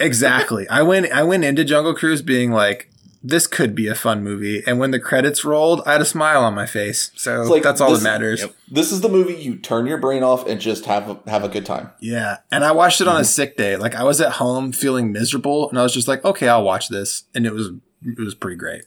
exactly. 0.00 0.68
I 0.68 0.82
went 0.82 1.10
I 1.12 1.22
went 1.22 1.44
into 1.44 1.64
Jungle 1.64 1.94
Cruise 1.94 2.22
being 2.22 2.50
like, 2.50 2.90
this 3.28 3.46
could 3.46 3.74
be 3.74 3.86
a 3.88 3.94
fun 3.94 4.22
movie, 4.24 4.62
and 4.66 4.78
when 4.78 4.90
the 4.90 4.98
credits 5.00 5.44
rolled, 5.44 5.82
I 5.86 5.92
had 5.92 6.00
a 6.00 6.04
smile 6.06 6.42
on 6.44 6.54
my 6.54 6.66
face. 6.66 7.10
So 7.14 7.42
like, 7.42 7.62
that's 7.62 7.80
all 7.80 7.90
this- 7.90 8.00
that 8.02 8.04
matters. 8.04 8.40
Yep. 8.40 8.54
This 8.70 8.92
is 8.92 9.00
the 9.00 9.08
movie 9.08 9.34
you 9.34 9.56
turn 9.56 9.86
your 9.86 9.98
brain 9.98 10.22
off 10.22 10.46
and 10.46 10.60
just 10.60 10.84
have 10.86 11.08
a, 11.10 11.30
have 11.30 11.44
a 11.44 11.48
good 11.48 11.66
time. 11.66 11.90
Yeah, 12.00 12.38
and 12.50 12.64
I 12.64 12.72
watched 12.72 13.00
it 13.00 13.04
Mm-hmm. 13.04 13.14
on 13.16 13.20
a 13.20 13.24
sick 13.24 13.56
day. 13.56 13.76
Like 13.76 13.94
I 13.94 14.04
was 14.04 14.20
at 14.20 14.32
home 14.32 14.72
feeling 14.72 15.12
miserable, 15.12 15.68
and 15.68 15.78
I 15.78 15.82
was 15.82 15.92
just 15.94 16.08
like, 16.08 16.24
okay, 16.24 16.48
I'll 16.48 16.64
watch 16.64 16.88
this, 16.88 17.24
and 17.34 17.46
it 17.46 17.52
was 17.52 17.70
it 18.04 18.18
was 18.18 18.34
pretty 18.34 18.56
great. 18.56 18.82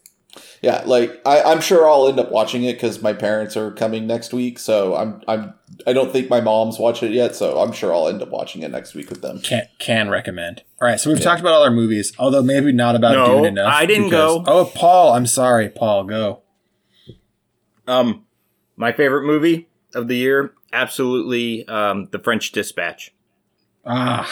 Yeah, 0.61 0.83
like 0.85 1.21
I, 1.25 1.41
I'm 1.41 1.59
sure 1.59 1.89
I'll 1.89 2.07
end 2.07 2.19
up 2.19 2.31
watching 2.31 2.63
it 2.63 2.73
because 2.73 3.01
my 3.01 3.13
parents 3.13 3.57
are 3.57 3.71
coming 3.71 4.07
next 4.07 4.33
week. 4.33 4.59
So 4.59 4.95
I'm 4.95 5.21
I'm 5.27 5.53
I 5.85 5.93
don't 5.93 6.11
think 6.11 6.29
my 6.29 6.39
mom's 6.39 6.79
watched 6.79 7.03
it 7.03 7.11
yet. 7.11 7.35
So 7.35 7.59
I'm 7.59 7.71
sure 7.71 7.93
I'll 7.93 8.07
end 8.07 8.21
up 8.21 8.29
watching 8.29 8.61
it 8.61 8.71
next 8.71 8.93
week 8.93 9.09
with 9.09 9.21
them. 9.21 9.41
Can 9.41 9.63
can 9.79 10.09
recommend. 10.09 10.63
All 10.81 10.87
right, 10.87 10.99
so 10.99 11.11
we've 11.11 11.21
talked 11.21 11.41
about 11.41 11.53
all 11.53 11.63
our 11.63 11.71
movies, 11.71 12.13
although 12.17 12.41
maybe 12.41 12.71
not 12.71 12.95
about 12.95 13.13
No, 13.13 13.25
Dune 13.37 13.45
enough. 13.45 13.73
I 13.73 13.85
didn't 13.85 14.09
go. 14.09 14.43
Oh, 14.47 14.71
Paul, 14.73 15.13
I'm 15.13 15.27
sorry, 15.27 15.69
Paul. 15.69 16.05
Go. 16.05 16.41
Um, 17.87 18.25
my 18.77 18.91
favorite 18.91 19.25
movie 19.25 19.67
of 19.93 20.07
the 20.07 20.15
year, 20.15 20.53
absolutely, 20.71 21.67
um, 21.67 22.07
The 22.11 22.19
French 22.19 22.51
Dispatch. 22.51 23.13
Ah, 23.85 24.29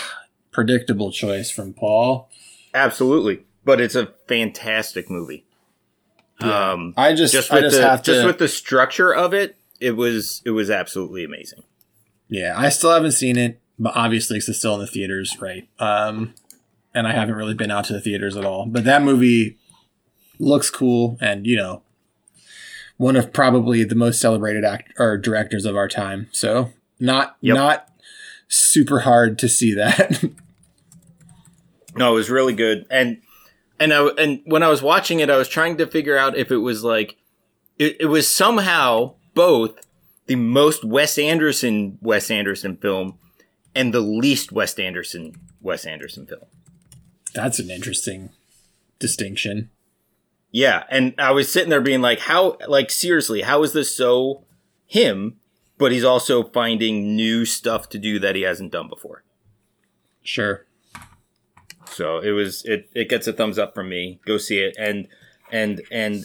predictable 0.52 1.12
choice 1.12 1.52
from 1.52 1.74
Paul. 1.74 2.30
Absolutely, 2.74 3.46
but 3.66 3.82
it's 3.82 3.96
a 3.96 4.14
fantastic 4.28 5.10
movie. 5.10 5.46
Um, 6.42 6.94
I 6.98 7.14
just, 7.14 7.34
just 7.34 7.52
I 7.52 7.56
with 7.56 7.64
just 7.66 7.78
the 7.78 7.84
have 7.84 8.02
to. 8.04 8.12
just 8.14 8.26
with 8.26 8.38
the 8.40 8.48
structure 8.48 9.14
of 9.14 9.34
it, 9.34 9.58
it 9.80 9.92
was 9.98 10.42
it 10.46 10.52
was 10.52 10.70
absolutely 10.70 11.24
amazing. 11.24 11.64
yeah, 12.30 12.54
I 12.58 12.70
still 12.70 12.92
haven't 12.92 13.12
seen 13.14 13.38
it, 13.38 13.60
but 13.78 13.96
obviously 13.96 14.38
it's 14.38 14.58
still 14.58 14.76
in 14.76 14.80
the 14.82 14.88
theaters, 14.88 15.38
right? 15.42 15.68
Um, 15.80 16.34
and 16.94 17.08
I 17.08 17.12
haven't 17.12 17.36
really 17.36 17.54
been 17.54 17.72
out 17.72 17.86
to 17.86 17.94
the 17.94 18.02
theaters 18.02 18.36
at 18.38 18.46
all. 18.46 18.66
But 18.66 18.84
that 18.86 19.02
movie 19.02 19.58
looks 20.40 20.70
cool, 20.70 21.18
and 21.22 21.46
you 21.46 21.56
know, 21.58 21.84
one 22.98 23.16
of 23.16 23.32
probably 23.34 23.84
the 23.84 23.96
most 23.96 24.20
celebrated 24.22 24.64
act 24.66 24.94
or 24.98 25.18
directors 25.18 25.66
of 25.66 25.76
our 25.76 25.88
time. 25.88 26.28
So 26.32 26.72
not 27.00 27.36
Yep. 27.42 27.56
not 27.56 27.90
super 28.48 29.00
hard 29.02 29.38
to 29.40 29.50
see 29.50 29.74
that. 29.74 30.24
No, 31.96 32.12
it 32.12 32.16
was 32.16 32.30
really 32.30 32.54
good, 32.54 32.86
and 32.92 33.20
and 33.80 33.94
I 33.94 34.08
and 34.18 34.42
when 34.46 34.64
I 34.64 34.68
was 34.68 34.82
watching 34.82 35.20
it, 35.20 35.30
I 35.30 35.38
was 35.38 35.48
trying 35.48 35.78
to 35.78 35.88
figure 35.88 36.18
out 36.18 36.38
if 36.38 36.52
it 36.52 36.58
was 36.58 36.84
like 36.84 37.18
it, 37.78 37.98
it 38.02 38.06
was 38.06 38.28
somehow 38.28 39.16
both 39.34 39.86
the 40.28 40.36
most 40.36 40.84
Wes 40.84 41.18
Anderson 41.18 41.98
Wes 42.02 42.30
Anderson 42.30 42.78
film 42.78 43.18
and 43.74 43.94
the 43.94 44.02
least 44.02 44.52
Wes 44.52 44.78
Anderson 44.78 45.34
Wes 45.62 45.86
Anderson 45.86 46.26
film. 46.26 46.46
That's 47.34 47.60
an 47.60 47.70
interesting 47.70 48.32
distinction. 48.98 49.70
Yeah, 50.52 50.84
and 50.90 51.14
I 51.18 51.32
was 51.32 51.52
sitting 51.52 51.70
there 51.70 51.82
being 51.82 52.02
like, 52.02 52.20
how 52.20 52.58
like 52.68 52.90
seriously, 52.90 53.42
how 53.42 53.64
is 53.64 53.74
this 53.74 53.96
so 53.96 54.44
him? 54.86 55.38
But 55.78 55.94
he's 55.94 56.04
also 56.04 56.44
finding 56.44 57.16
new 57.16 57.46
stuff 57.46 57.88
to 57.90 57.98
do 57.98 58.20
that 58.20 58.36
he 58.36 58.42
hasn't 58.42 58.74
done 58.74 58.90
before. 58.90 59.24
Sure. 60.24 60.66
So 61.90 62.20
it 62.20 62.32
was 62.32 62.64
it 62.66 62.90
it 62.94 63.10
gets 63.10 63.28
a 63.28 63.34
thumbs 63.34 63.60
up 63.60 63.74
from 63.74 63.90
me. 63.90 64.20
Go 64.26 64.38
see 64.38 64.60
it 64.60 64.76
and 64.78 65.08
and 65.52 65.82
and 65.92 66.24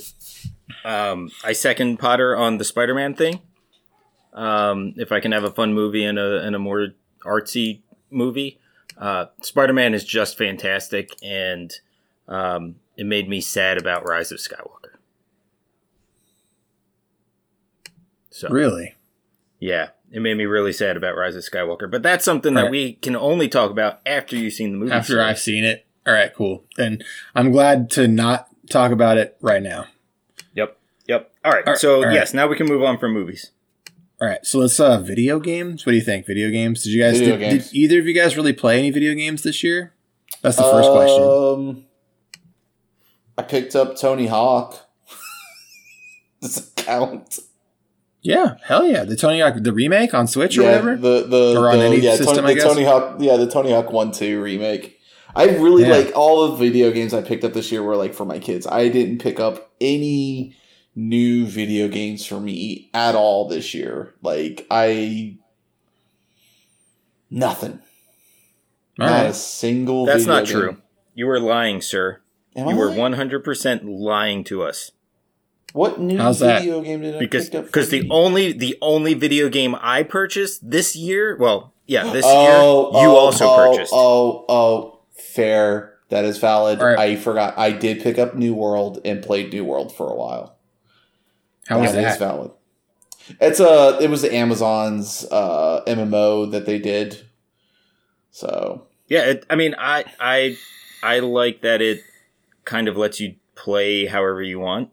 um 0.85 1.31
I 1.43 1.53
second 1.53 1.99
Potter 1.99 2.37
on 2.37 2.59
the 2.59 2.65
Spider-Man 2.65 3.15
thing. 3.15 3.41
Um 4.33 4.95
if 4.97 5.11
I 5.13 5.21
can 5.21 5.33
have 5.33 5.45
a 5.45 5.51
fun 5.51 5.75
movie 5.75 6.05
and 6.05 6.19
a 6.19 6.41
and 6.43 6.55
a 6.55 6.59
more 6.59 6.89
artsy 7.25 7.81
movie, 8.11 8.59
uh 8.99 9.27
Spider-Man 9.43 9.95
is 9.95 10.05
just 10.05 10.37
fantastic 10.39 11.11
and 11.23 11.73
um 12.29 12.77
it 12.97 13.07
made 13.07 13.29
me 13.29 13.41
sad 13.41 13.79
about 13.79 14.07
Rise 14.07 14.31
of 14.31 14.39
Skywalker. 14.39 14.99
So 18.31 18.49
Really? 18.49 18.95
yeah, 19.59 19.91
it 20.15 20.23
made 20.23 20.37
me 20.37 20.45
really 20.45 20.73
sad 20.73 20.97
about 20.97 21.17
Rise 21.17 21.35
of 21.35 21.43
Skywalker. 21.43 21.91
But 21.91 22.05
that's 22.05 22.25
something 22.25 22.55
that 22.55 22.71
we 22.71 22.93
can 22.93 23.17
only 23.17 23.49
talk 23.49 23.73
about 23.73 24.01
after 24.07 24.37
you've 24.37 24.53
seen 24.53 24.71
the 24.71 24.79
movie. 24.79 24.93
After 24.93 25.15
so- 25.15 25.25
I've 25.25 25.41
seen 25.41 25.65
it. 25.65 25.87
All 26.07 26.13
right, 26.13 26.33
cool. 26.33 26.65
And 26.79 27.03
I'm 27.35 27.51
glad 27.51 27.91
to 27.93 28.07
not 28.07 28.49
talk 28.71 28.93
about 28.93 29.19
it 29.19 29.37
right 29.41 29.61
now. 29.63 29.87
Yep. 30.55 30.79
Yep. 31.09 31.33
All 31.45 31.51
right. 31.51 31.67
All 31.67 31.73
right, 31.73 31.81
so 31.81 31.97
all 31.97 32.05
right. 32.05 32.15
yes, 32.15 32.33
now 32.33 32.47
we 32.47 32.55
can 32.57 32.67
move 32.67 32.85
on 32.85 32.97
from 32.99 33.13
movies. 33.13 33.51
All 34.21 34.29
right, 34.29 34.47
so 34.47 34.61
let's 34.61 34.79
uh 34.79 35.01
video 35.01 35.41
games. 35.41 35.85
What 35.85 35.91
do 35.91 35.97
you 35.97 36.05
think? 36.05 36.27
Video 36.27 36.49
games? 36.51 36.85
Did 36.85 36.91
you 36.93 37.03
guys 37.03 37.19
did, 37.19 37.41
did 37.41 37.65
either 37.75 37.99
of 37.99 38.07
you 38.07 38.15
guys 38.15 38.37
really 38.37 38.53
play 38.53 38.79
any 38.79 38.93
video 38.93 39.15
games 39.15 39.43
this 39.43 39.65
year? 39.65 39.95
That's 40.43 40.57
the 40.57 40.63
first 40.63 40.91
question. 40.91 41.23
Um, 41.25 41.85
I 43.37 43.43
picked 43.43 43.75
up 43.75 43.99
Tony 43.99 44.29
Hawk. 44.29 44.79
Does 46.41 46.59
it 46.59 46.77
count? 46.77 47.41
Yeah, 48.25 48.57
hell 48.63 48.87
yeah. 48.87 49.05
The 49.05 49.17
Tony 49.17 49.41
Hawk 49.41 49.55
the 49.59 49.73
remake 49.73 50.15
on 50.15 50.27
Switch 50.27 50.57
or 50.59 50.63
whatever? 50.63 50.97
The 50.97 51.27
the, 51.27 51.61
Or 51.61 51.71
on 51.71 51.79
the- 51.79 51.85
any 51.85 51.99
yeah, 52.01 52.17
system, 52.17 52.37
Tony, 52.37 52.47
I 52.49 52.55
the 52.55 52.55
guess? 52.55 52.65
Tony 52.65 52.85
Hawk 52.85 53.17
yeah 53.21 53.37
the 53.37 53.47
Tony 53.49 53.71
Hawk 53.71 53.93
One 53.93 54.11
Two 54.13 54.41
remake. 54.43 54.99
I 55.37 55.45
really 55.57 55.83
Yeah. 55.83 55.91
like 55.97 56.13
all 56.17 56.49
the 56.49 56.57
video 56.57 56.91
games 56.91 57.13
I 57.13 57.21
picked 57.21 57.45
up 57.45 57.53
this 57.53 57.71
year 57.71 57.83
were 57.83 57.97
like 57.97 58.15
for 58.15 58.25
my 58.25 58.39
kids. 58.39 58.67
I 58.67 58.89
didn't 58.89 59.19
pick 59.19 59.39
up 59.39 59.71
any 59.81 60.57
new 60.97 61.45
video 61.45 61.89
games 61.89 62.25
for 62.25 62.41
me 62.41 62.89
at 62.95 63.15
all 63.15 63.47
this 63.49 63.75
year. 63.75 64.15
Like 64.23 64.67
I 64.71 65.37
nothing. 67.31 67.81
All 68.99 69.07
not 69.07 69.27
a 69.27 69.35
single. 69.35 70.07
That's 70.07 70.25
video 70.25 70.35
not 70.35 70.45
game. 70.47 70.55
true. 70.55 70.77
You 71.15 71.27
were 71.27 71.41
lying, 71.41 71.81
sir. 71.81 72.21
Am 72.57 72.69
I 72.69 72.73
you 72.73 72.77
were 72.79 72.91
one 72.93 73.15
hundred 73.15 73.45
percent 73.45 73.85
lying 73.85 74.45
to 74.45 74.63
us 74.63 74.93
What 75.75 75.99
new 75.99 76.19
How's 76.19 76.39
that? 76.39 76.61
video 76.61 76.83
game 76.83 77.01
did 77.01 77.17
I 77.17 77.19
because 77.19 77.51
pick 77.51 77.59
up? 77.59 77.67
because 77.67 77.87
for 77.87 77.91
the 77.97 78.03
me? 78.03 78.09
only 78.09 78.53
the 78.53 78.79
only 78.81 79.15
video 79.15 79.49
game 79.49 79.75
I 79.81 80.05
purchased 80.05 80.71
this 80.71 80.95
year, 80.95 81.37
well, 81.37 81.75
yeah, 81.85 82.13
this 82.13 82.25
oh, 82.25 82.43
year 82.43 83.03
you 83.03 83.09
oh, 83.11 83.17
also 83.17 83.49
oh, 83.49 83.57
purchased. 83.57 83.93
Oh, 83.93 84.45
oh, 84.49 85.01
fair. 85.11 85.99
That 86.11 86.25
is 86.25 86.39
valid. 86.39 86.79
All 86.79 86.87
right. 86.87 86.99
I 86.99 87.17
forgot. 87.17 87.59
I 87.59 87.73
did 87.73 88.05
pick 88.05 88.21
up 88.21 88.37
New 88.37 88.55
World 88.55 89.01
and 89.05 89.21
played 89.21 89.53
New 89.53 89.65
World 89.65 89.93
for 89.93 90.09
a 90.09 90.15
while. 90.15 90.57
How 91.67 91.81
was 91.81 91.91
is 91.91 91.97
that? 91.97 92.21
valid. 92.21 92.53
It's 93.41 93.59
a. 93.59 93.99
It 94.01 94.11
was 94.11 94.23
the 94.23 94.33
Amazon's 94.33 95.27
uh, 95.29 95.83
MMO 95.89 96.53
that 96.53 96.67
they 96.67 96.79
did. 96.79 97.27
So 98.31 98.87
Yeah, 99.09 99.25
it, 99.25 99.47
I 99.51 99.57
mean, 99.57 99.75
I 99.77 100.05
I 100.21 100.57
I 101.03 101.19
like 101.19 101.63
that 101.63 101.83
it 101.83 102.01
kind 102.65 102.87
of 102.87 102.97
lets 102.97 103.19
you 103.19 103.35
play 103.57 104.07
however 104.07 104.41
you 104.41 104.61
want. 104.61 104.91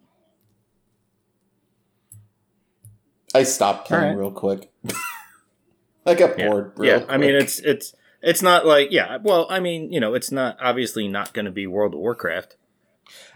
I 3.34 3.44
stopped 3.44 3.88
playing 3.88 4.04
All 4.04 4.10
right. 4.10 4.18
real 4.18 4.32
quick. 4.32 4.72
I 6.06 6.16
got 6.16 6.38
Yeah, 6.38 6.50
bored. 6.50 6.74
Real 6.78 7.00
yeah. 7.02 7.06
I 7.08 7.18
mean, 7.18 7.36
it's 7.36 7.60
it's 7.60 7.94
it's 8.22 8.42
not 8.42 8.66
like 8.66 8.90
yeah. 8.92 9.18
Well, 9.22 9.48
I 9.50 9.60
mean, 9.60 9.92
you 9.92 10.00
know, 10.00 10.14
it's 10.14 10.32
not 10.32 10.58
obviously 10.60 11.08
not 11.08 11.34
going 11.34 11.46
to 11.46 11.52
be 11.52 11.68
World 11.68 11.94
of 11.94 12.00
Warcraft. 12.00 12.56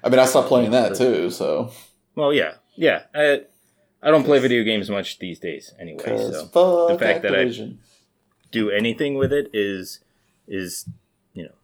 I 0.03 0.09
mean, 0.09 0.19
I 0.19 0.25
stopped 0.25 0.47
playing 0.47 0.71
that 0.71 0.95
too. 0.95 1.29
So 1.31 1.71
Well, 2.15 2.33
yeah, 2.33 2.55
yeah. 2.75 3.03
I 3.13 3.41
I 4.01 4.11
don't 4.11 4.23
play 4.23 4.39
video 4.39 4.63
games 4.63 4.89
much 4.89 5.19
these 5.19 5.39
days 5.39 5.73
anyway. 5.79 6.03
So 6.17 6.45
fuck 6.45 6.89
the 6.89 6.97
fact 6.99 7.21
that 7.23 7.35
I- 7.35 7.73
do 8.51 8.69
anything 8.69 9.15
with 9.15 9.33
it 9.33 9.49
is 9.53 9.99
is 10.47 10.87
you 11.33 11.43
know 11.43 11.55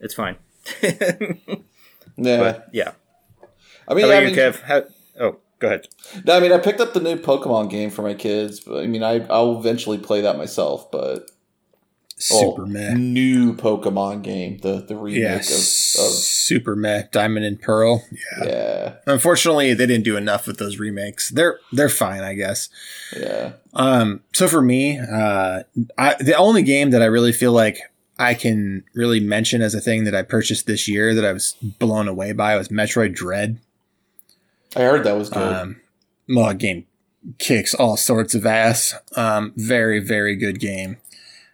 it's 0.00 0.14
fine. 0.14 0.36
but 0.80 0.98
yeah. 2.16 2.60
yeah. 2.72 2.92
I 3.88 3.94
mean, 3.94 4.04
How 4.04 4.10
about 4.10 4.16
I 4.16 4.20
you, 4.20 4.26
mean, 4.26 4.34
Kev? 4.36 4.60
How, 4.62 4.82
go 5.58 5.68
ahead. 5.68 5.88
No, 6.24 6.36
I 6.36 6.40
mean, 6.40 6.52
I 6.52 6.58
picked 6.58 6.80
up 6.80 6.92
the 6.94 7.00
new 7.00 7.16
Pokemon 7.16 7.70
game 7.70 7.90
for 7.90 8.02
my 8.02 8.14
kids, 8.14 8.60
but 8.60 8.82
I 8.82 8.86
mean, 8.86 9.02
I 9.02 9.26
I'll 9.28 9.58
eventually 9.58 9.98
play 9.98 10.20
that 10.22 10.36
myself. 10.38 10.90
But 10.90 11.30
Super 12.18 12.62
oh, 12.62 12.66
meh. 12.66 12.94
new 12.94 13.54
Pokemon 13.54 14.22
game, 14.22 14.56
the 14.62 14.80
the 14.80 14.96
remake 14.96 15.20
Yeah, 15.22 15.34
of, 15.36 15.42
of 15.42 16.12
super 16.14 16.74
meh. 16.74 17.02
Diamond 17.12 17.44
and 17.44 17.60
Pearl. 17.60 18.02
Yeah. 18.10 18.44
yeah, 18.46 18.92
Unfortunately, 19.06 19.74
they 19.74 19.84
didn't 19.86 20.04
do 20.04 20.16
enough 20.16 20.46
with 20.46 20.56
those 20.56 20.78
remakes. 20.78 21.28
They're 21.28 21.58
they're 21.72 21.90
fine, 21.90 22.22
I 22.22 22.32
guess. 22.32 22.70
yeah. 23.14 23.52
Um, 23.74 24.22
so 24.32 24.48
for 24.48 24.62
me, 24.62 24.98
uh, 24.98 25.64
I, 25.98 26.14
the 26.18 26.34
only 26.38 26.62
game 26.62 26.88
that 26.92 27.02
I 27.02 27.06
really 27.06 27.32
feel 27.32 27.52
like 27.52 27.78
I 28.18 28.32
can 28.32 28.84
really 28.94 29.20
mention 29.20 29.60
as 29.60 29.74
a 29.74 29.80
thing 29.82 30.04
that 30.04 30.14
I 30.14 30.22
purchased 30.22 30.66
this 30.66 30.88
year 30.88 31.14
that 31.14 31.24
I 31.26 31.32
was 31.34 31.54
blown 31.60 32.08
away 32.08 32.32
by 32.32 32.56
was 32.56 32.68
Metroid 32.68 33.14
Dread. 33.14 33.58
I 34.76 34.82
heard 34.82 35.04
that 35.04 35.16
was 35.16 35.30
good. 35.30 35.42
Um, 35.42 35.80
well, 36.28 36.52
game 36.54 36.86
kicks 37.38 37.74
all 37.74 37.96
sorts 37.96 38.34
of 38.34 38.46
ass. 38.46 38.94
Um, 39.16 39.52
very, 39.56 40.00
very 40.00 40.36
good 40.36 40.60
game. 40.60 40.98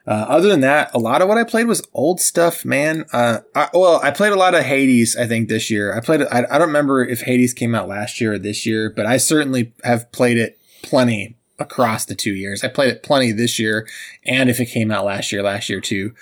Uh, 0.04 0.26
other 0.28 0.48
than 0.48 0.60
that, 0.60 0.92
a 0.92 0.98
lot 0.98 1.22
of 1.22 1.28
what 1.28 1.38
I 1.38 1.44
played 1.44 1.68
was 1.68 1.86
old 1.94 2.20
stuff, 2.20 2.64
man. 2.64 3.04
Uh, 3.12 3.38
I, 3.54 3.68
well, 3.72 4.00
I 4.02 4.10
played 4.10 4.32
a 4.32 4.36
lot 4.36 4.54
of 4.54 4.64
Hades, 4.64 5.16
I 5.16 5.26
think, 5.26 5.48
this 5.48 5.70
year. 5.70 5.94
I 5.94 6.00
played 6.00 6.22
I, 6.22 6.44
I 6.50 6.58
don't 6.58 6.68
remember 6.68 7.04
if 7.04 7.20
Hades 7.20 7.54
came 7.54 7.74
out 7.74 7.88
last 7.88 8.20
year 8.20 8.32
or 8.32 8.38
this 8.38 8.66
year, 8.66 8.90
but 8.90 9.06
I 9.06 9.16
certainly 9.16 9.72
have 9.84 10.10
played 10.10 10.38
it 10.38 10.58
plenty 10.82 11.36
across 11.60 12.04
the 12.04 12.16
two 12.16 12.34
years. 12.34 12.64
I 12.64 12.68
played 12.68 12.90
it 12.90 13.04
plenty 13.04 13.30
this 13.30 13.60
year, 13.60 13.86
and 14.26 14.50
if 14.50 14.58
it 14.58 14.66
came 14.66 14.90
out 14.90 15.04
last 15.04 15.30
year, 15.30 15.42
last 15.42 15.68
year 15.68 15.80
too. 15.80 16.14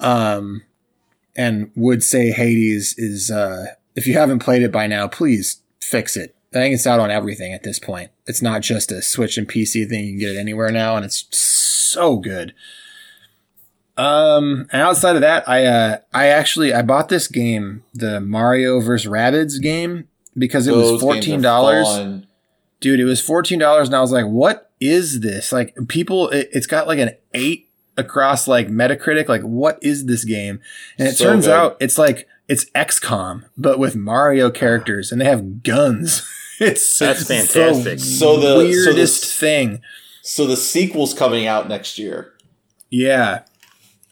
Um, 0.00 0.62
and 1.36 1.70
would 1.74 2.02
say 2.02 2.30
Hades 2.30 2.94
is, 2.96 3.30
uh, 3.30 3.66
if 3.94 4.06
you 4.06 4.14
haven't 4.14 4.38
played 4.38 4.62
it 4.62 4.72
by 4.72 4.86
now, 4.86 5.06
please 5.06 5.60
fix 5.90 6.16
it. 6.16 6.34
I 6.52 6.58
think 6.58 6.74
it's 6.74 6.86
out 6.86 7.00
on 7.00 7.10
everything 7.10 7.52
at 7.52 7.62
this 7.64 7.78
point. 7.78 8.10
It's 8.26 8.40
not 8.40 8.62
just 8.62 8.90
a 8.90 9.02
Switch 9.02 9.36
and 9.36 9.48
PC 9.48 9.88
thing. 9.88 10.04
You 10.04 10.12
can 10.12 10.18
get 10.18 10.36
it 10.36 10.38
anywhere 10.38 10.70
now, 10.70 10.96
and 10.96 11.04
it's 11.04 11.26
so 11.36 12.16
good. 12.16 12.54
Um, 13.96 14.68
and 14.72 14.82
outside 14.82 15.16
of 15.16 15.22
that, 15.22 15.48
I 15.48 15.64
uh, 15.64 15.98
I 16.12 16.26
actually 16.26 16.74
I 16.74 16.82
bought 16.82 17.08
this 17.08 17.28
game, 17.28 17.82
the 17.94 18.20
Mario 18.20 18.80
vs. 18.80 19.10
Rabbids 19.10 19.60
game, 19.60 20.08
because 20.36 20.66
it 20.66 20.72
Those 20.72 20.92
was 20.92 21.00
fourteen 21.00 21.40
dollars. 21.40 21.86
Dude, 22.80 23.00
it 23.00 23.04
was 23.04 23.20
fourteen 23.20 23.58
dollars, 23.58 23.88
and 23.88 23.94
I 23.96 24.00
was 24.00 24.12
like, 24.12 24.26
"What 24.26 24.70
is 24.80 25.20
this?" 25.20 25.50
Like, 25.50 25.74
people, 25.88 26.28
it, 26.28 26.50
it's 26.52 26.66
got 26.66 26.86
like 26.86 26.98
an 26.98 27.10
eight 27.32 27.70
across 27.96 28.46
like 28.46 28.68
Metacritic. 28.68 29.28
Like, 29.28 29.42
what 29.42 29.78
is 29.82 30.04
this 30.06 30.24
game? 30.24 30.60
And 30.98 31.08
it 31.08 31.16
So 31.16 31.24
turns 31.24 31.46
good. 31.46 31.54
out 31.54 31.76
it's 31.80 31.96
like 31.96 32.28
it's 32.48 32.68
XCOM, 32.70 33.44
but 33.56 33.78
with 33.78 33.96
Mario 33.96 34.50
characters, 34.50 35.10
and 35.12 35.20
they 35.20 35.24
have 35.26 35.62
guns. 35.62 36.28
it's 36.60 36.98
That's 36.98 37.26
fantastic. 37.26 37.98
The 37.98 38.04
So 38.04 38.36
the- 38.36 38.46
so 38.46 38.58
the- 38.58 38.64
weirdest 38.68 39.24
thing. 39.38 39.80
So 40.22 40.46
the 40.46 40.56
sequel's 40.56 41.14
coming 41.14 41.46
out 41.46 41.68
next 41.68 41.98
year. 41.98 42.32
Yeah. 42.90 43.42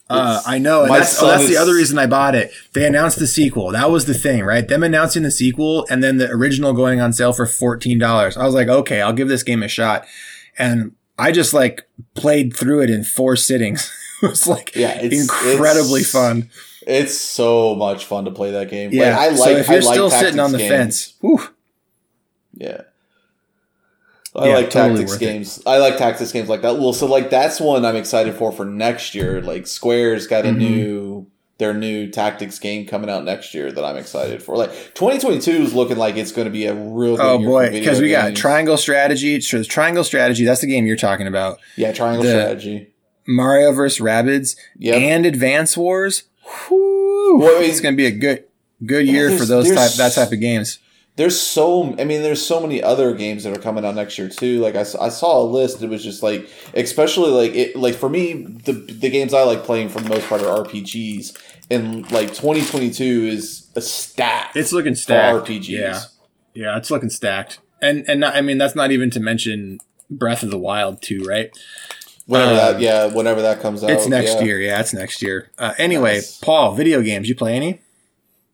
Uh, 0.09 0.41
I 0.45 0.59
know. 0.59 0.83
and 0.83 0.91
That's, 0.93 1.17
oh, 1.17 1.25
son 1.25 1.37
that's 1.39 1.49
the 1.49 1.57
other 1.57 1.73
reason 1.73 1.97
I 1.97 2.05
bought 2.07 2.35
it. 2.35 2.51
They 2.73 2.85
announced 2.85 3.17
the 3.19 3.25
sequel. 3.27 3.71
That 3.71 3.89
was 3.89 4.05
the 4.05 4.13
thing, 4.13 4.43
right? 4.43 4.65
Them 4.67 4.83
announcing 4.83 5.23
the 5.23 5.31
sequel 5.31 5.85
and 5.89 6.03
then 6.03 6.17
the 6.17 6.29
original 6.29 6.73
going 6.73 7.01
on 7.01 7.11
sale 7.11 7.33
for 7.33 7.45
$14. 7.45 8.37
I 8.37 8.45
was 8.45 8.53
like, 8.53 8.67
okay, 8.67 9.01
I'll 9.01 9.13
give 9.13 9.27
this 9.27 9.41
game 9.43 9.63
a 9.63 9.67
shot. 9.67 10.05
And 10.59 10.93
I 11.17 11.31
just 11.31 11.53
like 11.53 11.87
played 12.13 12.55
through 12.55 12.83
it 12.83 12.89
in 12.91 13.03
four 13.03 13.35
sittings. 13.35 13.91
it 14.23 14.29
was 14.29 14.47
like 14.47 14.75
Yeah, 14.75 14.97
it's 15.01 15.31
incredibly 15.31 16.01
it's- 16.01 16.11
fun. 16.11 16.49
It's 16.85 17.17
so 17.17 17.73
much 17.75 18.05
fun 18.05 18.25
to 18.25 18.31
play 18.31 18.51
that 18.51 18.69
game. 18.69 18.91
Yeah. 18.93 19.17
like, 19.17 19.19
I 19.19 19.27
like. 19.29 19.37
so 19.37 19.49
if 19.49 19.67
you're 19.69 19.81
like 19.81 19.93
still 19.93 20.09
sitting 20.09 20.39
on 20.39 20.51
the 20.51 20.57
games. 20.59 20.69
fence, 20.71 21.13
whew, 21.21 21.41
Yeah. 22.53 22.81
I 24.35 24.47
Yeah, 24.49 24.55
like 24.55 24.69
totally 24.69 24.99
tactics 24.99 25.11
worth 25.11 25.21
it. 25.21 25.25
games. 25.25 25.63
I 25.65 25.77
like 25.77 25.97
tactics 25.97 26.31
games 26.33 26.49
like 26.49 26.61
that. 26.61 26.77
Well, 26.77 26.91
so 26.93 27.05
like 27.05 27.29
that's 27.29 27.59
one 27.61 27.85
I'm 27.85 27.95
excited 27.95 28.35
for 28.35 28.51
for 28.51 28.65
next 28.65 29.15
year. 29.15 29.41
Like 29.41 29.65
Square's 29.65 30.27
got 30.27 30.45
a 30.45 30.49
Mhm. 30.49 30.57
new 30.57 31.27
their 31.57 31.73
new 31.73 32.09
tactics 32.11 32.59
game 32.59 32.85
coming 32.85 33.09
out 33.09 33.23
next 33.23 33.53
year 33.53 33.71
that 33.71 33.85
I'm 33.85 33.95
excited 33.95 34.43
for. 34.43 34.57
Like 34.57 34.71
2022 34.93 35.51
is 35.63 35.73
looking 35.73 35.95
like 35.95 36.17
it's 36.17 36.33
going 36.33 36.47
to 36.47 36.51
be 36.51 36.65
a 36.65 36.73
real. 36.73 37.15
Oh 37.17 37.37
boy, 37.37 37.69
because 37.71 38.01
we 38.01 38.09
got. 38.11 38.35
Triangle 38.35 38.75
Strategy. 38.75 39.39
So 39.39 39.63
Triangle 39.63 40.03
Strategy, 40.03 40.43
that's 40.43 40.59
the 40.59 40.67
game 40.67 40.85
you're 40.85 40.97
talking 40.97 41.27
about. 41.27 41.59
yeah 41.77 41.93
triangle 41.93 42.23
the- 42.23 42.29
strategy. 42.31 42.89
Mario 43.27 43.71
vs. 43.71 43.99
Rabbids 44.05 44.55
Yep. 44.77 45.01
and 45.01 45.25
Advance 45.25 45.75
Wars. 45.77 46.23
Whew, 46.45 47.39
Well, 47.39 47.61
it's 47.61 47.81
going 47.81 47.93
to 47.93 47.97
be 47.97 48.05
a 48.05 48.11
good 48.11 48.45
good 48.85 49.07
year 49.07 49.35
for 49.37 49.45
those 49.45 49.71
type 49.71 49.93
that 49.93 50.13
type 50.13 50.31
of 50.31 50.39
games. 50.39 50.79
There's 51.17 51.39
so 51.39 51.95
I 51.97 52.03
mean 52.03 52.21
there's 52.23 52.45
so 52.45 52.59
many 52.59 52.83
other 52.83 53.15
games 53.15 53.43
that 53.43 53.57
are 53.57 53.61
coming 53.61 53.85
out 53.85 53.95
next 53.95 54.17
year 54.17 54.27
too. 54.27 54.59
Like 54.59 54.75
I, 54.75 54.81
I 54.81 55.09
saw 55.09 55.41
a 55.41 55.45
list. 55.45 55.81
It 55.81 55.89
was 55.89 56.03
just 56.03 56.21
like 56.21 56.49
especially 56.73 57.31
like 57.31 57.55
it 57.55 57.75
like 57.75 57.95
for 57.95 58.09
me 58.09 58.33
the 58.33 58.73
the 58.73 59.09
games 59.09 59.33
I 59.33 59.43
like 59.43 59.63
playing 59.63 59.89
for 59.89 60.01
the 60.01 60.09
most 60.09 60.27
part 60.27 60.41
are 60.41 60.65
RPGs 60.65 61.37
and 61.71 62.09
like 62.11 62.29
2022 62.29 63.03
is 63.27 63.69
a 63.75 63.81
stack. 63.81 64.55
It's 64.55 64.73
looking 64.73 64.93
for 64.93 64.99
stacked. 64.99 65.47
RPGs. 65.47 65.69
Yeah, 65.69 66.01
yeah, 66.53 66.77
it's 66.77 66.91
looking 66.91 67.09
stacked. 67.09 67.59
And 67.81 68.03
and 68.09 68.19
not, 68.19 68.35
I 68.35 68.41
mean 68.41 68.57
that's 68.57 68.75
not 68.75 68.91
even 68.91 69.09
to 69.11 69.19
mention 69.21 69.79
Breath 70.09 70.43
of 70.43 70.51
the 70.51 70.59
Wild 70.59 71.01
too, 71.01 71.23
right? 71.23 71.49
Whenever 72.27 72.51
Um, 72.51 72.57
that 72.57 72.79
yeah 72.81 73.05
whenever 73.05 73.41
that 73.43 73.61
comes 73.61 73.83
out. 73.83 73.89
It's 73.91 74.07
next 74.07 74.35
yeah. 74.35 74.41
year. 74.43 74.59
Yeah, 74.59 74.79
it's 74.79 74.93
next 74.93 75.21
year. 75.21 75.51
Uh, 75.59 75.73
anyway, 75.77 76.15
Nice. 76.15 76.37
Paul, 76.39 76.73
video 76.75 77.01
games. 77.01 77.29
You 77.29 77.35
play 77.35 77.55
any? 77.55 77.81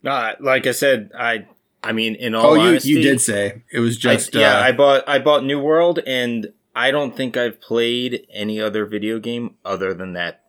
Uh, 0.05 0.33
like 0.39 0.67
I 0.67 0.71
said, 0.71 1.11
I 1.17 1.45
I 1.83 1.93
mean, 1.93 2.15
in 2.15 2.35
all 2.35 2.47
Oh, 2.51 2.53
you 2.55 2.61
honesty, 2.61 2.89
you 2.89 3.01
did 3.01 3.21
say 3.21 3.63
it 3.71 3.79
was 3.79 3.97
I- 3.97 4.15
just. 4.15 4.35
yeah. 4.35 4.57
uh, 4.57 4.61
I 4.63 4.71
bought 4.71 5.03
I 5.07 5.19
bought 5.19 5.43
New 5.45 5.59
World, 5.59 5.99
and 6.05 6.51
I 6.75 6.91
don't 6.91 7.15
think 7.15 7.37
I've 7.37 7.61
played 7.61 8.27
any 8.31 8.59
other 8.59 8.85
video 8.85 9.19
game 9.19 9.55
other 9.63 9.93
than 9.93 10.13
that. 10.13 10.41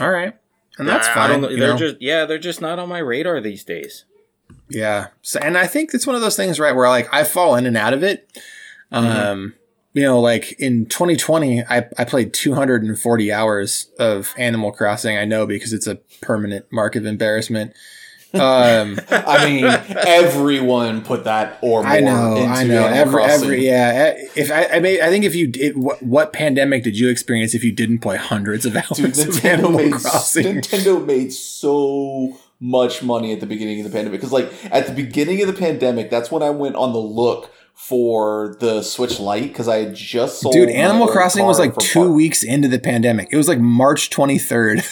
all 0.00 0.10
right, 0.10 0.34
and 0.78 0.88
that's 0.88 1.06
I- 1.08 1.10
I 1.10 1.14
fine. 1.14 1.30
don't 1.30 1.40
know, 1.42 1.56
they're 1.56 1.68
know? 1.72 1.76
just 1.78 1.96
yeah, 2.00 2.24
they're 2.24 2.38
just 2.38 2.60
not 2.60 2.78
on 2.78 2.88
my 2.88 2.98
radar 2.98 3.40
these 3.40 3.62
days. 3.64 4.04
Yeah. 4.68 5.08
So, 5.22 5.38
and 5.40 5.56
I 5.56 5.66
think 5.66 5.92
it's 5.94 6.06
one 6.06 6.16
of 6.16 6.22
those 6.22 6.36
things, 6.36 6.58
right, 6.58 6.74
where 6.74 6.88
like 6.88 7.08
I 7.12 7.22
fall 7.24 7.54
in 7.54 7.64
and 7.66 7.76
out 7.76 7.92
of 7.94 8.02
it. 8.02 8.28
Um, 8.90 9.04
Mm-hmm. 9.04 9.48
You 9.98 10.04
know, 10.04 10.20
like 10.20 10.52
in 10.60 10.86
2020, 10.86 11.64
I, 11.64 11.88
I 11.98 12.04
played 12.04 12.32
240 12.32 13.32
hours 13.32 13.90
of 13.98 14.32
Animal 14.38 14.70
Crossing. 14.70 15.16
I 15.16 15.24
know 15.24 15.44
because 15.44 15.72
it's 15.72 15.88
a 15.88 15.96
permanent 16.20 16.66
mark 16.70 16.94
of 16.94 17.04
embarrassment. 17.04 17.72
Um, 18.32 19.00
I 19.10 19.44
mean 19.44 19.64
everyone 20.06 21.02
put 21.02 21.24
that 21.24 21.58
or 21.62 21.82
more 21.82 21.90
I 21.90 21.98
know, 21.98 22.36
into 22.36 22.48
I 22.48 22.62
know. 22.62 22.86
Every, 22.86 23.24
every, 23.24 23.66
yeah. 23.66 24.14
eh, 24.16 24.28
If 24.36 24.52
I, 24.52 24.66
I 24.66 24.78
mean, 24.78 25.02
I 25.02 25.08
think 25.08 25.24
if 25.24 25.34
you 25.34 25.48
did, 25.48 25.76
what, 25.76 26.00
what 26.00 26.32
pandemic 26.32 26.84
did 26.84 26.96
you 26.96 27.08
experience 27.08 27.52
if 27.54 27.64
you 27.64 27.72
didn't 27.72 27.98
play 27.98 28.18
hundreds 28.18 28.64
of 28.66 28.76
hours 28.76 28.90
Dude, 28.90 29.06
of 29.06 29.14
Nintendo 29.14 29.44
Animal 29.46 29.70
made, 29.72 29.92
Crossing? 29.94 30.44
Nintendo 30.44 31.04
made 31.04 31.32
so 31.32 32.38
much 32.60 33.02
money 33.02 33.32
at 33.32 33.40
the 33.40 33.46
beginning 33.46 33.80
of 33.80 33.84
the 33.90 33.90
pandemic 33.90 34.20
because, 34.20 34.32
like, 34.32 34.52
at 34.70 34.86
the 34.86 34.92
beginning 34.92 35.40
of 35.40 35.48
the 35.48 35.54
pandemic, 35.54 36.08
that's 36.08 36.30
when 36.30 36.42
I 36.44 36.50
went 36.50 36.76
on 36.76 36.92
the 36.92 37.00
look 37.00 37.50
for 37.78 38.56
the 38.58 38.82
Switch 38.82 39.20
Lite 39.20 39.44
because 39.44 39.68
I 39.68 39.76
had 39.78 39.94
just 39.94 40.40
sold. 40.40 40.52
Dude, 40.52 40.68
Animal 40.68 41.06
Crossing 41.06 41.46
was 41.46 41.60
like 41.60 41.76
two 41.78 42.00
part- 42.00 42.10
weeks 42.10 42.42
into 42.42 42.66
the 42.66 42.80
pandemic. 42.80 43.28
It 43.30 43.36
was 43.36 43.46
like 43.46 43.60
March 43.60 44.10
23rd. 44.10 44.84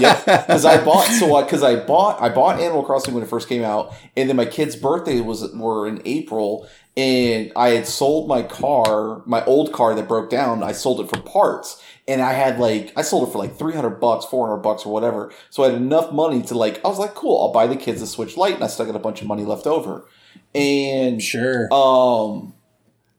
yeah, 0.00 0.18
because 0.24 0.64
I 0.64 0.82
bought 0.82 1.06
so 1.06 1.26
what? 1.28 1.46
because 1.46 1.62
I 1.62 1.76
bought 1.76 2.20
I 2.22 2.30
bought 2.30 2.58
Animal 2.58 2.84
Crossing 2.84 3.12
when 3.14 3.22
it 3.22 3.28
first 3.28 3.48
came 3.48 3.62
out, 3.62 3.94
and 4.16 4.28
then 4.28 4.36
my 4.36 4.46
kid's 4.46 4.76
birthday 4.76 5.20
was 5.20 5.52
were 5.54 5.86
in 5.86 6.00
April, 6.06 6.66
and 6.96 7.52
I 7.54 7.70
had 7.70 7.86
sold 7.86 8.28
my 8.28 8.42
car, 8.42 9.22
my 9.26 9.44
old 9.44 9.72
car 9.72 9.94
that 9.94 10.08
broke 10.08 10.30
down. 10.30 10.62
I 10.62 10.72
sold 10.72 11.00
it 11.00 11.10
for 11.10 11.20
parts, 11.20 11.82
and 12.08 12.22
I 12.22 12.32
had 12.32 12.58
like 12.58 12.92
I 12.96 13.02
sold 13.02 13.28
it 13.28 13.32
for 13.32 13.38
like 13.38 13.58
three 13.58 13.74
hundred 13.74 14.00
bucks, 14.00 14.24
four 14.24 14.48
hundred 14.48 14.62
bucks, 14.62 14.86
or 14.86 14.92
whatever. 14.92 15.32
So 15.50 15.64
I 15.64 15.66
had 15.66 15.74
enough 15.74 16.12
money 16.12 16.42
to 16.42 16.56
like 16.56 16.82
I 16.84 16.88
was 16.88 16.98
like, 16.98 17.14
cool, 17.14 17.40
I'll 17.42 17.52
buy 17.52 17.66
the 17.66 17.76
kids 17.76 18.00
a 18.02 18.06
Switch 18.06 18.36
Lite, 18.36 18.54
and 18.54 18.64
I 18.64 18.68
still 18.68 18.86
got 18.86 18.96
a 18.96 19.00
bunch 19.00 19.20
of 19.20 19.28
money 19.28 19.44
left 19.44 19.66
over, 19.66 20.06
and 20.54 21.22
Sure. 21.22 21.72
um, 21.72 22.54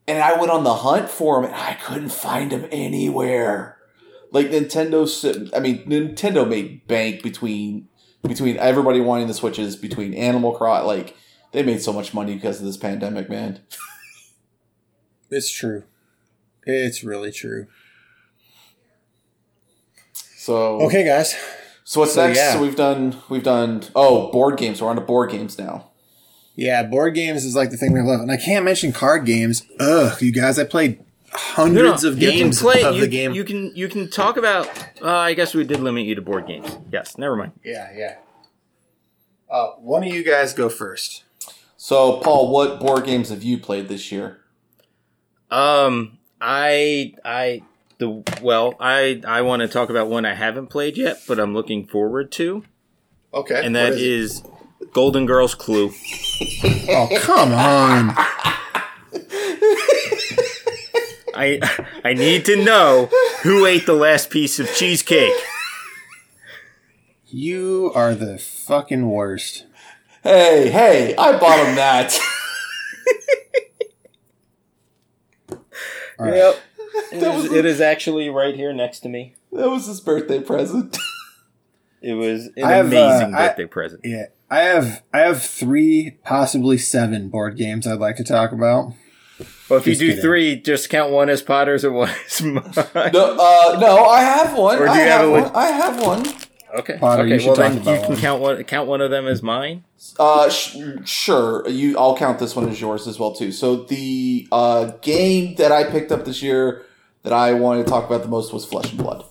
and 0.08 0.22
I 0.22 0.38
went 0.40 0.52
on 0.52 0.64
the 0.64 0.74
hunt 0.74 1.10
for 1.10 1.36
them, 1.42 1.46
and 1.52 1.56
I 1.60 1.74
couldn't 1.76 2.10
find 2.10 2.52
them 2.52 2.68
anywhere. 2.72 3.78
Like 4.32 4.48
Nintendo, 4.50 5.52
I 5.56 5.60
mean 5.60 5.86
Nintendo 5.86 6.48
made 6.48 6.88
bank 6.88 7.22
between 7.24 7.88
between 8.28 8.58
everybody 8.58 9.00
wanting 9.00 9.28
the 9.28 9.34
Switches, 9.34 9.76
between 9.76 10.14
Animal 10.14 10.54
Crossing. 10.54 10.88
Like 10.88 11.16
they 11.52 11.62
made 11.64 11.82
so 11.82 11.94
much 11.94 12.14
money 12.14 12.34
because 12.36 12.60
of 12.60 12.66
this 12.66 12.78
pandemic, 12.78 13.30
man. 13.30 13.62
It's 15.30 15.50
true. 15.52 15.84
It's 16.66 17.04
really 17.04 17.32
true. 17.32 17.66
So 20.38 20.82
Okay, 20.82 21.04
guys. 21.04 21.36
so 21.84 22.02
what's 22.02 22.14
So, 22.14 22.26
next? 22.28 22.38
yeah. 22.38 22.54
So 22.54 22.62
we've 22.62 22.76
done 22.76 23.18
we've 23.30 23.44
done 23.44 23.84
oh 23.96 24.32
board 24.32 24.58
games. 24.58 24.82
We're 24.82 24.90
on 24.90 24.96
to 24.96 25.02
board 25.02 25.32
games 25.32 25.58
now. 25.58 25.90
Yeah, 26.56 26.84
board 26.84 27.16
games 27.16 27.46
is 27.46 27.56
like 27.56 27.72
the 27.72 27.78
thing 27.78 27.94
we 27.94 28.02
love, 28.02 28.22
and 28.22 28.32
I 28.32 28.38
can't 28.38 28.64
mention 28.64 28.92
card 28.92 29.26
games. 29.26 29.66
Ugh, 29.80 30.22
you 30.22 30.32
guys, 30.32 30.60
I 30.60 30.66
played 30.66 31.04
hundreds 31.32 32.04
of 32.04 32.22
you 32.22 32.32
games 32.32 32.62
can 32.62 32.72
play, 32.72 32.84
of 32.84 32.96
you, 32.96 33.02
the 33.02 33.08
game. 33.08 33.34
You 33.34 33.44
can 33.44 33.76
you 33.76 33.88
can 33.88 34.10
talk 34.10 34.38
about. 34.38 34.68
Uh, 35.02 35.10
I 35.10 35.34
guess 35.34 35.54
we 35.54 35.64
did 35.64 35.80
limit 35.80 36.06
you 36.06 36.16
to 36.16 36.22
board 36.22 36.46
games. 36.48 36.78
Yes, 36.92 37.18
never 37.18 37.36
mind. 37.36 37.54
yeah, 37.64 37.92
yeah. 37.96 38.16
Uh, 39.50 39.72
one 39.74 40.04
of 40.04 40.14
you 40.14 40.24
guys 40.24 40.54
go 40.54 40.68
first. 40.70 41.24
So 41.78 42.18
Paul, 42.20 42.52
what 42.52 42.80
board 42.80 43.06
games 43.06 43.30
have 43.30 43.44
you 43.44 43.58
played 43.58 43.88
this 43.88 44.12
year? 44.12 44.40
Um, 45.52 46.18
I 46.40 47.14
I 47.26 47.62
the 47.98 48.24
well, 48.42 48.76
I 48.80 49.22
I 49.28 49.42
want 49.42 49.62
to 49.62 49.68
talk 49.68 49.90
about 49.90 50.08
one 50.08 50.26
I 50.26 50.34
haven't 50.34 50.68
played 50.68 50.98
yet, 50.98 51.18
but 51.28 51.40
I'm 51.40 51.54
looking 51.54 51.86
forward 51.86 52.32
to, 52.34 52.64
Okay, 53.34 53.64
and 53.66 53.76
that 53.76 53.94
is 53.94 54.44
Golden 54.94 55.26
Girls 55.26 55.56
Clue. 55.56 55.92
Oh, 56.90 57.08
come 57.20 57.54
on! 57.54 58.14
I 61.36 61.60
I 62.04 62.14
need 62.14 62.46
to 62.46 62.62
know 62.64 63.10
who 63.44 63.66
ate 63.66 63.86
the 63.86 63.94
last 63.94 64.30
piece 64.30 64.60
of 64.60 64.74
cheesecake. 64.76 65.34
You 67.28 67.92
are 67.96 68.14
the 68.16 68.38
fucking 68.38 69.10
worst. 69.10 69.66
Hey, 70.24 70.70
hey, 70.70 71.16
I 71.16 71.38
bought 71.40 71.66
him 71.66 71.76
that. 71.76 72.18
All 75.50 75.58
right. 76.20 76.36
Yep. 76.36 76.60
It 77.12 77.24
is, 77.24 77.52
it 77.52 77.66
is 77.66 77.82
actually 77.82 78.30
right 78.30 78.56
here 78.56 78.74
next 78.74 79.00
to 79.02 79.10
me. 79.10 79.36
that 79.52 79.70
was 79.70 79.86
his 79.88 80.00
birthday 80.02 80.40
present. 80.42 80.98
It 82.02 82.14
was 82.14 82.48
an 82.58 82.64
I 82.64 82.72
have, 82.74 82.86
uh, 82.86 82.90
amazing 82.98 83.34
I- 83.36 83.48
birthday 83.48 83.66
present. 83.66 84.02
Yeah, 84.04 84.26
I 84.50 84.60
have 84.62 85.04
I 85.14 85.20
have 85.20 85.42
three, 85.42 86.18
possibly 86.24 86.78
seven 86.78 87.30
board 87.30 87.58
games 87.58 87.88
I'd 87.88 88.00
like 88.00 88.18
to 88.18 88.24
talk 88.24 88.52
about. 88.52 88.94
Well, 89.70 89.80
if 89.80 89.88
you 89.88 89.96
do 89.96 90.08
kidding. 90.10 90.22
three, 90.22 90.56
just 90.58 90.90
count 90.90 91.12
one 91.12 91.30
as 91.30 91.42
Potter's 91.42 91.84
and 91.84 91.96
one 91.96 92.10
as 92.26 92.42
mine. 92.42 92.64
No, 93.14 93.38
uh, 93.40 93.78
no, 93.80 94.06
I 94.06 94.22
have 94.22 94.56
one. 94.58 94.78
Or 94.80 94.86
do 94.86 94.92
I 94.92 94.96
you 95.04 95.10
have 95.10 95.22
have 95.22 95.28
a 95.28 95.32
one. 95.32 95.52
I 95.56 95.66
have 95.68 96.02
one. 96.06 96.26
Okay. 96.76 96.98
Potter, 97.00 97.26
you 97.28 97.36
okay. 97.36 97.44
should 97.44 97.48
Well, 97.48 97.56
talk 97.56 97.74
then 97.74 97.82
about 97.82 97.94
you 97.94 98.00
can 98.02 98.10
one. 98.12 98.20
count 98.22 98.42
one. 98.42 98.64
Count 98.64 98.88
one 98.88 99.02
of 99.02 99.10
them 99.12 99.28
as 99.28 99.42
mine. 99.42 99.84
Uh, 100.20 100.50
sh- 100.50 100.78
sure. 101.06 101.68
You, 101.70 101.98
I'll 101.98 102.16
count 102.18 102.40
this 102.40 102.56
one 102.56 102.68
as 102.70 102.80
yours 102.82 103.08
as 103.08 103.20
well 103.20 103.34
too. 103.34 103.52
So 103.52 103.78
the 103.84 104.48
uh, 104.52 104.86
game 105.02 105.56
that 105.56 105.72
I 105.72 105.84
picked 105.86 106.12
up 106.12 106.26
this 106.26 106.42
year 106.44 106.84
that 107.24 107.34
I 107.34 107.54
wanted 107.54 107.84
to 107.86 107.90
talk 107.90 108.06
about 108.06 108.22
the 108.22 108.28
most 108.28 108.54
was 108.54 108.66
Flesh 108.66 108.90
and 108.92 108.98
Blood. 109.02 109.24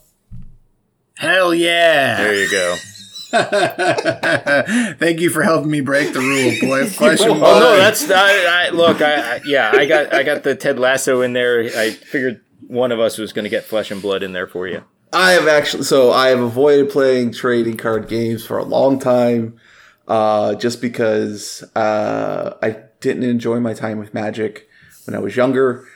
Hell 1.16 1.54
yeah! 1.54 2.16
There 2.16 2.34
you 2.34 2.50
go. 2.50 2.76
Thank 4.98 5.20
you 5.20 5.30
for 5.30 5.42
helping 5.42 5.70
me 5.70 5.80
break 5.80 6.12
the 6.12 6.20
rule, 6.20 6.52
boy. 6.60 6.86
Flesh 6.86 7.20
and 7.20 7.30
Oh 7.30 7.34
blood. 7.38 7.60
no, 7.60 7.76
that's 7.76 8.10
I, 8.10 8.66
I, 8.66 8.70
look. 8.70 9.00
I, 9.00 9.36
I 9.36 9.40
yeah, 9.44 9.70
I 9.72 9.86
got 9.86 10.12
I 10.12 10.22
got 10.22 10.42
the 10.42 10.54
Ted 10.54 10.78
Lasso 10.78 11.22
in 11.22 11.32
there. 11.32 11.60
I 11.62 11.90
figured 11.90 12.42
one 12.66 12.92
of 12.92 13.00
us 13.00 13.18
was 13.18 13.32
going 13.32 13.44
to 13.44 13.48
get 13.48 13.64
Flesh 13.64 13.90
and 13.90 14.02
Blood 14.02 14.22
in 14.22 14.32
there 14.32 14.46
for 14.46 14.68
you. 14.68 14.84
I 15.14 15.32
have 15.32 15.46
actually, 15.48 15.84
so 15.84 16.10
I 16.12 16.28
have 16.28 16.40
avoided 16.40 16.90
playing 16.90 17.32
trading 17.32 17.76
card 17.76 18.08
games 18.08 18.46
for 18.46 18.56
a 18.58 18.64
long 18.64 18.98
time, 18.98 19.56
uh, 20.08 20.54
just 20.54 20.80
because 20.80 21.62
uh, 21.74 22.54
I 22.62 22.76
didn't 23.00 23.24
enjoy 23.24 23.60
my 23.60 23.74
time 23.74 23.98
with 23.98 24.14
Magic 24.14 24.68
when 25.06 25.14
I 25.14 25.18
was 25.18 25.36
younger. 25.36 25.86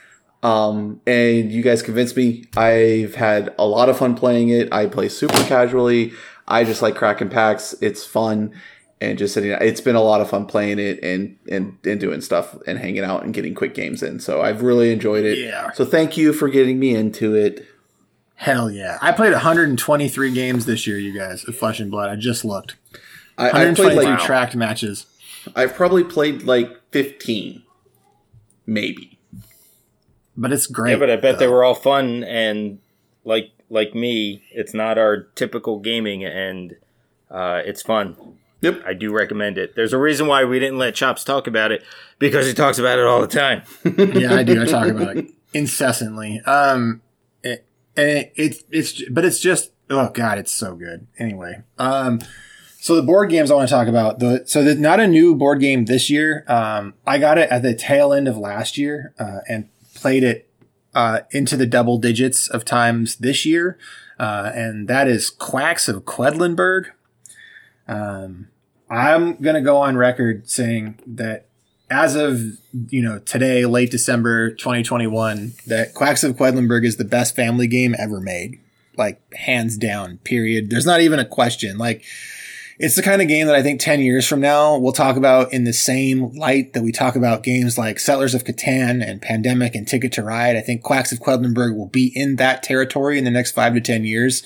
Um, 0.43 1.01
and 1.07 1.51
you 1.51 1.63
guys 1.63 1.81
convinced 1.81 2.15
me. 2.15 2.45
I've 2.55 3.15
had 3.15 3.55
a 3.57 3.65
lot 3.65 3.89
of 3.89 3.97
fun 3.97 4.15
playing 4.15 4.49
it. 4.49 4.71
I 4.71 4.85
play 4.85 5.09
super 5.09 5.43
casually. 5.45 6.13
I 6.47 6.63
just 6.63 6.81
like 6.81 6.95
cracking 6.95 7.29
packs. 7.29 7.75
It's 7.81 8.05
fun 8.05 8.53
and 8.99 9.17
just 9.17 9.33
sitting. 9.33 9.51
It's 9.51 9.81
been 9.81 9.95
a 9.95 10.01
lot 10.01 10.21
of 10.21 10.29
fun 10.29 10.45
playing 10.45 10.79
it 10.79 11.03
and 11.03 11.37
and 11.49 11.77
and 11.83 11.99
doing 11.99 12.21
stuff 12.21 12.55
and 12.65 12.79
hanging 12.79 13.03
out 13.03 13.23
and 13.23 13.33
getting 13.33 13.53
quick 13.53 13.73
games 13.73 14.01
in. 14.01 14.19
So 14.19 14.41
I've 14.41 14.61
really 14.61 14.91
enjoyed 14.91 15.25
it. 15.25 15.37
Yeah. 15.37 15.71
So 15.73 15.85
thank 15.85 16.17
you 16.17 16.33
for 16.33 16.49
getting 16.49 16.79
me 16.79 16.95
into 16.95 17.35
it. 17.35 17.65
Hell 18.35 18.69
yeah! 18.69 18.99
I 19.01 19.13
played 19.13 19.31
123 19.31 20.31
games 20.31 20.67
this 20.67 20.85
year, 20.85 20.99
you 20.99 21.17
guys, 21.17 21.43
of 21.47 21.55
Flesh 21.55 21.79
and 21.79 21.89
Blood. 21.89 22.09
I 22.09 22.15
just 22.15 22.45
looked. 22.45 22.75
I, 23.35 23.47
I 23.47 23.51
played 23.51 23.77
123 23.77 24.05
like 24.05 24.19
tracked 24.19 24.55
matches. 24.55 25.07
I've 25.55 25.73
probably 25.73 26.03
played 26.03 26.43
like 26.43 26.69
15, 26.91 27.63
maybe. 28.67 29.17
but 30.35 30.51
it's 30.51 30.67
great. 30.67 30.91
Yeah, 30.91 30.97
but 30.99 31.09
I 31.09 31.15
bet 31.15 31.39
they 31.39 31.47
were 31.47 31.63
all 31.63 31.73
fun 31.73 32.23
and 32.23 32.79
like 33.23 33.51
like 33.69 33.93
me, 33.93 34.43
it's 34.51 34.73
not 34.73 34.97
our 34.97 35.23
typical 35.35 35.79
gaming 35.79 36.23
and 36.23 36.75
uh, 37.29 37.61
it's 37.65 37.81
fun. 37.81 38.15
Yep. 38.61 38.83
I 38.85 38.93
do 38.93 39.13
recommend 39.13 39.57
it. 39.57 39.75
There's 39.75 39.93
a 39.93 39.97
reason 39.97 40.27
why 40.27 40.43
we 40.43 40.59
didn't 40.59 40.79
let 40.79 40.95
Chops 40.95 41.23
talk 41.23 41.45
about 41.45 41.71
it 41.71 41.83
because 42.17 42.47
he 42.47 42.53
talks 42.53 42.79
about 42.79 42.97
it 42.97 43.05
all 43.05 43.21
the 43.21 43.27
time. 43.27 43.61
yeah, 44.19 44.33
I 44.33 44.43
do. 44.43 44.61
I 44.61 44.65
talk 44.65 44.87
about 44.89 45.17
it 45.17 45.27
incessantly. 45.53 46.41
Um, 46.41 47.01
it, 47.43 47.65
and 47.95 48.09
it, 48.09 48.33
it's 48.35 48.63
it's 48.71 49.09
but 49.09 49.25
it's 49.25 49.39
just 49.39 49.71
oh 49.89 50.09
god, 50.09 50.39
it's 50.39 50.51
so 50.51 50.75
good. 50.75 51.05
Anyway, 51.19 51.61
um, 51.77 52.19
so 52.79 52.95
the 52.95 53.03
board 53.03 53.29
games 53.29 53.51
I 53.51 53.55
want 53.55 53.69
to 53.69 53.75
talk 53.75 53.87
about 53.87 54.19
the 54.19 54.43
so 54.47 54.63
there's 54.63 54.79
not 54.79 54.99
a 54.99 55.07
new 55.07 55.35
board 55.35 55.59
game 55.59 55.85
this 55.85 56.09
year. 56.09 56.43
Um, 56.47 56.95
I 57.05 57.19
got 57.19 57.37
it 57.37 57.49
at 57.51 57.61
the 57.61 57.75
tail 57.75 58.11
end 58.11 58.27
of 58.27 58.37
last 58.37 58.77
year 58.77 59.13
uh, 59.19 59.39
and 59.47 59.69
played 59.93 60.23
it 60.23 60.46
uh, 60.97 61.21
into 61.29 61.55
the 61.55 61.67
double 61.67 61.99
digits 61.99 62.47
of 62.47 62.65
times 62.65 63.17
this 63.17 63.45
year, 63.45 63.77
uh, 64.17 64.51
and 64.55 64.87
that 64.87 65.07
is 65.07 65.29
Quacks 65.29 65.87
of 65.87 66.05
Quedlinburg. 66.05 66.87
Um, 67.87 68.47
I'm 68.89 69.35
gonna 69.35 69.61
go 69.61 69.77
on 69.77 69.95
record 69.95 70.49
saying 70.49 70.99
that 71.05 71.45
as 71.87 72.15
of 72.15 72.41
you 72.89 73.03
know 73.03 73.19
today, 73.19 73.63
late 73.67 73.91
December 73.91 74.49
2021, 74.49 75.53
that 75.67 75.93
Quacks 75.93 76.23
of 76.23 76.35
Quedlinburg 76.35 76.83
is 76.83 76.97
the 76.97 77.05
best 77.05 77.35
family 77.35 77.67
game 77.67 77.93
ever 77.99 78.19
made, 78.19 78.59
like 78.97 79.21
hands 79.35 79.77
down. 79.77 80.17
Period. 80.23 80.71
There's 80.71 80.87
not 80.87 81.01
even 81.01 81.19
a 81.19 81.25
question. 81.25 81.77
Like 81.77 82.03
it's 82.79 82.95
the 82.95 83.01
kind 83.01 83.21
of 83.21 83.27
game 83.27 83.47
that 83.47 83.55
I 83.55 83.63
think 83.63 83.79
10 83.79 84.01
years 84.01 84.27
from 84.27 84.39
now 84.39 84.77
we'll 84.77 84.91
talk 84.91 85.15
about 85.15 85.51
in 85.51 85.63
the 85.63 85.73
same 85.73 86.31
light 86.35 86.73
that 86.73 86.83
we 86.83 86.91
talk 86.91 87.15
about 87.15 87.41
games 87.41 87.77
like 87.77 87.99
Settlers 87.99 88.35
of 88.35 88.43
Catan 88.43 89.03
and 89.05 89.21
Pandemic 89.21 89.73
and 89.73 89.87
Ticket 89.87 90.11
to 90.13 90.23
Ride. 90.23 90.55
I 90.55 90.61
think 90.61 90.83
Quacks 90.83 91.11
of 91.11 91.19
Quedlinburg 91.19 91.75
will 91.75 91.87
be 91.87 92.11
in 92.15 92.35
that 92.35 92.61
territory 92.61 93.17
in 93.17 93.23
the 93.23 93.31
next 93.31 93.53
five 93.53 93.73
to 93.73 93.81
10 93.81 94.05
years. 94.05 94.43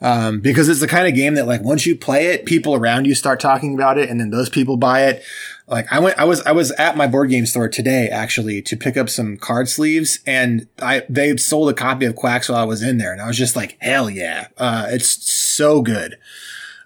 Um, 0.00 0.40
because 0.40 0.68
it's 0.68 0.80
the 0.80 0.88
kind 0.88 1.08
of 1.08 1.14
game 1.14 1.34
that 1.34 1.46
like 1.46 1.62
once 1.62 1.86
you 1.86 1.96
play 1.96 2.26
it, 2.26 2.46
people 2.46 2.74
around 2.74 3.06
you 3.06 3.14
start 3.14 3.40
talking 3.40 3.74
about 3.74 3.98
it 3.98 4.08
and 4.08 4.20
then 4.20 4.30
those 4.30 4.48
people 4.48 4.76
buy 4.76 5.06
it. 5.06 5.24
Like 5.66 5.90
I 5.90 5.98
went, 5.98 6.18
I 6.18 6.24
was, 6.24 6.42
I 6.42 6.52
was 6.52 6.70
at 6.72 6.96
my 6.96 7.06
board 7.06 7.30
game 7.30 7.46
store 7.46 7.68
today 7.68 8.08
actually 8.08 8.60
to 8.62 8.76
pick 8.76 8.96
up 8.96 9.08
some 9.08 9.36
card 9.36 9.68
sleeves 9.68 10.20
and 10.26 10.68
I, 10.80 11.02
they 11.08 11.36
sold 11.38 11.70
a 11.70 11.74
copy 11.74 12.04
of 12.04 12.14
Quacks 12.16 12.48
while 12.48 12.58
I 12.58 12.64
was 12.64 12.82
in 12.82 12.98
there 12.98 13.12
and 13.12 13.20
I 13.20 13.26
was 13.26 13.38
just 13.38 13.56
like, 13.56 13.76
hell 13.80 14.10
yeah. 14.10 14.48
Uh, 14.58 14.86
it's 14.90 15.08
so 15.08 15.80
good. 15.80 16.18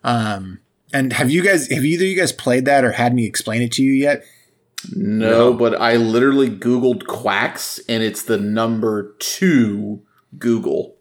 Um, 0.05 0.61
and 0.93 1.13
have 1.13 1.31
you 1.31 1.43
guys, 1.43 1.69
have 1.71 1.85
either 1.85 2.05
of 2.05 2.11
you 2.11 2.17
guys 2.17 2.33
played 2.33 2.65
that 2.65 2.85
or 2.85 2.93
had 2.93 3.15
me 3.15 3.27
explain 3.27 3.63
it 3.63 3.73
to 3.73 3.83
you 3.83 3.93
yet? 3.93 4.25
No, 4.93 5.53
but 5.53 5.81
I 5.81 5.97
literally 5.97 6.49
Googled 6.49 7.07
quacks 7.07 7.81
and 7.89 8.03
it's 8.03 8.23
the 8.23 8.39
number 8.39 9.15
two 9.19 10.03
Google. 10.39 10.97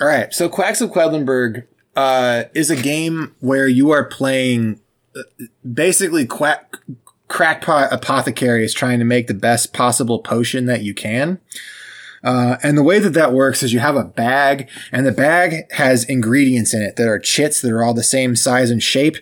All 0.00 0.06
right. 0.06 0.32
So 0.32 0.48
Quacks 0.48 0.80
of 0.80 0.90
Quedlinburg 0.90 1.66
uh, 1.96 2.44
is 2.54 2.70
a 2.70 2.76
game 2.76 3.34
where 3.40 3.68
you 3.68 3.90
are 3.90 4.04
playing 4.04 4.80
uh, 5.16 5.22
basically 5.70 6.26
quack, 6.26 6.76
crackpot 7.28 7.92
apothecary 7.92 8.64
is 8.64 8.72
trying 8.72 8.98
to 8.98 9.04
make 9.04 9.26
the 9.26 9.34
best 9.34 9.72
possible 9.72 10.20
potion 10.20 10.66
that 10.66 10.82
you 10.82 10.94
can. 10.94 11.38
Uh, 12.22 12.56
and 12.62 12.76
the 12.76 12.82
way 12.82 12.98
that 12.98 13.14
that 13.14 13.32
works 13.32 13.62
is 13.62 13.72
you 13.72 13.78
have 13.78 13.96
a 13.96 14.04
bag 14.04 14.68
and 14.92 15.06
the 15.06 15.12
bag 15.12 15.70
has 15.72 16.04
ingredients 16.04 16.74
in 16.74 16.82
it 16.82 16.96
that 16.96 17.08
are 17.08 17.18
chits 17.18 17.62
that 17.62 17.72
are 17.72 17.82
all 17.82 17.94
the 17.94 18.02
same 18.02 18.36
size 18.36 18.70
and 18.70 18.82
shape. 18.82 19.16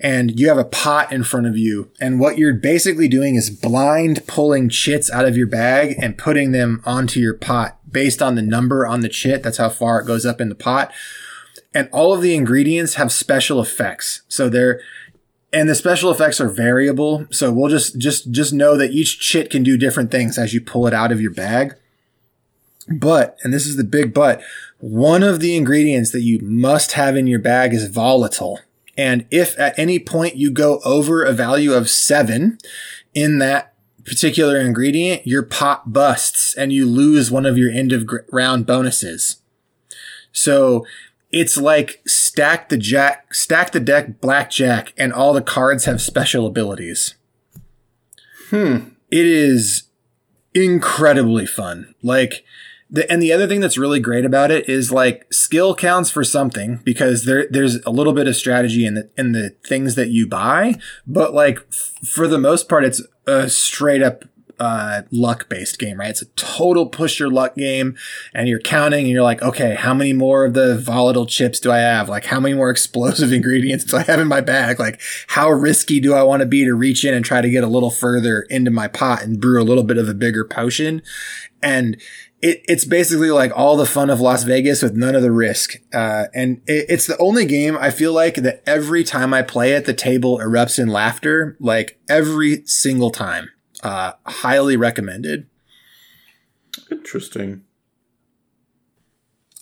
And 0.00 0.38
you 0.38 0.48
have 0.48 0.58
a 0.58 0.64
pot 0.64 1.12
in 1.12 1.22
front 1.22 1.46
of 1.46 1.56
you. 1.56 1.90
And 2.00 2.18
what 2.18 2.38
you're 2.38 2.54
basically 2.54 3.08
doing 3.08 3.36
is 3.36 3.50
blind 3.50 4.26
pulling 4.26 4.68
chits 4.68 5.10
out 5.10 5.26
of 5.26 5.36
your 5.36 5.46
bag 5.46 5.94
and 6.00 6.18
putting 6.18 6.52
them 6.52 6.82
onto 6.84 7.20
your 7.20 7.34
pot 7.34 7.78
based 7.90 8.20
on 8.20 8.34
the 8.34 8.42
number 8.42 8.86
on 8.86 9.00
the 9.00 9.08
chit. 9.08 9.42
That's 9.42 9.58
how 9.58 9.68
far 9.68 10.00
it 10.00 10.06
goes 10.06 10.26
up 10.26 10.40
in 10.40 10.48
the 10.48 10.54
pot. 10.54 10.92
And 11.72 11.88
all 11.92 12.12
of 12.12 12.20
the 12.20 12.34
ingredients 12.34 12.94
have 12.94 13.12
special 13.12 13.60
effects. 13.60 14.22
So 14.26 14.48
they're, 14.48 14.80
and 15.52 15.68
the 15.68 15.74
special 15.76 16.10
effects 16.10 16.40
are 16.40 16.48
variable. 16.48 17.26
So 17.30 17.52
we'll 17.52 17.70
just, 17.70 17.98
just, 17.98 18.30
just 18.32 18.52
know 18.52 18.76
that 18.76 18.90
each 18.90 19.20
chit 19.20 19.50
can 19.50 19.62
do 19.62 19.76
different 19.76 20.10
things 20.10 20.36
as 20.36 20.52
you 20.52 20.60
pull 20.60 20.88
it 20.88 20.94
out 20.94 21.12
of 21.12 21.20
your 21.20 21.32
bag. 21.32 21.74
But, 22.88 23.38
and 23.42 23.52
this 23.52 23.66
is 23.66 23.76
the 23.76 23.84
big 23.84 24.12
but, 24.14 24.42
one 24.78 25.22
of 25.22 25.40
the 25.40 25.56
ingredients 25.56 26.10
that 26.12 26.22
you 26.22 26.40
must 26.40 26.92
have 26.92 27.16
in 27.16 27.26
your 27.26 27.38
bag 27.38 27.74
is 27.74 27.88
volatile. 27.88 28.60
And 28.96 29.26
if 29.30 29.58
at 29.58 29.78
any 29.78 29.98
point 29.98 30.36
you 30.36 30.50
go 30.50 30.80
over 30.84 31.22
a 31.22 31.32
value 31.32 31.72
of 31.72 31.90
seven 31.90 32.58
in 33.14 33.38
that 33.38 33.74
particular 34.04 34.58
ingredient, 34.58 35.26
your 35.26 35.42
pot 35.42 35.92
busts 35.92 36.54
and 36.54 36.72
you 36.72 36.86
lose 36.86 37.30
one 37.30 37.46
of 37.46 37.56
your 37.56 37.70
end 37.70 37.92
of 37.92 38.08
round 38.32 38.66
bonuses. 38.66 39.36
So 40.32 40.86
it's 41.30 41.56
like 41.56 42.02
stack 42.06 42.68
the 42.70 42.76
jack, 42.76 43.34
stack 43.34 43.72
the 43.72 43.80
deck 43.80 44.20
blackjack 44.20 44.92
and 44.96 45.12
all 45.12 45.32
the 45.32 45.42
cards 45.42 45.84
have 45.84 46.00
special 46.00 46.46
abilities. 46.46 47.14
Hmm. 48.48 48.90
It 49.10 49.26
is 49.26 49.84
incredibly 50.54 51.46
fun. 51.46 51.94
Like, 52.02 52.44
the, 52.90 53.10
and 53.10 53.22
the 53.22 53.32
other 53.32 53.46
thing 53.46 53.60
that's 53.60 53.78
really 53.78 54.00
great 54.00 54.24
about 54.24 54.50
it 54.50 54.68
is 54.68 54.90
like 54.90 55.32
skill 55.32 55.74
counts 55.74 56.10
for 56.10 56.24
something 56.24 56.80
because 56.84 57.24
there 57.24 57.46
there's 57.48 57.76
a 57.84 57.90
little 57.90 58.12
bit 58.12 58.26
of 58.26 58.34
strategy 58.34 58.84
in 58.84 58.94
the 58.94 59.10
in 59.16 59.32
the 59.32 59.50
things 59.64 59.94
that 59.94 60.08
you 60.08 60.26
buy, 60.26 60.74
but 61.06 61.32
like 61.32 61.58
f- 61.68 61.94
for 62.04 62.26
the 62.26 62.38
most 62.38 62.68
part, 62.68 62.84
it's 62.84 63.02
a 63.26 63.48
straight 63.48 64.02
up 64.02 64.24
uh, 64.60 65.02
luck 65.10 65.48
based 65.48 65.78
game, 65.78 65.98
right? 65.98 66.10
It's 66.10 66.20
a 66.20 66.26
total 66.36 66.86
push 66.86 67.18
your 67.18 67.30
luck 67.30 67.54
game, 67.54 67.96
and 68.34 68.46
you're 68.46 68.60
counting, 68.60 69.00
and 69.00 69.08
you're 69.08 69.22
like, 69.22 69.40
okay, 69.40 69.74
how 69.74 69.94
many 69.94 70.12
more 70.12 70.44
of 70.44 70.54
the 70.54 70.76
volatile 70.76 71.26
chips 71.26 71.60
do 71.60 71.72
I 71.72 71.78
have? 71.78 72.08
Like, 72.08 72.26
how 72.26 72.38
many 72.38 72.54
more 72.54 72.70
explosive 72.70 73.32
ingredients 73.32 73.84
do 73.84 73.96
I 73.96 74.02
have 74.02 74.20
in 74.20 74.28
my 74.28 74.42
bag? 74.42 74.78
Like, 74.78 75.00
how 75.28 75.48
risky 75.50 75.98
do 75.98 76.12
I 76.12 76.22
want 76.22 76.40
to 76.40 76.46
be 76.46 76.64
to 76.64 76.74
reach 76.74 77.04
in 77.04 77.14
and 77.14 77.24
try 77.24 77.40
to 77.40 77.50
get 77.50 77.64
a 77.64 77.68
little 77.68 77.90
further 77.90 78.42
into 78.42 78.70
my 78.70 78.86
pot 78.86 79.22
and 79.22 79.40
brew 79.40 79.62
a 79.62 79.64
little 79.64 79.84
bit 79.84 79.96
of 79.96 80.08
a 80.08 80.14
bigger 80.14 80.44
potion? 80.44 81.02
And 81.62 82.00
it, 82.42 82.62
it's 82.66 82.84
basically 82.84 83.30
like 83.30 83.52
all 83.54 83.76
the 83.76 83.86
fun 83.86 84.10
of 84.10 84.20
Las 84.20 84.44
Vegas 84.44 84.82
with 84.82 84.94
none 84.94 85.14
of 85.14 85.22
the 85.22 85.32
risk. 85.32 85.76
Uh, 85.92 86.26
and 86.34 86.62
it, 86.66 86.86
it's 86.88 87.06
the 87.06 87.18
only 87.18 87.44
game 87.44 87.76
I 87.76 87.90
feel 87.90 88.12
like 88.12 88.36
that 88.36 88.62
every 88.66 89.04
time 89.04 89.34
I 89.34 89.42
play 89.42 89.72
it, 89.72 89.84
the 89.84 89.94
table 89.94 90.38
erupts 90.38 90.78
in 90.78 90.88
laughter, 90.88 91.56
like 91.60 91.98
every 92.08 92.64
single 92.66 93.10
time. 93.10 93.50
Uh, 93.82 94.12
highly 94.26 94.76
recommended. 94.76 95.48
Interesting. 96.90 97.62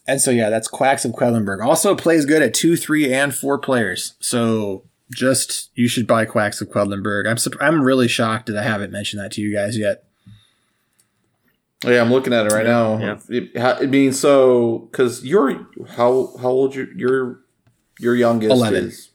And 0.06 0.20
so, 0.20 0.30
yeah, 0.30 0.48
that's 0.48 0.68
Quacks 0.68 1.04
of 1.04 1.12
Quedlinburg. 1.12 1.64
Also 1.64 1.94
plays 1.94 2.24
good 2.24 2.42
at 2.42 2.54
two, 2.54 2.76
three, 2.76 3.12
and 3.12 3.34
four 3.34 3.58
players. 3.58 4.14
So 4.20 4.84
just, 5.12 5.70
you 5.74 5.86
should 5.86 6.06
buy 6.06 6.24
Quacks 6.24 6.60
of 6.60 6.68
Quedlinburg. 6.68 7.28
I'm, 7.28 7.36
I'm 7.60 7.82
really 7.82 8.08
shocked 8.08 8.46
that 8.46 8.56
I 8.56 8.62
haven't 8.62 8.90
mentioned 8.90 9.22
that 9.22 9.32
to 9.32 9.42
you 9.42 9.54
guys 9.54 9.76
yet. 9.76 10.04
Yeah, 11.84 12.00
I'm 12.00 12.10
looking 12.10 12.32
at 12.32 12.46
it 12.46 12.52
right 12.52 12.66
now. 12.66 12.98
yeah. 12.98 13.18
It, 13.28 13.50
it 13.82 13.88
means 13.90 14.18
so 14.18 14.88
because 14.90 15.24
you're 15.24 15.66
how 15.90 16.34
how 16.40 16.48
old 16.50 16.74
you 16.74 16.88
your 16.96 17.40
your 18.00 18.14
youngest 18.16 18.50
11. 18.52 18.84
is 18.84 19.10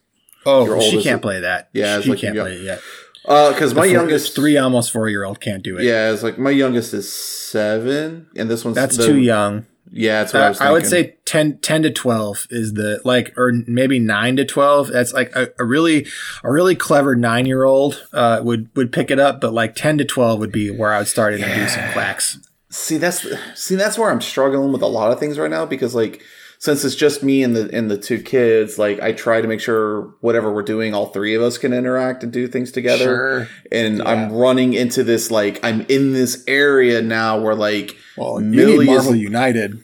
Oh, 0.45 0.79
she 0.81 1.01
can't 1.01 1.21
play 1.21 1.39
that. 1.41 1.69
Yeah, 1.73 2.01
she 2.01 2.09
like 2.09 2.19
can't 2.19 2.35
young- 2.35 2.45
play 2.47 2.55
it 2.57 2.61
yet. 2.63 2.81
because 3.23 3.73
my 3.73 3.83
four- 3.83 3.91
youngest 3.93 4.35
three, 4.35 4.57
almost 4.57 4.91
four 4.91 5.07
year 5.09 5.23
old 5.23 5.39
can't 5.39 5.63
do 5.63 5.77
it. 5.77 5.83
yeah 5.83 6.11
it's 6.11 6.23
like 6.23 6.37
my 6.37 6.49
youngest 6.51 6.93
is 6.93 7.11
seven 7.11 8.27
and 8.35 8.49
this 8.49 8.63
one's 8.65 8.75
That's 8.75 8.97
the- 8.97 9.05
too 9.07 9.17
young. 9.17 9.65
yeah 9.91 10.19
that's 10.23 10.33
what 10.33 10.41
I 10.43 10.45
Uh, 10.45 10.49
was 10.49 10.61
I 10.61 10.71
would 10.71 10.85
say 10.87 11.15
10, 11.25 11.59
10 11.59 11.83
to 11.83 11.91
12 11.91 12.47
is 12.49 12.73
the 12.73 12.99
like, 13.05 13.33
or 13.37 13.53
maybe 13.67 13.99
nine 13.99 14.35
to 14.37 14.43
12. 14.45 14.87
That's 14.91 15.13
like 15.13 15.33
a, 15.35 15.49
a 15.59 15.63
really, 15.63 16.05
a 16.43 16.51
really 16.51 16.75
clever 16.75 17.15
nine 17.15 17.45
year 17.45 17.63
old, 17.63 18.05
uh, 18.11 18.41
would, 18.43 18.69
would 18.75 18.91
pick 18.91 19.09
it 19.11 19.19
up. 19.19 19.39
But 19.39 19.53
like 19.53 19.75
10 19.75 19.97
to 19.99 20.05
12 20.05 20.39
would 20.39 20.51
be 20.51 20.69
where 20.71 20.93
I 20.93 20.97
would 20.99 21.07
start 21.07 21.33
introducing 21.33 21.83
quacks. 21.93 22.37
See 22.73 22.97
that's 22.97 23.25
see 23.53 23.75
that's 23.75 23.99
where 23.99 24.09
I'm 24.09 24.19
struggling 24.21 24.71
with 24.71 24.81
a 24.81 24.87
lot 24.87 25.11
of 25.11 25.19
things 25.19 25.37
right 25.37 25.51
now 25.51 25.63
because 25.65 25.93
like 25.93 26.23
since 26.57 26.83
it's 26.83 26.95
just 26.95 27.21
me 27.21 27.43
and 27.43 27.55
the 27.55 27.69
and 27.71 27.91
the 27.91 27.97
two 27.97 28.19
kids, 28.21 28.79
like 28.79 28.99
I 28.99 29.11
try 29.11 29.41
to 29.41 29.47
make 29.47 29.59
sure 29.59 30.15
whatever 30.21 30.51
we're 30.51 30.63
doing, 30.63 30.93
all 30.93 31.07
three 31.07 31.35
of 31.35 31.41
us 31.43 31.57
can 31.59 31.71
interact 31.71 32.23
and 32.23 32.31
do 32.33 32.47
things 32.47 32.71
together. 32.71 33.47
And 33.71 34.01
I'm 34.01 34.31
running 34.31 34.73
into 34.73 35.03
this 35.03 35.29
like 35.29 35.63
I'm 35.63 35.81
in 35.81 36.13
this 36.13 36.43
area 36.47 37.01
now 37.03 37.39
where 37.39 37.53
like 37.53 37.95
Well, 38.17 38.41
you 38.41 38.47
Millie 38.47 38.85
need 38.85 38.91
is 38.91 38.95
Marvel 38.95 39.15
United. 39.15 39.83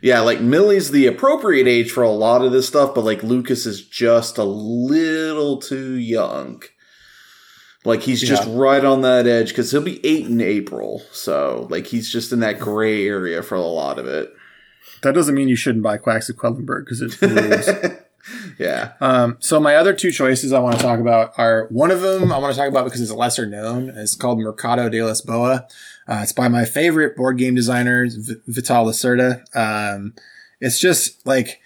yeah, 0.00 0.20
like 0.20 0.40
Millie's 0.40 0.92
the 0.92 1.06
appropriate 1.06 1.66
age 1.66 1.90
for 1.90 2.02
a 2.04 2.10
lot 2.10 2.42
of 2.42 2.52
this 2.52 2.68
stuff, 2.68 2.94
but 2.94 3.04
like 3.04 3.22
Lucas 3.24 3.66
is 3.66 3.84
just 3.84 4.38
a 4.38 4.44
little 4.44 5.56
too 5.58 5.94
young. 5.94 6.62
Like 7.84 8.02
he's 8.02 8.20
just 8.20 8.46
Yeah. 8.46 8.54
right 8.56 8.84
on 8.84 9.00
that 9.02 9.26
edge 9.26 9.48
because 9.48 9.70
he'll 9.70 9.80
be 9.80 10.04
eight 10.04 10.26
in 10.26 10.40
April, 10.40 11.02
so 11.12 11.66
like 11.70 11.86
he's 11.86 12.10
just 12.10 12.30
in 12.32 12.40
that 12.40 12.58
gray 12.58 13.06
area 13.06 13.42
for 13.42 13.54
a 13.54 13.62
lot 13.62 13.98
of 13.98 14.06
it. 14.06 14.32
That 15.02 15.14
doesn't 15.14 15.34
mean 15.34 15.48
you 15.48 15.56
shouldn't 15.56 15.82
buy 15.82 15.96
quacks 15.96 16.28
of 16.28 16.36
Quedlinburg 16.36 16.84
because 16.84 17.00
it 17.00 17.20
rules. 17.22 17.96
Yeah. 18.58 18.92
Um, 19.00 19.38
so 19.40 19.58
my 19.58 19.76
other 19.76 19.94
two 19.94 20.10
choices 20.12 20.52
I 20.52 20.58
want 20.60 20.76
to 20.76 20.82
talk 20.82 21.00
about 21.00 21.32
are 21.38 21.66
one 21.70 21.90
of 21.90 22.02
them 22.02 22.30
I 22.30 22.36
want 22.36 22.54
to 22.54 22.60
talk 22.60 22.68
about 22.68 22.84
because 22.84 23.00
it's 23.00 23.10
lesser 23.10 23.46
known. 23.46 23.88
It's 23.96 24.14
called 24.14 24.38
Mercado 24.38 24.90
de 24.90 24.98
Lisboa. 24.98 25.64
Uh, 26.06 26.20
it's 26.22 26.32
by 26.32 26.46
my 26.48 26.66
favorite 26.66 27.16
board 27.16 27.38
game 27.38 27.54
designer, 27.54 28.06
v- 28.10 28.34
Vital 28.46 28.84
Lacerda. 28.84 29.42
Um, 29.56 30.12
it's 30.60 30.78
just 30.78 31.26
like 31.26 31.60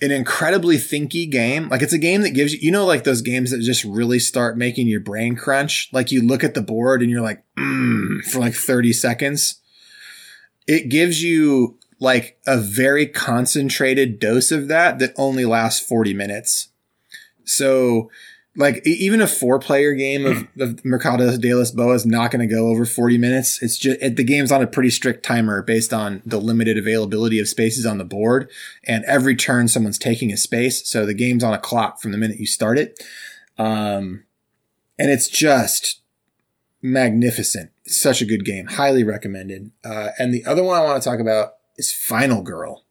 an 0.00 0.10
incredibly 0.10 0.76
thinky 0.76 1.28
game. 1.28 1.68
Like 1.68 1.82
it's 1.82 1.92
a 1.92 1.98
game 1.98 2.22
that 2.22 2.30
gives 2.30 2.52
you, 2.52 2.58
you 2.62 2.70
know, 2.70 2.86
like 2.86 3.04
those 3.04 3.22
games 3.22 3.50
that 3.50 3.60
just 3.60 3.84
really 3.84 4.18
start 4.18 4.56
making 4.56 4.86
your 4.86 5.00
brain 5.00 5.34
crunch. 5.36 5.88
Like 5.92 6.12
you 6.12 6.22
look 6.22 6.44
at 6.44 6.54
the 6.54 6.62
board 6.62 7.02
and 7.02 7.10
you're 7.10 7.22
like, 7.22 7.42
mm, 7.56 8.22
for 8.24 8.38
like 8.38 8.54
30 8.54 8.92
seconds. 8.92 9.60
It 10.66 10.88
gives 10.88 11.22
you 11.22 11.78
like 11.98 12.38
a 12.46 12.58
very 12.58 13.06
concentrated 13.06 14.20
dose 14.20 14.52
of 14.52 14.68
that 14.68 14.98
that 15.00 15.14
only 15.16 15.44
lasts 15.44 15.84
40 15.84 16.14
minutes. 16.14 16.68
So, 17.44 18.10
like, 18.56 18.84
even 18.86 19.20
a 19.20 19.26
four 19.26 19.58
player 19.58 19.94
game 19.94 20.26
of, 20.26 20.48
of 20.58 20.84
Mercado 20.84 21.36
de 21.36 21.50
Lisboa 21.50 21.94
is 21.94 22.04
not 22.04 22.30
going 22.30 22.46
to 22.46 22.52
go 22.52 22.68
over 22.68 22.84
40 22.84 23.16
minutes. 23.18 23.62
It's 23.62 23.78
just, 23.78 24.00
it, 24.02 24.16
the 24.16 24.24
game's 24.24 24.50
on 24.50 24.62
a 24.62 24.66
pretty 24.66 24.90
strict 24.90 25.24
timer 25.24 25.62
based 25.62 25.92
on 25.92 26.22
the 26.26 26.38
limited 26.38 26.76
availability 26.76 27.38
of 27.38 27.48
spaces 27.48 27.86
on 27.86 27.98
the 27.98 28.04
board. 28.04 28.50
And 28.84 29.04
every 29.04 29.36
turn, 29.36 29.68
someone's 29.68 29.98
taking 29.98 30.32
a 30.32 30.36
space. 30.36 30.88
So 30.88 31.06
the 31.06 31.14
game's 31.14 31.44
on 31.44 31.54
a 31.54 31.58
clock 31.58 32.00
from 32.00 32.10
the 32.12 32.18
minute 32.18 32.40
you 32.40 32.46
start 32.46 32.78
it. 32.78 33.00
Um, 33.58 34.24
and 34.98 35.10
it's 35.10 35.28
just 35.28 36.00
magnificent. 36.82 37.70
It's 37.84 38.00
such 38.00 38.20
a 38.20 38.26
good 38.26 38.44
game. 38.44 38.66
Highly 38.66 39.04
recommended. 39.04 39.70
Uh, 39.84 40.08
and 40.18 40.34
the 40.34 40.44
other 40.44 40.62
one 40.62 40.76
I 40.76 40.84
want 40.84 41.02
to 41.02 41.08
talk 41.08 41.20
about 41.20 41.54
is 41.76 41.92
Final 41.92 42.42
Girl. 42.42 42.84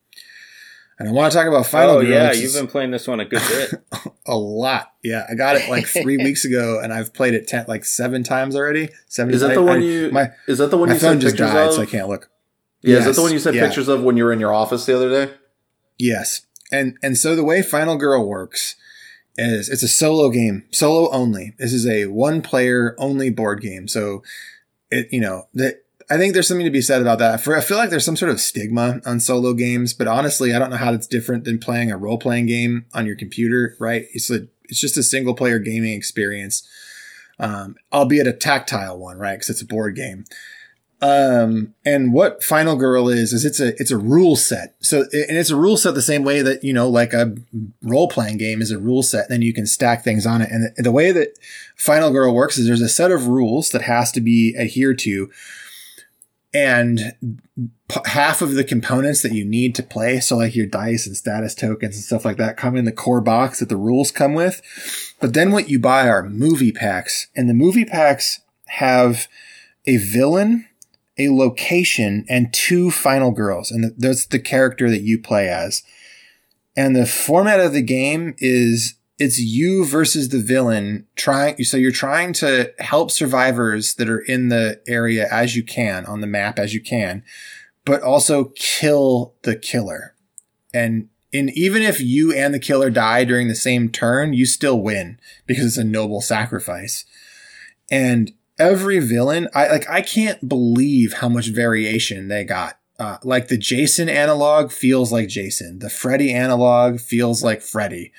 And 0.99 1.07
I 1.07 1.11
want 1.11 1.31
to 1.31 1.37
talk 1.37 1.47
about 1.47 1.67
Final 1.67 1.97
oh 1.97 2.01
Girl. 2.01 2.09
yeah, 2.09 2.31
you've 2.31 2.45
is 2.45 2.55
been 2.55 2.67
playing 2.67 2.89
this 2.89 3.07
one 3.07 3.19
a 3.19 3.25
good 3.25 3.41
bit. 3.47 3.83
a 4.25 4.35
lot. 4.35 4.93
Yeah, 5.03 5.27
I 5.29 5.35
got 5.35 5.55
it 5.55 5.69
like 5.69 5.85
three 6.01 6.17
weeks 6.17 6.43
ago, 6.43 6.79
and 6.81 6.91
I've 6.91 7.13
played 7.13 7.35
it 7.35 7.47
ten, 7.47 7.65
like 7.67 7.85
seven 7.85 8.23
times 8.23 8.55
already. 8.55 8.89
Seven. 9.07 9.33
Is 9.33 9.41
that 9.41 9.51
I- 9.51 9.55
the 9.55 9.63
one 9.63 9.79
I- 9.79 9.83
you? 9.83 10.11
My, 10.11 10.31
is 10.47 10.57
that 10.57 10.71
the 10.71 10.77
one 10.77 10.89
my 10.89 10.95
you 10.95 10.99
phone 10.99 11.11
sent 11.11 11.21
just 11.21 11.35
pictures 11.35 11.53
died, 11.53 11.67
of? 11.67 11.73
so 11.75 11.81
I 11.81 11.85
can't 11.85 12.07
look. 12.07 12.29
Yeah, 12.81 12.97
is 12.97 13.05
that 13.05 13.15
the 13.15 13.21
one 13.21 13.31
you 13.31 13.39
sent 13.39 13.55
yeah. 13.55 13.65
pictures 13.65 13.87
of 13.87 14.03
when 14.03 14.17
you 14.17 14.23
were 14.23 14.33
in 14.33 14.39
your 14.39 14.53
office 14.53 14.85
the 14.85 14.95
other 14.95 15.09
day? 15.09 15.33
Yes. 15.99 16.41
And 16.71 16.97
and 17.03 17.17
so 17.17 17.35
the 17.35 17.43
way 17.43 17.61
Final 17.61 17.95
Girl 17.97 18.27
works 18.27 18.75
is 19.37 19.69
it's 19.69 19.83
a 19.83 19.87
solo 19.87 20.29
game, 20.29 20.65
solo 20.71 21.09
only. 21.11 21.53
This 21.59 21.73
is 21.73 21.85
a 21.87 22.07
one 22.07 22.41
player 22.41 22.95
only 22.97 23.29
board 23.29 23.61
game. 23.61 23.87
So 23.87 24.23
it 24.89 25.07
you 25.11 25.21
know, 25.21 25.47
that 25.53 25.83
I 26.09 26.17
think 26.17 26.33
there's 26.33 26.47
something 26.47 26.65
to 26.65 26.71
be 26.71 26.81
said 26.81 27.01
about 27.01 27.19
that. 27.19 27.41
For 27.41 27.57
I 27.57 27.61
feel 27.61 27.77
like 27.77 27.89
there's 27.89 28.05
some 28.05 28.15
sort 28.15 28.31
of 28.31 28.39
stigma 28.39 29.01
on 29.05 29.19
solo 29.19 29.53
games, 29.53 29.93
but 29.93 30.07
honestly, 30.07 30.53
I 30.53 30.59
don't 30.59 30.69
know 30.69 30.77
how 30.77 30.91
that's 30.91 31.07
different 31.07 31.43
than 31.43 31.59
playing 31.59 31.91
a 31.91 31.97
role 31.97 32.17
playing 32.17 32.45
game 32.45 32.85
on 32.93 33.05
your 33.05 33.15
computer, 33.15 33.75
right? 33.79 34.05
It's 34.13 34.29
a, 34.29 34.47
it's 34.65 34.79
just 34.79 34.97
a 34.97 35.03
single 35.03 35.33
player 35.33 35.59
gaming 35.59 35.93
experience. 35.93 36.67
Um, 37.39 37.75
albeit 37.93 38.25
a 38.25 38.33
tactile 38.33 38.97
one, 38.97 39.17
right? 39.17 39.35
Because 39.35 39.49
it's 39.49 39.61
a 39.61 39.65
board 39.65 39.95
game. 39.95 40.25
Um, 40.99 41.75
and 41.85 42.11
what 42.11 42.43
Final 42.43 42.75
Girl 42.75 43.07
is 43.07 43.31
is 43.31 43.45
it's 43.45 43.59
a 43.59 43.79
it's 43.79 43.91
a 43.91 43.97
rule 43.97 44.35
set. 44.35 44.75
So 44.79 45.01
and 45.01 45.37
it's 45.37 45.51
a 45.51 45.55
rule 45.55 45.77
set 45.77 45.93
the 45.93 46.01
same 46.01 46.23
way 46.23 46.41
that 46.41 46.63
you 46.63 46.73
know 46.73 46.89
like 46.89 47.13
a 47.13 47.35
role 47.83 48.07
playing 48.07 48.37
game 48.37 48.61
is 48.61 48.71
a 48.71 48.79
rule 48.79 49.03
set. 49.03 49.25
And 49.25 49.33
then 49.33 49.41
you 49.43 49.53
can 49.53 49.67
stack 49.67 50.03
things 50.03 50.25
on 50.25 50.41
it. 50.41 50.49
And 50.49 50.71
the, 50.75 50.83
the 50.83 50.91
way 50.91 51.11
that 51.11 51.37
Final 51.75 52.09
Girl 52.09 52.33
works 52.33 52.57
is 52.57 52.65
there's 52.65 52.81
a 52.81 52.89
set 52.89 53.11
of 53.11 53.27
rules 53.27 53.69
that 53.69 53.83
has 53.83 54.11
to 54.13 54.21
be 54.21 54.55
adhered 54.57 54.97
to, 54.99 55.29
and 56.53 57.13
p- 57.89 57.99
half 58.05 58.41
of 58.41 58.53
the 58.53 58.63
components 58.63 59.21
that 59.21 59.33
you 59.33 59.45
need 59.45 59.75
to 59.75 59.83
play, 59.83 60.19
so 60.19 60.37
like 60.37 60.55
your 60.55 60.65
dice 60.65 61.05
and 61.05 61.15
status 61.15 61.53
tokens 61.53 61.95
and 61.95 62.03
stuff 62.03 62.25
like 62.25 62.37
that, 62.37 62.57
come 62.57 62.75
in 62.75 62.85
the 62.85 62.91
core 62.91 63.21
box 63.21 63.59
that 63.59 63.69
the 63.69 63.77
rules 63.77 64.11
come 64.11 64.33
with. 64.33 64.61
But 65.19 65.33
then 65.33 65.51
what 65.51 65.69
you 65.69 65.79
buy 65.79 66.07
are 66.07 66.27
movie 66.27 66.71
packs, 66.71 67.27
and 67.35 67.49
the 67.49 67.53
movie 67.53 67.85
packs 67.85 68.41
have 68.67 69.27
a 69.85 69.97
villain 69.97 70.67
a 71.17 71.29
location 71.29 72.25
and 72.29 72.53
two 72.53 72.91
final 72.91 73.31
girls 73.31 73.71
and 73.71 73.93
that's 73.97 74.25
the 74.27 74.39
character 74.39 74.89
that 74.89 75.01
you 75.01 75.19
play 75.19 75.49
as 75.49 75.83
and 76.75 76.95
the 76.95 77.07
format 77.07 77.59
of 77.59 77.73
the 77.73 77.81
game 77.81 78.35
is 78.37 78.93
it's 79.20 79.39
you 79.39 79.84
versus 79.84 80.30
the 80.30 80.39
villain 80.39 81.07
trying 81.15 81.63
so 81.63 81.78
you're 81.78 81.91
trying 81.91 82.34
to 82.34 82.72
help 82.80 83.09
survivors 83.09 83.95
that 83.95 84.09
are 84.09 84.20
in 84.20 84.49
the 84.49 84.80
area 84.88 85.28
as 85.32 85.55
you 85.55 85.63
can 85.63 86.05
on 86.05 86.22
the 86.22 86.28
map 86.28 86.59
as 86.59 86.74
you 86.74 86.82
can 86.82 87.24
but 87.88 88.03
also 88.03 88.51
kill 88.55 89.34
the 89.43 89.55
killer. 89.55 90.13
And 90.74 91.07
in 91.32 91.49
even 91.55 91.82
if 91.82 92.01
you 92.01 92.34
and 92.34 92.53
the 92.53 92.59
killer 92.59 92.89
die 92.89 93.24
during 93.24 93.47
the 93.47 93.55
same 93.55 93.89
turn 93.89 94.34
you 94.34 94.45
still 94.45 94.82
win 94.82 95.20
because 95.45 95.65
it's 95.65 95.78
a 95.78 95.84
noble 95.86 96.20
sacrifice. 96.20 97.05
And 97.89 98.34
every 98.59 98.99
villain 98.99 99.47
i 99.53 99.68
like 99.68 99.88
i 99.88 100.01
can't 100.01 100.49
believe 100.49 101.13
how 101.13 101.30
much 101.30 101.47
variation 101.47 102.28
they 102.28 102.43
got. 102.43 102.78
Uh, 102.99 103.18
like 103.24 103.47
the 103.47 103.57
jason 103.57 104.09
analog 104.09 104.72
feels 104.72 105.11
like 105.11 105.30
jason. 105.30 105.80
The 105.80 105.89
freddy 105.89 106.34
analog 106.34 106.99
feels 106.99 107.41
like 107.41 107.61
freddy 107.61 108.11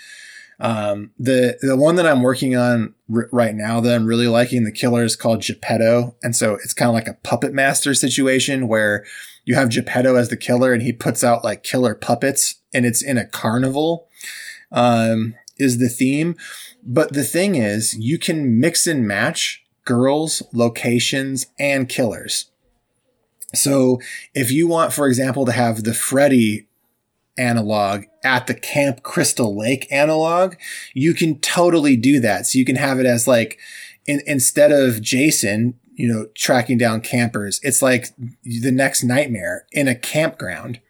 um, 0.60 1.12
the 1.18 1.56
the 1.62 1.76
one 1.76 1.96
that 1.96 2.06
i'm 2.06 2.22
working 2.22 2.56
on 2.56 2.94
r- 3.14 3.28
right 3.32 3.54
now 3.54 3.80
that 3.80 3.94
i'm 3.94 4.06
really 4.06 4.26
liking 4.26 4.64
the 4.64 4.72
killer 4.72 5.04
is 5.04 5.16
called 5.16 5.42
geppetto 5.42 6.16
and 6.22 6.34
so 6.34 6.54
it's 6.54 6.74
kind 6.74 6.88
of 6.88 6.94
like 6.94 7.08
a 7.08 7.18
puppet 7.22 7.52
master 7.52 7.94
situation 7.94 8.68
where 8.68 9.04
you 9.44 9.54
have 9.54 9.70
geppetto 9.70 10.16
as 10.16 10.28
the 10.28 10.36
killer 10.36 10.72
and 10.72 10.82
he 10.82 10.92
puts 10.92 11.22
out 11.22 11.44
like 11.44 11.62
killer 11.62 11.94
puppets 11.94 12.56
and 12.74 12.84
it's 12.84 13.02
in 13.02 13.16
a 13.16 13.26
carnival 13.26 14.08
um, 14.72 15.34
is 15.58 15.78
the 15.78 15.88
theme 15.88 16.36
but 16.82 17.12
the 17.12 17.24
thing 17.24 17.54
is 17.54 17.96
you 17.96 18.18
can 18.18 18.58
mix 18.58 18.86
and 18.86 19.06
match 19.06 19.64
girls, 19.88 20.42
locations, 20.52 21.46
and 21.58 21.88
killers. 21.88 22.50
So 23.54 24.00
if 24.34 24.52
you 24.52 24.68
want, 24.68 24.92
for 24.92 25.06
example, 25.06 25.46
to 25.46 25.52
have 25.52 25.84
the 25.84 25.94
Freddy 25.94 26.68
analog 27.38 28.04
at 28.28 28.46
the 28.46 28.54
Camp 28.54 29.02
Crystal 29.02 29.56
Lake 29.56 29.90
analog, 29.90 30.54
you 30.92 31.14
can 31.14 31.40
totally 31.40 31.96
do 31.96 32.20
that. 32.20 32.46
So 32.46 32.58
you 32.58 32.64
can 32.66 32.76
have 32.76 33.00
it 33.00 33.06
as 33.06 33.26
like, 33.26 33.58
in, 34.06 34.20
instead 34.26 34.70
of 34.70 35.00
Jason, 35.00 35.78
you 35.94 36.06
know, 36.06 36.26
tracking 36.34 36.76
down 36.76 37.00
campers, 37.00 37.58
it's 37.62 37.80
like 37.80 38.08
the 38.44 38.70
next 38.70 39.02
nightmare 39.02 39.64
in 39.72 39.88
a 39.88 39.94
campground. 39.94 40.80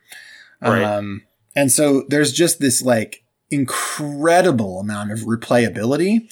Right. 0.60 0.82
Um, 0.82 1.22
and 1.54 1.70
so 1.70 2.02
there's 2.08 2.32
just 2.32 2.58
this 2.58 2.82
like 2.82 3.24
incredible 3.50 4.80
amount 4.80 5.12
of 5.12 5.20
replayability. 5.20 6.28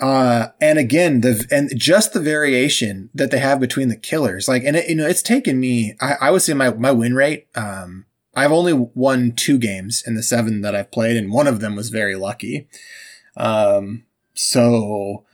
Uh, 0.00 0.46
and 0.60 0.78
again, 0.78 1.22
the, 1.22 1.44
and 1.50 1.68
just 1.76 2.12
the 2.12 2.20
variation 2.20 3.10
that 3.12 3.32
they 3.32 3.40
have 3.40 3.58
between 3.58 3.88
the 3.88 3.96
killers, 3.96 4.46
like, 4.46 4.62
and 4.62 4.76
it, 4.76 4.88
you 4.88 4.94
know, 4.94 5.06
it's 5.06 5.22
taken 5.22 5.58
me, 5.58 5.96
I, 6.00 6.14
I 6.20 6.30
would 6.30 6.42
say 6.42 6.54
my, 6.54 6.70
my 6.70 6.92
win 6.92 7.14
rate, 7.14 7.48
um, 7.56 8.06
I've 8.36 8.52
only 8.52 8.72
won 8.72 9.32
two 9.32 9.58
games 9.58 10.02
in 10.06 10.14
the 10.14 10.22
seven 10.22 10.60
that 10.62 10.74
I've 10.74 10.90
played, 10.90 11.16
and 11.16 11.32
one 11.32 11.46
of 11.46 11.60
them 11.60 11.76
was 11.76 11.90
very 11.90 12.16
lucky. 12.16 12.68
Um, 13.36 14.04
so 14.34 15.24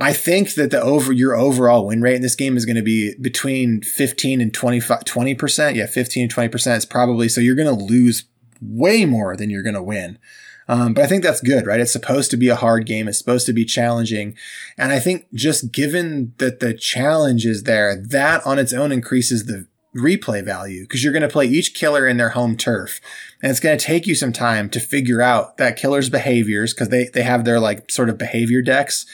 I 0.00 0.12
think 0.12 0.54
that 0.54 0.70
the 0.70 0.80
over 0.80 1.12
your 1.12 1.34
overall 1.34 1.86
win 1.86 2.02
rate 2.02 2.16
in 2.16 2.22
this 2.22 2.34
game 2.34 2.56
is 2.56 2.64
going 2.64 2.76
to 2.76 2.82
be 2.82 3.14
between 3.20 3.82
15 3.82 4.40
and 4.40 4.52
25, 4.52 5.00
20%. 5.00 5.74
Yeah, 5.74 5.86
15 5.86 6.22
and 6.24 6.34
20% 6.34 6.76
is 6.76 6.86
probably, 6.86 7.28
so 7.28 7.40
you're 7.40 7.54
going 7.54 7.76
to 7.76 7.84
lose 7.84 8.24
way 8.60 9.04
more 9.04 9.36
than 9.36 9.50
you're 9.50 9.62
going 9.62 9.74
to 9.74 9.82
win. 9.82 10.18
Um, 10.66 10.94
but 10.94 11.04
I 11.04 11.06
think 11.06 11.22
that's 11.22 11.42
good, 11.42 11.66
right? 11.66 11.80
It's 11.80 11.92
supposed 11.92 12.30
to 12.30 12.36
be 12.36 12.48
a 12.48 12.56
hard 12.56 12.86
game. 12.86 13.06
It's 13.06 13.18
supposed 13.18 13.46
to 13.46 13.52
be 13.52 13.64
challenging. 13.64 14.34
And 14.78 14.92
I 14.92 14.98
think 14.98 15.26
just 15.34 15.72
given 15.72 16.34
that 16.38 16.60
the 16.60 16.72
challenge 16.72 17.44
is 17.44 17.64
there, 17.64 17.96
that 17.96 18.44
on 18.46 18.58
its 18.58 18.72
own 18.72 18.90
increases 18.90 19.44
the 19.44 19.66
replay 19.94 20.44
value 20.44 20.82
because 20.82 21.02
you're 21.02 21.12
going 21.12 21.22
to 21.22 21.28
play 21.28 21.46
each 21.46 21.74
killer 21.74 22.06
in 22.06 22.16
their 22.16 22.30
home 22.30 22.56
turf. 22.56 23.00
And 23.42 23.50
it's 23.50 23.60
going 23.60 23.78
to 23.78 23.84
take 23.84 24.06
you 24.06 24.14
some 24.14 24.32
time 24.32 24.68
to 24.70 24.80
figure 24.80 25.22
out 25.22 25.56
that 25.58 25.76
killer's 25.76 26.10
behaviors 26.10 26.74
because 26.74 26.88
they, 26.88 27.08
they 27.12 27.22
have 27.22 27.44
their 27.44 27.60
like 27.60 27.90
sort 27.90 28.08
of 28.08 28.18
behavior 28.18 28.62
decks. 28.62 29.06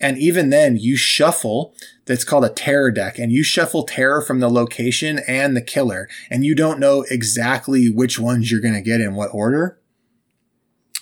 And 0.00 0.18
even 0.18 0.50
then 0.50 0.76
you 0.76 0.96
shuffle 0.96 1.74
that's 2.06 2.24
called 2.24 2.44
a 2.44 2.50
terror 2.50 2.90
deck 2.90 3.18
and 3.18 3.32
you 3.32 3.42
shuffle 3.42 3.84
terror 3.84 4.20
from 4.22 4.40
the 4.40 4.48
location 4.48 5.20
and 5.26 5.56
the 5.56 5.62
killer 5.62 6.08
and 6.30 6.44
you 6.44 6.54
don't 6.54 6.80
know 6.80 7.04
exactly 7.10 7.90
which 7.90 8.18
ones 8.18 8.50
you're 8.50 8.60
going 8.60 8.74
to 8.74 8.80
get 8.80 9.00
in 9.00 9.14
what 9.14 9.30
order. 9.32 9.78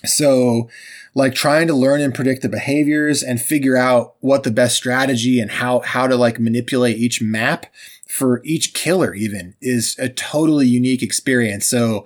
So, 0.05 0.69
like 1.15 1.33
trying 1.33 1.67
to 1.67 1.73
learn 1.73 2.01
and 2.01 2.13
predict 2.13 2.43
the 2.43 2.49
behaviors 2.49 3.23
and 3.23 3.41
figure 3.41 3.75
out 3.75 4.15
what 4.19 4.43
the 4.43 4.51
best 4.51 4.77
strategy 4.77 5.39
and 5.39 5.49
how 5.49 5.79
how 5.79 6.05
to 6.05 6.15
like 6.15 6.39
manipulate 6.39 6.97
each 6.97 7.19
map 7.19 7.65
for 8.09 8.41
each 8.43 8.73
killer 8.73 9.13
even 9.13 9.55
is 9.61 9.95
a 9.99 10.09
totally 10.09 10.67
unique 10.67 11.03
experience. 11.03 11.65
So, 11.65 12.05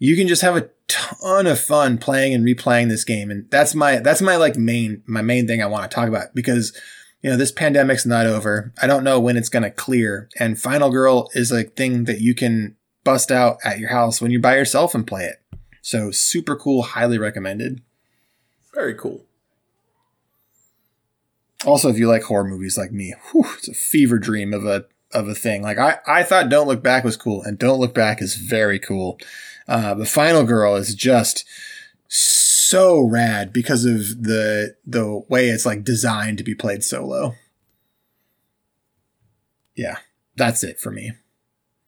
you 0.00 0.16
can 0.16 0.26
just 0.26 0.42
have 0.42 0.56
a 0.56 0.70
ton 0.88 1.46
of 1.46 1.60
fun 1.60 1.98
playing 1.98 2.34
and 2.34 2.44
replaying 2.44 2.88
this 2.88 3.04
game 3.04 3.30
and 3.30 3.48
that's 3.48 3.76
my 3.76 3.98
that's 3.98 4.20
my 4.20 4.34
like 4.34 4.56
main 4.56 5.04
my 5.06 5.22
main 5.22 5.46
thing 5.46 5.62
I 5.62 5.66
want 5.66 5.88
to 5.88 5.94
talk 5.94 6.08
about 6.08 6.34
because 6.34 6.76
you 7.22 7.30
know 7.30 7.36
this 7.36 7.52
pandemic's 7.52 8.04
not 8.04 8.26
over. 8.26 8.72
I 8.82 8.88
don't 8.88 9.04
know 9.04 9.20
when 9.20 9.36
it's 9.36 9.48
going 9.48 9.62
to 9.62 9.70
clear 9.70 10.28
and 10.36 10.60
Final 10.60 10.90
Girl 10.90 11.30
is 11.34 11.52
a 11.52 11.62
thing 11.62 12.04
that 12.04 12.20
you 12.20 12.34
can 12.34 12.76
bust 13.04 13.30
out 13.30 13.58
at 13.64 13.78
your 13.78 13.90
house 13.90 14.20
when 14.20 14.32
you're 14.32 14.40
by 14.40 14.56
yourself 14.56 14.94
and 14.94 15.06
play 15.06 15.26
it. 15.26 15.40
So 15.80 16.10
super 16.10 16.56
cool, 16.56 16.82
highly 16.82 17.18
recommended. 17.18 17.82
Very 18.74 18.94
cool. 18.94 19.24
Also, 21.64 21.88
if 21.88 21.98
you 21.98 22.08
like 22.08 22.22
horror 22.22 22.44
movies 22.44 22.78
like 22.78 22.90
me, 22.90 23.14
whew, 23.30 23.46
it's 23.58 23.68
a 23.68 23.74
fever 23.74 24.18
dream 24.18 24.54
of 24.54 24.64
a 24.64 24.86
of 25.12 25.28
a 25.28 25.34
thing. 25.34 25.62
Like 25.62 25.78
I, 25.78 25.98
I 26.06 26.22
thought 26.22 26.48
Don't 26.48 26.68
Look 26.68 26.82
Back 26.82 27.04
was 27.04 27.16
cool, 27.16 27.42
and 27.42 27.58
Don't 27.58 27.80
Look 27.80 27.94
Back 27.94 28.22
is 28.22 28.36
very 28.36 28.78
cool. 28.78 29.18
Uh, 29.68 29.94
the 29.94 30.06
Final 30.06 30.44
Girl 30.44 30.76
is 30.76 30.94
just 30.94 31.44
so 32.08 33.00
rad 33.00 33.52
because 33.52 33.84
of 33.84 34.22
the 34.22 34.76
the 34.86 35.22
way 35.28 35.48
it's 35.48 35.66
like 35.66 35.84
designed 35.84 36.38
to 36.38 36.44
be 36.44 36.54
played 36.54 36.84
solo. 36.84 37.34
Yeah, 39.74 39.98
that's 40.36 40.64
it 40.64 40.78
for 40.78 40.90
me. 40.90 41.12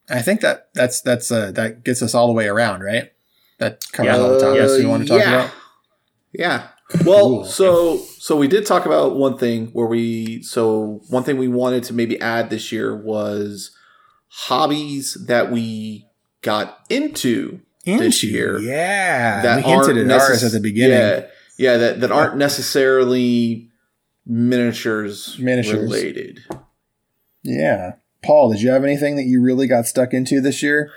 I 0.09 0.23
think 0.23 0.41
that 0.41 0.68
that's 0.75 1.01
that's 1.01 1.31
uh, 1.31 1.53
that 1.53 1.85
gets 1.85 2.03
us 2.03 2.14
all 2.14 2.27
the 2.27 2.33
way 2.33 2.47
around, 2.47 2.83
right? 2.83 3.12
That 3.59 3.85
covers 3.93 4.18
all 4.18 4.31
the 4.31 4.41
topics 4.41 4.79
you 4.81 4.89
want 4.89 5.05
to 5.05 5.09
talk 5.09 5.20
yeah. 5.20 5.35
about. 5.35 5.55
Yeah. 6.33 6.68
Well, 7.05 7.18
Cool. 7.20 7.45
so 7.45 7.97
so 8.18 8.36
we 8.36 8.49
did 8.49 8.66
talk 8.66 8.86
about 8.86 9.16
one 9.16 9.36
thing 9.38 9.68
where 9.68 9.86
we 9.86 10.43
so 10.43 11.01
one 11.09 11.24
thing 11.24 11.38
we 11.38 11.49
wanted 11.49 11.84
to 11.84 11.95
maybe 11.95 12.20
add 12.20 12.51
this 12.51 12.70
year 12.72 12.95
was 12.97 13.70
hobbies 14.28 15.16
that 15.26 15.51
we 15.51 16.07
got 16.43 16.78
into 16.88 17.61
this 17.84 18.22
year 18.22 18.59
yeah. 18.61 19.43
that 19.43 19.57
we 19.57 19.62
hinted 19.62 19.97
aren't 19.99 20.11
at 20.11 20.20
ours 20.20 20.45
at 20.45 20.53
the 20.53 20.61
beginning. 20.61 20.97
Yeah, 20.97 21.26
yeah, 21.59 21.76
that, 21.78 22.01
that 22.01 22.12
aren't 22.12 22.36
necessarily 22.36 23.70
miniatures, 24.26 25.36
Miniatures. 25.38 25.74
related. 25.82 26.40
Yeah. 27.43 27.95
Paul, 28.22 28.53
did 28.53 28.62
you 28.62 28.70
have 28.70 28.84
anything 28.84 29.16
that 29.16 29.24
you 29.24 29.43
really 29.43 29.66
got 29.66 29.86
stuck 29.86 30.14
into 30.14 30.40
this 30.40 30.62
year? 30.62 30.93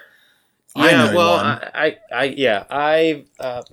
I 0.76 0.92
Yeah, 0.92 1.06
know 1.06 1.16
well. 1.16 1.34
I, 1.36 1.72
I, 1.74 1.98
I, 2.16 2.24
yeah, 2.26 2.64
I, 2.70 3.26
uh, 3.40 3.64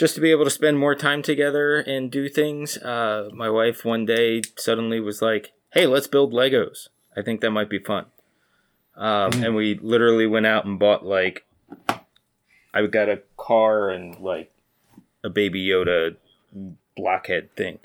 just 0.00 0.14
to 0.14 0.20
be 0.22 0.30
able 0.30 0.44
to 0.44 0.50
spend 0.50 0.78
more 0.78 0.94
time 0.94 1.20
together 1.20 1.76
and 1.76 2.10
do 2.10 2.26
things. 2.26 2.78
Uh, 2.78 3.28
my 3.34 3.50
wife 3.50 3.84
one 3.84 4.06
day 4.06 4.40
suddenly 4.56 4.98
was 4.98 5.20
like, 5.20 5.52
"Hey, 5.74 5.86
let's 5.86 6.06
build 6.06 6.32
Legos. 6.32 6.88
I 7.14 7.20
think 7.20 7.42
that 7.42 7.50
might 7.50 7.68
be 7.68 7.78
fun." 7.78 8.06
Um, 8.96 9.30
Mm. 9.32 9.44
And 9.44 9.54
we 9.54 9.78
literally 9.82 10.26
went 10.26 10.46
out 10.46 10.64
and 10.64 10.78
bought 10.78 11.04
like, 11.04 11.44
I 12.72 12.86
got 12.86 13.10
a 13.10 13.20
car 13.36 13.90
and 13.90 14.18
like 14.20 14.50
a 15.22 15.28
Baby 15.28 15.66
Yoda 15.66 16.16
blockhead 16.96 17.54
thing. 17.54 17.78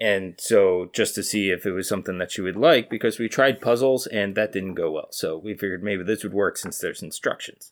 And 0.00 0.34
so 0.38 0.90
just 0.92 1.14
to 1.14 1.22
see 1.22 1.50
if 1.50 1.64
it 1.64 1.70
was 1.70 1.88
something 1.88 2.18
that 2.18 2.32
she 2.32 2.40
would 2.40 2.56
like, 2.56 2.90
because 2.90 3.20
we 3.20 3.28
tried 3.28 3.60
puzzles 3.60 4.08
and 4.08 4.34
that 4.34 4.50
didn't 4.52 4.74
go 4.74 4.90
well. 4.90 5.08
So 5.10 5.36
we 5.38 5.54
figured 5.54 5.84
maybe 5.84 6.02
this 6.02 6.24
would 6.24 6.32
work 6.32 6.56
since 6.56 6.78
there's 6.78 7.02
instructions. 7.02 7.70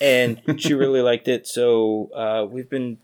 And 0.00 0.40
she 0.56 0.72
really 0.84 1.00
liked 1.00 1.26
it. 1.26 1.48
So 1.48 2.10
uh, 2.14 2.46
we've 2.48 2.70
been, 2.70 2.98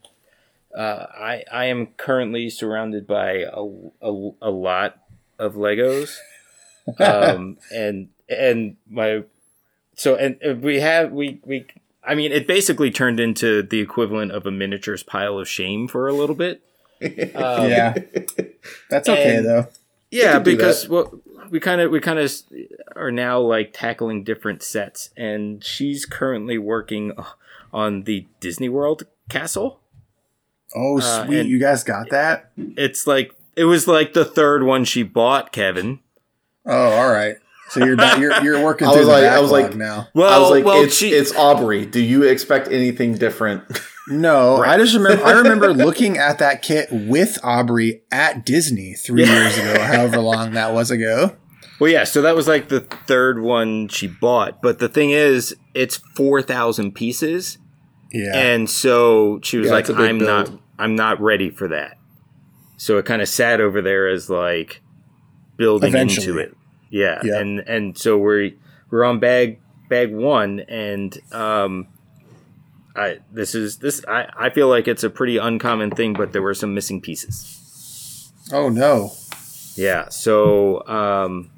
uh, 0.76 1.06
I, 1.14 1.44
I 1.52 1.64
am 1.66 1.88
currently 1.96 2.50
surrounded 2.50 3.06
by 3.06 3.44
a, 3.52 3.62
a, 4.02 4.30
a 4.42 4.50
lot 4.50 4.96
of 5.38 5.54
Legos. 5.54 6.16
Um, 6.98 7.58
and, 7.74 8.08
and 8.28 8.76
my, 8.88 9.24
so, 9.94 10.16
and 10.16 10.38
uh, 10.46 10.54
we 10.54 10.80
have, 10.80 11.12
we, 11.12 11.40
we, 11.44 11.66
I 12.04 12.14
mean, 12.14 12.32
it 12.32 12.46
basically 12.46 12.90
turned 12.90 13.20
into 13.20 13.62
the 13.62 13.80
equivalent 13.80 14.32
of 14.32 14.46
a 14.46 14.50
miniatures 14.50 15.02
pile 15.02 15.38
of 15.38 15.48
shame 15.48 15.88
for 15.88 16.08
a 16.08 16.12
little 16.12 16.36
bit. 16.36 16.62
Um, 17.02 17.70
yeah. 17.70 17.94
That's 18.90 19.08
okay 19.08 19.36
and- 19.36 19.46
though. 19.46 19.68
yeah, 20.10 20.38
because 20.38 20.86
well, 20.86 21.10
we 21.50 21.58
kind 21.58 21.80
of 21.80 21.90
we 21.90 21.98
kind 21.98 22.18
of 22.18 22.30
are 22.94 23.10
now 23.10 23.40
like 23.40 23.72
tackling 23.72 24.22
different 24.22 24.62
sets, 24.62 25.08
and 25.16 25.64
she's 25.64 26.04
currently 26.04 26.58
working 26.58 27.12
on 27.72 28.02
the 28.02 28.26
Disney 28.40 28.68
World 28.68 29.04
castle. 29.30 29.79
Oh, 30.74 30.98
Uh, 31.00 31.24
sweet. 31.26 31.40
and- 31.40 31.48
you 31.48 31.58
guys 31.58 31.82
got 31.84 32.10
that? 32.10 32.50
It's 32.56 33.06
like 33.06 33.32
it 33.56 33.64
was 33.64 33.86
like 33.88 34.12
the 34.12 34.24
third 34.24 34.62
one 34.62 34.84
she 34.84 35.02
bought, 35.02 35.52
Kevin. 35.52 36.00
Oh, 36.66 36.90
all 36.92 37.10
right. 37.10 37.36
So 37.70 37.84
you're 37.84 37.96
ba- 37.96 38.16
you're, 38.18 38.42
you're 38.42 38.64
working 38.64 38.86
I 38.88 38.90
through 38.92 39.00
was 39.00 39.08
the 39.08 39.12
like- 39.12 39.24
I 39.24 39.40
was 39.40 39.50
like- 39.50 39.74
now. 39.76 40.08
Well, 40.14 40.32
I 40.32 40.38
was 40.40 40.50
like, 40.50 40.64
well, 40.64 40.82
it's, 40.82 40.96
she 40.96 41.10
it's 41.10 41.32
Aubrey. 41.34 41.86
Do 41.86 42.00
you 42.00 42.22
expect 42.24 42.68
anything 42.68 43.14
different? 43.14 43.62
No, 44.08 44.56
I 44.56 44.76
just 44.76 44.94
remember 44.96 45.22
I 45.24 45.32
remember 45.32 45.72
looking 45.86 46.18
at 46.18 46.38
that 46.40 46.62
kit 46.62 46.88
with 46.90 47.38
Aubrey 47.44 48.02
at 48.10 48.44
Disney 48.44 48.94
three 48.94 49.22
Yeah. 49.24 49.42
years 49.42 49.56
ago, 49.56 49.80
however 49.80 50.18
long 50.18 50.54
that 50.54 50.72
was 50.74 50.90
ago. 50.90 51.36
well, 51.78 51.90
yeah. 51.92 52.02
So 52.02 52.20
that 52.22 52.34
was 52.34 52.48
like 52.48 52.70
the 52.70 52.80
third 52.80 53.40
one 53.40 53.86
she 53.86 54.08
bought, 54.08 54.62
but 54.62 54.80
the 54.80 54.88
thing 54.88 55.10
is, 55.10 55.54
it's 55.74 55.98
four 56.16 56.42
thousand 56.42 56.96
pieces. 56.96 57.58
Yeah. 58.12 58.36
And 58.36 58.68
so 58.68 59.40
she 59.42 59.58
was 59.58 59.66
Yeah, 59.68 59.72
like, 59.74 59.80
it's 59.82 59.90
a 59.90 59.94
big 59.94 60.08
"I'm 60.08 60.18
build. 60.18 60.50
not, 60.50 60.60
I'm 60.78 60.94
not 60.96 61.20
ready 61.20 61.50
for 61.50 61.68
that." 61.68 61.96
So 62.76 62.98
it 62.98 63.04
kind 63.04 63.20
of 63.22 63.28
sat 63.28 63.60
over 63.60 63.82
there 63.82 64.08
as 64.08 64.28
like 64.30 64.80
building 65.56 65.94
into 65.94 66.38
it. 66.38 66.56
Yeah, 66.90 67.20
Yeah. 67.22 67.38
and 67.38 67.60
and 67.60 67.96
so 67.96 68.18
we're 68.18 68.50
we're 68.90 69.04
on 69.04 69.20
bag 69.20 69.60
bag 69.88 70.12
one, 70.14 70.60
and 70.60 71.16
um, 71.32 71.86
I 72.96 73.18
this 73.32 73.54
is 73.54 73.78
this 73.78 74.04
I 74.08 74.26
I 74.36 74.50
feel 74.50 74.68
like 74.68 74.88
it's 74.88 75.04
a 75.04 75.10
pretty 75.10 75.36
uncommon 75.36 75.90
thing, 75.90 76.14
but 76.14 76.32
there 76.32 76.42
were 76.42 76.54
some 76.54 76.74
missing 76.74 77.00
pieces. 77.00 78.32
oh 78.52 78.68
no. 78.68 79.12
Yeah, 79.76 80.08
so 80.08 80.84
um, 80.88 81.50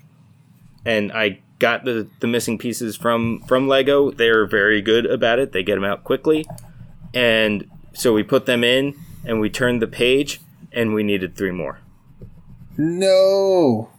and 0.84 1.12
I 1.12 1.40
got 1.62 1.84
the 1.84 2.08
the 2.18 2.26
missing 2.26 2.58
pieces 2.58 2.96
from 2.96 3.40
from 3.46 3.68
Lego. 3.68 4.10
They're 4.10 4.46
very 4.46 4.82
good 4.82 5.06
about 5.06 5.38
it. 5.38 5.52
They 5.52 5.62
get 5.62 5.76
them 5.76 5.84
out 5.84 6.02
quickly, 6.02 6.44
and 7.14 7.70
so 7.94 8.12
we 8.12 8.24
put 8.24 8.46
them 8.46 8.64
in 8.64 8.96
and 9.24 9.40
we 9.40 9.48
turned 9.48 9.80
the 9.80 9.86
page, 9.86 10.40
and 10.72 10.92
we 10.92 11.04
needed 11.04 11.36
three 11.36 11.52
more 11.52 11.78
No. 12.76 13.90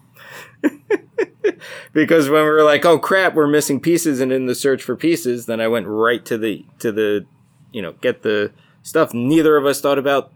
because 1.94 2.30
when 2.30 2.44
we 2.44 2.50
were 2.50 2.64
like, 2.64 2.84
oh 2.86 3.00
crap, 3.00 3.34
we're 3.34 3.48
missing 3.48 3.80
pieces, 3.80 4.20
and 4.20 4.34
in 4.34 4.46
the 4.46 4.56
search 4.56 4.84
for 4.84 4.98
pieces, 4.98 5.46
then 5.46 5.62
I 5.62 5.70
went 5.70 5.88
right 5.88 6.24
to 6.26 6.38
the 6.38 6.66
to 6.80 6.92
the 6.92 7.26
you 7.72 7.82
know 7.82 7.94
get 8.02 8.24
the 8.24 8.52
stuff. 8.82 9.14
Neither 9.14 9.56
of 9.56 9.66
us 9.66 9.80
thought 9.80 9.98
about 9.98 10.34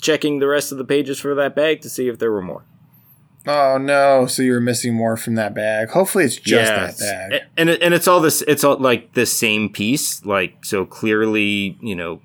checking 0.00 0.38
the 0.38 0.48
rest 0.48 0.72
of 0.72 0.78
the 0.78 0.84
pages 0.84 1.20
for 1.20 1.34
that 1.34 1.54
bag 1.54 1.82
to 1.82 1.90
see 1.90 2.08
if 2.08 2.18
there 2.18 2.32
were 2.32 2.42
more. 2.42 2.64
Oh 3.46 3.76
no. 3.78 4.26
So 4.26 4.42
you 4.42 4.52
were 4.52 4.60
missing 4.60 4.94
more 4.94 5.16
from 5.16 5.34
that 5.34 5.54
bag. 5.54 5.90
Hopefully 5.90 6.24
it's 6.24 6.36
just 6.36 6.72
Yes. 6.72 6.98
that 6.98 7.30
bag. 7.30 7.42
And 7.56 7.68
and 7.70 7.92
it's 7.94 8.08
all 8.08 8.20
this 8.20 8.42
it's 8.42 8.64
all 8.64 8.78
like 8.78 9.12
the 9.14 9.26
same 9.26 9.68
piece 9.68 10.24
like 10.24 10.64
so 10.64 10.86
clearly 10.86 11.76
you 11.82 11.94
know 11.94 12.20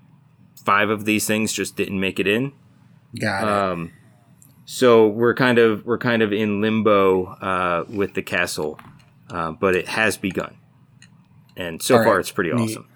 five 0.63 0.89
of 0.89 1.05
these 1.05 1.25
things 1.27 1.51
just 1.51 1.75
didn't 1.75 1.99
make 1.99 2.19
it 2.19 2.27
in 2.27 2.53
Got 3.19 3.43
it. 3.43 3.49
um 3.49 3.91
so 4.65 5.07
we're 5.07 5.33
kind 5.33 5.57
of 5.57 5.83
we're 5.85 5.97
kind 5.97 6.21
of 6.21 6.31
in 6.31 6.61
limbo 6.61 7.25
uh 7.25 7.85
with 7.89 8.13
the 8.13 8.21
castle 8.21 8.79
uh, 9.31 9.51
but 9.51 9.75
it 9.75 9.87
has 9.87 10.15
begun 10.15 10.55
and 11.57 11.81
so 11.81 11.97
All 11.97 12.03
far 12.03 12.13
right. 12.13 12.19
it's 12.19 12.31
pretty 12.31 12.51
Neat. 12.53 12.69
awesome 12.71 12.87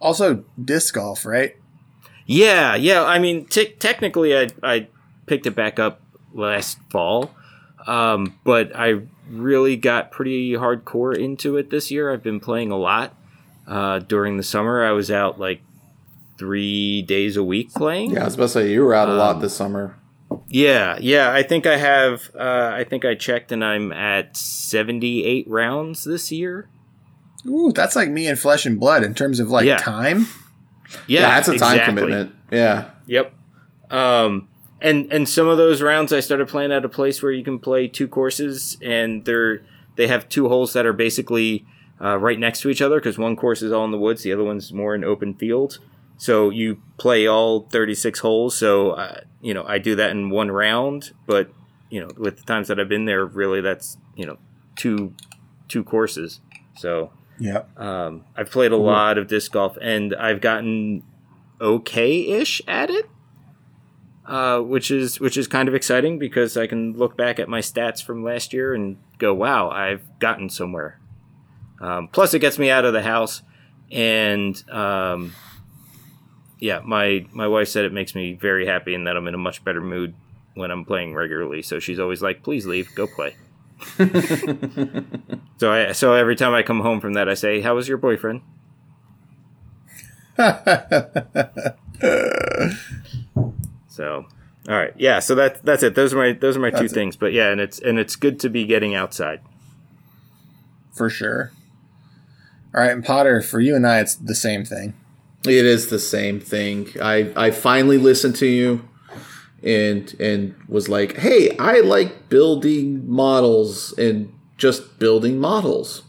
also 0.00 0.44
disc 0.62 0.94
golf, 0.94 1.24
right? 1.26 1.56
yeah 2.26 2.74
yeah 2.74 3.02
i 3.04 3.18
mean 3.18 3.44
te- 3.46 3.72
technically 3.78 4.36
i 4.36 4.48
i 4.62 4.86
picked 5.26 5.46
it 5.46 5.54
back 5.56 5.78
up 5.78 6.00
last 6.36 6.78
fall 6.90 7.30
um 7.86 8.38
but 8.44 8.74
i 8.76 9.00
really 9.30 9.76
got 9.76 10.10
pretty 10.10 10.52
hardcore 10.52 11.16
into 11.16 11.56
it 11.56 11.70
this 11.70 11.90
year 11.90 12.12
i've 12.12 12.22
been 12.22 12.38
playing 12.40 12.70
a 12.70 12.76
lot 12.76 13.14
uh 13.66 13.98
during 14.00 14.36
the 14.36 14.42
summer 14.42 14.84
i 14.84 14.92
was 14.92 15.10
out 15.10 15.38
like 15.40 15.60
three 16.38 17.02
days 17.02 17.36
a 17.36 17.42
week 17.42 17.72
playing 17.72 18.10
yeah, 18.10 18.22
I 18.22 18.24
was 18.26 18.34
about 18.34 18.44
to 18.44 18.48
say 18.50 18.70
you 18.72 18.84
were 18.84 18.94
out 18.94 19.08
a 19.08 19.14
lot 19.14 19.36
Um, 19.36 19.42
this 19.42 19.54
summer. 19.56 19.96
yeah 20.48 20.98
yeah 21.00 21.32
i 21.32 21.42
think 21.42 21.66
i 21.66 21.76
have 21.78 22.30
uh 22.38 22.70
i 22.74 22.84
think 22.84 23.04
i 23.04 23.14
checked 23.14 23.50
and 23.52 23.64
i'm 23.64 23.90
at 23.92 24.36
78 24.36 25.48
rounds 25.48 26.04
this 26.04 26.30
year 26.30 26.68
Ooh, 27.46 27.72
that's 27.72 27.94
like 27.94 28.10
me 28.10 28.26
and 28.26 28.36
flesh 28.38 28.66
and 28.66 28.78
blood 28.80 29.04
in 29.04 29.14
terms 29.14 29.38
of 29.38 29.50
like 29.50 29.66
Yeah. 29.66 29.76
time. 29.76 30.26
yeah, 31.06 31.20
Yeah, 31.20 31.20
that's 31.28 31.46
a 31.46 31.56
time 31.58 31.76
exactly. 31.78 31.84
commitment. 32.02 32.34
Yeah. 32.50 32.90
Yep. 33.06 33.32
Um, 33.88 34.48
and 34.80 35.10
and 35.12 35.28
some 35.28 35.48
of 35.48 35.56
those 35.56 35.80
rounds 35.82 36.12
I 36.12 36.20
started 36.20 36.48
playing 36.48 36.72
at 36.72 36.84
a 36.84 36.88
place 36.88 37.22
where 37.22 37.32
you 37.32 37.44
can 37.44 37.58
play 37.58 37.88
two 37.88 38.08
courses, 38.08 38.76
and 38.82 39.24
they're 39.24 39.62
they 39.96 40.08
have 40.08 40.28
two 40.28 40.48
holes 40.48 40.72
that 40.74 40.84
are 40.86 40.92
basically 40.92 41.64
uh, 42.00 42.18
right 42.18 42.38
next 42.38 42.60
to 42.60 42.68
each 42.68 42.82
other 42.82 42.96
because 43.00 43.16
one 43.18 43.36
course 43.36 43.62
is 43.62 43.72
all 43.72 43.84
in 43.84 43.90
the 43.90 43.98
woods, 43.98 44.22
the 44.22 44.32
other 44.32 44.44
one's 44.44 44.72
more 44.72 44.94
in 44.94 45.02
open 45.04 45.34
field. 45.34 45.78
So 46.18 46.48
you 46.50 46.80
play 46.98 47.26
all 47.26 47.60
36 47.70 48.20
holes. 48.20 48.56
So 48.56 48.90
uh, 48.92 49.20
you 49.40 49.54
know 49.54 49.64
I 49.66 49.78
do 49.78 49.94
that 49.96 50.10
in 50.10 50.30
one 50.30 50.50
round, 50.50 51.12
but 51.26 51.50
you 51.90 52.00
know 52.00 52.08
with 52.16 52.38
the 52.38 52.44
times 52.44 52.68
that 52.68 52.78
I've 52.78 52.88
been 52.88 53.04
there, 53.06 53.24
really 53.24 53.60
that's 53.60 53.96
you 54.14 54.26
know 54.26 54.38
two 54.76 55.14
two 55.68 55.82
courses. 55.84 56.40
So 56.76 57.10
Yep. 57.38 57.78
um, 57.78 58.24
I've 58.34 58.50
played 58.50 58.72
a 58.72 58.76
lot 58.78 59.18
of 59.18 59.26
disc 59.28 59.52
golf, 59.52 59.76
and 59.82 60.14
I've 60.14 60.40
gotten 60.40 61.02
okay-ish 61.60 62.62
at 62.66 62.90
it, 62.90 63.08
uh, 64.26 64.60
which 64.60 64.90
is 64.90 65.20
which 65.20 65.36
is 65.36 65.46
kind 65.46 65.68
of 65.68 65.74
exciting 65.74 66.18
because 66.18 66.56
I 66.56 66.66
can 66.66 66.94
look 66.94 67.16
back 67.16 67.38
at 67.38 67.48
my 67.48 67.60
stats 67.60 68.02
from 68.02 68.24
last 68.24 68.52
year 68.52 68.74
and 68.74 68.98
go, 69.18 69.32
"Wow, 69.32 69.70
I've 69.70 70.18
gotten 70.18 70.50
somewhere." 70.50 71.00
Um, 71.80 72.08
plus, 72.08 72.34
it 72.34 72.40
gets 72.40 72.58
me 72.58 72.70
out 72.70 72.84
of 72.84 72.92
the 72.92 73.02
house, 73.02 73.42
and 73.92 74.62
um, 74.70 75.32
yeah, 76.58 76.80
my 76.84 77.26
my 77.32 77.46
wife 77.46 77.68
said 77.68 77.84
it 77.84 77.92
makes 77.92 78.14
me 78.14 78.34
very 78.34 78.66
happy 78.66 78.94
and 78.94 79.06
that 79.06 79.16
I'm 79.16 79.28
in 79.28 79.34
a 79.34 79.38
much 79.38 79.64
better 79.64 79.80
mood 79.80 80.14
when 80.54 80.70
I'm 80.70 80.84
playing 80.84 81.14
regularly. 81.14 81.62
So 81.62 81.78
she's 81.78 82.00
always 82.00 82.20
like, 82.20 82.42
"Please 82.42 82.66
leave, 82.66 82.92
go 82.94 83.06
play." 83.06 83.36
so 85.58 85.70
I 85.70 85.92
so 85.92 86.14
every 86.14 86.34
time 86.34 86.54
I 86.54 86.62
come 86.62 86.80
home 86.80 87.00
from 87.00 87.14
that, 87.14 87.28
I 87.28 87.34
say, 87.34 87.60
"How 87.60 87.76
was 87.76 87.88
your 87.88 87.98
boyfriend?" 87.98 88.42
so, 93.96 94.26
all 94.68 94.74
right, 94.74 94.92
yeah. 94.98 95.20
So 95.20 95.34
that 95.36 95.64
that's 95.64 95.82
it. 95.82 95.94
Those 95.94 96.12
are 96.12 96.18
my 96.18 96.32
those 96.32 96.56
are 96.56 96.60
my 96.60 96.70
two 96.70 96.84
it. 96.84 96.90
things. 96.90 97.16
But 97.16 97.32
yeah, 97.32 97.50
and 97.50 97.60
it's 97.60 97.78
and 97.78 97.98
it's 97.98 98.14
good 98.14 98.38
to 98.40 98.50
be 98.50 98.66
getting 98.66 98.94
outside. 98.94 99.40
for 100.94 101.08
sure. 101.08 101.52
All 102.74 102.82
right, 102.82 102.90
and 102.92 103.02
Potter, 103.04 103.40
for 103.40 103.58
you 103.60 103.74
and 103.74 103.86
I, 103.86 104.00
it's 104.00 104.14
the 104.14 104.34
same 104.34 104.64
thing. 104.64 104.92
It 105.46 105.64
is 105.64 105.88
the 105.88 105.98
same 105.98 106.40
thing. 106.40 106.88
I 107.00 107.32
I 107.36 107.50
finally 107.50 107.96
listened 107.96 108.36
to 108.36 108.46
you 108.46 108.86
and 109.62 110.14
and 110.20 110.54
was 110.68 110.88
like, 110.88 111.16
"Hey, 111.18 111.56
I 111.58 111.80
like 111.80 112.28
building 112.28 113.08
models 113.08 113.94
and 113.96 114.30
just 114.58 114.98
building 114.98 115.38
models." 115.38 116.02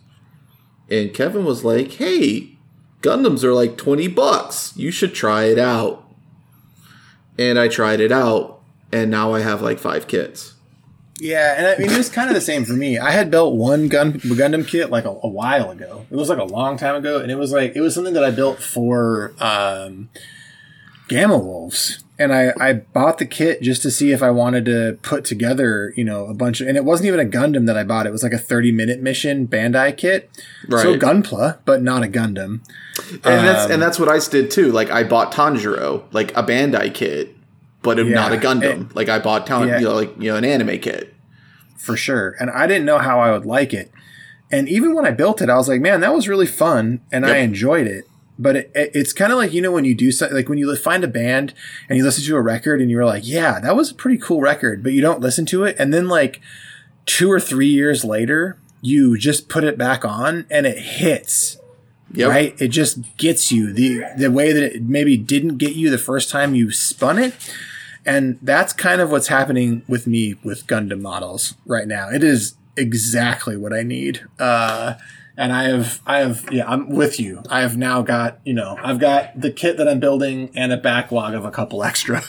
And 0.90 1.14
Kevin 1.14 1.46
was 1.46 1.64
like, 1.64 1.92
"Hey, 1.94 2.58
Gundams 3.02 3.44
are 3.44 3.54
like 3.54 3.78
20 3.78 4.08
bucks. 4.10 4.74
You 4.76 4.92
should 4.92 5.14
try 5.14 5.44
it 5.46 5.60
out." 5.60 6.07
And 7.38 7.60
I 7.60 7.68
tried 7.68 8.00
it 8.00 8.12
out 8.12 8.62
and 8.92 9.12
now 9.12 9.34
I 9.34 9.42
have 9.42 9.62
like 9.62 9.80
5 9.80 10.08
kits. 10.08 10.54
Yeah, 11.20 11.56
and 11.58 11.66
I 11.66 11.78
mean 11.78 11.90
it 11.90 11.98
was 11.98 12.10
kind 12.10 12.30
of 12.30 12.36
the 12.36 12.42
same 12.42 12.64
for 12.64 12.74
me. 12.74 13.00
I 13.00 13.12
had 13.12 13.32
built 13.32 13.56
one 13.56 13.88
gun 13.88 14.14
Gundam 14.14 14.68
kit 14.68 14.92
like 14.92 15.06
a, 15.06 15.10
a 15.10 15.28
while 15.28 15.72
ago. 15.72 16.06
It 16.12 16.16
was 16.16 16.30
like 16.30 16.38
a 16.38 16.44
long 16.44 16.78
time 16.78 16.96
ago, 16.96 17.20
and 17.20 17.32
it 17.32 17.36
was 17.36 17.52
like 17.52 17.76
it 17.76 17.82
was 17.82 17.96
something 17.96 18.14
that 18.14 18.24
I 18.24 18.30
built 18.30 18.60
for 18.60 19.34
um, 19.40 20.10
Gamma 21.08 21.38
Wolves. 21.38 22.04
And 22.20 22.34
I, 22.34 22.52
I 22.60 22.74
bought 22.74 23.20
the 23.20 23.28
kit 23.28 23.62
just 23.62 23.84
to 23.84 23.92
see 23.92 24.12
if 24.12 24.24
I 24.24 24.32
wanted 24.32 24.66
to 24.66 24.98
put 25.04 25.24
together, 25.24 25.94
you 25.96 26.04
know, 26.04 26.26
a 26.26 26.34
bunch 26.34 26.62
of, 26.62 26.68
and 26.68 26.76
it 26.76 26.84
wasn't 26.84 27.08
even 27.08 27.20
a 27.20 27.26
Gundam 27.30 27.68
that 27.68 27.78
I 27.78 27.84
bought. 27.84 28.08
It 28.08 28.12
was 28.12 28.24
like 28.24 28.34
a 28.34 28.40
30 28.40 28.72
minute 28.72 29.00
mission 29.02 29.48
Bandai 29.48 29.96
kit. 29.96 30.30
So 30.68 30.78
Right. 30.94 31.00
Gunpla, 31.00 31.60
but 31.64 31.84
not 31.84 32.04
a 32.04 32.08
Gundam. 32.08 32.62
And 33.24 33.48
that's 33.48 33.66
Um, 33.66 33.72
and 33.74 33.82
that's 33.82 34.00
what 34.00 34.10
I 34.10 34.18
did 34.18 34.50
too. 34.50 34.72
Like 34.72 34.90
I 34.90 35.04
bought 35.04 35.32
Tanjiro, 35.32 36.04
like 36.12 36.36
a 36.36 36.42
Bandai 36.42 36.92
kit, 36.92 37.36
but 37.84 37.98
not 38.00 38.32
a 38.32 38.36
Yeah, 38.36 38.42
Gundam. 38.42 38.96
like 38.96 39.10
I 39.10 39.20
bought 39.20 39.46
Tan- 39.46 39.68
yeah. 39.68 39.78
you 39.78 39.86
know, 39.86 39.94
like 39.94 40.16
you 40.20 40.32
know, 40.32 40.38
an 40.38 40.44
anime 40.46 40.80
kit. 40.80 41.14
for 41.78 41.96
sure. 41.96 42.36
And 42.40 42.50
I 42.50 42.66
didn't 42.66 42.86
know 42.86 42.98
how 42.98 43.20
I 43.20 43.32
would 43.32 43.46
like 43.46 43.74
it. 43.76 43.92
And 44.52 44.68
even 44.68 44.96
when 44.96 45.06
I 45.06 45.12
built 45.12 45.42
it, 45.42 45.50
I 45.50 45.56
was 45.58 45.68
like, 45.70 45.82
man, 45.82 46.02
that 46.02 46.14
was 46.16 46.28
really 46.28 46.48
fun, 46.48 47.02
and 47.12 47.26
I 47.26 47.38
enjoyed 47.38 47.86
it. 47.86 48.06
But 48.40 48.56
it, 48.56 48.72
it- 48.76 48.92
it's 48.94 49.14
kind 49.14 49.32
of 49.32 49.38
like 49.38 49.54
you 49.54 49.62
know 49.62 49.72
when 49.72 49.86
you 49.86 49.96
do 49.96 50.12
something 50.12 50.36
like 50.36 50.50
when 50.50 50.58
you 50.58 50.76
find 50.76 51.04
a 51.04 51.08
band 51.08 51.54
and 51.90 51.98
you 51.98 52.04
listen 52.04 52.24
to 52.26 52.36
a 52.36 52.42
record 52.42 52.82
and 52.82 52.90
you're 52.92 53.06
like, 53.06 53.28
yeah, 53.28 53.60
that 53.60 53.76
was 53.76 53.92
a 53.92 53.96
pretty 53.96 54.18
cool 54.18 54.42
record, 54.42 54.84
but 54.84 54.94
you 54.94 55.02
don't 55.02 55.22
listen 55.22 55.46
to 55.48 55.64
it, 55.64 55.76
and 55.80 55.94
then 55.94 56.08
like 56.08 56.40
two 57.06 57.32
or 57.32 57.40
three 57.40 57.68
years 57.68 58.04
later, 58.04 58.58
you 58.82 59.18
just 59.18 59.48
put 59.50 59.64
it 59.64 59.78
back 59.78 60.04
on 60.06 60.46
and 60.52 60.66
it 60.68 60.78
hits. 60.78 61.58
Yep. 62.14 62.30
Right? 62.30 62.62
It 62.62 62.70
just 62.70 63.18
gets 63.18 63.52
you 63.52 63.74
the 63.74 64.04
the 64.18 64.32
way 64.32 64.54
that 64.54 64.64
it 64.64 64.84
maybe 64.84 65.18
didn't 65.18 65.58
get 65.58 65.74
you 65.76 65.90
the 65.90 65.98
first 65.98 66.30
time 66.30 66.56
you 66.56 66.72
spun 66.72 67.20
it. 67.20 67.34
And 68.06 68.40
that's 68.42 68.72
kind 68.72 69.02
of 69.02 69.12
what's 69.12 69.28
happening 69.28 69.82
with 69.90 70.08
me 70.08 70.36
with 70.42 70.66
Gundam 70.68 71.02
models 71.02 71.56
right 71.66 71.86
now. 71.86 72.08
It 72.10 72.24
is 72.24 72.56
exactly 72.78 73.58
what 73.58 73.74
I 73.74 73.84
need. 73.84 74.22
Uh, 74.40 74.94
and 75.38 75.54
I 75.54 75.66
have, 75.66 76.02
I 76.06 76.18
have, 76.18 76.52
yeah, 76.52 76.68
I'm 76.68 76.90
with 76.90 77.20
you. 77.20 77.44
I 77.50 77.62
have 77.62 77.78
now 77.78 78.02
got, 78.02 78.40
you 78.44 78.54
know, 78.54 78.78
I've 78.84 79.00
got 79.00 79.40
the 79.40 79.52
kit 79.52 79.78
that 79.78 79.88
I'm 79.88 80.00
building 80.00 80.52
and 80.56 80.74
a 80.74 80.78
backlog 80.78 81.36
of 81.36 81.46
a 81.46 81.52
couple 81.52 81.84
extra 81.84 82.24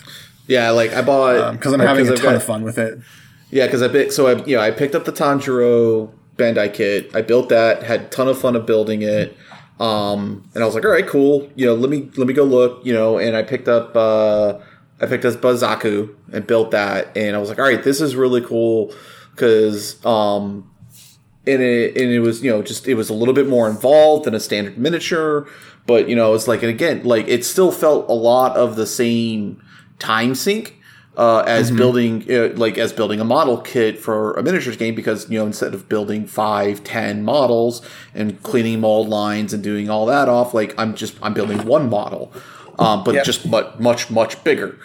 Yeah, 0.46 0.70
like 0.70 0.92
I 0.92 1.02
bought 1.02 1.52
because 1.52 1.72
I'm 1.72 1.80
uh, 1.80 1.86
having 1.86 2.06
a 2.06 2.14
ton 2.14 2.28
I've 2.28 2.36
of 2.36 2.44
fun 2.44 2.62
with 2.62 2.78
it. 2.78 3.00
Yeah, 3.50 3.66
because 3.66 3.82
I 3.82 3.88
picked 3.88 4.12
so 4.12 4.26
I 4.26 4.44
you 4.44 4.56
know 4.56 4.62
I 4.62 4.70
picked 4.70 4.94
up 4.94 5.04
the 5.04 5.12
Tanjiro 5.12 6.12
Bandai 6.36 6.72
kit. 6.72 7.14
I 7.14 7.22
built 7.22 7.48
that, 7.48 7.82
had 7.82 8.00
a 8.02 8.08
ton 8.08 8.28
of 8.28 8.38
fun 8.38 8.56
of 8.56 8.66
building 8.66 9.02
it. 9.02 9.36
Um, 9.80 10.48
and 10.54 10.62
I 10.62 10.66
was 10.66 10.74
like, 10.74 10.84
all 10.84 10.90
right, 10.90 11.06
cool. 11.06 11.50
You 11.54 11.66
know, 11.66 11.74
let 11.74 11.90
me 11.90 12.10
let 12.16 12.26
me 12.26 12.34
go 12.34 12.44
look. 12.44 12.84
You 12.84 12.92
know, 12.92 13.18
and 13.18 13.36
I 13.36 13.42
picked 13.42 13.68
up 13.68 13.96
uh, 13.96 14.58
I 15.00 15.06
picked 15.06 15.24
up 15.24 15.34
a 15.34 15.54
Zaku 15.54 16.14
and 16.32 16.46
built 16.46 16.72
that, 16.72 17.16
and 17.16 17.36
I 17.36 17.38
was 17.38 17.48
like, 17.48 17.58
all 17.58 17.64
right, 17.64 17.82
this 17.82 18.00
is 18.00 18.16
really 18.16 18.40
cool 18.40 18.92
because 19.30 20.04
um, 20.04 20.68
and 21.48 21.62
it 21.62 21.96
and 21.96 22.12
it 22.12 22.20
was 22.20 22.42
you 22.42 22.50
know 22.50 22.62
just 22.62 22.86
it 22.86 22.94
was 22.94 23.08
a 23.10 23.14
little 23.14 23.34
bit 23.34 23.48
more 23.48 23.68
involved 23.68 24.24
than 24.26 24.34
a 24.34 24.40
standard 24.40 24.78
miniature, 24.78 25.48
but 25.86 26.08
you 26.08 26.14
know 26.14 26.34
it's 26.34 26.46
like 26.46 26.62
and 26.62 26.70
again 26.70 27.02
like 27.04 27.26
it 27.28 27.44
still 27.44 27.72
felt 27.72 28.08
a 28.08 28.12
lot 28.14 28.56
of 28.56 28.76
the 28.76 28.86
same 28.86 29.62
time 29.98 30.34
sink 30.34 30.76
uh, 31.16 31.40
as 31.48 31.72
building 31.72 32.24
uh, 32.30 32.50
like 32.54 32.78
as 32.78 32.92
building 32.92 33.18
a 33.20 33.24
model 33.24 33.58
kit 33.58 33.98
for 33.98 34.34
a 34.34 34.42
miniatures 34.42 34.76
game 34.76 34.94
because 34.94 35.28
you 35.28 35.36
know 35.38 35.46
instead 35.46 35.74
of 35.74 35.88
building 35.88 36.26
five 36.26 36.84
ten 36.84 37.24
models 37.24 37.82
and 38.14 38.40
cleaning 38.44 38.78
mold 38.80 39.08
lines 39.08 39.52
and 39.52 39.62
doing 39.64 39.90
all 39.90 40.06
that 40.06 40.28
off 40.28 40.54
like 40.54 40.72
I'm 40.78 40.94
just 40.94 41.16
I'm 41.20 41.34
building 41.34 41.64
one 41.66 41.90
model, 41.90 42.32
um, 42.78 43.02
but 43.02 43.14
Yep. 43.16 43.24
just 43.24 43.50
but 43.50 43.80
much 43.80 44.10
much 44.10 44.42
bigger. 44.44 44.78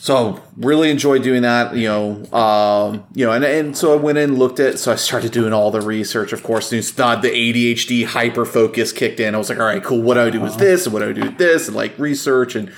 So 0.00 0.40
really 0.56 0.90
enjoyed 0.90 1.22
doing 1.22 1.42
that, 1.42 1.74
you 1.74 1.88
know, 1.88 2.24
um, 2.32 3.04
you 3.14 3.26
know, 3.26 3.32
and, 3.32 3.44
and 3.44 3.76
so 3.76 3.92
I 3.92 3.96
went 3.96 4.16
in, 4.16 4.30
and 4.30 4.38
looked 4.38 4.60
at, 4.60 4.78
so 4.78 4.92
I 4.92 4.94
started 4.94 5.32
doing 5.32 5.52
all 5.52 5.70
the 5.70 5.80
research. 5.80 6.32
Of 6.32 6.42
course, 6.42 6.72
it's 6.72 6.96
not 6.96 7.20
the 7.20 7.30
ADHD 7.30 8.06
hyper 8.06 8.44
focus 8.44 8.92
kicked 8.92 9.18
in. 9.18 9.34
I 9.34 9.38
was 9.38 9.50
like, 9.50 9.58
all 9.58 9.66
right, 9.66 9.82
cool. 9.82 10.00
What 10.00 10.14
do 10.14 10.20
I 10.20 10.30
do 10.30 10.40
with 10.40 10.56
this, 10.56 10.86
and 10.86 10.92
what 10.92 11.00
do 11.00 11.10
I 11.10 11.12
do 11.12 11.22
with 11.22 11.38
this, 11.38 11.66
and 11.66 11.76
like 11.76 11.98
research, 11.98 12.54
and 12.54 12.72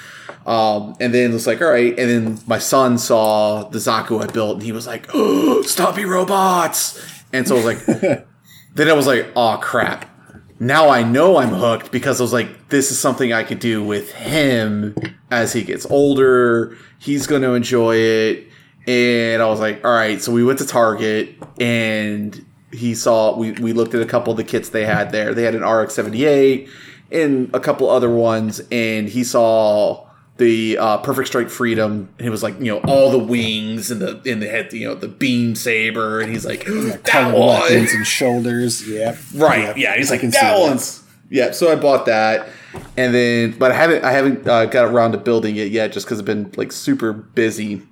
um, 0.46 0.96
and 0.98 1.12
then 1.12 1.34
it's 1.34 1.46
like, 1.46 1.60
all 1.60 1.70
right, 1.70 1.96
and 1.98 2.10
then 2.10 2.38
my 2.46 2.58
son 2.58 2.96
saw 2.96 3.64
the 3.64 3.78
Zaku 3.78 4.22
I 4.22 4.32
built, 4.32 4.54
and 4.54 4.62
he 4.62 4.72
was 4.72 4.86
like, 4.86 5.06
oh, 5.12 5.62
Stumpy 5.66 6.06
robots, 6.06 7.22
and 7.32 7.46
so 7.46 7.56
I 7.56 7.64
was 7.64 7.66
like, 7.66 8.26
then 8.74 8.88
I 8.88 8.92
was 8.94 9.06
like, 9.06 9.30
oh 9.36 9.58
crap. 9.60 10.09
Now 10.62 10.90
I 10.90 11.02
know 11.02 11.38
I'm 11.38 11.54
hooked 11.54 11.90
because 11.90 12.20
I 12.20 12.22
was 12.22 12.34
like, 12.34 12.68
this 12.68 12.90
is 12.90 12.98
something 12.98 13.32
I 13.32 13.44
could 13.44 13.61
do 13.61 13.82
with 13.82 14.12
him 14.12 14.94
as 15.30 15.54
he 15.54 15.64
gets 15.64 15.86
older. 15.86 16.76
He's 16.98 17.26
going 17.26 17.40
to 17.40 17.54
enjoy 17.54 17.96
it. 17.96 18.46
And 18.86 19.42
I 19.42 19.46
was 19.46 19.58
like, 19.58 19.82
all 19.82 19.90
right. 19.90 20.20
So 20.20 20.32
we 20.32 20.44
went 20.44 20.58
to 20.58 20.66
Target 20.66 21.34
and 21.58 22.44
he 22.72 22.94
saw, 22.94 23.34
we, 23.34 23.52
we 23.52 23.72
looked 23.72 23.94
at 23.94 24.02
a 24.02 24.06
couple 24.06 24.32
of 24.32 24.36
the 24.36 24.44
kits 24.44 24.68
they 24.68 24.84
had 24.84 25.12
there. 25.12 25.32
They 25.32 25.44
had 25.44 25.54
an 25.54 25.64
RX 25.64 25.94
78 25.94 26.68
and 27.11 27.48
a 27.54 27.61
couple 27.61 27.88
other 27.88 28.11
ones. 28.11 28.61
And 28.70 29.08
he 29.08 29.24
saw 29.24 30.09
the 30.41 30.78
uh, 30.78 30.99
Perfect 30.99 31.28
Strike 31.28 31.51
Freedom. 31.51 32.09
And 32.19 32.27
it 32.27 32.31
was 32.31 32.43
like, 32.43 32.59
you 32.59 32.73
know, 32.73 32.78
all 32.89 33.10
the 33.10 33.19
wings 33.19 33.90
and 33.90 34.01
the, 34.01 34.20
in 34.24 34.40
the 34.40 34.48
head, 34.48 34.73
you 34.73 34.89
know, 34.89 34.94
the 34.94 35.06
beam 35.06 35.55
saber. 35.55 36.20
And 36.20 36.32
he's 36.32 36.47
like, 36.47 36.64
that 36.64 37.02
Colored 37.05 37.39
one. 37.39 37.60
weapons 37.60 37.93
and 37.93 38.06
shoulders. 38.06 38.89
Yep. 38.89 39.19
Right. 39.35 39.60
Yep. 39.60 39.77
Yeah. 39.77 39.97
He's 39.97 40.10
I 40.10 40.14
like 40.14 40.23
that 40.23 40.32
that. 40.32 40.59
one's. 40.59 41.05
Yeah. 41.28 41.51
So 41.52 41.70
I 41.70 41.77
bought 41.77 42.06
that, 42.06 42.48
and 42.97 43.14
then, 43.14 43.52
but 43.56 43.70
I 43.70 43.74
haven't, 43.74 44.02
I 44.02 44.10
haven't 44.12 44.48
uh, 44.48 44.64
got 44.66 44.86
around 44.86 45.12
to 45.12 45.19
building 45.19 45.56
it 45.56 45.70
yet, 45.70 45.93
just 45.93 46.06
because 46.06 46.19
I've 46.19 46.24
been 46.24 46.51
like 46.56 46.73
super 46.73 47.12
busy. 47.12 47.82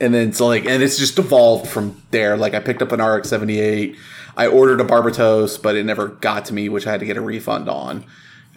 And 0.00 0.14
then 0.14 0.32
so 0.32 0.46
like, 0.46 0.64
and 0.64 0.82
it's 0.82 0.96
just 0.96 1.18
evolved 1.18 1.68
from 1.68 2.00
there. 2.12 2.36
Like 2.36 2.54
I 2.54 2.60
picked 2.60 2.80
up 2.80 2.92
an 2.92 3.02
RX 3.02 3.28
seventy 3.28 3.60
eight. 3.60 3.96
I 4.36 4.46
ordered 4.46 4.80
a 4.80 4.84
Barbatos, 4.84 5.60
but 5.60 5.74
it 5.76 5.84
never 5.84 6.08
got 6.08 6.44
to 6.46 6.54
me, 6.54 6.68
which 6.68 6.86
I 6.86 6.92
had 6.92 7.00
to 7.00 7.06
get 7.06 7.16
a 7.16 7.20
refund 7.20 7.68
on. 7.68 8.04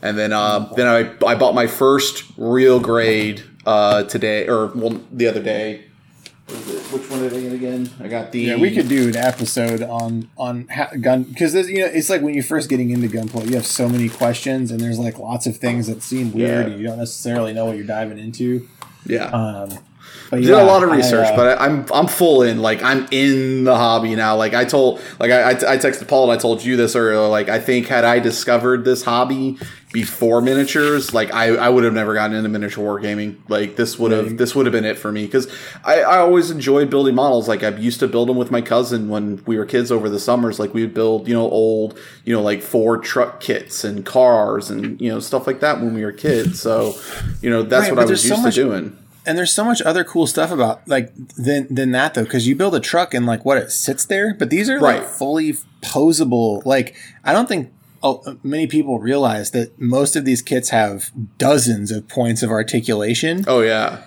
And 0.02 0.18
then, 0.18 0.32
uh, 0.34 0.72
then 0.76 0.88
I 0.88 1.26
I 1.26 1.36
bought 1.36 1.54
my 1.54 1.68
first 1.68 2.24
real 2.38 2.80
grade 2.80 3.44
uh, 3.66 4.04
today, 4.04 4.48
or 4.48 4.68
well, 4.68 5.02
the 5.12 5.28
other 5.28 5.42
day. 5.42 5.86
Which 6.92 7.08
one 7.12 7.20
did 7.20 7.34
I 7.34 7.42
get 7.42 7.54
again? 7.54 7.90
I 8.00 8.08
got 8.08 8.32
the. 8.32 8.40
Yeah, 8.40 8.56
we 8.58 8.74
could 8.74 8.90
do 8.90 9.10
an 9.10 9.16
episode 9.16 9.84
on 9.84 10.30
on 10.36 10.68
ha- 10.68 10.90
gun 11.00 11.24
because 11.24 11.54
you 11.54 11.80
know 11.80 11.86
it's 11.86 12.10
like 12.10 12.22
when 12.24 12.34
you're 12.34 12.44
first 12.44 12.70
getting 12.70 12.90
into 12.90 13.08
Gunpla, 13.08 13.48
you 13.48 13.54
have 13.56 13.68
so 13.68 13.88
many 13.88 14.10
questions 14.10 14.72
and 14.72 14.80
there's 14.80 14.98
like 14.98 15.20
lots 15.20 15.46
of 15.46 15.58
things 15.58 15.86
that 15.86 16.02
seem 16.02 16.34
weird. 16.34 16.50
Yeah. 16.50 16.72
and 16.74 16.82
You 16.82 16.88
don't 16.88 16.98
necessarily 16.98 17.54
know 17.54 17.66
what 17.66 17.78
you're 17.78 17.86
diving 17.86 18.18
into. 18.18 18.68
Yeah. 19.06 19.26
Um, 19.26 19.78
but 20.30 20.38
did 20.38 20.50
yeah, 20.50 20.62
a 20.62 20.66
lot 20.66 20.84
of 20.84 20.90
I, 20.90 20.96
research, 20.96 21.28
uh, 21.28 21.36
but 21.36 21.60
I, 21.60 21.66
I'm 21.66 21.86
I'm 21.94 22.08
full 22.08 22.42
in. 22.42 22.62
Like 22.62 22.82
I'm 22.82 23.08
in 23.12 23.64
the 23.64 23.76
hobby 23.76 24.16
now. 24.16 24.36
Like 24.36 24.54
I 24.54 24.66
told, 24.66 25.02
like 25.20 25.32
I, 25.32 25.42
I 25.42 25.50
I 25.52 25.78
texted 25.78 26.08
Paul 26.08 26.32
and 26.32 26.40
I 26.40 26.42
told 26.42 26.64
you 26.64 26.76
this 26.76 26.96
earlier. 26.96 27.28
Like 27.28 27.50
I 27.50 27.60
think 27.60 27.88
had 27.88 28.06
I 28.06 28.20
discovered 28.20 28.86
this 28.86 29.04
hobby 29.04 29.58
before 29.92 30.40
miniatures, 30.40 31.14
like 31.16 31.34
I, 31.34 31.56
I 31.56 31.68
would 31.70 31.84
have 31.84 31.94
never 31.94 32.14
gotten 32.14 32.36
into 32.36 32.48
miniature 32.48 32.84
wargaming. 32.84 33.38
Like 33.48 33.76
this 33.76 33.98
would 33.98 34.12
have 34.12 34.38
this 34.38 34.54
would 34.54 34.68
have 34.68 34.74
been 34.74 34.86
it 34.86 35.00
for 35.00 35.12
me 35.12 35.26
because 35.26 35.48
I, 35.84 36.02
I 36.02 36.18
always 36.20 36.52
enjoyed 36.52 36.90
building 36.92 37.16
models. 37.16 37.48
Like 37.48 37.64
I 37.64 37.70
used 37.70 38.00
to 38.02 38.08
build 38.08 38.30
them 38.30 38.38
with 38.38 38.52
my 38.52 38.62
cousin 38.62 39.10
when 39.10 39.44
we 39.46 39.58
were 39.58 39.66
kids 39.66 39.92
over 39.92 40.08
the 40.08 40.20
summers. 40.20 40.60
Like 40.60 40.74
we 40.76 40.82
would 40.82 40.94
build 40.94 41.28
you 41.28 41.34
know 41.34 41.50
old 41.50 41.98
you 42.24 42.34
know 42.36 42.42
like 42.44 42.62
Ford 42.62 43.04
truck 43.04 43.40
kits 43.40 43.84
and 43.84 44.06
cars 44.06 44.70
and 44.70 45.02
you 45.02 45.10
know 45.10 45.20
stuff 45.20 45.48
like 45.48 45.60
that 45.62 45.80
when 45.80 45.96
we 45.96 46.06
were 46.06 46.12
kids. 46.12 46.62
So 46.62 46.94
you 47.42 47.50
know 47.50 47.64
that's 47.64 47.86
Right, 47.88 47.92
what 47.96 48.00
I 48.00 48.04
was 48.04 48.10
there's 48.10 48.22
so 48.28 48.36
used 48.36 48.44
much- 48.44 48.56
to 48.56 48.64
doing. 48.64 48.98
and 49.26 49.38
there's 49.40 49.52
so 49.52 49.66
much 49.66 49.82
other 49.82 50.04
cool 50.04 50.28
stuff 50.28 50.52
about 50.52 50.88
like 50.88 51.12
than 51.36 51.66
than 51.74 51.92
that 51.94 52.14
though 52.14 52.24
because 52.26 52.48
you 52.48 52.56
build 52.56 52.76
a 52.76 52.80
truck 52.80 53.16
and 53.16 53.26
like 53.26 53.44
what 53.44 53.58
it 53.58 53.72
sits 53.72 54.06
there, 54.06 54.36
but 54.36 54.52
these 54.52 54.70
are 54.70 54.80
like 54.80 55.04
fully 55.08 55.54
posable. 55.82 56.64
Like 56.64 56.96
I 57.24 57.34
don't 57.34 57.48
think 57.48 57.72
many 58.44 58.68
people 58.68 59.00
realize 59.00 59.52
that 59.52 59.80
most 59.80 60.16
of 60.16 60.26
these 60.26 60.42
kits 60.42 60.70
have 60.70 61.12
dozens 61.38 61.92
of 61.92 62.08
points 62.08 62.44
of 62.44 62.50
articulation. 62.52 63.44
Oh 63.48 63.62
yeah. 63.62 64.04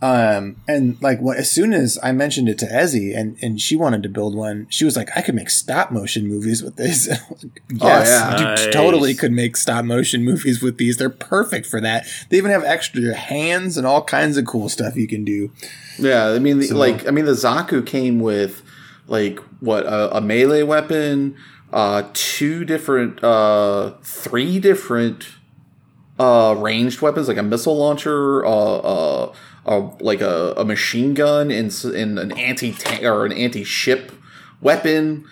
Um, 0.00 0.62
and 0.68 1.00
like 1.02 1.18
when, 1.20 1.36
as 1.38 1.50
soon 1.50 1.72
as 1.72 1.98
I 2.04 2.12
mentioned 2.12 2.48
it 2.48 2.56
to 2.58 2.66
Ezzy 2.66 3.16
and, 3.16 3.36
and 3.42 3.60
she 3.60 3.74
wanted 3.74 4.04
to 4.04 4.08
build 4.08 4.36
one, 4.36 4.68
she 4.70 4.84
was 4.84 4.96
like, 4.96 5.08
I 5.16 5.22
could 5.22 5.34
make 5.34 5.50
stop 5.50 5.90
motion 5.90 6.28
movies 6.28 6.62
with 6.62 6.76
this. 6.76 7.08
yes, 7.68 8.08
yeah. 8.08 8.38
you 8.38 8.44
Nice. 8.44 8.66
totally 8.72 9.12
could 9.14 9.32
make 9.32 9.56
stop 9.56 9.84
motion 9.84 10.22
movies 10.24 10.62
with 10.62 10.78
these. 10.78 10.98
They're 10.98 11.10
perfect 11.10 11.66
for 11.66 11.80
that. 11.80 12.06
They 12.28 12.36
even 12.36 12.52
have 12.52 12.62
extra 12.62 13.12
hands 13.12 13.76
and 13.76 13.88
all 13.88 14.04
kinds 14.04 14.36
of 14.36 14.46
cool 14.46 14.68
stuff 14.68 14.94
you 14.94 15.08
can 15.08 15.24
do. 15.24 15.50
Yeah, 15.98 16.28
I 16.28 16.38
mean, 16.38 16.60
the, 16.60 16.72
like, 16.74 17.08
I 17.08 17.10
mean, 17.10 17.24
the 17.24 17.32
Zaku 17.32 17.84
came 17.84 18.20
with 18.20 18.62
like 19.08 19.40
what 19.58 19.84
a, 19.84 20.18
a 20.18 20.20
melee 20.20 20.62
weapon, 20.62 21.36
uh, 21.72 22.04
two 22.12 22.64
different, 22.64 23.22
uh, 23.22 23.92
three 24.02 24.58
different, 24.58 25.28
uh, 26.18 26.54
ranged 26.58 27.00
weapons, 27.00 27.28
like 27.28 27.36
a 27.36 27.42
missile 27.42 27.76
launcher, 27.76 28.44
uh, 28.44 28.50
uh, 28.50 29.34
uh 29.66 29.90
like 30.00 30.20
a, 30.20 30.54
a 30.56 30.64
machine 30.64 31.14
gun, 31.14 31.50
and, 31.50 31.72
and 31.84 32.18
an 32.18 32.32
anti 32.32 32.72
tank 32.72 33.04
or 33.04 33.26
an 33.26 33.32
anti 33.32 33.64
ship 33.64 34.12
weapon. 34.60 35.24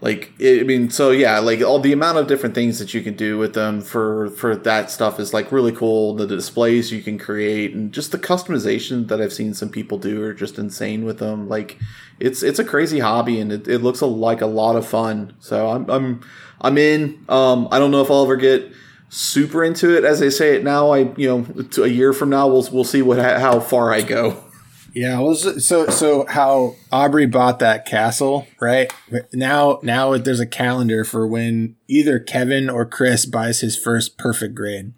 Like, 0.00 0.32
I 0.40 0.62
mean, 0.62 0.90
so 0.90 1.10
yeah, 1.10 1.40
like 1.40 1.60
all 1.60 1.80
the 1.80 1.92
amount 1.92 2.18
of 2.18 2.28
different 2.28 2.54
things 2.54 2.78
that 2.78 2.94
you 2.94 3.02
can 3.02 3.14
do 3.14 3.36
with 3.36 3.54
them 3.54 3.80
for 3.80 4.30
for 4.30 4.54
that 4.54 4.92
stuff 4.92 5.18
is 5.18 5.34
like 5.34 5.50
really 5.50 5.72
cool. 5.72 6.14
The 6.14 6.26
displays 6.26 6.92
you 6.92 7.02
can 7.02 7.18
create 7.18 7.74
and 7.74 7.92
just 7.92 8.12
the 8.12 8.18
customization 8.18 9.08
that 9.08 9.20
I've 9.20 9.32
seen 9.32 9.54
some 9.54 9.70
people 9.70 9.98
do 9.98 10.22
are 10.22 10.32
just 10.32 10.56
insane 10.56 11.04
with 11.04 11.18
them. 11.18 11.48
Like, 11.48 11.78
it's 12.20 12.44
it's 12.44 12.60
a 12.60 12.64
crazy 12.64 13.00
hobby 13.00 13.40
and 13.40 13.50
it, 13.50 13.66
it 13.66 13.78
looks 13.78 14.00
a, 14.00 14.06
like 14.06 14.40
a 14.40 14.46
lot 14.46 14.76
of 14.76 14.86
fun. 14.86 15.34
So 15.40 15.68
I'm 15.68 15.90
I'm 15.90 16.20
I'm 16.60 16.78
in. 16.78 17.24
Um, 17.28 17.66
I 17.72 17.80
don't 17.80 17.90
know 17.90 18.00
if 18.02 18.10
I'll 18.10 18.22
ever 18.22 18.36
get 18.36 18.70
super 19.08 19.64
into 19.64 19.96
it 19.96 20.04
as 20.04 20.22
I 20.22 20.28
say 20.28 20.54
it 20.54 20.62
now. 20.62 20.90
I 20.92 21.12
you 21.16 21.28
know 21.28 21.82
a 21.82 21.88
year 21.88 22.12
from 22.12 22.30
now 22.30 22.46
we'll 22.46 22.68
we'll 22.70 22.84
see 22.84 23.02
what 23.02 23.18
how 23.18 23.58
far 23.58 23.92
I 23.92 24.02
go. 24.02 24.44
Yeah, 24.94 25.20
well, 25.20 25.34
so 25.34 25.58
so- 25.58 25.88
so 25.88 26.26
how 26.26 26.74
Aubrey 26.90 27.26
bought 27.26 27.58
that 27.60 27.84
castle, 27.86 28.46
right? 28.60 28.92
Now, 29.32 29.78
now 29.82 30.16
there's 30.16 30.40
a 30.40 30.46
calendar 30.46 31.04
for 31.04 31.26
when 31.26 31.76
either 31.88 32.18
Kevin 32.18 32.68
or 32.70 32.84
Chris 32.86 33.26
buys 33.26 33.60
his 33.60 33.76
first 33.76 34.16
perfect 34.18 34.54
grade. 34.54 34.92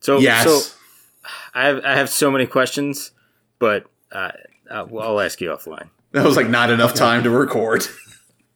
So 0.00 0.18
Yes. 0.18 0.44
so 0.44 0.76
I 1.54 1.66
have 1.66 1.84
I 1.84 1.94
have 1.96 2.08
so 2.08 2.30
many 2.30 2.46
questions, 2.46 3.10
but 3.58 3.84
uh, 4.12 4.30
uh, 4.70 4.86
well, 4.88 5.08
I'll 5.08 5.20
ask 5.20 5.40
you 5.40 5.50
offline. 5.50 5.88
That 6.12 6.24
was 6.24 6.36
like 6.36 6.48
not 6.48 6.70
enough 6.70 6.94
time 6.94 7.22
to 7.24 7.30
record. 7.30 7.86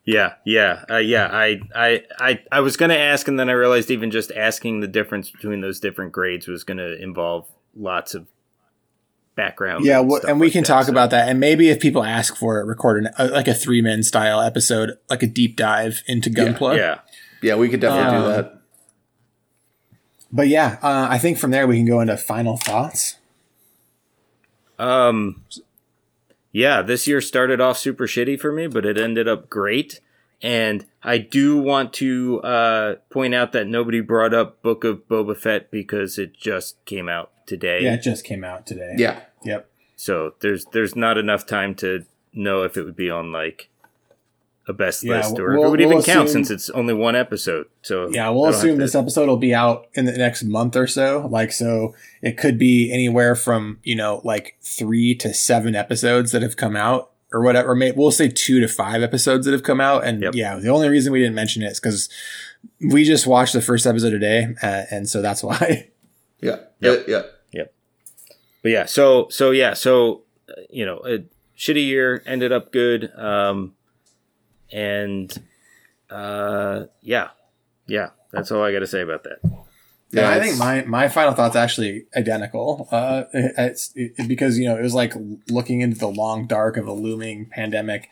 Yeah, 0.05 0.37
yeah, 0.47 0.87
uh, 0.91 0.97
yeah. 0.97 1.29
I, 1.31 1.61
I, 1.75 2.03
I, 2.19 2.41
I 2.51 2.61
was 2.61 2.79
gonna 2.79 2.95
ask, 2.95 3.29
and 3.29 3.39
then 3.39 3.51
I 3.51 3.53
realized 3.53 3.91
even 3.91 4.11
just 4.11 4.33
asking 4.33 4.81
the 4.81 4.89
difference 4.89 5.31
between 5.31 5.61
those 5.61 5.81
different 5.81 6.13
grades 6.13 6.49
was 6.49 6.65
gonna 6.65 6.95
involve 6.99 7.47
lots 7.77 8.15
of 8.15 8.27
background. 9.39 9.87
Yeah, 9.87 10.01
and 10.01 10.13
and 10.25 10.41
we 10.41 10.49
like 10.49 10.53
can 10.53 10.63
that, 10.65 10.69
talk 10.69 10.85
so- 10.85 10.93
about 10.93 11.09
that, 11.11 11.29
and 11.31 11.41
maybe 11.41 11.71
if 11.71 11.81
people 11.81 12.05
ask 12.05 12.37
for 12.37 12.61
it, 12.61 12.65
record 12.65 13.05
an, 13.05 13.11
uh, 13.19 13.31
like 13.33 13.49
a 13.49 13.55
three 13.55 13.81
men 13.81 14.03
style 14.03 14.41
episode, 14.43 14.99
like 15.09 15.23
a 15.23 15.27
deep 15.27 15.57
dive 15.57 16.03
into 16.07 16.29
Gunpla. 16.29 16.77
Yeah, 16.77 16.99
Yeah, 17.41 17.55
we 17.55 17.71
could 17.71 17.81
definitely 17.81 18.17
Um, 18.19 18.23
do 18.25 18.29
that. 18.29 18.55
But 20.31 20.49
yeah, 20.49 20.77
uh, 20.83 21.07
I 21.09 21.17
think 21.17 21.39
from 21.39 21.51
there 21.53 21.67
we 21.67 21.77
can 21.77 21.87
go 21.87 22.01
into 22.01 22.17
final 22.19 22.59
thoughts. 22.59 23.17
Um, 24.79 25.43
yeah, 26.53 26.83
this 26.83 27.07
year 27.07 27.21
started 27.21 27.61
off 27.61 27.79
super 27.79 28.07
shitty 28.07 28.39
for 28.39 28.53
me, 28.53 28.67
but 28.67 28.85
it 28.85 28.99
ended 28.99 29.27
up 29.27 29.49
great. 29.49 30.01
And 30.41 30.87
I 31.03 31.19
do 31.19 31.59
want 31.59 31.93
to 31.95 32.41
uh, 32.43 32.95
point 33.11 33.35
out 33.35 33.53
that 33.53 33.67
nobody 33.67 34.01
brought 34.01 34.33
up 34.33 34.63
Book 34.63 34.85
of 34.85 35.09
Boba 35.09 35.37
Fett 35.37 35.71
because 35.71 36.17
it 36.19 36.33
just 36.37 36.85
came 36.85 37.09
out 37.09 37.33
today. 37.47 37.83
Yeah, 37.83 37.95
it 37.95 38.03
just 38.03 38.25
came 38.25 38.45
out 38.45 38.67
today. 38.67 38.95
Yeah. 38.97 39.21
Yep. 39.45 39.69
So 39.97 40.35
there's 40.41 40.65
there's 40.67 40.95
not 40.95 41.19
enough 41.19 41.45
time 41.47 41.75
to 41.77 42.05
know 42.33 42.63
if 42.63 42.77
it 42.77 42.85
would 42.85 42.95
be 42.97 43.11
on 43.11 43.33
like 43.33 43.69
a 44.69 44.73
best 44.73 45.03
Yeah, 45.03 45.17
list 45.17 45.39
or 45.41 45.57
we'll- 45.57 45.67
it 45.67 45.71
would 45.71 45.81
even 45.81 45.95
we'll 45.95 46.03
count 46.05 46.29
assume- 46.29 46.45
since 46.45 46.51
it's 46.51 46.71
only 46.71 46.93
one 46.95 47.17
episode. 47.17 47.67
So 47.83 48.09
Yeah, 48.11 48.29
we'll 48.29 48.47
assume 48.47 48.77
to- 48.79 48.85
this 48.85 48.95
episode 48.95 49.27
will 49.29 49.39
be 49.39 49.55
out 49.55 49.87
in 49.95 50.05
the 50.05 50.13
next 50.13 50.45
month 50.45 50.77
or 50.77 50.87
so. 50.87 51.27
Like, 51.31 51.51
so 51.53 51.95
it 52.23 52.37
could 52.37 52.59
be 52.59 52.93
anywhere 52.93 53.35
from 53.35 53.79
you 53.83 53.97
know 53.97 54.21
like 54.25 54.57
three 54.63 55.15
to 55.17 55.33
seven 55.35 55.75
episodes 55.75 56.31
that 56.33 56.43
have 56.43 56.57
come 56.57 56.77
out 56.77 57.11
or 57.33 57.43
whatever. 57.43 57.75
May, 57.75 57.93
we'll 57.93 58.11
say 58.11 58.29
two 58.29 58.61
to 58.61 58.69
five 58.69 59.03
episodes 59.03 59.45
that 59.47 59.53
have 59.53 59.63
come 59.63 59.81
out. 59.81 60.05
And 60.05 60.23
Yep. 60.23 60.35
yeah, 60.35 60.57
the 60.57 60.69
only 60.69 60.89
reason 60.89 61.13
we 61.13 61.21
didn't 61.21 61.35
mention 61.35 61.63
it 61.63 61.73
is 61.73 61.81
because 61.81 62.09
we 62.81 63.05
just 63.05 63.27
watched 63.27 63.53
the 63.53 63.63
first 63.63 63.87
episode 63.87 64.11
today, 64.11 64.55
uh, 64.63 64.85
and 64.91 65.09
so 65.09 65.21
that's 65.23 65.43
why. 65.45 65.89
Yeah. 66.41 66.57
Yep. 66.81 67.05
Yeah. 67.09 67.23
But 68.63 68.71
yeah, 68.73 68.87
so 68.87 69.29
so 69.31 69.51
yeah, 69.53 69.75
so 69.75 70.23
uh, 70.49 70.63
you 70.69 70.85
know, 70.85 70.99
a 71.07 71.25
shitty 71.57 71.87
year 71.87 72.23
ended 72.27 72.51
up 72.53 72.73
good, 72.73 73.13
um, 73.17 73.75
and 74.73 75.33
uh, 76.11 76.85
yeah, 77.01 77.29
yeah, 77.87 78.11
that's 78.33 78.51
all 78.51 78.63
I 78.65 78.73
got 78.73 78.81
to 78.81 78.87
say 78.87 79.01
about 79.01 79.23
that. 79.25 79.39
Yeah, 80.11 80.31
I 80.31 80.41
think 80.41 80.57
my 80.57 80.85
my 80.85 81.09
final 81.09 81.35
thoughts 81.35 81.55
actually 81.55 82.07
identical. 82.17 82.89
Uh, 82.91 83.25
it's 83.33 83.93
it, 83.95 84.27
because 84.27 84.59
you 84.59 84.67
know 84.67 84.77
it 84.77 84.83
was 84.83 84.95
like 84.95 85.13
looking 85.51 85.83
into 85.83 85.99
the 85.99 86.09
long 86.09 86.47
dark 86.47 86.77
of 86.79 86.87
a 86.87 86.93
looming 86.93 87.47
pandemic, 87.47 88.09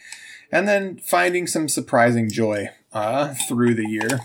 and 0.52 0.68
then 0.68 0.98
finding 0.98 1.46
some 1.46 1.68
surprising 1.68 2.28
joy 2.28 2.68
uh, 2.92 3.34
through 3.48 3.74
the 3.74 3.88
year. 3.88 4.20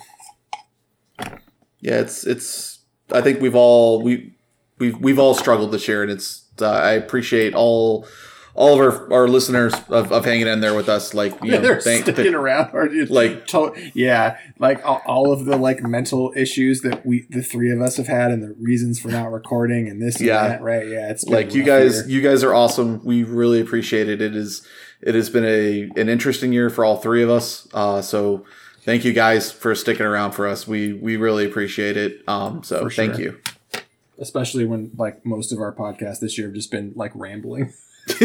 Yeah, 1.80 1.99
it's 2.02 2.26
it's. 2.26 2.80
I 3.11 3.22
think 3.22 3.39
we've 3.41 3.56
all 3.56 4.02
we 4.02 4.34
we've 4.77 4.98
we've 4.98 5.19
all 5.19 5.34
struggled 5.34 5.72
this 5.72 5.88
year, 5.88 6.03
and 6.03 6.11
it's. 6.11 6.43
Uh, 6.61 6.69
I 6.69 6.91
appreciate 6.91 7.56
all 7.56 8.06
all 8.53 8.73
of 8.73 8.80
our, 8.80 9.14
our 9.14 9.28
listeners 9.28 9.73
of, 9.90 10.11
of 10.11 10.26
hanging 10.26 10.48
in 10.48 10.60
there 10.60 10.73
with 10.73 10.90
us. 10.90 11.14
Like 11.14 11.34
you 11.44 11.52
know, 11.53 11.61
They're 11.61 11.80
thank- 11.82 12.03
sticking 12.03 12.36
around, 12.36 12.72
or 12.73 12.90
like- 13.06 13.48
to- 13.48 13.73
yeah, 13.94 14.38
like 14.60 14.82
all, 14.86 15.32
of 15.32 15.45
the 15.45 15.56
like 15.57 15.82
mental 15.84 16.34
issues 16.36 16.82
that 16.82 17.06
we 17.06 17.26
the 17.30 17.41
three 17.41 17.72
of 17.72 17.82
us 17.82 17.98
have 17.98 18.07
had, 18.07 18.32
and 18.32 18.44
the 18.44 18.56
reasons 18.60 18.99
for 18.99 19.07
not 19.10 19.32
recording, 19.32 19.88
and 19.88 20.02
this, 20.02 20.18
and 20.18 20.26
Yeah. 20.26 20.48
that, 20.48 20.61
right? 20.61 20.88
Yeah, 20.88 21.10
it's 21.11 21.23
like 21.26 21.53
you 21.53 21.64
guys 21.64 21.99
year. 22.02 22.10
you 22.10 22.22
guys 22.22 22.44
are 22.44 22.53
awesome 22.53 23.03
we 23.06 23.23
really 23.23 23.61
appreciate 23.61 24.10
it 24.10 24.22
it 24.22 24.36
is 24.36 24.68
it 25.02 25.15
has 25.15 25.30
been 25.30 25.45
a 25.45 25.90
an 25.99 26.10
interesting 26.10 26.52
year 26.53 26.69
for 26.69 26.84
all 26.86 26.98
three 26.98 27.23
of 27.23 27.30
us 27.30 27.68
uh 27.73 28.02
so 28.02 28.45
thank 28.84 29.03
you 29.06 29.14
guys 29.14 29.52
for 29.52 29.73
sticking 29.73 30.06
around 30.06 30.32
for 30.34 30.48
us 30.48 30.68
we 30.68 30.94
we 30.94 31.15
really 31.18 31.45
appreciate 31.45 31.98
it 31.98 32.22
um 32.28 32.61
so 32.64 32.84
For 32.84 32.90
thank 32.91 33.18
you 33.18 33.40
especially 34.19 34.65
when 34.65 34.91
like 34.98 35.26
most 35.26 35.52
of 35.52 35.60
our 35.60 35.73
podcasts 35.73 36.19
this 36.19 36.38
year 36.38 36.48
have 36.48 36.56
just 36.56 36.69
been 36.72 36.94
like 36.95 37.11
rambling. 37.15 37.73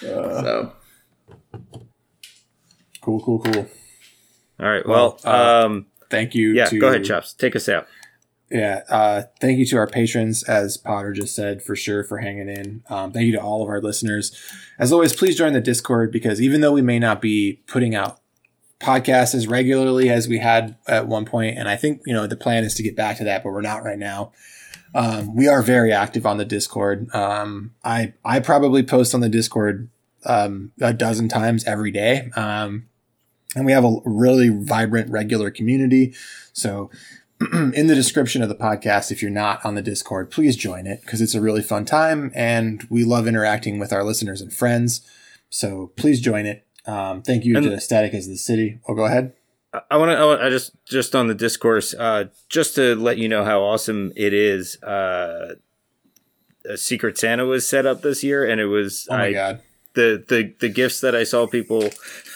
so 0.00 0.72
Cool, 3.00 3.20
cool, 3.20 3.40
cool. 3.40 3.66
All 4.60 4.68
right, 4.68 4.86
well, 4.86 5.18
Well, 5.24 5.62
uh, 5.62 5.66
um, 5.66 5.86
Thank 6.08 6.34
you. 6.34 6.52
yeah, 6.52 6.66
to, 6.66 6.78
go 6.78 6.88
ahead, 6.88 7.04
Chops, 7.04 7.34
take 7.34 7.56
us 7.56 7.68
out. 7.68 7.88
Yeah. 8.50 8.82
Uh, 8.88 9.22
thank 9.40 9.58
you 9.58 9.64
to 9.66 9.76
our 9.78 9.86
patrons, 9.86 10.42
as 10.42 10.76
Potter 10.76 11.12
just 11.12 11.34
said, 11.34 11.62
for 11.62 11.74
sure, 11.74 12.04
for 12.04 12.18
hanging 12.18 12.48
in. 12.50 12.82
Um, 12.90 13.10
thank 13.10 13.24
you 13.26 13.32
to 13.32 13.40
all 13.40 13.62
of 13.62 13.68
our 13.68 13.80
listeners. 13.80 14.38
As 14.78 14.92
always, 14.92 15.14
please 15.14 15.38
join 15.38 15.54
the 15.54 15.60
Discord 15.60 16.12
because 16.12 16.40
even 16.40 16.60
though 16.60 16.72
we 16.72 16.82
may 16.82 16.98
not 16.98 17.22
be 17.22 17.62
putting 17.66 17.94
out 17.94 18.20
podcasts 18.78 19.34
as 19.34 19.46
regularly 19.46 20.10
as 20.10 20.28
we 20.28 20.38
had 20.38 20.76
at 20.86 21.08
one 21.08 21.24
point, 21.24 21.56
and 21.56 21.66
I 21.66 21.76
think, 21.76 22.02
you 22.04 22.12
know, 22.12 22.26
the 22.26 22.36
plan 22.36 22.62
is 22.62 22.74
to 22.74 22.82
get 22.82 22.94
back 22.94 23.16
to 23.16 23.24
that, 23.24 23.42
but 23.42 23.52
we're 23.52 23.62
not 23.62 23.84
right 23.84 23.98
now. 23.98 24.32
Um, 24.94 25.34
we 25.34 25.48
are 25.48 25.62
very 25.62 25.92
active 25.92 26.26
on 26.26 26.36
the 26.36 26.44
Discord. 26.44 27.12
Um, 27.14 27.74
I, 27.84 28.12
I 28.24 28.40
probably 28.40 28.82
post 28.82 29.14
on 29.14 29.20
the 29.20 29.28
Discord 29.28 29.88
um, 30.24 30.72
a 30.80 30.92
dozen 30.92 31.28
times 31.28 31.64
every 31.64 31.90
day. 31.90 32.30
Um, 32.36 32.88
and 33.54 33.66
we 33.66 33.72
have 33.72 33.84
a 33.84 33.96
really 34.04 34.48
vibrant, 34.48 35.10
regular 35.10 35.50
community. 35.50 36.14
So, 36.52 36.90
in 37.52 37.86
the 37.88 37.94
description 37.94 38.40
of 38.42 38.48
the 38.48 38.54
podcast, 38.54 39.10
if 39.10 39.20
you're 39.20 39.30
not 39.30 39.64
on 39.64 39.74
the 39.74 39.82
Discord, 39.82 40.30
please 40.30 40.56
join 40.56 40.86
it 40.86 41.00
because 41.02 41.20
it's 41.20 41.34
a 41.34 41.40
really 41.40 41.62
fun 41.62 41.84
time 41.84 42.30
and 42.34 42.86
we 42.88 43.02
love 43.04 43.26
interacting 43.26 43.78
with 43.78 43.92
our 43.92 44.04
listeners 44.04 44.40
and 44.40 44.52
friends. 44.52 45.00
So 45.50 45.90
please 45.96 46.20
join 46.20 46.46
it. 46.46 46.66
Um, 46.86 47.22
thank 47.22 47.44
you 47.44 47.56
And- 47.56 47.66
to 47.66 47.80
Static 47.80 48.14
as 48.14 48.28
the 48.28 48.36
City. 48.36 48.78
Oh, 48.86 48.94
go 48.94 49.06
ahead. 49.06 49.32
I 49.90 49.96
want 49.96 50.10
to. 50.10 50.44
I, 50.44 50.50
just 50.50 50.72
just 50.84 51.14
on 51.14 51.28
the 51.28 51.34
Discord, 51.34 51.84
uh, 51.98 52.24
just 52.48 52.74
to 52.74 52.94
let 52.94 53.16
you 53.18 53.28
know 53.28 53.44
how 53.44 53.62
awesome 53.62 54.12
it 54.16 54.34
is. 54.34 54.80
Uh, 54.82 55.54
a 56.68 56.76
Secret 56.76 57.16
Santa 57.18 57.44
was 57.46 57.66
set 57.68 57.86
up 57.86 58.02
this 58.02 58.22
year, 58.22 58.44
and 58.48 58.60
it 58.60 58.66
was 58.66 59.08
Oh 59.10 59.16
my 59.16 59.26
I, 59.26 59.32
God. 59.32 59.60
the 59.94 60.22
the 60.28 60.54
the 60.60 60.68
gifts 60.68 61.00
that 61.00 61.14
I 61.14 61.24
saw 61.24 61.46
people 61.46 61.88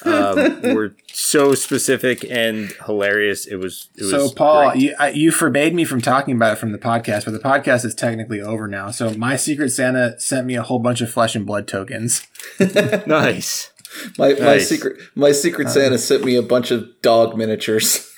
um, 0.04 0.62
were 0.74 0.96
so 1.12 1.54
specific 1.54 2.24
and 2.28 2.72
hilarious. 2.86 3.46
It 3.46 3.56
was. 3.56 3.88
It 3.96 4.02
was 4.02 4.10
So, 4.10 4.30
Paul, 4.30 4.70
great. 4.70 4.82
you, 4.82 4.94
I, 4.98 5.08
you 5.10 5.30
forbade 5.30 5.74
me 5.74 5.84
from 5.84 6.00
talking 6.00 6.34
about 6.34 6.54
it 6.54 6.56
from 6.56 6.72
the 6.72 6.78
podcast, 6.78 7.24
but 7.26 7.32
the 7.32 7.38
podcast 7.38 7.84
is 7.84 7.94
technically 7.94 8.40
over 8.40 8.66
now. 8.66 8.90
So, 8.90 9.10
my 9.14 9.36
Secret 9.36 9.70
Santa 9.70 10.18
sent 10.18 10.46
me 10.46 10.54
a 10.56 10.62
whole 10.62 10.78
bunch 10.80 11.00
of 11.02 11.10
flesh 11.10 11.36
and 11.36 11.44
blood 11.46 11.68
tokens. 11.68 12.26
nice. 13.06 13.70
My 14.18 14.34
my 14.34 14.58
secret 14.58 14.98
my 15.14 15.32
secret 15.32 15.68
Santa 15.70 15.98
sent 15.98 16.24
me 16.24 16.36
a 16.36 16.42
bunch 16.42 16.70
of 16.70 16.86
dog 17.02 17.36
miniatures. 17.36 18.10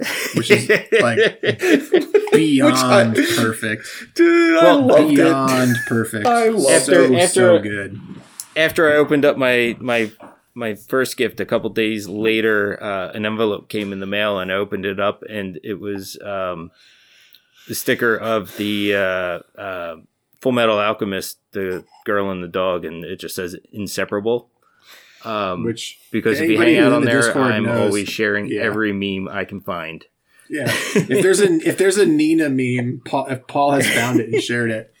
which 0.34 0.50
is 0.50 0.66
like 1.02 1.42
beyond 2.32 3.16
perfect. 3.36 3.86
Dude, 4.14 4.58
I 4.58 4.64
Well, 4.64 4.86
loved 4.86 5.12
it. 5.12 5.16
Beyond 5.16 5.76
perfect. 5.86 6.26
I 6.26 6.48
loved 6.48 6.86
so, 6.86 7.02
it. 7.02 7.28
so 7.28 7.58
good. 7.58 8.00
After 8.56 8.90
I 8.90 8.96
opened 8.96 9.24
up 9.26 9.36
my 9.36 9.76
my 9.78 10.10
my 10.54 10.74
first 10.74 11.16
gift 11.16 11.40
a 11.40 11.44
couple 11.46 11.70
days 11.70 12.08
later, 12.08 12.82
uh, 12.82 13.10
an 13.12 13.26
envelope 13.26 13.68
came 13.68 13.92
in 13.92 14.00
the 14.00 14.06
mail, 14.06 14.38
and 14.38 14.50
I 14.50 14.54
opened 14.56 14.84
it 14.84 14.98
up, 14.98 15.22
and 15.28 15.60
it 15.62 15.78
was 15.78 16.18
um, 16.24 16.70
the 17.68 17.74
sticker 17.74 18.16
of 18.16 18.56
the 18.56 18.94
uh, 18.94 19.60
uh, 19.60 19.96
Fullmetal 20.40 20.82
Alchemist, 20.84 21.38
the 21.52 21.84
girl 22.04 22.30
and 22.30 22.42
the 22.42 22.48
dog, 22.48 22.84
and 22.84 23.04
it 23.04 23.20
just 23.20 23.36
says 23.36 23.56
inseparable. 23.72 24.48
Um, 25.24 25.64
Which 25.64 25.98
because 26.10 26.40
if 26.40 26.48
you 26.50 26.58
hang 26.58 26.78
out 26.78 26.92
on 26.92 27.02
the 27.02 27.08
there, 27.10 27.20
Discord 27.22 27.52
I'm 27.52 27.64
knows- 27.64 27.88
always 27.88 28.08
sharing 28.08 28.46
Yeah. 28.46 28.62
every 28.62 28.92
meme 28.92 29.28
I 29.28 29.44
can 29.44 29.60
find. 29.60 30.04
yeah, 30.48 30.64
if 30.94 31.22
there's 31.22 31.40
a 31.40 31.52
if 31.66 31.76
there's 31.78 31.98
a 31.98 32.06
Nina 32.06 32.48
meme, 32.48 33.02
Paul, 33.04 33.26
if 33.28 33.46
Paul 33.46 33.72
has 33.72 33.86
found 33.88 34.18
it 34.20 34.30
and 34.32 34.42
shared 34.50 34.70
it, 34.70 34.92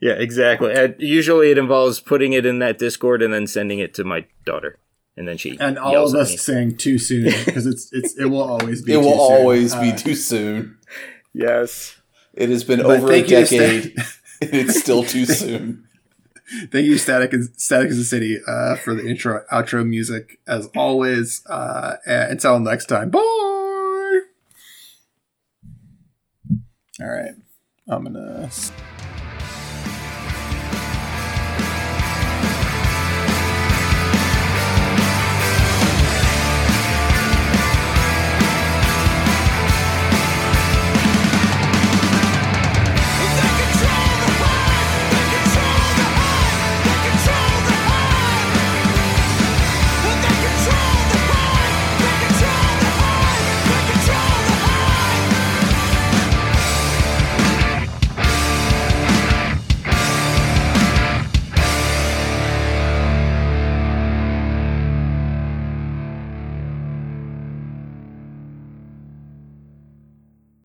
Yeah, 0.00 0.12
exactly. 0.12 0.72
And 0.72 0.94
usually 0.98 1.50
it 1.50 1.58
involves 1.58 2.00
putting 2.00 2.32
it 2.32 2.46
in 2.46 2.58
that 2.60 2.78
Discord 2.78 3.22
and 3.22 3.32
then 3.34 3.46
sending 3.46 3.78
it 3.80 3.92
to 3.94 4.04
my 4.04 4.24
daughter, 4.46 4.78
and 5.16 5.26
then 5.28 5.36
she 5.36 5.58
and 5.58 5.78
all 5.78 5.90
yells 5.92 6.14
of 6.14 6.20
us 6.20 6.30
me. 6.30 6.36
saying 6.36 6.76
too 6.76 6.98
soon 6.98 7.24
because 7.44 7.66
it's 7.66 7.92
it's 7.92 8.14
it 8.16 8.26
will 8.26 8.42
always 8.42 8.82
be. 8.82 8.92
It 8.92 8.98
will 8.98 9.04
too 9.04 9.18
soon. 9.18 9.32
always 9.36 9.74
be 9.74 9.90
Uh, 9.90 9.96
too 9.96 10.14
soon. 10.14 10.78
Yes. 11.32 11.96
It 12.34 12.48
has 12.50 12.64
been 12.64 12.80
but 12.82 12.98
over 12.98 13.06
a 13.06 13.10
thank 13.10 13.30
you 13.30 13.36
to 13.36 13.42
decade, 13.44 13.82
Static- 13.92 14.06
and 14.42 14.54
it's 14.54 14.80
still 14.80 15.04
too 15.04 15.24
soon. 15.26 15.86
Thank 16.70 16.86
you, 16.86 16.98
Static 16.98 17.32
and 17.32 17.48
Static 17.56 17.90
is 17.90 17.98
the 17.98 18.04
City, 18.04 18.38
uh, 18.46 18.76
for 18.76 18.94
the 18.94 19.08
intro 19.08 19.44
outro 19.50 19.86
music 19.86 20.38
as 20.46 20.66
always. 20.76 21.44
Uh, 21.46 21.96
and 22.06 22.32
until 22.32 22.60
next 22.60 22.86
time, 22.86 23.10
bye. 23.10 23.20
All 27.00 27.08
right, 27.08 27.34
I'm 27.88 28.04
gonna. 28.04 28.50